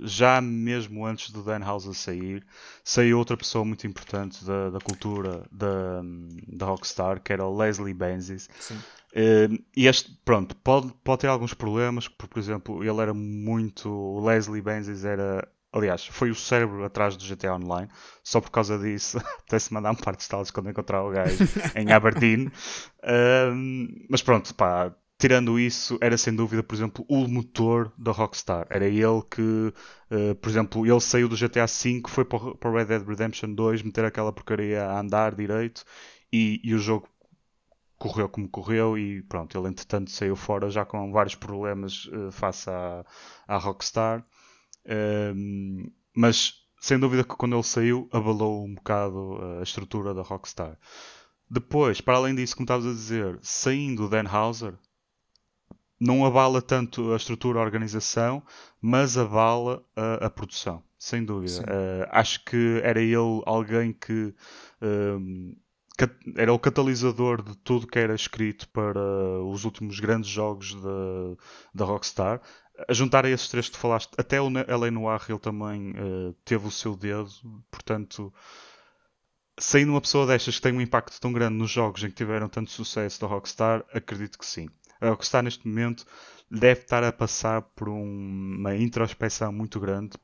já 0.02 0.42
mesmo 0.42 1.06
antes 1.06 1.30
do 1.30 1.44
Dan 1.44 1.60
House 1.60 1.96
sair, 1.96 2.44
saiu 2.84 3.20
outra 3.20 3.38
pessoa 3.38 3.64
muito 3.64 3.86
importante 3.86 4.44
da, 4.44 4.72
da 4.72 4.80
cultura 4.80 5.46
da, 5.52 6.02
da 6.48 6.66
Rockstar, 6.66 7.22
que 7.22 7.32
era 7.32 7.46
o 7.46 7.56
Leslie 7.56 7.94
Benzies. 7.94 8.50
Sim. 8.60 8.76
Uh, 8.76 9.64
e 9.78 9.86
este, 9.86 10.12
pronto, 10.26 10.56
pode, 10.58 10.92
pode 11.04 11.22
ter 11.22 11.28
alguns 11.28 11.54
problemas, 11.54 12.08
porque, 12.08 12.34
por 12.34 12.40
exemplo, 12.40 12.84
ele 12.84 13.00
era 13.00 13.14
muito. 13.14 13.88
O 13.88 14.26
Leslie 14.26 14.64
Benzies 14.64 15.06
era 15.06 15.48
Aliás, 15.76 16.08
foi 16.08 16.32
o 16.32 16.36
cérebro 16.36 16.86
atrás 16.86 17.18
do 17.18 17.26
GTA 17.26 17.54
Online. 17.54 17.90
Só 18.24 18.40
por 18.40 18.50
causa 18.50 18.80
disso, 18.80 19.18
até 19.46 19.60
se 19.60 19.74
mandar 19.74 19.92
um 19.92 19.96
par 19.96 20.16
de 20.16 20.22
estalos 20.22 20.50
quando 20.50 20.70
encontrar 20.70 21.04
o 21.04 21.12
gajo 21.12 21.44
em 21.76 21.92
Aberdeen. 21.92 22.50
Um, 23.04 23.88
mas 24.10 24.22
pronto, 24.22 24.56
pá, 24.56 24.96
tirando 25.20 25.60
isso, 25.60 25.98
era 26.00 26.18
sem 26.18 26.34
dúvida, 26.34 26.64
por 26.64 26.76
exemplo, 26.76 27.06
o 27.10 27.28
motor 27.28 27.92
da 27.98 28.14
Rockstar. 28.14 28.66
Era 28.70 28.86
ele 28.86 29.22
que, 29.30 29.42
uh, 29.42 30.36
por 30.42 30.50
exemplo, 30.50 30.86
ele 30.86 31.02
saiu 31.02 31.28
do 31.28 31.36
GTA 31.36 31.66
V, 31.66 32.04
foi 32.08 32.24
para 32.24 32.70
o 32.70 32.74
Red 32.74 32.86
Dead 32.86 33.06
Redemption 33.06 33.54
2, 33.54 33.82
meter 33.84 34.06
aquela 34.06 34.32
porcaria 34.32 34.82
a 34.86 35.02
andar 35.02 35.36
direito 35.36 35.84
e, 36.32 36.62
e 36.64 36.74
o 36.74 36.80
jogo 36.80 37.10
correu 37.98 38.30
como 38.30 38.48
correu 38.48 38.98
e 38.98 39.22
pronto, 39.24 39.58
ele 39.58 39.70
entretanto 39.70 40.12
saiu 40.12 40.36
fora 40.36 40.70
já 40.70 40.86
com 40.86 41.12
vários 41.12 41.36
problemas 41.36 42.06
uh, 42.06 42.32
face 42.32 42.70
à, 42.70 43.06
à 43.48 43.58
Rockstar 43.58 44.24
mas 46.16 46.54
sem 46.80 47.00
dúvida 47.00 47.24
que 47.24 47.36
quando 47.36 47.56
ele 47.56 47.64
saiu 47.64 48.08
abalou 48.12 48.64
um 48.64 48.76
bocado 48.76 49.40
a 49.60 49.64
estrutura 49.64 50.14
da 50.14 50.22
Rockstar. 50.22 50.78
Depois, 51.50 52.02
para 52.02 52.18
além 52.18 52.36
disso, 52.36 52.56
como 52.56 52.66
estavas 52.66 52.86
a 52.86 52.92
dizer, 52.92 53.40
saindo 53.42 54.10
Dan 54.10 54.28
Houser, 54.28 54.76
não 56.00 56.26
abala 56.26 56.62
tanto 56.62 57.14
a 57.14 57.16
estrutura, 57.16 57.60
a 57.60 57.64
organização, 57.64 58.44
mas 58.82 59.18
abala 59.18 59.84
a, 59.96 60.26
a 60.26 60.30
produção, 60.30 60.84
sem 60.98 61.24
dúvida. 61.24 61.62
Uh, 61.62 62.08
acho 62.12 62.44
que 62.44 62.82
era 62.84 63.02
ele 63.02 63.16
alguém 63.46 63.94
que 63.94 64.34
era 66.36 66.54
o 66.54 66.60
catalisador 66.60 67.42
de 67.42 67.56
tudo 67.60 67.88
que 67.88 67.98
era 67.98 68.14
escrito 68.14 68.68
para 68.70 69.00
os 69.44 69.64
últimos 69.64 70.00
grandes 70.00 70.30
jogos 70.30 70.76
da 71.74 71.86
Rockstar 71.86 72.42
a 72.88 72.94
juntar 72.94 73.26
a 73.26 73.30
esses 73.30 73.48
três 73.48 73.68
que 73.68 73.74
tu 73.74 73.80
falaste, 73.80 74.12
até 74.18 74.42
o 74.42 74.48
L.A. 74.48 74.92
Noir 74.92 75.22
ele 75.30 75.40
também 75.40 75.92
uh, 75.92 76.34
teve 76.44 76.68
o 76.68 76.72
seu 76.72 76.96
dedo, 76.96 77.30
portanto, 77.72 78.34
saindo 79.58 79.92
uma 79.92 80.02
pessoa 80.02 80.28
destas 80.28 80.56
que 80.56 80.62
tem 80.62 80.74
um 80.74 80.82
impacto 80.82 81.20
tão 81.20 81.32
grande 81.32 81.56
nos 81.56 81.72
jogos 81.72 82.04
em 82.04 82.10
que 82.10 82.16
tiveram 82.16 82.50
tanto 82.50 82.72
sucesso 82.72 83.22
da 83.22 83.28
Rockstar, 83.28 83.84
acredito 83.94 84.38
que 84.38 84.46
sim. 84.46 84.68
A 85.00 85.10
Rockstar 85.10 85.44
neste 85.44 85.68
momento 85.68 86.06
deve 86.50 86.82
estar 86.82 87.04
a 87.04 87.12
passar 87.12 87.62
por 87.62 87.90
um, 87.90 88.58
uma 88.60 88.76
introspeção 88.76 89.52
muito 89.52 89.80
grande. 89.80 90.18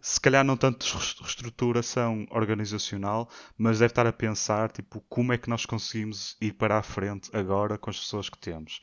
Se 0.00 0.20
calhar 0.20 0.44
não 0.44 0.56
tanto 0.56 0.84
reestruturação 0.84 2.26
organizacional, 2.30 3.28
mas 3.56 3.78
deve 3.78 3.92
estar 3.92 4.06
a 4.06 4.12
pensar 4.12 4.70
tipo, 4.70 5.00
como 5.08 5.32
é 5.32 5.38
que 5.38 5.48
nós 5.48 5.64
conseguimos 5.64 6.36
ir 6.40 6.52
para 6.52 6.76
a 6.76 6.82
frente 6.82 7.34
agora 7.34 7.78
com 7.78 7.88
as 7.88 7.98
pessoas 7.98 8.28
que 8.28 8.38
temos. 8.38 8.82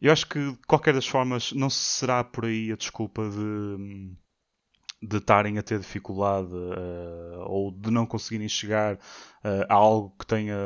Eu 0.00 0.12
acho 0.12 0.28
que, 0.28 0.38
de 0.38 0.58
qualquer 0.66 0.94
das 0.94 1.06
formas, 1.06 1.52
não 1.52 1.70
será 1.70 2.22
por 2.22 2.44
aí 2.44 2.70
a 2.72 2.76
desculpa 2.76 3.22
de 3.28 4.16
de 5.02 5.18
estarem 5.18 5.58
a 5.58 5.62
ter 5.62 5.78
dificuldade 5.78 6.52
uh, 6.54 7.40
ou 7.46 7.70
de 7.70 7.90
não 7.90 8.06
conseguirem 8.06 8.48
chegar 8.48 8.94
uh, 8.94 9.66
a 9.68 9.74
algo 9.74 10.14
que 10.18 10.26
tenha 10.26 10.56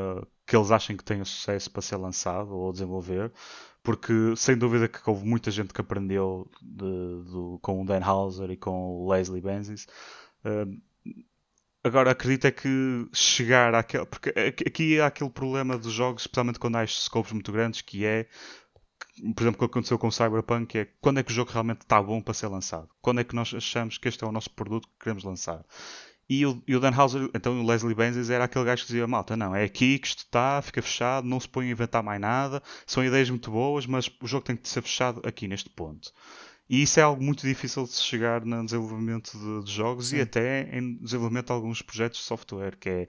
que 0.47 0.57
eles 0.57 0.71
achem 0.71 0.97
que 0.97 1.05
tenha 1.05 1.25
sucesso 1.25 1.71
para 1.71 1.83
ser 1.83 1.97
lançado 1.97 2.55
ou 2.55 2.73
desenvolver 2.73 3.33
porque 3.83 4.13
sem 4.37 4.57
dúvida 4.57 4.89
que 4.89 4.99
houve 5.09 5.27
muita 5.27 5.51
gente 5.51 5.73
que 5.73 5.81
aprendeu 5.81 6.51
de, 6.63 7.25
de, 7.25 7.59
com 7.61 7.83
o 7.83 7.85
Dan 7.85 8.05
Houser 8.05 8.51
e 8.51 8.57
com 8.57 8.71
o 8.71 9.11
Leslie 9.11 9.41
Benzies 9.43 9.87
uh, 10.45 11.13
agora 11.83 12.13
acredito 12.13 12.47
é 12.47 12.53
que 12.53 13.09
chegar 13.13 13.75
àquele 13.75 14.07
porque 14.07 14.31
aqui 14.31 15.01
há 15.01 15.07
aquele 15.07 15.31
problema 15.31 15.77
dos 15.77 15.93
jogos 15.93 16.23
especialmente 16.23 16.59
quando 16.59 16.77
há 16.77 16.85
estes 16.85 17.05
scopes 17.05 17.33
muito 17.33 17.51
grandes 17.51 17.81
que 17.81 18.05
é 18.05 18.29
por 19.35 19.43
exemplo, 19.43 19.57
o 19.57 19.59
que 19.59 19.65
aconteceu 19.65 19.99
com 19.99 20.09
o 20.09 20.13
Cyberpunk 20.13 20.79
é 20.79 20.89
quando 21.01 21.21
é 21.21 21.23
que 21.23 21.31
o 21.31 21.35
jogo 21.35 21.51
realmente 21.51 21.83
está 21.83 22.03
bom 22.03 22.21
para 22.21 22.35
ser 22.35 22.49
lançado? 22.49 22.89
Quando 23.01 23.21
é 23.21 23.25
que 23.25 23.35
nós 23.35 23.53
achamos 23.55 23.99
que 23.99 24.09
este 24.09 24.25
é 24.25 24.27
o 24.27 24.33
nosso 24.33 24.51
produto 24.51 24.89
que 24.89 25.05
queremos 25.05 25.25
lançar? 25.25 25.65
E 26.29 26.47
o, 26.47 26.63
e 26.67 26.77
o 26.77 26.81
Dan 26.81 26.97
Houser, 26.97 27.29
então 27.35 27.61
o 27.61 27.67
Leslie 27.67 27.95
Benzies 27.95 28.31
era 28.31 28.45
aquele 28.45 28.65
gajo 28.65 28.83
que 28.83 28.89
dizia: 28.89 29.07
Malta, 29.07 29.37
não, 29.37 29.55
é 29.55 29.65
aqui 29.65 29.99
que 29.99 30.07
isto 30.07 30.21
está, 30.21 30.63
fica 30.63 30.81
fechado, 30.81 31.27
não 31.27 31.41
se 31.41 31.49
põe 31.49 31.67
a 31.67 31.71
inventar 31.73 32.05
mais 32.05 32.21
nada, 32.21 32.63
são 32.87 33.05
ideias 33.05 33.29
muito 33.29 33.51
boas, 33.51 33.85
mas 33.85 34.09
o 34.23 34.27
jogo 34.29 34.45
tem 34.45 34.57
que 34.57 34.69
ser 34.69 34.81
fechado 34.81 35.21
aqui 35.25 35.49
neste 35.49 35.69
ponto. 35.71 36.13
E 36.69 36.83
isso 36.83 37.01
é 37.01 37.03
algo 37.03 37.21
muito 37.21 37.45
difícil 37.45 37.83
de 37.83 37.91
se 37.91 38.03
chegar 38.05 38.45
no 38.45 38.65
desenvolvimento 38.65 39.37
de, 39.37 39.65
de 39.65 39.73
jogos 39.73 40.11
Sim. 40.11 40.19
e 40.19 40.21
até 40.21 40.79
em 40.79 40.95
desenvolvimento 40.99 41.47
de 41.47 41.53
alguns 41.53 41.83
projetos 41.83 42.21
de 42.21 42.25
software, 42.25 42.77
que 42.77 42.89
é 42.89 43.09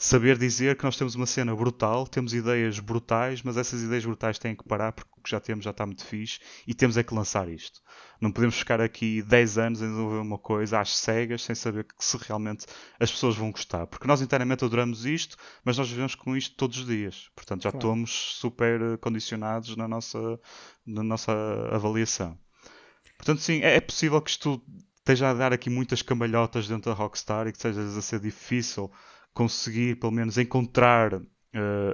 saber 0.00 0.38
dizer 0.38 0.78
que 0.78 0.84
nós 0.84 0.96
temos 0.96 1.14
uma 1.14 1.26
cena 1.26 1.54
brutal, 1.54 2.06
temos 2.06 2.32
ideias 2.32 2.78
brutais, 2.78 3.42
mas 3.42 3.58
essas 3.58 3.82
ideias 3.82 4.02
brutais 4.02 4.38
têm 4.38 4.56
que 4.56 4.64
parar 4.64 4.92
porque 4.92 5.10
o 5.14 5.22
que 5.22 5.30
já 5.30 5.38
temos 5.38 5.62
já 5.62 5.72
está 5.72 5.84
muito 5.84 6.06
fixe 6.06 6.40
e 6.66 6.72
temos 6.72 6.96
é 6.96 7.02
que 7.02 7.14
lançar 7.14 7.50
isto. 7.50 7.82
Não 8.18 8.32
podemos 8.32 8.58
ficar 8.58 8.80
aqui 8.80 9.20
10 9.20 9.58
anos 9.58 9.82
a 9.82 9.84
desenvolver 9.84 10.20
uma 10.20 10.38
coisa 10.38 10.80
às 10.80 10.96
cegas 10.96 11.42
sem 11.42 11.54
saber 11.54 11.84
que 11.84 11.94
se 11.98 12.16
realmente 12.16 12.64
as 12.98 13.10
pessoas 13.12 13.36
vão 13.36 13.50
gostar. 13.50 13.86
Porque 13.86 14.08
nós 14.08 14.22
inteiramente 14.22 14.64
adoramos 14.64 15.04
isto, 15.04 15.36
mas 15.62 15.76
nós 15.76 15.90
vivemos 15.90 16.14
com 16.14 16.34
isto 16.34 16.56
todos 16.56 16.78
os 16.78 16.86
dias. 16.86 17.28
Portanto, 17.36 17.64
já 17.64 17.70
claro. 17.70 17.86
estamos 17.86 18.10
super 18.36 18.96
condicionados 18.98 19.76
na 19.76 19.86
nossa, 19.86 20.40
na 20.86 21.02
nossa 21.02 21.30
avaliação. 21.70 22.38
Portanto, 23.18 23.42
sim, 23.42 23.60
é, 23.60 23.76
é 23.76 23.80
possível 23.82 24.22
que 24.22 24.30
isto 24.30 24.62
esteja 24.96 25.28
a 25.28 25.34
dar 25.34 25.52
aqui 25.52 25.68
muitas 25.68 26.00
cambalhotas 26.00 26.66
dentro 26.66 26.90
da 26.90 26.96
Rockstar 26.96 27.46
e 27.46 27.52
que 27.52 27.60
seja 27.60 27.82
a 27.82 28.00
ser 28.00 28.20
difícil 28.20 28.90
conseguir, 29.40 29.98
pelo 29.98 30.12
menos, 30.12 30.36
encontrar 30.36 31.14
uh, 31.14 31.22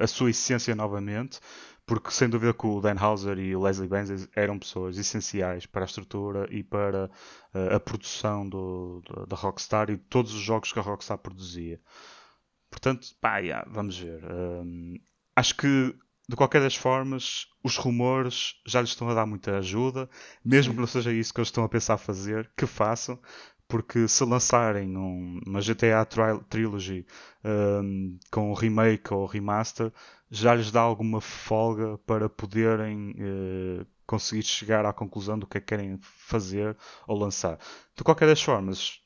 a 0.00 0.06
sua 0.08 0.30
essência 0.30 0.74
novamente, 0.74 1.38
porque 1.86 2.10
sem 2.10 2.28
dúvida 2.28 2.52
que 2.52 2.66
o 2.66 2.80
Dan 2.80 3.00
Houser 3.00 3.38
e 3.38 3.54
o 3.54 3.62
Leslie 3.62 3.88
Benzies 3.88 4.28
eram 4.34 4.58
pessoas 4.58 4.98
essenciais 4.98 5.64
para 5.64 5.84
a 5.84 5.86
estrutura 5.86 6.48
e 6.50 6.64
para 6.64 7.08
uh, 7.54 7.76
a 7.76 7.78
produção 7.78 8.48
do, 8.48 9.00
do, 9.06 9.26
da 9.26 9.36
Rockstar 9.36 9.90
e 9.90 9.96
todos 9.96 10.34
os 10.34 10.40
jogos 10.40 10.72
que 10.72 10.78
a 10.80 10.82
Rockstar 10.82 11.18
produzia. 11.18 11.80
Portanto, 12.68 13.06
pá, 13.20 13.38
yeah, 13.38 13.64
vamos 13.70 13.96
ver. 13.96 14.24
Um, 14.24 14.96
acho 15.36 15.56
que 15.56 15.94
de 16.28 16.34
qualquer 16.34 16.60
das 16.60 16.74
formas, 16.74 17.46
os 17.62 17.76
rumores 17.76 18.54
já 18.66 18.80
lhes 18.80 18.90
estão 18.90 19.08
a 19.08 19.14
dar 19.14 19.24
muita 19.24 19.58
ajuda, 19.58 20.10
mesmo 20.44 20.72
Sim. 20.72 20.74
que 20.74 20.80
não 20.80 20.86
seja 20.88 21.12
isso 21.12 21.32
que 21.32 21.38
eles 21.38 21.48
estão 21.48 21.62
a 21.62 21.68
pensar 21.68 21.96
fazer, 21.96 22.50
que 22.56 22.66
façam, 22.66 23.16
porque 23.68 24.06
se 24.08 24.24
lançarem 24.24 24.96
um, 24.96 25.40
uma 25.46 25.60
GTA 25.60 26.04
tri 26.04 26.22
Trilogy 26.48 27.06
um, 27.44 28.18
com 28.30 28.52
remake 28.54 29.12
ou 29.12 29.26
remaster, 29.26 29.92
já 30.30 30.54
lhes 30.54 30.70
dá 30.70 30.80
alguma 30.80 31.20
folga 31.20 31.98
para 31.98 32.28
poderem 32.28 33.10
uh, 33.12 33.86
conseguir 34.06 34.42
chegar 34.44 34.84
à 34.84 34.92
conclusão 34.92 35.38
do 35.38 35.46
que 35.46 35.58
é 35.58 35.60
que 35.60 35.66
querem 35.66 35.98
fazer 36.00 36.76
ou 37.06 37.18
lançar. 37.18 37.58
De 37.96 38.04
qualquer 38.04 38.26
das 38.26 38.42
formas, 38.42 39.00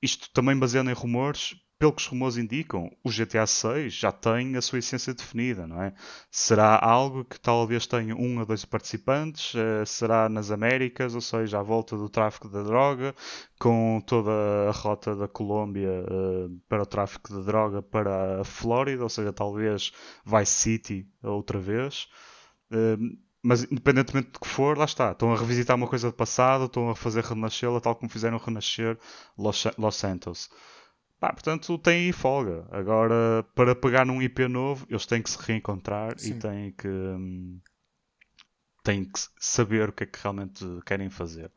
isto 0.00 0.30
também 0.32 0.58
baseado 0.58 0.90
em 0.90 0.94
rumores, 0.94 1.56
pelo 1.84 1.92
que 1.92 2.00
os 2.00 2.06
rumores 2.06 2.38
indicam, 2.38 2.90
o 3.04 3.10
GTA 3.10 3.46
6 3.46 3.92
já 3.92 4.10
tem 4.10 4.56
a 4.56 4.62
sua 4.62 4.78
essência 4.78 5.12
definida, 5.12 5.66
não 5.66 5.82
é? 5.82 5.92
Será 6.30 6.78
algo 6.82 7.26
que 7.26 7.38
talvez 7.38 7.86
tenha 7.86 8.16
um 8.16 8.38
ou 8.38 8.46
dois 8.46 8.64
participantes, 8.64 9.52
uh, 9.52 9.84
será 9.84 10.26
nas 10.30 10.50
Américas, 10.50 11.14
ou 11.14 11.20
seja, 11.20 11.58
à 11.58 11.62
volta 11.62 11.94
do 11.94 12.08
tráfico 12.08 12.48
da 12.48 12.62
droga, 12.62 13.14
com 13.58 14.02
toda 14.06 14.30
a 14.66 14.70
rota 14.70 15.14
da 15.14 15.28
Colômbia 15.28 16.06
uh, 16.08 16.58
para 16.70 16.84
o 16.84 16.86
tráfico 16.86 17.34
de 17.34 17.44
droga 17.44 17.82
para 17.82 18.40
a 18.40 18.44
Flórida, 18.44 19.02
ou 19.02 19.10
seja, 19.10 19.30
talvez 19.30 19.92
Vice 20.24 20.52
City 20.52 21.06
outra 21.22 21.58
vez. 21.58 22.08
Uh, 22.72 23.18
mas 23.42 23.64
independentemente 23.64 24.30
do 24.30 24.40
que 24.40 24.48
for, 24.48 24.78
lá 24.78 24.86
está. 24.86 25.12
Estão 25.12 25.34
a 25.34 25.36
revisitar 25.36 25.76
uma 25.76 25.86
coisa 25.86 26.08
do 26.08 26.14
passado, 26.14 26.64
estão 26.64 26.88
a 26.88 26.96
fazer 26.96 27.22
renascê-la 27.22 27.78
tal 27.78 27.94
como 27.94 28.10
fizeram 28.10 28.38
renascer 28.38 28.98
Los, 29.36 29.66
Los 29.76 29.96
Santos. 29.96 30.48
Pá, 31.24 31.32
portanto, 31.32 31.78
tem 31.78 32.04
aí 32.04 32.12
folga. 32.12 32.66
Agora, 32.70 33.42
para 33.54 33.74
pegar 33.74 34.04
num 34.04 34.20
IP 34.20 34.46
novo, 34.46 34.86
eles 34.90 35.06
têm 35.06 35.22
que 35.22 35.30
se 35.30 35.38
reencontrar 35.40 36.18
Sim. 36.18 36.32
e 36.32 36.34
têm 36.34 36.72
que, 36.72 36.86
hum, 36.86 37.58
têm 38.82 39.06
que 39.06 39.18
saber 39.40 39.88
o 39.88 39.92
que 39.94 40.04
é 40.04 40.06
que 40.06 40.18
realmente 40.22 40.62
querem 40.84 41.08
fazer. 41.08 41.50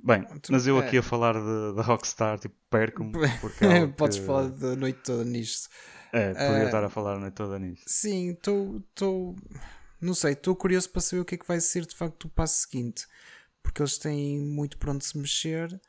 Bem, 0.00 0.24
mas 0.50 0.68
eu 0.68 0.78
aqui 0.78 0.94
é. 0.94 1.00
a 1.00 1.02
falar 1.02 1.32
da 1.32 1.82
Rockstar, 1.82 2.38
tipo, 2.38 2.54
perco-me. 2.70 3.10
É 3.60 3.88
Podes 3.88 4.20
que... 4.20 4.24
falar 4.24 4.50
da 4.50 4.76
noite 4.76 5.00
toda 5.02 5.24
nisto. 5.24 5.68
É, 6.12 6.32
podia 6.32 6.62
uh, 6.62 6.66
estar 6.66 6.84
a 6.84 6.88
falar 6.88 7.16
a 7.16 7.18
noite 7.18 7.34
toda 7.34 7.58
nisto. 7.58 7.90
Sim, 7.90 8.30
estou. 8.30 9.34
Não 10.00 10.14
sei, 10.14 10.34
estou 10.34 10.54
curioso 10.54 10.88
para 10.90 11.00
saber 11.00 11.22
o 11.22 11.24
que 11.24 11.34
é 11.34 11.38
que 11.38 11.48
vai 11.48 11.58
ser 11.58 11.84
de 11.84 11.96
facto 11.96 12.26
o 12.26 12.30
passo 12.30 12.68
seguinte. 12.68 13.04
Porque 13.64 13.82
eles 13.82 13.98
têm 13.98 14.38
muito 14.38 14.78
para 14.78 14.92
onde 14.92 15.04
se 15.04 15.18
mexer. 15.18 15.80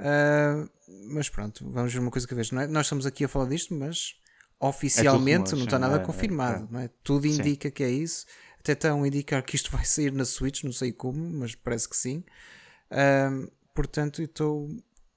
Uh, 0.00 0.68
mas 1.12 1.28
pronto, 1.28 1.70
vamos 1.70 1.92
ver 1.92 1.98
uma 1.98 2.10
coisa 2.10 2.26
que 2.26 2.34
vez. 2.34 2.50
Não 2.50 2.62
é? 2.62 2.66
Nós 2.66 2.86
estamos 2.86 3.04
aqui 3.04 3.24
a 3.24 3.28
falar 3.28 3.48
disto, 3.48 3.74
mas 3.74 4.14
oficialmente 4.58 5.54
é 5.54 5.56
não 5.56 5.64
está 5.64 5.78
nada 5.78 5.96
é, 5.96 5.98
confirmado. 5.98 6.66
É, 6.70 6.72
não 6.72 6.80
é? 6.80 6.88
Tudo 7.04 7.26
indica 7.26 7.68
sim. 7.68 7.74
que 7.74 7.82
é 7.82 7.90
isso. 7.90 8.26
Até 8.58 8.72
estão 8.72 9.02
a 9.02 9.08
indicar 9.08 9.42
que 9.42 9.56
isto 9.56 9.70
vai 9.70 9.84
sair 9.84 10.12
na 10.12 10.24
Switch, 10.24 10.64
não 10.64 10.72
sei 10.72 10.92
como, 10.92 11.18
mas 11.38 11.54
parece 11.54 11.88
que 11.88 11.96
sim. 11.96 12.24
Uh, 12.90 13.50
portanto, 13.74 14.22
estou 14.22 14.68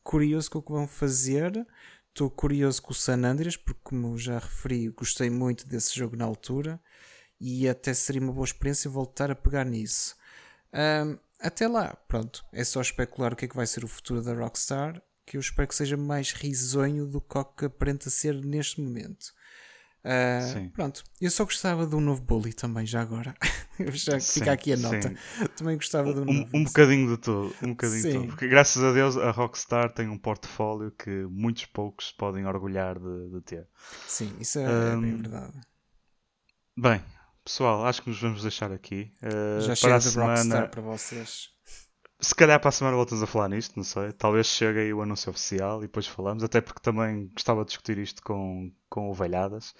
curioso 0.04 0.52
com 0.52 0.60
o 0.60 0.62
que 0.62 0.72
vão 0.72 0.88
fazer. 0.88 1.66
Estou 2.10 2.30
curioso 2.30 2.82
com 2.82 2.92
o 2.92 2.96
San 2.96 3.24
Andreas, 3.24 3.58
porque, 3.58 3.80
como 3.84 4.18
já 4.18 4.38
referi, 4.38 4.88
gostei 4.90 5.32
muito 5.32 5.68
desse 5.68 5.98
jogo 5.98 6.16
na 6.16 6.26
altura 6.26 6.80
e 7.42 7.68
até 7.68 7.94
seria 7.94 8.22
uma 8.22 8.32
boa 8.32 8.46
experiência 8.46 8.90
voltar 8.90 9.32
a 9.32 9.36
pegar 9.36 9.66
nisso. 9.66 10.16
Uh, 10.72 11.20
até 11.44 11.68
lá, 11.68 11.96
pronto, 12.08 12.44
é 12.52 12.64
só 12.64 12.82
especular 12.82 13.34
o 13.34 13.36
que 13.36 13.46
é 13.46 13.48
que 13.48 13.56
vai 13.56 13.68
ser 13.68 13.84
o 13.84 13.88
futuro 13.88 14.22
da 14.22 14.34
Rockstar, 14.34 15.02
que 15.26 15.38
eu 15.38 15.42
espero 15.42 15.68
que 15.68 15.76
seja 15.76 15.98
mais 15.98 16.32
risonho 16.32 17.06
do 17.06 17.22
que 17.22 17.38
o 17.38 17.46
que 17.46 17.66
aparenta 17.66 18.10
ser 18.10 18.34
neste 18.44 18.82
momento. 18.82 19.26
Uh, 20.06 20.70
pronto, 20.72 21.02
eu 21.22 21.32
só 21.32 21.46
gostava 21.46 21.88
de 21.88 21.96
um 21.96 22.02
novo 22.02 22.22
Bully 22.22 22.52
também, 22.52 22.86
já 22.86 23.02
agora. 23.02 23.34
já 23.94 24.20
sim, 24.20 24.40
fica 24.40 24.52
aqui 24.52 24.74
a 24.74 24.78
nota. 24.78 25.10
Sim. 25.10 25.48
Também 25.56 25.78
gostava 25.78 26.14
de 26.14 26.20
um, 26.20 26.24
um 26.24 26.34
novo. 26.34 26.50
Um 26.54 26.64
bocadinho 26.66 27.16
de 27.16 27.22
tudo, 27.22 27.56
um 27.62 27.70
bocadinho 27.70 28.02
sim. 28.02 28.10
de 28.10 28.14
tudo. 28.16 28.28
Porque 28.28 28.48
graças 28.50 28.84
a 28.84 28.92
Deus 28.92 29.16
a 29.16 29.32
Rockstar 29.32 29.94
tem 29.94 30.10
um 30.10 30.18
portfólio 30.18 30.92
que 30.92 31.26
muitos 31.30 31.66
poucos 31.68 32.12
podem 32.12 32.46
orgulhar 32.46 33.00
de, 33.00 33.30
de 33.32 33.42
ter. 33.42 33.68
Sim, 34.06 34.36
isso 34.40 34.60
é, 34.60 34.68
um, 34.68 34.98
é 34.98 35.02
bem 35.02 35.16
verdade. 35.16 35.62
Bem, 36.78 37.02
Pessoal, 37.44 37.86
acho 37.86 38.02
que 38.02 38.10
nos 38.10 38.22
vamos 38.22 38.42
deixar 38.42 38.72
aqui. 38.72 39.12
Uh, 39.22 39.62
Já 39.62 39.76
chega 39.76 39.98
de 40.00 40.06
semana... 40.06 40.36
Rockstar 40.36 40.70
para 40.70 40.82
vocês. 40.82 41.50
Se 42.20 42.34
calhar 42.34 42.58
para 42.58 42.70
a 42.70 42.72
semana 42.72 42.96
voltamos 42.96 43.22
a 43.22 43.28
falar 43.28 43.50
nisto, 43.50 43.76
não 43.76 43.84
sei. 43.84 44.14
Talvez 44.14 44.48
chegue 44.48 44.80
aí 44.80 44.94
o 44.94 45.02
anúncio 45.02 45.30
oficial 45.30 45.80
e 45.80 45.88
depois 45.88 46.08
falamos, 46.08 46.42
até 46.42 46.62
porque 46.62 46.80
também 46.80 47.28
gostava 47.34 47.62
de 47.62 47.68
discutir 47.68 47.98
isto 47.98 48.24
com, 48.24 48.72
com 48.90 49.10
o 49.10 49.14
Velhadas. 49.14 49.76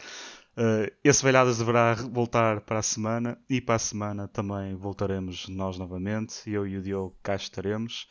Uh, 0.58 0.92
esse 1.02 1.24
Velhadas 1.24 1.60
deverá 1.60 1.94
voltar 1.94 2.60
para 2.60 2.80
a 2.80 2.84
semana 2.84 3.40
e 3.50 3.62
para 3.62 3.76
a 3.76 3.80
semana 3.80 4.28
também 4.28 4.76
voltaremos 4.76 5.48
nós 5.48 5.78
novamente. 5.78 6.42
Eu 6.46 6.68
e 6.68 6.78
o 6.78 6.82
Diogo 6.82 7.18
cá 7.24 7.36
estaremos. 7.36 8.10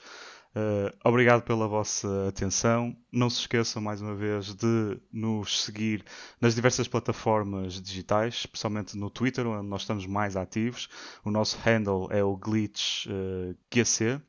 Uh, 0.55 0.95
obrigado 1.03 1.43
pela 1.43 1.66
vossa 1.66 2.29
atenção. 2.29 2.95
Não 3.11 3.31
se 3.31 3.41
esqueçam 3.41 3.81
mais 3.81 4.03
uma 4.03 4.15
vez 4.15 4.55
de 4.55 5.01
nos 5.11 5.65
seguir 5.65 6.05
nas 6.39 6.55
diversas 6.55 6.87
plataformas 6.87 7.81
digitais, 7.81 8.35
especialmente 8.35 8.95
no 8.97 9.09
Twitter, 9.09 9.47
onde 9.47 9.66
nós 9.66 9.81
estamos 9.83 10.07
mais 10.07 10.37
ativos. 10.37 10.89
O 11.24 11.31
nosso 11.31 11.59
handle 11.65 12.09
é 12.11 12.23
o 12.23 12.37
glitchgc. 12.37 14.15
Uh, 14.15 14.20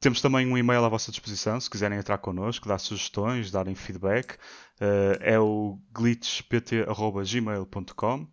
temos 0.00 0.22
também 0.22 0.46
um 0.46 0.56
e-mail 0.56 0.84
à 0.84 0.88
vossa 0.88 1.10
disposição, 1.10 1.60
se 1.60 1.68
quiserem 1.68 1.98
entrar 1.98 2.18
connosco, 2.18 2.68
dar 2.68 2.78
sugestões, 2.78 3.50
darem 3.50 3.74
feedback. 3.74 4.36
Uh, 4.80 5.18
é 5.20 5.38
o 5.38 5.78
glitchpt.gmail.com. 5.92 8.26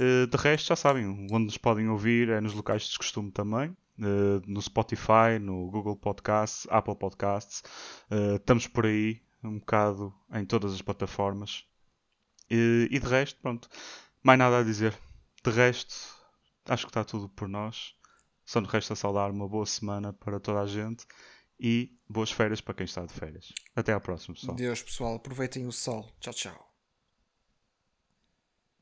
Uh, 0.00 0.28
de 0.28 0.36
resto, 0.36 0.68
já 0.68 0.76
sabem, 0.76 1.26
onde 1.32 1.46
nos 1.46 1.58
podem 1.58 1.88
ouvir 1.88 2.28
é 2.28 2.40
nos 2.40 2.54
locais 2.54 2.84
de 2.84 2.96
costume 2.96 3.32
também. 3.32 3.76
Uh, 3.98 4.40
no 4.46 4.62
Spotify, 4.62 5.40
no 5.40 5.70
Google 5.70 5.96
Podcasts, 5.96 6.66
Apple 6.70 6.94
Podcasts. 6.94 7.62
Uh, 8.10 8.36
estamos 8.36 8.66
por 8.68 8.86
aí 8.86 9.20
um 9.42 9.58
bocado 9.58 10.14
em 10.32 10.44
todas 10.44 10.72
as 10.72 10.82
plataformas. 10.82 11.64
E, 12.50 12.88
e 12.90 12.98
de 12.98 13.06
resto, 13.06 13.40
pronto, 13.40 13.68
mais 14.22 14.38
nada 14.38 14.60
a 14.60 14.62
dizer. 14.62 14.96
De 15.44 15.50
resto, 15.50 15.94
acho 16.66 16.86
que 16.86 16.90
está 16.90 17.04
tudo 17.04 17.28
por 17.28 17.48
nós. 17.48 17.94
Só 18.44 18.60
nos 18.60 18.70
resta 18.70 18.94
saudar 18.94 19.30
uma 19.30 19.48
boa 19.48 19.66
semana 19.66 20.12
para 20.12 20.40
toda 20.40 20.60
a 20.60 20.66
gente 20.66 21.06
e 21.60 21.98
boas 22.08 22.30
férias 22.30 22.60
para 22.60 22.74
quem 22.74 22.84
está 22.84 23.04
de 23.04 23.12
férias. 23.12 23.52
Até 23.76 23.92
à 23.92 24.00
próxima, 24.00 24.34
pessoal. 24.34 24.56
Deus, 24.56 24.82
pessoal. 24.82 25.16
Aproveitem 25.16 25.66
o 25.66 25.72
sol. 25.72 26.10
Tchau, 26.20 26.32
tchau. 26.32 26.67